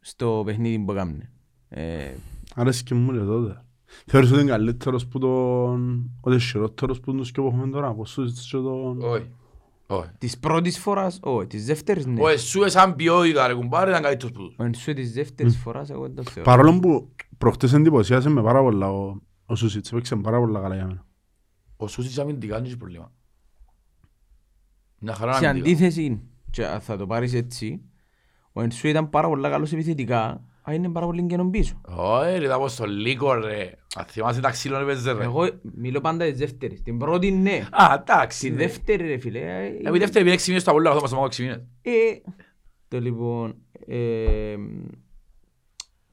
στο 0.00 0.42
παιχνίδι 0.46 0.78
που 0.78 0.92
έκαμε. 0.92 1.30
Ε, 1.68 2.10
Άρεσε 2.54 2.82
και 2.82 2.94
μου 2.94 3.10
λέει 3.12 3.24
τότε. 3.26 3.64
Θεωρείς 4.06 4.30
ότι 4.30 4.40
είναι 4.40 4.50
καλύτερος 4.50 5.06
που 5.06 5.18
τον... 5.18 6.10
Ότι 6.20 6.34
είναι 6.34 6.44
χειρότερος 6.44 7.00
που 7.00 7.14
τον 7.14 7.24
σκοπό 7.24 7.48
έχουμε 7.48 7.68
τώρα. 7.68 7.92
Πώς 7.94 8.10
σου 8.10 8.24
ζητήσω 8.26 8.60
τον... 8.60 9.00
Όχι. 9.02 9.30
Όχι. 9.92 10.08
της 10.18 10.38
πρώτης 10.38 10.78
φοράς, 10.78 11.18
όχι, 11.22 11.46
της 11.46 11.66
δεύτερης, 11.66 12.06
ναι. 12.06 12.22
Ο 12.22 12.28
Εσούε 12.28 12.68
σαν 12.68 12.94
ποιότητα 12.94 13.46
ρε 13.46 13.54
κουμπάρε 13.54 13.90
ήταν 13.90 14.02
καλύτερος 14.02 14.32
που 14.32 14.42
τους. 14.42 14.54
Ο 14.58 14.64
Ενσούε 14.64 14.94
της 14.94 15.12
δεύτερης 15.12 15.56
φοράς, 15.56 15.90
εγώ 15.90 16.02
δεν 16.02 16.14
το 16.14 16.22
θεωρώ. 16.22 16.50
Παρόλο 16.50 16.78
που 16.80 17.12
προχτές 17.38 17.72
εντυπωσίασε 17.72 18.28
με 18.28 18.42
πάρα 18.42 18.60
πολλά 18.62 18.92
ο, 18.92 19.16
ο 19.46 19.54
Σούσιτς. 19.54 19.90
Παίξε 19.90 20.16
πάρα 20.16 20.38
πολλά 20.38 20.60
καλά 20.60 20.74
για 20.74 20.86
μένα. 20.86 21.06
Ο 21.76 21.88
Σούσιτς 21.88 22.18
αμυντικά 22.18 22.56
δεν 22.56 22.64
έχει 22.64 22.76
πρόβλημα. 22.76 23.12
Μια 24.98 25.14
χαρά 25.14 25.32
Σε 25.32 25.46
αμυντικά. 25.46 25.70
αντίθεση, 25.76 26.22
και 26.50 26.64
θα 26.80 26.96
το 26.96 27.06
πάρεις 27.06 27.34
έτσι, 27.34 27.82
ο 28.52 28.60
Ενσούε 28.62 28.90
ήταν 28.90 29.10
πάρα 29.10 29.28
πολλά 29.28 29.50
καλός 29.50 29.72
επιθετικά, 29.72 30.44
αλλά 30.62 30.76
είναι 30.76 30.88
πάρα 30.88 31.06
πολύ 31.06 31.26
κενόν 31.26 31.50
πίσω. 31.50 31.80
Όχι 31.84 32.38
ρε, 32.38 32.44
ήταν 32.44 32.58
πως 32.58 32.76
το 32.76 32.86
λίγο 32.86 33.32
ρε. 33.32 33.74
Αν 33.94 34.04
θυμάσαι 34.04 34.40
τα 34.40 34.50
ξύλων 34.50 34.82
έπαιζε 34.82 35.12
ρε. 35.12 35.22
Εγώ 35.22 35.48
μιλώ 35.74 36.00
πάντα 36.00 36.24
της 36.24 36.38
δεύτερης. 36.38 36.82
Την 36.82 36.98
πρώτη 36.98 37.30
ναι. 37.30 37.68
Α, 37.70 37.94
εντάξει. 38.00 38.40
Τη 38.40 38.50
ναι. 38.50 38.56
δεύτερη 38.56 39.06
ρε 39.06 39.18
φίλε. 39.18 39.38
ε, 39.38 39.80
Εγώ 39.84 39.94
η 39.94 39.98
δεύτερη 39.98 40.24
πήγε 40.24 40.36
6 40.36 40.46
μήνες 40.46 40.62
στο 40.62 40.70
Απόλλωνα, 40.70 40.90
αυτό 40.94 41.02
μας 41.02 41.10
το 41.10 41.16
μάθω 41.16 41.28
6 41.28 41.38
μήνες. 41.42 41.56
Ε, 41.82 42.20
το 42.88 43.00
λοιπόν, 43.00 43.54
ε, 43.86 44.56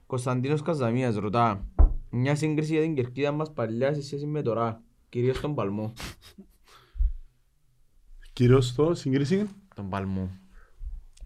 Κωνσταντίνος 0.06 0.62
Καζαμίας 0.62 1.16
ρωτά 1.16 1.68
μια 2.10 2.36
σύγκριση 2.36 2.72
για 2.74 2.82
την 2.82 2.95
κερκίδα 2.95 3.32
μας 3.32 3.54
παλιά 3.54 3.93
σε 3.93 4.04
σχέση 4.04 4.26
με 4.26 4.41
τώρα, 4.41 4.82
κυρίως 5.10 5.39
τον 5.39 5.56
Παλμό. 5.56 5.93
Κυρίως 8.34 8.76
το 8.76 8.93
συγκρίση. 8.93 9.47
Τον 9.76 9.89
Παλμό. 9.89 10.30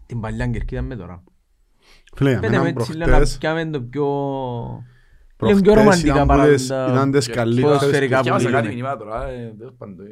Την 0.05 0.19
παλιά 0.19 0.47
κερκίδα 0.47 0.82
με 0.82 0.95
τώρα. 0.95 1.24
Φίλε, 2.16 2.30
για 2.30 2.39
Πέτε 2.39 2.51
μένα 2.51 2.64
με 2.64 2.70
έτσι 2.70 2.91
λέω 2.93 3.07
να 3.07 3.14
προχτές... 3.16 3.38
πιάμε 3.38 3.66
το 3.66 3.82
πιο... 3.82 4.05
Λίγο 5.39 5.59
πιο 5.59 5.74
Προχτές 5.74 5.74
ρομαντικά 5.84 6.14
ήταν 6.14 6.28
παρά 6.28 6.43
που 6.43 6.49
τις- 6.53 6.68
τα 6.68 6.88
ήταν 6.91 7.11
τις 7.11 7.28
καλύτερες. 7.30 7.72
ποδοσφαιρικά 7.78 8.18
που 8.18 8.24
Διάβασα 8.24 8.49
κάτι 8.49 8.68
μιλούμε. 8.68 8.74
μηνύματα 8.76 8.97
τώρα, 8.97 9.28
ε, 9.30 9.53
τέλος 9.57 9.74
πάντων, 9.78 10.05
ε, 10.05 10.09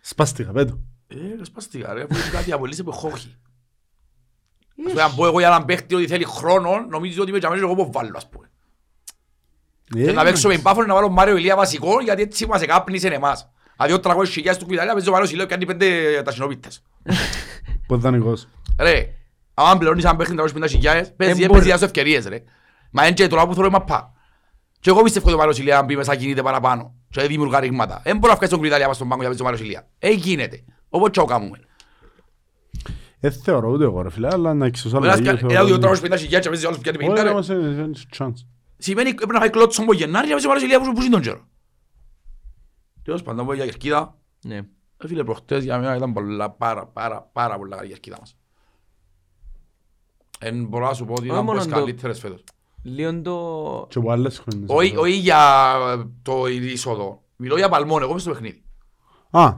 Σπάστηκα, 0.00 0.52
πέτω. 0.52 0.78
Ε, 1.08 1.44
σπαστικά 1.44 1.92
ρε, 1.94 2.02
αφού 2.02 2.14
είναι 2.14 2.30
κάτι 2.32 2.52
απολύσε 2.52 2.82
που 2.82 2.90
έχω 2.90 3.08
όχι. 3.08 3.36
Ας 4.86 4.90
πούμε, 4.92 5.02
αν 5.02 5.14
πω 5.14 5.26
εγώ 5.26 5.38
για 5.38 5.48
έναν 5.48 5.64
παίχτη 5.64 5.94
ότι 5.94 6.06
θέλει 6.06 6.24
χρόνο, 6.24 6.86
νομίζω 6.90 7.22
ότι 7.22 7.32
με 7.32 7.38
τζαμμένος 7.38 7.64
εγώ 7.70 7.74
που 7.84 7.92
βάλω, 7.92 8.12
ας 8.16 8.28
πούμε. 8.28 8.50
Ε, 9.96 10.04
Και 10.04 10.12
να 10.12 10.24
παίξω 10.24 10.48
με 10.48 10.58
μπάφον 10.58 10.86
να 10.86 10.94
βάλω 10.94 11.08
Μάριο 11.08 11.36
Ηλία 11.36 11.56
βασικό, 11.56 12.00
γιατί 12.00 12.22
έτσι 12.22 12.46
μας 12.46 12.62
εκάπνισε 12.62 13.08
εμάς. 13.08 13.50
Δηλαδή 13.76 13.92
ο 13.96 14.00
300 14.00 14.24
χιλιάδες 14.28 14.58
του 14.58 14.64
Κουβιταλία 14.64 14.92
παίζει 14.92 15.08
ο 15.08 15.12
Μάριος 15.12 15.30
Ηλία 15.32 15.44
και 15.44 15.50
κάνει 15.50 15.66
πέντε 15.66 16.22
ταχυνόπιτες. 16.24 16.82
Πότε 17.86 18.00
δανεικός; 18.00 18.48
Ρε, 18.80 19.14
άμα 19.58 19.78
πληρώνεις 19.78 20.04
έναν 20.04 20.16
παίχτη 20.16 20.34
350 20.38 20.64
χιλιάδες, 20.68 21.14
παίζει, 21.16 21.42
Ε, 21.42 21.46
παίζεις 21.46 21.46
μπορεί. 21.66 21.78
σου 21.78 21.84
ευκαιρίες 21.84 22.26
ρε. 22.26 22.42
Μα 22.90 23.04
είναι 23.06 23.14
και 23.14 23.26
τώρα 23.26 23.46
που 23.46 23.54
θέλω 23.54 23.70
μαπά. 23.70 24.12
Και 24.80 24.90
εγώ 24.90 25.02
πιστεύω 25.02 25.26
ότι 25.26 25.34
ο 25.34 25.38
Μάριος 25.38 25.58
Ηλία 25.58 25.78
αν 25.78 25.84
μπει 25.84 25.96
μέσα 25.96 26.16
κινείται 26.16 26.42
παραπάνω 26.42 26.94
και 27.10 27.22
δημιουργά 27.22 27.60
ρήγματα. 27.60 28.00
Δεν 28.04 28.14
μπορώ 28.16 28.26
να 28.28 28.34
βγάλεις 28.34 28.48
τον 28.48 28.58
Κουβιταλία 28.58 28.84
πάνω 28.84 28.94
στον 28.96 29.08
πάγκο 29.08 29.20
για 29.22 29.30
να 29.30 29.36
παίζει 29.36 29.42
ο 29.42 29.50
Μάριος 29.50 29.68
Ηλία. 29.68 29.88
Ε, 29.98 30.10
γίνεται. 30.10 30.64
Όπως 30.88 31.10
και 31.10 31.20
ο 31.20 31.24
κάνουμε. 31.24 31.58
Ε, 33.20 33.30
θεωρώ 33.30 33.70
ούτε 33.70 33.84
εγώ 33.84 34.02
ρε 34.02 34.10
φίλε, 34.10 34.28
αλλά 34.32 34.54
να 34.54 34.66
εξωσώ 34.66 34.96
Ένας 34.96 35.08
αλλαγή. 35.12 35.28
κα- 35.28 35.36
θεωρώ 35.36 35.54
Ένα 35.54 35.64
δύο 35.64 35.72
ότι- 35.74 35.82
τρόπους 35.82 36.00
50 36.00 36.16
χιλιάδες 36.16 36.40
και 36.40 36.48
παίζει 36.48 36.64
ο 36.64 36.68
άλλος 36.68 36.80
που 36.80 36.90
πιάνει 36.90 36.98
50 36.98 37.12
Όχι, 37.12 37.22
ρε. 37.22 37.30
όμως, 37.30 37.48
ε, 37.50 37.54
είναι 37.54 37.90
chance. 38.18 38.46
Σημαίνει 38.78 39.14
πρέπει 39.14 39.32
να 39.32 39.38
φάει 39.38 39.50
κλώτσον 39.50 39.84
από 39.84 39.92
Γενάρη 39.92 40.26
για 40.26 40.34
να 40.36 40.40
παίζει 40.40 40.46
ο 40.46 40.48
Μάριος 40.48 40.64
Ηλία 40.70 40.80
που- 40.80 40.92
που 40.94 41.02
είναι 41.02 41.10
τον 41.10 41.20
καιρό. 41.22 41.48
Τέλος 43.02 43.22
πάντων, 43.22 43.46
πω 43.46 43.52
για 43.54 43.64
κερκίδα. 43.64 44.16
Ναι. 44.44 44.56
Ε, 44.56 44.62
Φίλε, 45.06 45.24
προχτές 45.24 45.64
για 45.64 45.78
μένα 45.78 45.96
ήταν 45.96 46.12
πολλά, 46.12 46.50
πάρα, 46.50 46.86
πάρα, 46.86 47.30
πάρα 47.32 47.56
πολλά 47.58 47.76
καλή 47.76 47.88
η 47.88 47.90
κερκίδα 47.90 48.16
μας. 48.20 48.36
Εν 50.40 50.64
μπορώ 50.64 50.86
να 50.86 50.94
σου 50.94 51.04
πω 51.04 51.12
ότι 51.12 51.20
Όχι 51.20 51.26
ήταν 51.28 51.38
από 51.38 51.46
μόνο 51.46 51.58
τις 51.58 51.68
το- 51.68 51.74
καλύτερες 51.78 52.20
φέτος. 52.20 52.44
Λίγο 52.82 53.22
το... 53.22 53.86
Και 53.88 53.98
από 53.98 54.10
άλλες 54.10 54.38
χρονιές. 54.38 54.68
Όχι 54.70 54.96
όχι 54.96 55.12
για 55.12 55.38
το 56.22 56.46
είσοδο. 56.46 57.22
Μιλώ 57.36 57.56
για 57.56 57.68
παλμόν, 57.68 58.02
εγώ 58.02 58.10
είμαι 58.10 58.20
στο 58.20 58.30
παιχνίδι. 58.30 58.62
Α, 59.30 59.54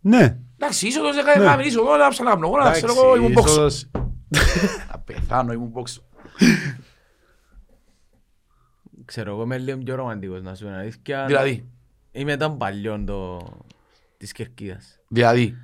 ναι. 0.00 0.38
Εντάξει, 0.58 0.86
είσοδος 0.86 1.14
δεν 1.14 1.26
έκαμε 1.26 1.62
είσοδο, 1.62 1.96
να 1.96 2.08
ψάχνω 2.08 2.30
καπνό, 2.30 2.50
να 2.50 2.70
ξέρω 2.70 2.92
εγώ 2.92 3.02
Εντάξει, 3.02 3.18
ήμουν 3.20 3.32
πόξο. 3.32 3.52
είσοδος- 3.52 3.90
Να 4.92 4.98
πεθάνω, 4.98 5.52
ήμουν 5.52 5.72
πόξο. 5.72 6.02
Ξέρω, 9.04 9.30
εγώ 9.30 9.42
είμαι 9.42 9.58
λίγο 9.58 9.78
πιο 9.78 9.94
ρομαντικός 9.94 10.42
να 10.42 10.54
σου 10.54 10.62
πω 10.64 10.68
την 10.70 10.78
αλήθεια. 10.78 11.24
Δηλαδή, 11.26 11.66
Είμαι 12.12 12.32
ήταν 12.32 12.56
παλιό 12.56 13.04
το... 13.06 13.38
της 14.16 14.32
Κερκίδας. 14.32 14.98
δηλαδή, 15.08 15.56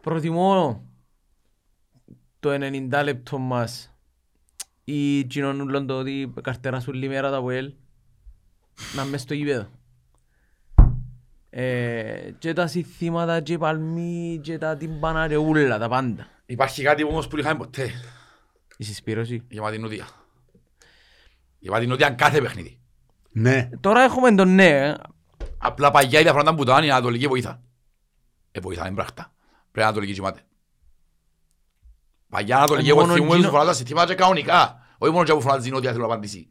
Προτιμώ 0.00 0.84
το 2.44 2.50
90 2.52 3.02
λεπτό 3.04 3.38
μας 3.38 3.94
ή 4.84 5.24
κοινών 5.24 5.60
ούλων 5.60 5.86
το 5.86 5.98
ότι 5.98 6.32
καρτεράσουν 6.42 6.94
λιμέρα 6.94 7.30
τα 7.30 7.40
ΒΟΕΛ 7.40 7.72
να 8.96 9.04
μες 9.04 9.20
στο 9.20 9.34
γήπεδο. 9.34 9.68
Ε, 11.50 12.30
και 12.38 12.52
τα 12.52 12.66
συστήματα 12.66 13.40
και 13.40 13.52
οι 13.52 13.58
παλμοί 13.58 14.40
και 14.42 14.58
τα 14.58 14.76
τυμπάνα 14.76 15.28
και 15.28 15.36
ούλα, 15.36 15.78
τα 15.78 15.88
πάντα. 15.88 16.26
υπάρχει 16.46 16.82
κάτι 16.82 17.04
όμως 17.04 17.28
που 17.28 17.38
είχαμε 17.38 17.58
ποτέ. 17.58 17.90
Η 18.76 18.84
συσπήρωση. 18.84 19.42
Η 19.48 19.58
Ματινούδια. 19.58 20.06
Η 21.58 21.68
Ματινούδια 21.68 22.06
είναι 22.06 22.16
κάθε 22.16 22.40
παιχνίδι. 22.40 22.78
Ναι. 23.30 23.70
Τώρα 23.80 24.02
έχουμε 24.02 24.34
τον 24.34 24.54
ναι, 24.54 24.68
ε. 24.68 24.96
Απλά 25.58 25.90
παγιά 25.90 26.18
η 26.18 26.22
διαφορά 26.22 26.42
ήταν 26.42 26.56
που 26.56 26.62
ήταν 26.62 26.84
η 26.84 26.90
Ανατολική 26.90 27.26
βοήθα. 27.26 27.62
Ε, 28.52 28.60
βοήθα, 28.60 28.86
είναι 28.86 28.94
πράχτα. 28.94 29.32
Πρέπει 29.42 29.78
να 29.78 29.84
Ανατολική 29.84 30.12
κοιμάται. 30.12 30.40
Παγιά 32.34 32.56
Ανατολική, 32.56 32.86
Ε, 32.88 32.90
εγώ 32.90 33.00
μόνο 33.00 33.12
θυμούμαι 33.12 33.30
εκείνο- 33.30 33.42
τους 33.48 33.52
φωνάζαν 33.56 33.74
συστήματα 33.74 34.06
και 34.06 34.14
κανονικά. 34.14 34.78
Όχι 34.98 35.12
μόνο 35.12 35.24
και 35.24 35.32
που 35.32 35.40
φωνάζουν 35.40 35.74
ότι 35.74 35.86
θέλω 35.86 35.98
να 35.98 36.04
απαντήσει. 36.04 36.48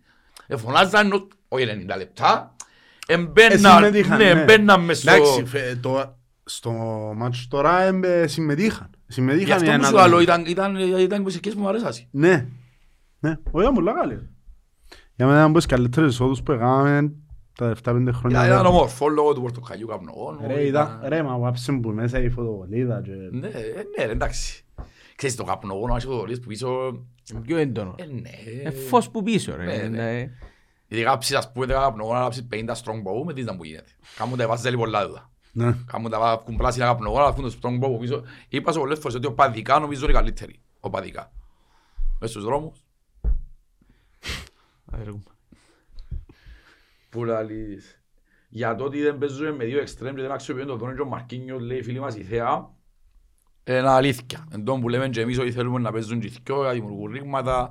Ε, 0.47 0.57
φωνάζαν, 0.57 1.07
νο- 1.07 1.27
όχι 1.47 1.65
90 1.65 1.97
λεπτά. 1.97 2.55
Ε, 3.07 3.13
Εμπαίναν, 3.13 3.73
συμμετείχαν, 3.75 4.17
ναι, 4.17 4.33
ναι. 4.33 4.41
εμπαίναν 4.41 4.81
μες 4.81 4.97
στο... 4.99 5.11
Εντάξει, 5.11 5.45
φε- 5.45 5.79
το- 5.81 6.17
στο 6.45 6.71
μάτσο 7.15 7.45
τώρα 7.49 7.81
ε, 7.81 8.27
συμμετείχαν. 8.27 8.89
Γι' 9.07 9.13
Συμμετείχαν 9.13 9.51
αυτό 9.57 9.71
οι 9.71 9.77
που 9.77 9.83
σου 9.85 9.87
Ανατολικοί. 9.87 10.09
λέω, 10.09 10.19
ήταν, 10.21 10.45
ήταν, 10.45 10.97
ήταν 10.99 11.19
οι 11.19 11.23
μουσικές 11.23 11.53
που 11.53 11.59
μου 11.59 11.67
αρέσασαν. 11.67 12.05
Ναι. 12.11 12.47
Ναι. 13.19 13.29
Όχι, 13.51 13.63
ήταν 13.63 13.73
πολλά 13.73 13.93
καλή. 13.93 14.29
Για 15.15 15.25
μένα 15.25 15.37
ήταν 15.37 15.49
από 15.49 15.57
τις 15.57 15.65
καλύτερες 15.65 16.11
εισόδους 16.11 16.43
που 16.43 16.51
έκαναμε 16.51 17.11
τα 17.57 17.67
δευτά 17.67 17.93
πέντε 17.93 18.11
χρόνια. 18.11 18.45
Ήταν 18.45 18.65
ομορφό 18.65 19.07
λόγω 19.09 19.33
του 19.33 19.41
πορτοκαλιού 19.41 19.87
καπνογόνου. 19.87 20.39
Ρε, 20.47 20.61
ήταν, 20.61 20.99
ρε, 21.05 21.23
μα 21.23 21.37
βάψε 21.37 21.71
που 21.71 21.89
μέσα 21.89 22.19
η 22.21 22.29
φωτοβολίδα 22.29 23.01
και... 23.01 23.11
Ναι, 23.31 23.47
ε, 23.47 23.51
ναι, 23.97 24.05
ρε, 24.05 24.11
εντάξει. 24.11 24.63
Ξέρεις 25.15 25.35
το 25.35 25.43
καπνογόνο, 25.43 25.93
ας 25.93 26.03
φωτοβολίες 26.03 26.39
που 26.39 26.47
πίσω... 26.47 26.99
πιο 27.41 27.57
έντονος. 27.57 27.95
Ε, 27.97 28.05
ναι. 28.05 28.29
Ε, 28.63 28.71
φως 28.71 29.09
που 29.09 29.23
πίσω 29.23 29.55
ρε. 29.55 29.65
Ναι, 29.65 29.75
ναι. 29.75 29.87
ναι. 29.87 30.29
Γιατί 30.87 31.03
κάψεις 31.03 31.35
ας 31.35 31.51
πούμε 31.51 31.65
δεκα 31.65 31.79
καπνογόνα, 31.79 32.17
να 32.17 32.23
κάψεις 32.23 32.47
50 32.51 32.55
strongbow, 32.55 33.25
με 33.25 33.33
τι 33.33 33.41
ήταν 33.41 33.57
που 33.57 33.63
γίνεται. 33.63 33.91
Κάμουν 34.17 34.37
τα 34.37 34.47
βάζεις 34.47 34.75
πολλά 34.75 35.07
δούδα. 35.07 35.31
Ναι. 35.51 35.77
Κάμουν 35.85 36.11
τα 36.11 36.19
βάζουν 36.19 36.57
πράσινα 36.57 36.85
καπνογόνα, 36.85 37.25
αφούν 37.25 37.43
το 37.43 37.57
strongbow 37.61 37.79
που 37.79 37.97
πίσω. 37.97 38.23
Είπα 38.49 38.71
σε 38.71 38.79
πολλές 38.79 38.99
φορές 38.99 39.17
ότι 39.17 39.27
οπαδικά 39.27 39.79
νομίζω 39.79 40.03
είναι 40.03 40.13
καλύτερη. 40.13 40.61
Οπαδικά. 40.79 41.31
Μες 42.19 42.29
στους 42.29 42.43
δρόμους. 42.43 42.83
Που 47.09 47.23
λαλείς. 47.23 48.01
Για 48.49 48.75
το 48.75 48.83
ότι 48.83 49.01
δεν 49.01 49.17
παίζουμε 49.17 49.51
με 49.51 49.65
δύο 49.65 49.79
εξτρέμ 49.79 50.15
και 50.15 50.21
δεν 50.21 50.31
αξιοποιούν 50.31 50.67
το 50.67 50.77
Τόνι 50.77 50.95
και 50.95 51.01
ο 51.01 51.05
Μαρκίνιος, 51.05 51.61
λέει 51.61 51.77
η 51.77 51.83
φίλη 51.83 51.99
μας 51.99 52.15
η 52.15 52.23
Θέα, 52.23 52.73
είναι 53.67 53.89
αλήθεια. 53.89 54.47
Εν 54.51 54.63
τόν 54.63 54.81
που 54.81 54.89
λέμε 54.89 55.09
και 55.09 55.21
εμείς 55.21 55.39
ότι 55.39 55.51
θέλουμε 55.51 55.79
να 55.79 55.91
παίζουν 55.91 56.19
και 56.19 56.27
οι 56.27 56.33
δυο, 56.43 56.63
να 56.63 56.69
δημιουργούν 56.71 57.11
ρήγματα, 57.11 57.69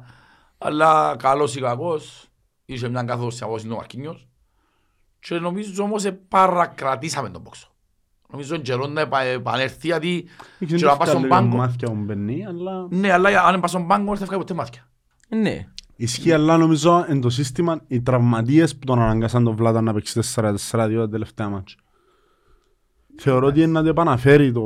αλλά 0.59 1.16
καλός 1.18 1.57
ή 1.57 1.61
κακός, 1.61 2.26
είχε 2.64 2.88
μια 2.88 3.03
καθώς 3.03 3.43
απόση 3.43 3.66
το 3.66 3.74
Μαρκίνιος 3.74 4.26
και 5.20 5.34
νομίζω 5.38 5.82
όμως 5.82 6.05
ε, 6.05 6.11
παρακρατήσαμε 6.28 7.30
τον 7.30 7.43
πόξο. 7.43 7.66
Νομίζω 8.30 8.55
είναι 8.55 8.62
καιρό 8.62 8.86
να 8.86 9.01
επα- 9.01 9.20
επανέλθει 9.22 9.86
γιατί 9.86 10.24
Δεν 10.59 10.78
και 10.78 10.84
να 10.84 10.97
πας 10.97 11.09
στον 11.09 11.28
πάγκο. 11.28 11.57
μάθηκια 11.57 11.90
μου 11.90 12.05
μπαίνει, 12.05 12.47
αλλά... 12.47 12.86
ναι, 12.90 13.12
αλλά 13.12 13.43
αν 13.45 13.61
πας 13.61 13.70
στον 13.70 13.86
πάγκο 13.86 14.05
δεν 14.09 14.16
θα 14.16 14.24
βγάλει 14.24 14.40
ποτέ 14.40 14.55
μάτια. 14.55 14.88
Ναι. 15.28 15.66
Ισχύει, 15.97 16.32
αλλά 16.32 16.57
νομίζω 16.57 17.05
εν 17.09 17.20
το 17.20 17.30
σύστημα 17.30 17.80
οι 17.86 18.01
τραυματίες 18.03 18.76
που 18.76 18.86
τον 18.86 18.99
αναγκάσαν 19.01 19.45
τον 19.45 19.55
Βλάτα 19.57 19.80
να 19.80 19.93
παίξει 19.95 20.20
4-4-2 20.34 20.57
τα 20.70 21.09
τελευταία 21.09 21.49
μάτια. 21.49 21.76
Θεωρώ 23.18 23.47
ότι 23.47 23.62
είναι 23.62 23.72
να 23.72 23.82
το 23.82 23.88
επαναφέρει 23.88 24.53
το, 24.53 24.62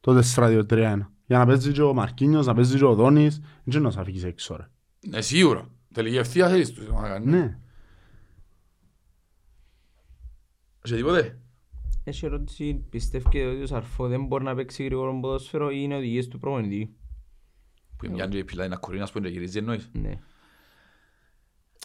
το 0.00 0.22
4-2-3-1. 0.36 0.98
Για 1.26 1.38
να 1.38 1.46
παίζει 1.46 1.72
και 1.72 1.82
ο 1.82 1.94
Μαρκίνιος, 1.94 2.46
να 2.46 2.54
παίζει 2.54 2.78
και 2.78 2.84
ο 2.84 2.94
Δόνης, 2.94 3.40
δεν 3.64 3.82
να 3.82 3.90
σε 3.90 4.00
αφήγεις 4.00 4.24
έξω 4.24 4.56
ρε. 4.56 4.68
Ναι, 5.08 5.20
σίγουρα. 5.20 5.68
Τελική 5.94 6.16
ευθεία 6.16 6.48
θέλεις 6.48 6.72
τους 6.72 6.88
να 6.88 7.08
κάνεις. 7.08 7.32
Ναι. 7.32 7.58
Σε 10.82 10.96
τίποτε; 10.96 11.38
Έχει 12.04 12.26
ερώτηση, 12.26 12.86
πιστεύετε 12.90 13.46
ότι 13.46 13.62
ο 13.62 13.66
Σαρφό 13.66 14.08
δεν 14.08 14.24
μπορεί 14.24 14.44
να 14.44 14.54
παίξει 14.54 14.84
γρήγορο 14.84 15.20
ποδόσφαιρο 15.20 15.70
ή 15.70 15.78
είναι 15.80 15.96
οδηγίες 15.96 16.28
του 16.28 16.38
προπονητή; 16.38 16.96
Που 17.96 18.04
είναι 18.04 18.14
μια 18.14 18.26
και 18.26 18.44
πιλάει 18.44 18.68
να 18.68 18.76
κορεί 18.76 18.98
να 18.98 19.06
σπούν 19.06 19.22
και 19.22 19.28
γυρίζει 19.28 19.58
εννοείς. 19.58 19.90
Ναι. 19.92 20.20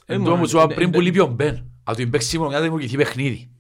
Εν 0.05 0.20
μόνο, 0.20 0.32
τω 0.32 0.38
μου 0.38 0.47
σου 0.47 0.57
είπα 0.57 0.68
ε, 0.72 0.76
πριν 0.76 0.88
ε, 0.88 0.91
που 0.91 0.99
λείπει 0.99 1.20
ο 1.20 1.28
Μπεν. 1.28 1.72
Από 1.84 1.97
την 1.97 2.09
παίξει 2.09 2.38
μόνο 2.38 2.49
μια 2.49 2.59
δεν 2.59 2.68
δημιουργηθεί 2.68 2.97
παιχνίδι. 2.97 3.51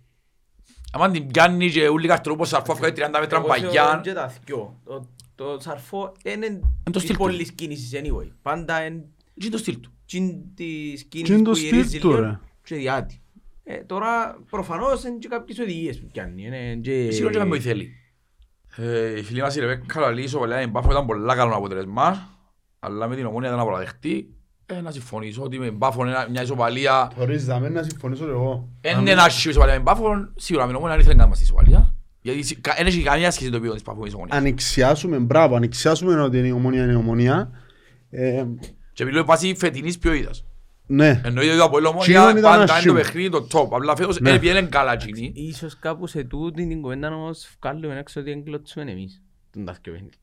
Αν 0.99 1.11
την 1.11 1.27
πιάνει 1.27 1.69
και 1.71 1.87
ούλοι 1.87 2.07
καρτρούπος 2.07 2.53
αρφό 2.53 2.73
βγάλει 2.75 2.93
30 2.97 2.99
μέτρα 3.19 3.37
Εγώ 3.37 3.53
θεωρώ 3.53 3.61
παγιά. 3.67 3.99
και 4.03 4.13
τα 4.13 4.33
δυο. 4.45 4.79
Το- 4.85 5.07
Το 5.35 5.57
Σαρφό 5.59 6.11
είναι 6.23 6.59
το 6.83 6.91
της 6.91 7.01
στυλ 7.01 7.15
του. 7.15 7.21
πολλής 7.21 7.51
κίνησης 7.51 7.91
anyway. 8.01 8.27
Πάντα 8.41 8.85
είναι 8.85 8.99
Τι 9.33 9.41
είναι 9.45 9.49
το 9.49 9.57
στυλ 9.57 9.79
του. 9.79 9.91
τσιν 10.05 10.31
της 10.55 11.07
Τι 11.09 11.19
είναι 11.19 11.25
κίνησης 11.27 11.37
το 11.43 11.49
που 11.49 11.55
στυλ 11.55 11.69
γυρίζει 11.69 11.99
του, 11.99 12.09
λίγο 12.09 12.21
ρε. 12.21 12.39
και 12.63 12.75
διάτι. 12.75 13.21
Ε, 13.63 13.77
Τώρα 13.77 14.37
προφανώς 14.49 15.03
είναι 15.03 15.17
και 15.17 15.27
κάποιες 15.27 15.59
οδηγίες 15.59 15.99
που 15.99 16.07
πιάνει. 16.11 16.45
είναι 16.45 16.75
και- 16.75 17.11
Σίγουρα 17.11 17.31
και 17.31 17.37
κάνουμε 17.37 17.55
ό,τι 17.55 17.63
θέλει. 17.65 17.93
Ε, 18.77 19.19
Η 19.19 19.23
φίλη 19.23 19.41
μας 19.41 19.55
η 19.55 19.59
Ρεβέκα 19.59 19.99
Λαλή 19.99 20.21
ισοπαλιά 20.23 20.61
η 20.61 20.67
Μπάφο 20.67 20.91
ήταν 20.91 21.05
πολλά 21.05 21.35
καλό 21.35 21.55
αποτελεσμά. 21.55 22.29
Αλλά 22.79 23.07
με 23.07 23.15
την 23.15 23.25
ομόνια 23.25 23.49
δεν 23.49 23.59
απολαδεχτεί. 23.59 24.33
Ε, 24.77 24.81
να 24.81 24.91
συμφωνήσω 24.91 25.41
ότι 25.43 25.59
με 25.59 25.71
Μπάφο 25.71 26.05
είναι 26.05 26.25
μια 26.31 26.41
ισοπαλία. 26.41 27.11
Χωρίς 27.15 27.47
να 27.47 27.59
μην 27.59 27.71
να 27.73 27.83
συμφωνήσω 27.83 28.27
εγώ. 28.29 28.69
Εν 28.81 28.99
είναι 28.99 29.13
να 29.13 29.25
έχει 29.25 29.49
ισοπαλία 29.49 29.73
με 29.73 29.79
Μπάφο, 29.79 30.27
σίγουρα 30.35 30.63
με 30.65 30.69
την 30.71 30.77
ομόνια 30.77 30.95
δεν 30.97 31.05
ήθελε 31.05 31.21
να 31.21 31.27
μας 31.27 31.41
ισοπαλία. 31.41 31.95
Γιατί 32.21 32.41
σι- 32.43 32.61
κα- 32.61 32.73
δεν 32.77 32.85
έχει 32.85 33.01
καμία 33.03 33.31
σχέση 33.31 33.49
το 33.49 33.55
επίπεδο 33.55 33.73
της 33.75 33.83
Μπάφο 33.83 33.99
με 33.99 34.05
της 34.05 34.13
ομόνιας. 34.13 34.37
Ανοιξιάσουμε, 34.37 35.17
μπράβο, 35.17 35.55
ανοιξιάσουμε 35.55 36.21
ότι 36.21 36.37
είναι 36.37 36.47
η 36.47 36.51
ομονία, 36.51 36.83
είναι 36.83 36.91
η 36.91 36.95
ομονία. 36.95 37.51
Ε, 38.09 38.45
Και 38.93 39.05
μιλώ 39.05 39.25
βάσει 39.25 39.55
φετινής 39.57 39.97
ποιότητας. 39.97 40.45
ναι. 40.85 41.21
Εννοείται 41.25 41.51
ότι 41.53 41.61
από 41.61 41.79
η 41.79 41.85
ομόνια 41.85 42.01
Τσινόν 42.03 42.29
ήταν 42.29 42.41
πάντα 42.41 42.55
είναι 42.57 42.65
το 42.65 42.73
άσχημο. 42.73 42.93
παιχνίδι 42.93 43.29
το 43.29 43.47
top. 43.51 43.67
Απλά 43.71 43.95
φέτος 43.95 44.19
Ναι. 44.19 44.29
ε, 44.31 44.37
πήγαινε 44.39 44.61
καλά 44.61 44.95
τσινή. 44.95 45.31
Ίσως 45.35 45.79
κάπου 45.79 46.07
σε 46.07 46.23
τούτη 46.23 46.67
την 46.67 46.81
κουβέντα 46.81 47.15
όμως 47.15 47.49
βγάλουμε 47.61 47.99
έξω 47.99 48.19
ότι 48.19 48.31
εγκλωτσούμε 48.31 48.91
εμείς. 48.91 49.21
Τον 49.51 49.65
τα 49.65 49.77
δυο 49.81 49.91
παιχνίδια. 49.93 50.17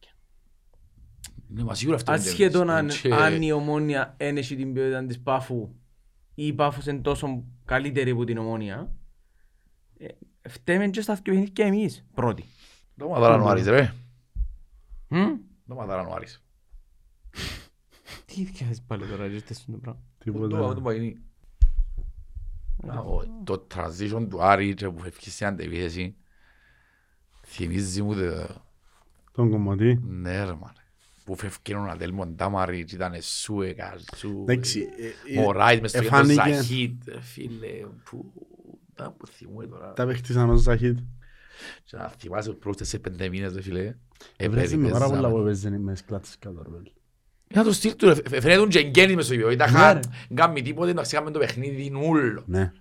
Ναι, 1.53 1.65
μα 1.65 1.75
σίγουρα 1.75 1.97
αυτό 1.97 2.13
είναι 2.13 2.21
Ασχέτον 2.21 2.71
αν, 2.71 2.77
τελείως. 2.77 3.01
Και- 3.01 3.15
αν 3.15 3.43
η 3.43 3.53
ομόνια 3.53 4.15
δεν 4.19 4.37
έχει 4.37 4.57
την 4.57 4.73
ποιότητα 4.73 5.07
της 5.07 5.21
Πάφου 5.21 5.69
ή 6.35 6.47
η 6.47 6.53
Πάφος 6.53 6.87
είναι 6.87 7.01
τόσο 7.01 7.45
καλύτερη 7.65 8.11
από 8.11 8.25
την 8.25 8.39
ομόνια, 8.39 8.93
ε, 9.99 10.09
φταίμε 10.49 10.89
και 10.89 11.01
στα 11.01 11.15
δυο 11.15 11.23
παιχνίδια 11.25 11.67
εμείς 11.67 12.05
πρώτοι. 12.15 12.45
Το 12.97 13.09
μαδάραν 13.09 13.41
ο 13.41 13.49
Άρης 13.49 13.67
ρε. 13.67 13.93
Μμ; 15.09 15.29
Το 15.69 15.75
μαδάραν 15.75 16.07
ο 16.07 16.13
Άρης. 16.15 16.43
Τι 18.25 18.45
διάθεσαι 18.45 18.83
πάλι 18.87 19.07
τώρα, 19.07 19.27
ρε, 19.27 19.37
αυτό 19.37 19.73
το 19.73 19.79
πράγμα. 19.79 20.01
Τίποτα. 20.19 20.75
Το 20.75 20.81
παγινί. 20.81 21.17
Το 23.45 23.67
transition 23.75 24.27
του 24.31 24.43
Άρη 24.43 24.75
και 24.75 24.89
που 24.89 25.01
φεύγεις 25.01 25.35
σε 25.35 25.45
αντεπίθεση 25.45 26.17
θυμίζει 27.47 28.03
μου 28.03 28.15
το... 28.15 28.47
Τον 29.33 29.51
κομμωτή. 29.51 30.01
Ναι 30.03 30.45
ρε 30.45 30.53
μάνα. 30.53 30.80
Που 31.31 31.37
φεύγει 31.37 31.75
ο 31.75 31.85
Νατέλ 31.85 32.13
Μοντάμαρη 32.13 32.85
και 32.85 32.95
ήταν 32.95 33.13
Σούεκα, 33.21 33.95
Σου... 34.17 34.39
Εντάξει. 34.49 34.81
ε, 35.31 35.39
ε, 35.39 35.41
Μωράιτ 35.41 35.81
μες 35.81 35.91
στο 35.91 36.01
κέντρο 36.01 36.17
εφάνηκε- 36.17 36.55
Ζαχίτ, 36.55 37.03
φίλε, 37.21 37.69
που... 38.05 38.33
Τα 38.95 39.11
που 39.19 39.27
θυμούμε 39.27 39.67
τώρα. 39.67 39.93
Τα 39.93 40.07
παίχτησαν 40.07 40.51
ως 40.51 40.61
Ζαχίτ. 40.61 40.99
Και 41.85 41.97
να 41.97 42.09
θυμάσαι 42.19 42.53
πρώτες 42.53 42.89
σε 42.89 42.99
πέντε 42.99 43.29
μήνες, 43.29 43.53
ρε 43.55 43.63
φίλε. 43.63 43.95
Ευρέζει 44.37 44.77
με 44.77 44.83
πάρα 44.89 44.97
Επέριπεζαμε. 45.05 45.29
πολλά 45.29 45.39
που 45.41 45.45
παίζανε 45.45 45.79
με 45.79 45.95
σκλάτες 45.95 46.37
κάτω, 46.39 46.63
ρε 46.63 46.69
παιδί. 46.69 46.93
Να 47.55 47.65
το 47.65 47.73
στείλ 47.73 47.97
του, 47.97 48.07
ρε. 48.07 48.15
Φε- 48.15 48.29
φαίνεται 48.29 48.57
τον 48.61 48.69
Τζεγγένης 48.69 49.15
μες 49.15 49.25
στο 49.25 49.35
γήπεδο. 49.35 49.51
Ήταν 49.53 49.73
Ναι, 49.73 49.79
χα- 49.79 49.93
ρε. 49.93 50.01
Γκάμι 50.35 50.63
τίποτε, 50.63 50.93
να 50.93 51.03
ξέχαμε 51.03 51.31
το 51.31 51.39
παιχνίδι 51.39 51.91
νουλ. 51.91 52.37
Ναι. 52.47 52.73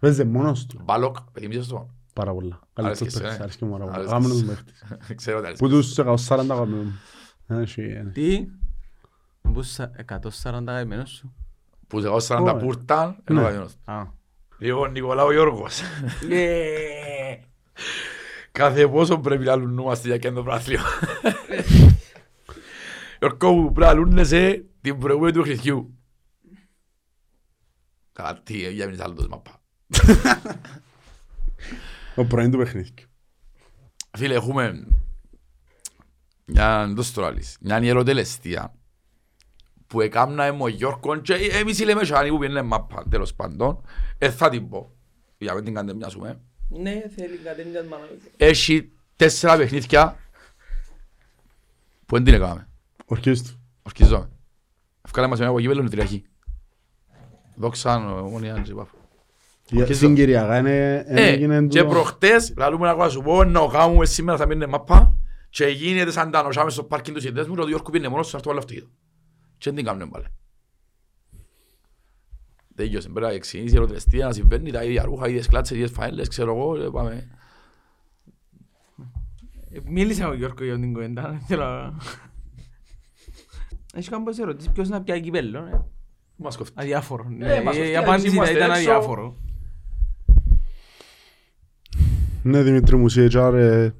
Παίζε 0.00 0.24
μόνος 0.24 0.66
του. 0.66 0.80
Μπάλοκ, 0.84 1.16
θυμίζεις 1.40 1.66
το. 1.66 1.90
Πάρα 2.12 2.32
πολλά. 2.34 2.60
Άρεσκε 2.72 3.04
Καλύτερος 3.04 3.12
σε, 3.12 3.18
παίχτης. 3.20 3.38
ε. 3.38 3.42
Άρεσκε 3.42 3.64
μου 3.64 3.70
πάρα 3.70 3.84
πολλά. 3.84 3.96
Άρεσκε 3.96 4.12
Γάμενος 4.14 4.36
σε. 4.38 4.44
παίχτης. 4.44 4.82
Ξέρω 5.20 5.40
τα 5.40 5.52
Που 5.58 5.68
τους 5.68 5.98
140 5.98 6.46
γάμενος. 6.48 6.86
Ε, 7.48 7.60
εσύ, 7.60 7.82
ε. 7.82 8.10
Τι, 8.12 8.46
μπούς 9.42 9.68
σα- 9.70 9.92
140 9.96 10.62
καημένος 10.64 11.10
σου. 11.10 11.34
Που 11.86 12.00
σε 12.00 12.06
εγώ 12.06 12.20
40 12.20 12.40
Ωραία. 12.40 12.56
πούρταν, 12.56 13.22
ενώ 13.24 13.40
Ναι. 13.40 13.46
καημένος. 13.46 13.74
Α. 13.84 14.02
Λοιπόν, 14.58 14.90
Νικολάου 14.90 15.30
Γιώργος. 15.30 15.80
Κάθε 18.52 18.88
πόσο 18.88 19.18
πρέπει 19.18 19.44
να 19.44 19.54
λουνούμαστε 19.56 20.16
για 20.16 20.32
το 20.32 20.42
πράθλιο. 20.42 20.80
Γιώργο 23.18 23.52
μου, 23.52 23.72
πρέπει 23.72 23.94
να 23.94 24.00
λούνεσαι 24.00 24.64
την 24.80 24.98
προηγούμενη 24.98 25.32
του 25.32 25.42
χρυσιού. 25.42 25.98
Καλά, 28.12 28.40
τι, 28.42 28.72
για 28.72 28.86
μείνεις 28.86 29.00
άλλος 29.00 29.16
το 29.22 29.28
μαπά. 29.28 29.60
Ο 32.16 32.24
πρώην 32.24 32.50
του 32.50 32.58
παιχνίδι. 32.58 32.94
Φίλε, 34.16 34.34
έχουμε 34.34 34.86
μια, 36.48 36.92
δώσ' 36.94 37.12
το 37.12 37.24
άλλης, 37.24 37.56
μια 37.60 37.82
ιεροτελεστία 37.82 38.74
που 39.86 40.00
έκαμνα 40.00 40.52
με 40.52 40.62
ο 40.62 40.68
Γιώργο 40.68 41.16
και 41.16 41.34
εμείς 41.34 41.78
οι 41.78 41.84
λέμε 41.84 42.04
σιάνοι 42.04 42.30
που 42.30 42.38
πιένε 42.38 42.62
μάπα, 42.62 43.04
τέλος 43.10 43.34
πάντων, 43.34 43.80
ε, 44.18 44.30
θα 44.30 44.48
την 44.48 44.68
πω, 44.68 44.92
για 45.38 45.48
να 45.48 45.54
μην 45.54 45.64
την 45.64 45.74
κάνετε 45.74 45.96
μοιάσουμε. 45.96 46.40
Ναι, 46.68 47.02
θέλει 47.16 47.36
κατέμιας 47.36 47.84
μάνα. 47.84 48.06
Έχει 48.36 48.92
τέσσερα 49.16 49.56
παιχνίδια 49.56 50.16
που 52.06 52.14
δεν 52.14 52.24
την 52.24 52.34
έκαμε, 52.34 52.68
Ορκίστου. 53.04 53.52
ορκιζόμαι. 53.82 54.30
Ευκάλαμε 55.02 55.30
μας 55.30 55.40
μια 55.40 55.48
από 55.48 55.58
γήπεδο 55.58 55.82
νητριακή. 55.82 56.24
Δόξα, 57.56 58.22
ομόνια 58.22 58.60
και 58.60 58.74
πάφο. 58.74 58.96
Για 59.68 59.82
Ορκίστου. 59.82 60.06
συγκυριακά 60.06 60.58
είναι... 60.58 61.04
Ε, 61.06 61.28
έγινε 61.28 61.66
και 61.66 61.78
τούτο. 61.78 61.90
προχτές, 61.90 62.54
λαλούμε 62.56 62.86
να 62.86 62.92
ακούω 62.92 63.08
σου 63.08 63.22
πω, 63.22 63.44
να 63.44 63.66
κάνουμε 63.66 64.06
σήμερα 64.06 64.38
θα 64.38 64.46
μείνει 64.46 64.66
μάπα 64.66 65.17
και 65.50 65.66
γίνεται 65.66 66.10
σαν 66.10 66.30
τα 66.30 66.42
νοσάμε 66.42 66.70
στο 66.70 66.82
πάρκινγκ 66.84 67.16
τους 67.16 67.24
συνδέσμου 67.24 67.54
και 67.54 67.60
ο 67.60 67.68
Γιώργο 67.68 67.90
πήγαινε 67.90 68.08
μόνος 68.10 68.26
του 68.26 68.32
να 68.32 68.38
έρθει 68.38 68.50
όλο 68.50 68.58
αυτοκίνητο. 68.58 68.90
Και 69.58 69.64
δεν 69.70 69.74
την 69.74 69.84
κάνουμε 69.84 70.06
πάλι. 70.06 70.24
Τέλειωσε, 72.74 73.08
πρέπει 73.08 73.26
να 73.26 73.32
εξηγήσει 73.32 73.74
η 73.74 73.76
ερωτελεστία, 73.76 74.26
να 74.26 74.32
συμβαίνει 74.32 74.70
τα 74.70 74.84
ίδια 74.84 75.04
ρούχα, 75.04 75.26
οι 75.26 75.30
ίδιες 75.30 75.46
κλάτσες, 75.48 75.76
οι 75.76 75.80
ίδιες 75.80 75.96
φαέλες, 75.96 76.28
ξέρω 76.28 76.54
εγώ, 76.56 76.78
και 76.78 76.90
πάμε. 76.90 77.28
Ε, 79.70 79.78
Μίλησα 79.84 80.22
με 80.22 80.28
τον 80.28 80.38
Γιώργο 80.38 80.64
για 80.64 80.78
την 80.78 80.92
κουβέντα, 80.92 81.22
δεν 81.30 81.40
θέλω... 81.40 81.96
Έχει 83.94 84.08
κάποιες 84.10 84.38
ερωτήσεις, 84.38 84.72
ποιος 84.72 84.88
να 84.88 85.02
πιάει 85.02 85.20
κυπέλλο, 85.20 85.58
ε. 85.58 85.84
Μας 86.36 86.56
κοφτεί. 86.56 86.74
Αδιάφορο. 86.76 87.26
Ε, 87.30 87.34
Ναι, 87.34 87.62
μας 87.62 87.74
Η 87.76 87.78
κοφτεί, 87.78 87.96
απάντηση 87.96 88.34
είμαστε 88.34 88.54
ήταν 88.54 88.70
έξω. 88.70 88.90
αδιάφορο. 88.90 89.36
Ναι, 92.42 92.62
Δημήτρη 92.62 92.96
μου, 92.96 93.06
εσύ 93.06 93.20
έτσι, 93.20 93.38
άρα, 93.38 93.94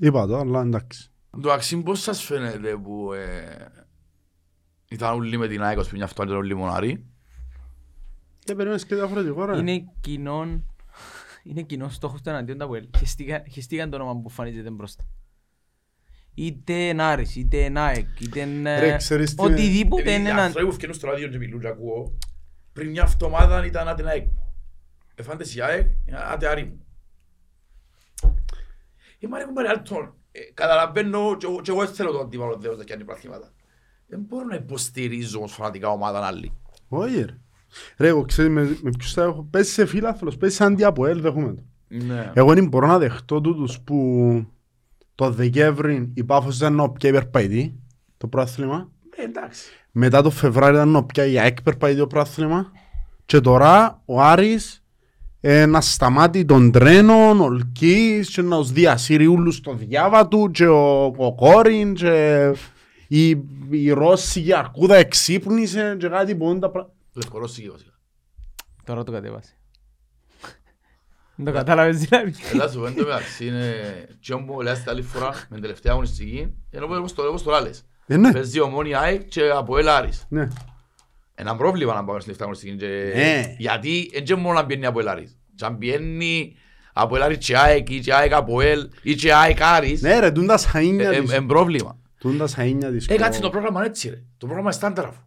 είπα 0.00 0.26
το, 0.26 0.38
αλλά 0.38 0.60
εντάξει. 0.60 1.10
Το 1.42 1.52
αξίν 1.52 1.82
πώς 1.82 2.00
σας 2.00 2.22
φαίνεται 2.22 2.76
που 2.76 3.12
ε, 3.12 3.66
ήταν 4.88 5.14
όλοι 5.14 5.36
με 5.36 5.48
την 5.48 5.62
ΑΕΚ, 5.62 5.78
ως 5.78 5.88
πούμε, 5.88 6.04
αυτό 6.04 6.22
ήταν 6.22 6.36
όλοι 6.36 6.54
μονάρι. 6.54 7.04
Δεν 8.44 8.56
περιμένεις 8.56 8.86
και 8.86 8.94
διαφορετικό, 8.94 9.44
ρε. 9.44 9.58
Είναι 9.58 9.84
κοινόν... 10.00 10.64
Είναι 11.42 11.62
κοινός 11.62 11.94
στόχος 11.94 12.22
του 12.22 12.28
εναντίον 12.28 12.58
του 12.58 12.64
ΑΠΟΕΛ. 12.64 12.88
Χεστήκαν 13.50 13.90
το 13.90 13.96
όνομα 13.96 14.20
που 14.20 14.28
φανίζεται 14.28 14.70
μπροστά. 14.70 15.04
Είτε 16.34 16.72
είναι 16.72 17.02
Άρης, 17.02 17.36
είτε 17.36 17.56
είναι 17.56 17.80
ΑΕΚ, 17.80 18.20
είτε 18.20 18.40
είναι... 18.40 18.80
Ρε, 18.80 18.96
ξέρεις 18.96 19.34
τι 19.34 19.42
είναι- 19.44 19.52
Οτιδήποτε 19.52 20.12
είναι 20.12 20.28
ένα... 20.28 20.42
Αυτό 20.42 20.62
που 20.62 20.68
ευκαινούν 20.68 20.94
στο 20.94 21.06
ράδιο 21.06 21.28
και 21.28 21.38
μιλούν 21.38 21.60
και 21.60 21.66
ακούω, 21.66 22.18
πριν 22.72 22.90
μια 22.90 23.02
εβδομάδα 23.02 23.66
ήταν 23.66 23.88
άτε 23.88 24.08
ΑΕΚ. 24.08 24.26
Εφάντες 25.14 25.54
η 25.54 25.62
ΑΕΚ, 25.62 25.88
άτε 26.30 26.48
Άρη 26.48 26.64
μου. 26.64 26.86
Ε, 29.18 29.26
μα 29.28 29.38
ρε 29.38 29.44
κουμπάρε 29.44 29.68
Άλτον, 29.68 30.14
ε, 30.32 30.40
καταλαβαίνω 30.54 31.36
και 31.36 31.46
εγώ- 31.46 31.60
και 31.60 31.70
εγώ 31.70 31.80
δεν 31.84 31.94
θέλω 31.94 32.10
τον 32.10 32.20
αντίπαλο 32.20 32.56
δέος 32.56 32.76
να 32.78 32.84
κάνει 32.84 33.04
πράγματα. 33.04 33.52
Δεν 34.06 34.20
μπορώ 34.28 34.44
να 34.46 34.54
υποστηρίζω 34.54 35.40
ως 35.40 35.52
φανατικά 35.52 35.88
ομάδα 35.88 36.26
άλλη. 36.26 36.52
Όχι, 36.88 37.20
ρε. 37.22 37.38
Ρε, 37.96 38.08
εγώ 38.08 38.22
ξέρεις 38.24 38.50
με, 38.52 38.78
με 38.82 38.90
ποιους 38.98 39.12
θα 39.12 39.22
έχω. 39.22 39.42
Παίζει 39.50 39.70
σε 39.70 39.86
φίλαθλος, 39.86 40.36
παίζει 40.36 40.54
σαν 40.54 40.72
αντιαποέλ, 40.72 41.20
δέχομαι 41.20 41.54
το. 41.54 41.62
Ναι. 41.88 42.32
Εγώ 42.34 42.54
δεν 42.54 42.68
μπορώ 42.68 42.86
να 42.86 42.98
δεχτώ 42.98 43.40
τούτους 43.40 43.80
που 43.80 43.96
το 45.14 45.30
Δεκέμβρη 45.30 46.10
η 46.14 46.24
Πάφος 46.24 46.56
ήταν 46.56 46.80
ο 46.80 46.88
πια 46.88 47.08
υπερπαϊτή, 47.10 47.80
το 48.16 48.26
πρόθλημα. 48.26 48.90
Ε, 49.16 49.22
εντάξει. 49.22 49.70
Μετά 49.92 50.22
το 50.22 50.30
Φεβράριο 50.30 50.78
ήταν 50.78 50.96
ο 50.96 51.02
πια 51.02 51.26
η 51.26 51.38
ΑΕΚ 51.38 51.58
υπερπαϊτή 51.58 51.98
το 51.98 52.06
πρόθλημα. 52.06 52.72
Και 53.26 53.40
τώρα 53.40 54.02
ο 54.04 54.20
Άρης 54.22 54.84
ε, 55.40 55.66
να 55.66 55.80
σταμάτει 55.80 56.44
τον 56.44 56.70
τρένο, 56.70 57.30
ο 57.44 57.50
Λκής 57.50 58.30
και 58.30 58.42
να 58.42 58.56
τους 58.56 58.72
διασύρει 58.72 59.26
όλους 59.26 59.54
στο 59.56 59.74
διάβα 59.74 60.28
του 60.28 60.50
και 60.50 60.66
ο, 60.66 61.04
ο 61.04 61.34
Κόριν 61.34 61.94
και 61.94 62.52
η, 63.08 63.28
η 63.70 63.90
Ρώση 63.90 64.52
αρκούδα 64.52 64.96
εξύπνησε 64.96 65.96
και 65.98 66.08
κάτι 66.08 66.34
που 66.34 66.48
είναι 66.50 66.58
τα 66.58 66.70
πράγματα. 66.70 66.94
Λευκορώσικη 67.12 67.68
βασικά. 67.70 67.90
Τώρα 68.84 69.04
το 69.04 69.12
κατέβασε. 69.12 69.52
Δεν 71.34 71.44
το 71.46 71.52
κατάλαβες 71.52 71.98
δηλαδή. 71.98 72.34
Ελά 72.52 72.68
σου 72.68 72.80
πέντω 72.80 73.02
μεταξύ 73.04 73.46
είναι 73.46 73.72
και 74.20 74.32
όμως 74.32 74.62
λες 74.64 74.78
την 74.80 74.90
άλλη 74.90 75.02
φορά 75.02 75.26
με 75.28 75.46
την 75.50 75.60
τελευταία 75.60 75.92
αγωνιστική 75.92 76.54
ενώ 76.70 76.86
όπως 76.86 77.14
το 77.14 77.22
όπως 77.22 77.42
το 77.42 77.50
λάλες. 77.50 77.84
Ε, 78.06 78.16
ναι, 78.16 78.32
Παίζει 78.32 78.60
ομόνια 78.60 78.98
ΑΕΚ 79.00 79.28
και 79.28 79.50
από 79.50 79.78
ελ 79.78 79.88
Άρης. 79.88 80.26
ναι. 80.28 80.48
Ένα 81.40 81.56
πρόβλημα 81.56 81.94
να 81.94 82.04
πάμε 82.04 82.20
στην 82.20 82.34
τελευταία 82.36 82.46
αγωνιστική. 82.46 82.76
και- 82.76 83.12
Ναι. 83.20 83.54
Γιατί 83.58 84.10
δεν 84.12 84.24
και 84.24 84.34
μόνο 84.34 84.54
να 84.60 84.66
πιένει 84.66 84.86
από 84.86 85.00
ελ 85.00 85.08
Άρης. 85.08 85.38
Και 85.54 85.64
αν 85.64 85.78
πιένει 85.78 86.54
από 86.92 87.16
ελ 87.16 87.22
Άρης 87.22 87.38
και 87.38 87.56
ΑΕΚ 87.56 87.90
ή 87.90 88.00
και 88.00 88.14
ΑΕΚ 88.14 88.32
από 88.32 88.60
ελ 88.60 88.88
ή 89.02 89.14
και 89.14 89.34
ΑΕΚ 89.34 89.60
Άρης 89.60 90.02
Ναι 90.02 90.18
ρε, 90.18 90.30
τούν 90.30 90.46
τα 90.46 90.56
σαΐνια 90.58 91.10
της. 91.10 91.18
είναι 91.32 91.40
πρόβλημα. 91.46 91.98
Τούν 92.18 92.38
τα 92.38 92.46
σαΐνια 92.46 92.90
της. 92.90 93.08
Ε, 93.08 93.16
κάτσε 93.16 93.40
το 93.40 93.50
πρόγραμμα 93.50 93.78
είναι 93.78 93.88
έτσι 93.88 94.08
ρε. 94.08 94.16
Το 94.16 94.46
πρόγραμμα 94.46 94.62
είναι 94.62 94.72
στάνταρ 94.72 95.04
αφού. 95.06 95.20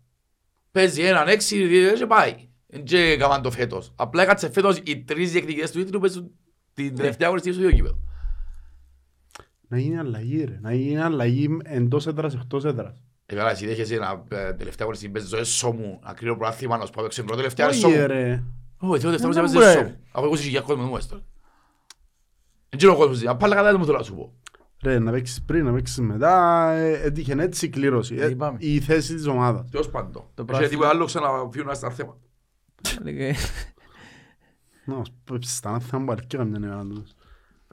Παίζει 0.71 1.01
έναν 1.01 1.27
έξι 1.27 1.65
δύο, 1.65 1.93
και 1.93 2.05
πάει. 2.05 2.35
Δεν 2.67 2.83
και 2.83 2.97
έκαναν 2.97 3.41
το 3.41 3.51
φέτος. 3.51 3.93
Απλά 3.95 4.21
έκατσε 4.23 4.51
φέτος 4.51 4.77
οι 4.83 5.03
τρεις 5.03 5.31
διεκδικητές 5.31 5.71
του 5.71 5.83
τίτλου 5.83 5.99
παίζουν 5.99 6.31
την 6.73 6.95
τελευταία 6.95 7.27
αγωνιστική 7.27 7.55
στο 7.55 7.63
ίδιο 7.65 7.75
κήπεδο. 7.75 7.99
Να 9.67 9.77
γίνει 9.79 9.97
αλλαγή 9.97 10.43
ρε. 10.43 10.57
Να 10.61 10.73
γίνει 10.73 11.01
αλλαγή 11.01 11.57
εντός 11.63 12.07
έδρας, 12.07 12.33
εκτός 12.33 12.65
έδρας. 12.65 13.03
Ε, 13.31 13.35
καλά, 13.35 13.51
εσύ 13.51 13.65
δέχεσαι 13.65 13.95
ένα 13.95 14.23
ε, 14.29 14.35
τελευταία 14.53 14.77
αγωνιστική 14.79 15.11
παίζεις 15.11 15.29
στο 15.29 15.39
έσω 15.39 15.71
μου, 15.71 15.99
να 16.03 16.13
κρίνω 16.13 16.35
προάθλημα, 16.35 16.77
να 16.77 16.85
σου 16.85 16.91
πάω 16.91 17.05
έξω 17.05 17.23
τελευταία 17.23 17.67
έσω 17.67 17.87
Όχι 17.87 17.97
μου. 17.97 18.07
ρε. 18.07 18.43
Όχι, 18.77 19.01
θέλω 19.01 19.17
τελευταία 19.17 19.29
Δεν 19.29 19.37
αγωνιστική 19.37 19.63
μπορεί. 19.63 19.73
παίζεις 19.73 19.81
έσω 19.81 19.89
μου. 19.89 19.97
Αφού 20.11 20.59
20.000 20.59 20.63
κόσμο 20.65 20.83
μου 20.83 20.95
έστω. 20.97 21.15
Δεν 22.69 22.77
ξέρω 22.79 22.93
ο 22.93 22.95
κόσμος, 22.97 23.25
αν 23.25 23.37
πάλι 23.37 23.53
κατά 23.55 23.77
μου 23.77 23.85
θέλω 23.85 23.97
να 23.97 24.03
σου 24.03 24.15
πω. 24.15 24.33
Ρε, 24.83 24.99
να 24.99 25.11
παίξεις 25.11 25.41
πριν, 25.41 25.65
να 25.65 25.73
παίξεις 25.73 25.99
μετά, 25.99 26.71
ε, 26.71 27.01
έτυχε 27.03 27.35
έτσι 27.39 27.65
η 27.65 27.69
κλήρωση. 27.69 28.15
Ε, 28.15 28.29
Είπαμε. 28.29 28.57
η 28.61 28.79
θέση 28.79 29.15
της 29.15 29.25
ομάδας. 29.25 29.69
Τέλος 29.69 29.89
πάντων. 29.89 30.11
Το 30.11 30.21
Έχει 30.35 30.45
πράθλημα- 30.45 30.69
τίποτα 30.69 30.89
άλλο 30.89 31.05
ξαναφύγουν 31.05 31.75
στα 31.75 31.89
θέματα. 31.89 32.19
Λέγε, 33.03 33.33
Να 34.85 34.95
μας 34.95 35.13
πέψεις 35.23 35.55
στα 35.55 35.71
νάθη, 35.71 35.89
θα 35.89 35.99
μου 35.99 36.11
αρκεί 36.11 36.37
καμιά 36.37 36.59
νέα 36.59 36.81
τούτος. 36.81 37.13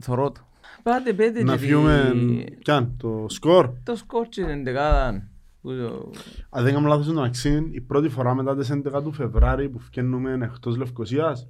Θωρώ 0.03 0.31
το. 0.31 0.41
Πάτε 0.83 1.13
πέτε 1.13 1.43
Να 1.43 1.53
και 1.53 1.59
φύγουμε, 1.59 2.11
τη- 2.13 2.51
πιάν, 2.57 2.95
το 2.97 3.27
σκορ. 3.29 3.71
Το 3.83 3.97
σκορ 3.97 4.29
και 4.29 4.45
την 4.45 4.65
δεκάδα. 4.65 5.29
Που 5.61 5.71
το- 5.77 6.11
Αν 6.51 6.65
δεν 6.65 6.75
κάνω 6.75 6.89
λάθος 6.89 7.05
στον 7.05 7.23
αξίν, 7.25 7.69
η 7.73 7.81
πρώτη 7.81 8.09
φορά 8.09 8.35
μετά 8.35 8.57
τις 8.57 8.71
11 8.71 9.03
του 9.03 9.13
Φεβράρι 9.13 9.69
που 9.69 9.79
φκένουμε 9.79 10.39
εκτός 10.45 10.77
Λευκοσίας, 10.77 11.47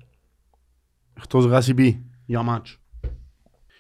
εκτός 1.14 1.44
Γάσιπη, 1.44 2.06
για 2.26 2.42
μάτσο. 2.42 2.78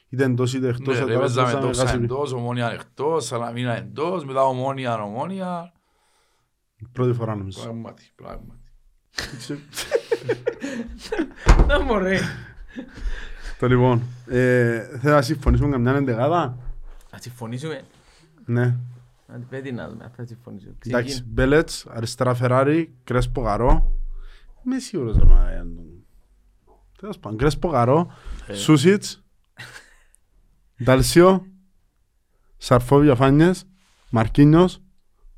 Είτε 0.08 0.24
εντός 0.24 0.54
είτε 0.54 0.68
εκτός, 0.68 0.94
Ναι, 0.94 1.00
τώρα 1.00 1.12
ρε, 1.14 1.18
παίζαμε 1.18 1.42
παίζαμε 1.42 1.64
εντός, 1.66 1.78
Γάσιπη. 1.82 2.04
εντός, 2.04 2.32
ομόνια 2.32 2.70
εκτός, 2.72 3.24
Σαλαμίνα 3.24 3.76
εντός, 3.76 4.24
μετά 4.24 4.42
ομόνια, 4.42 5.02
ομόνια. 5.02 5.72
Πρώτη 6.92 7.12
φορά 7.12 7.34
νομίζω. 7.36 7.60
Πράγματι, 7.62 8.12
πράγματι. 8.14 8.60
Να 11.66 11.80
μωρέ. 11.80 12.18
Το 13.58 13.66
λοιπόν, 13.66 14.02
ε, 14.26 14.98
θέλω 14.98 15.14
να 15.14 15.22
συμφωνήσουμε 15.22 15.70
καμιά 15.70 15.92
εντεγάδα. 15.94 16.58
Να 17.12 17.18
συμφωνήσουμε. 17.18 17.82
Ναι. 18.44 18.76
Να 19.30 19.38
την 19.38 19.48
πέτει 19.48 19.72
να 19.72 19.88
δούμε, 19.88 20.04
αν 20.04 20.10
θα 20.10 20.26
συμφωνήσω. 20.26 20.68
Εντάξει, 20.68 21.08
Ξεκίνα. 21.12 21.26
Μπέλετς, 21.32 21.86
αριστερά 21.86 22.34
Φεράρι, 22.34 22.94
Κρέσπο 23.04 23.40
Γαρό. 23.40 24.00
Είμαι 24.66 24.78
σίγουρος 24.78 25.16
ρε 25.16 25.24
μα. 25.24 25.46
Τέλος 26.98 27.18
πάντων, 27.18 27.38
Κρέσπο 27.38 27.68
Γαρό, 27.68 28.12
Ε. 28.46 28.54
Σούσιτς, 28.54 29.24
Νταλσίο, 30.84 31.46
Σαρφό 32.56 32.98
Διαφάνιες, 33.00 33.64
Μαρκίνιος, 34.10 34.82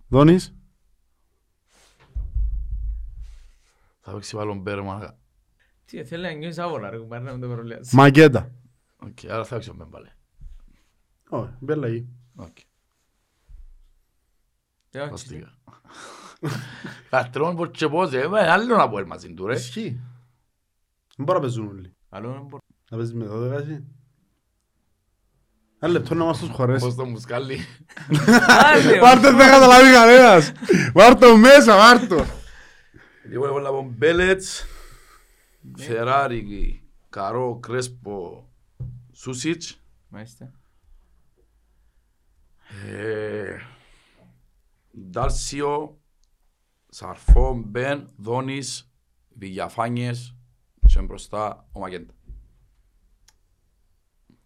Δόνης, 0.08 0.54
Θα 4.00 4.12
παίξει 4.12 4.36
πάλι 4.36 4.50
ο 4.50 4.54
Μπέρμα. 4.54 5.18
Τι, 5.84 6.04
θέλει 6.04 6.22
να 6.22 6.32
νιώσεις 6.32 6.58
άβολα 6.58 6.90
ρε 6.90 6.98
κουμπάρ 6.98 7.22
να 7.22 7.32
μην 7.32 7.40
το 7.40 7.48
προλιάσεις. 7.48 7.92
Μαγκέτα. 7.92 8.50
Οκ, 8.96 9.18
άρα 9.30 9.44
θα 9.44 9.54
παίξει 9.54 9.70
ο 9.70 9.74
Μπέρμα 9.74 9.90
πάλι. 9.92 10.08
Όχι, 11.28 11.52
μπέλαγη. 11.60 12.08
Οκ, 12.34 12.56
Εντάξει, 14.90 15.14
αστικά. 15.14 15.58
Κατρών 17.10 17.56
πως 17.56 17.68
και 17.72 17.88
πώς, 17.88 18.12
ε, 18.12 18.28
με 18.28 18.50
άλλο 18.50 18.76
να 18.76 18.88
πω 18.88 18.98
ε, 18.98 19.04
μαζί 19.04 19.34
του 19.34 19.46
ρε. 19.46 19.54
Ισχύει. 19.54 20.00
Δεν 21.16 21.26
μπορώ 21.26 21.38
να 21.38 21.44
παίζουν 21.44 21.68
όλοι. 21.68 21.94
Άλλο 22.08 22.32
δεν 22.32 22.42
μπορώ. 22.42 22.62
Να 22.90 22.96
παίζεις 22.96 23.14
με 23.14 23.26
12 23.30 23.50
εσύ. 23.50 23.84
Ένα 25.78 25.92
λεπτό 25.92 26.14
να 26.14 26.24
μας 26.24 26.38
τους 26.38 26.48
χωρέσει. 26.48 26.84
Πώς 26.84 26.94
το 26.94 27.04
μουσκάλι. 27.04 27.58
Άντε, 28.74 29.00
Βάρτε 29.00 29.30
δεν 29.30 29.50
καταλάβει 29.50 29.92
κανένας. 29.92 30.52
Βάρτο 30.92 31.36
μέσα, 31.36 31.76
βάρτο. 31.76 32.24
Λοιπόν, 33.28 33.48
εγώ 33.48 33.60
να 33.60 33.70
πω 33.70 33.92
Μπέλετς, 33.96 34.64
Φεράρι, 35.76 36.82
Καρό, 37.08 37.58
Κρέσπο, 37.58 38.48
Σούσιτς, 39.12 39.80
Μάλιστα. 40.08 40.52
Ε, 44.94 45.00
Ντάρσιο, 45.00 46.00
Σαρφό, 46.88 47.62
Μπεν, 47.66 48.10
Δόνης, 48.16 48.92
Βηγιαφάνιες 49.28 50.36
και 50.86 51.00
μπροστά 51.02 51.68
ο 51.72 51.80
Μαγέντα. 51.80 52.14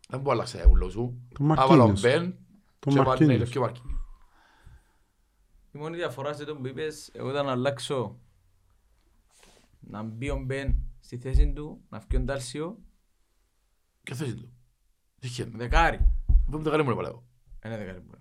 Δεν 0.09 0.21
μπορώ 0.21 0.37
να 0.37 0.43
αλλάξω 0.43 0.59
τα 0.59 0.69
ούλο 0.69 0.91
σου. 0.91 1.21
Το 1.35 1.45
Άβαλα 1.57 1.83
ο 1.83 1.87
Μαρκίνιος. 1.87 2.01
Μπεν 2.01 2.39
Το 2.79 2.91
και 2.91 2.97
βάλει 2.97 3.07
Μαρκίνιος. 3.09 3.39
λευκή 3.39 3.59
Μαρκίνιος. 3.59 3.99
Η 5.73 5.79
μόνη 5.79 5.97
διαφορά 5.97 6.33
σε 6.33 6.45
το 6.45 6.57
που 6.57 6.67
είπες, 6.67 7.11
εγώ 7.15 7.31
ήταν 7.31 7.47
να 7.47 7.53
αλλάξω 7.53 8.19
να 9.81 10.03
μπει 10.03 10.31
ο 10.31 10.37
Μπεν 10.39 10.77
στη 11.01 11.19
θέση 11.19 11.53
του, 11.53 11.85
να 11.89 11.99
βγει 11.99 12.17
ο 12.17 12.21
Ντάλσιο, 12.21 12.79
Και 14.03 14.15
θέση 14.15 14.35
του; 14.35 14.53
Τι 15.19 15.29
χαίρε. 15.29 15.51
δεκάρι. 15.51 15.97
Δεν 16.27 16.59
μου 16.59 16.63
το 16.63 16.71
κάνει 16.71 16.83
μόνο 16.83 16.97
πάλι 16.97 17.09
εγώ. 17.09 17.25
Ένα 17.61 17.77
δεκάρι 17.77 17.99
μπορεί. 17.99 18.21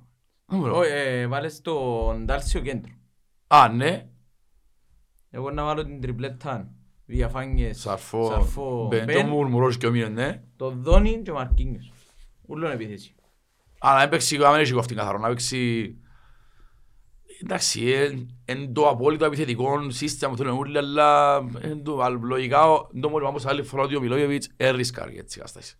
Βάλες 1.27 1.61
τον 1.61 2.25
Ντάλσιο 2.25 2.61
κέντρο. 2.61 2.91
Α, 3.47 3.69
ναι. 3.69 4.07
Εγώ 5.29 5.51
να 5.51 5.63
βάλω 5.63 5.85
την 5.85 6.01
τριπλέτα, 6.01 6.71
διαφάνειες, 7.05 7.79
Σαρφό, 7.79 8.25
Σαρφό, 8.25 8.87
Μπεν, 8.89 9.05
το 9.05 9.13
Μπεν, 9.13 9.27
μουρμουρός 9.27 9.77
και 9.77 9.87
ο 9.87 9.91
Μίνος, 9.91 10.09
ναι. 10.09 10.43
το 10.55 10.69
Δόνι 10.69 11.21
και 11.21 11.31
ο 11.31 11.33
Μαρκίνιος. 11.33 11.91
Ούλον 12.41 12.71
επίθεση. 12.71 13.15
Αλλά 13.79 13.99
να 13.99 14.09
παίξει, 14.09 14.43
αν 14.43 14.59
έχει 14.59 14.71
κοφτή 14.71 14.95
καθαρό, 14.95 15.17
να 15.17 15.27
παίξει... 15.27 15.95
Εντάξει, 17.43 17.83
εν 18.45 18.73
το 18.73 18.89
απόλυτο 18.89 19.25
επιθετικό 19.25 19.89
σύστημα 19.89 20.31
που 20.31 20.37
θέλουν 20.37 20.57
όλοι, 20.57 20.77
αλλά 20.77 21.37
εν 21.61 21.83
το 21.83 22.01
αλλά 22.01 22.19
λογικά, 22.21 22.61
εν 22.93 23.01
το 23.01 23.09
μόνος 23.09 23.27
όμως 23.27 23.45
άλλη 23.45 23.63
φορά 23.63 23.83
ότι 23.83 23.95
ο 23.95 23.99
Μιλόγεβιτς 23.99 24.49
έρισκαρ 24.57 25.07
έτσι 25.09 25.37
κατάσταση. 25.37 25.77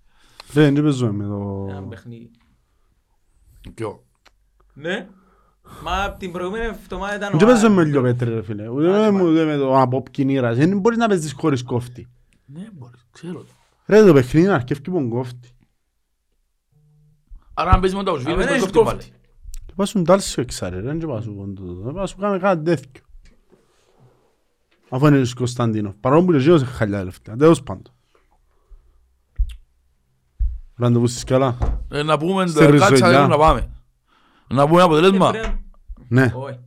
Δεν, 0.51 0.73
δεν 0.73 0.83
παίζουμε 0.83 1.11
με 1.11 1.23
Ένα 1.71 1.81
το... 1.81 1.87
παιχνίδι. 1.87 2.31
Ποιο; 3.73 4.03
Ναι. 4.73 5.07
Μα 5.83 6.03
απ' 6.03 6.19
την 6.19 6.31
προηγούμενη 6.31 6.65
εβδομάδα 6.65 7.15
ήταν 7.15 7.33
ο 7.33 7.37
Δεν 7.37 7.47
παίζουμε 7.47 7.69
με 7.73 7.81
Άρης. 7.81 7.91
λίγο 7.93 8.03
πέτρε 8.03 8.33
ρε 8.33 8.43
φίλε. 8.43 8.67
Ούτε 8.67 9.11
με- 9.11 9.21
ούτε 9.23 9.43
με 9.45 9.57
το 9.57 9.79
από 9.79 10.03
κινήρας. 10.11 10.57
Δεν 10.57 10.79
μπορείς 10.79 10.97
να 10.97 11.07
παίζεις 11.07 11.33
χωρίς 11.33 11.63
κόφτη. 11.63 12.07
Ναι, 12.45 12.67
μπορείς, 12.73 13.05
ξέρω 13.11 13.39
το. 13.39 13.45
Ρε 13.85 14.05
το 14.05 14.13
παιχνίδι 14.13 14.47
να 14.47 14.53
αρκεύει 14.55 14.81
πον 14.91 15.09
κόφτη. 15.09 15.49
Άρα 17.53 17.71
αν 17.71 17.79
παίζεις 17.79 17.97
με 17.97 18.03
το 18.03 18.09
Αλλά 18.11 18.19
Αουσβίλ, 18.19 18.35
δεν 18.37 18.45
δεν 18.45 18.55
έχεις 18.55 18.71
κόφτει 18.71 18.77
κόφτη. 18.77 19.09
πάλι. 19.09 19.19
Και 19.65 19.73
πας 19.75 19.89
σου 19.89 20.01
τάλσιο 20.01 20.43
εξάρε 20.43 20.75
ρε. 20.75 20.81
Δεν 20.81 20.97
πας 21.07 21.23
σου 21.23 21.33
πον 21.35 21.55
τούτο. 21.55 21.73
Δεν 21.81 21.93
πας 21.93 22.09
σου 22.09 22.17
κάμε 22.17 22.39
κάτι 22.39 22.63
τέτοιο. 22.63 23.03
Αφού 24.89 25.07
είναι 25.07 25.19
ο 25.19 25.25
Κωνσταντίνοφ. 25.35 25.93
Παρόλο 25.99 26.23
που 26.25 26.31
και 26.31 26.37
εκείνος 26.37 26.61
έχει 26.61 26.71
χαλιά 26.71 26.97
τελευταία. 26.97 27.35
Τέλος 27.35 27.63
πάντων. 27.63 27.93
Ραντεβού 30.75 31.07
στη 31.07 31.19
σκάλα. 31.19 31.57
Ε, 31.91 32.03
Να 32.03 32.17
πούμε, 32.17 32.47
Στη 32.47 32.59
κάτσα 32.59 32.89
ριζολιά. 32.89 33.19
δεν 33.19 33.29
να 33.29 33.37
πάμε. 33.37 33.69
Να 34.53 34.67
πούμε 34.67 34.81
αποτελέσμα. 34.81 35.27
Ε, 35.27 35.31
πρέπει 35.31 35.57
Ναι, 36.07 36.25
να- 36.25 36.35
Όχι. 36.35 36.59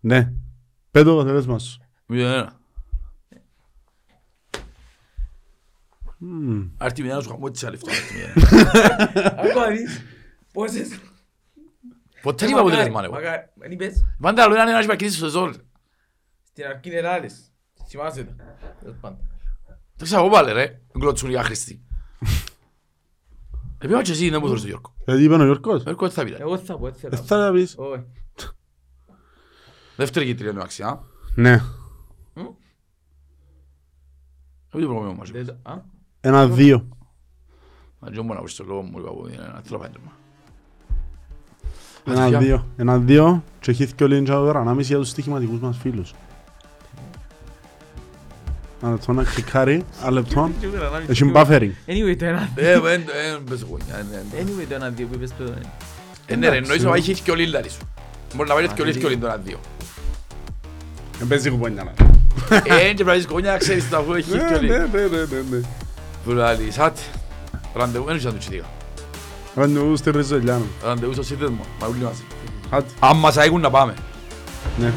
ναι. 0.00 0.32
Πες 0.90 1.02
το 1.02 1.12
αποτελέσμα 1.12 1.58
σου. 1.58 1.80
Μηδέν 2.06 2.32
ένα. 2.32 2.56
Μμμ. 6.18 6.68
Άρτη 6.78 7.02
μηδέν 7.02 7.16
να 7.16 7.22
σου 7.22 7.28
χαμώ 7.30 7.44
έτσι 7.48 7.66
άλλη 7.66 7.76
αυτό. 7.76 7.90
άρτη 7.90 8.14
μηδέν. 8.14 9.38
Ακόμα 9.38 9.66
δεις. 9.68 10.02
Πόσες. 10.52 10.88
Ποτέ 12.22 12.44
δεν 12.44 12.48
είπα 12.54 12.60
αποτελέσμα, 12.60 13.04
εγώ. 13.04 13.12
Μακάρι. 13.12 13.48
Δεν 13.54 13.70
είπες; 13.70 14.04
Πάντα 14.20 14.42
άλλο 14.42 14.54
είναι 14.54 14.70
ένας 14.70 14.84
υπαρκήσεις 14.84 15.16
στο 15.16 15.24
σεζόν. 15.24 15.54
Στην 16.42 16.64
αρχή 16.66 16.88
είναι 16.98 17.08
άλλες. 17.08 17.52
Θυμάσαι 17.88 18.24
τα. 18.24 18.34
Τέλος 18.80 18.96
πάντων. 19.00 19.18
Δεν 19.96 20.06
ξέρω 20.06 20.20
εγώ 20.20 20.30
πάλι 20.30 20.52
ρε, 20.52 20.80
γκλωτσούν 20.98 21.30
οι 21.30 21.36
άχρηστοι. 21.36 21.82
Επιάμε 23.78 24.02
και 24.02 24.10
εσύ 24.12 24.28
δεν 24.30 24.40
μου 24.42 24.48
δώσεις 24.48 24.62
το 24.62 24.68
Γιώργο. 24.68 24.94
Γιατί 25.04 25.22
είπε 25.22 25.34
ο 25.34 25.44
Γιώργος. 25.44 25.82
Γιώργο 25.82 26.00
δεν 26.06 26.10
θα 26.10 26.24
πει 26.24 26.30
ρε. 26.30 26.36
Εγώ 26.40 26.58
θα 26.58 26.78
πω 26.78 26.86
έτσι. 26.86 27.08
Δεν 27.08 27.18
θα 27.18 27.36
τα 27.46 27.52
πεις. 27.52 27.74
Όχι. 27.78 28.04
Δεύτερη 29.96 30.26
κίτρινη 30.26 30.50
εντάξει, 30.50 30.82
α. 30.82 31.00
Ναι. 31.34 31.62
Δεν 34.70 34.80
το 34.82 34.86
πρόβλημα 34.88 35.12
μας. 35.18 35.30
Δεν 35.30 35.46
το- 35.46 35.56
α; 35.62 35.74
Ένα-δύο. 36.20 36.88
Μα 38.00 38.08
δεν 38.10 38.22
μπορώ 38.24 38.34
να 38.34 38.40
βρεις 38.40 38.54
το 38.54 38.64
λόγο 38.64 38.82
μου, 38.82 38.98
είπα 38.98 39.08
από 39.08 39.26
ένα 39.32 39.60
θέλω 39.64 39.78
πέντρεμα. 39.78 40.12
Ένα-δύο. 42.04 42.66
Ένα-δύο. 42.76 43.42
Και 43.60 43.70
έχει 43.70 43.92
και 43.94 44.04
ο 44.04 44.06
Λίντζα 44.06 44.34
τώρα. 44.34 44.60
Ανάμιση 44.60 44.88
για 44.88 44.98
τους 44.98 45.08
στοιχηματικούς 45.08 45.60
μας 45.60 45.78
φίλους. 45.78 46.14
Ένα 48.82 48.90
λεπτό 48.92 49.12
να 49.12 49.22
κλικάρει. 49.24 49.84
Ένα 50.02 50.10
λεπτό. 50.10 50.50
Έχει 51.08 51.32
buffering. 51.34 51.70
Anyway, 51.86 52.16
το 52.18 52.24
ένα 52.24 52.48
Ε, 52.54 52.80
δεν 52.80 52.82
δεν 52.82 53.44
πες 53.50 53.62
εγώ. 53.62 53.76
ε, 53.90 54.04
ναι, 54.10 54.22
ναι. 54.32 54.42
Anyway, 54.42 54.64
το 54.68 54.74
ένα 54.74 54.88
δύο 54.88 55.06
που 55.06 55.14
είπες 55.14 55.30
το... 55.38 55.44
Ε, 56.26 56.36
ναι 56.36 56.48
ρε, 56.48 56.56
εννοείς 56.56 56.84
ότι 56.86 56.98
έχει 56.98 57.14
και 57.22 57.30
ο 57.30 57.34
Λίλαρης 57.34 57.72
σου. 57.72 57.80
Μπορεί 58.34 58.48
να 58.48 58.54
βάλεις 58.54 58.72
και 58.72 58.82
ο 58.82 58.84
Λίλαρη 58.84 59.00
και 59.00 59.06
ο 59.06 59.08
Λίλαρη 59.08 59.26
τώρα 59.26 59.42
δύο. 59.44 59.58
Δεν 61.18 61.28
παίζει 61.28 61.50
κουπόνια 61.50 61.84
να. 61.84 61.92
Ε, 62.56 62.92
και 62.94 63.04
πρέπει 63.04 63.20
να 63.20 63.32
κονιά, 63.32 63.56
ξέρεις 63.56 63.88
το 63.90 63.96
αφού 63.96 64.12
έχει 64.14 64.30
και 64.30 64.36
ο 64.36 64.42
Ναι, 64.50 64.58
Λίλαρη. 64.58 64.80
ναι, 64.92 65.00
ναι, 65.00 65.16
ναι, 65.16 65.42
ναι. 65.50 65.60
Που 66.24 66.30
λέει, 66.30 66.70
σάτε. 66.70 67.00
Ραντεβού, 67.74 68.04
δεν 68.04 68.16
ξέρω 68.16 68.32
να 68.32 68.38
τους 68.38 68.46
τσιτήκα. 68.48 68.68
Ραντεβού 69.54 69.96
στη 69.96 70.10
Ριζολιάνο. 70.10 70.64
Ραντεβού 70.84 71.12
στο 71.12 71.22
σύνδεσμο, 71.22 71.64
μα 71.80 71.86
ούλοι 71.88 72.02
μαζί. 72.04 72.22
Άντε. 72.70 72.86
Αν 73.00 73.16
μας 73.16 73.36
αίγουν 73.36 73.60
να 73.60 73.70
πάμε. 73.70 73.94
Ναι. 74.78 74.92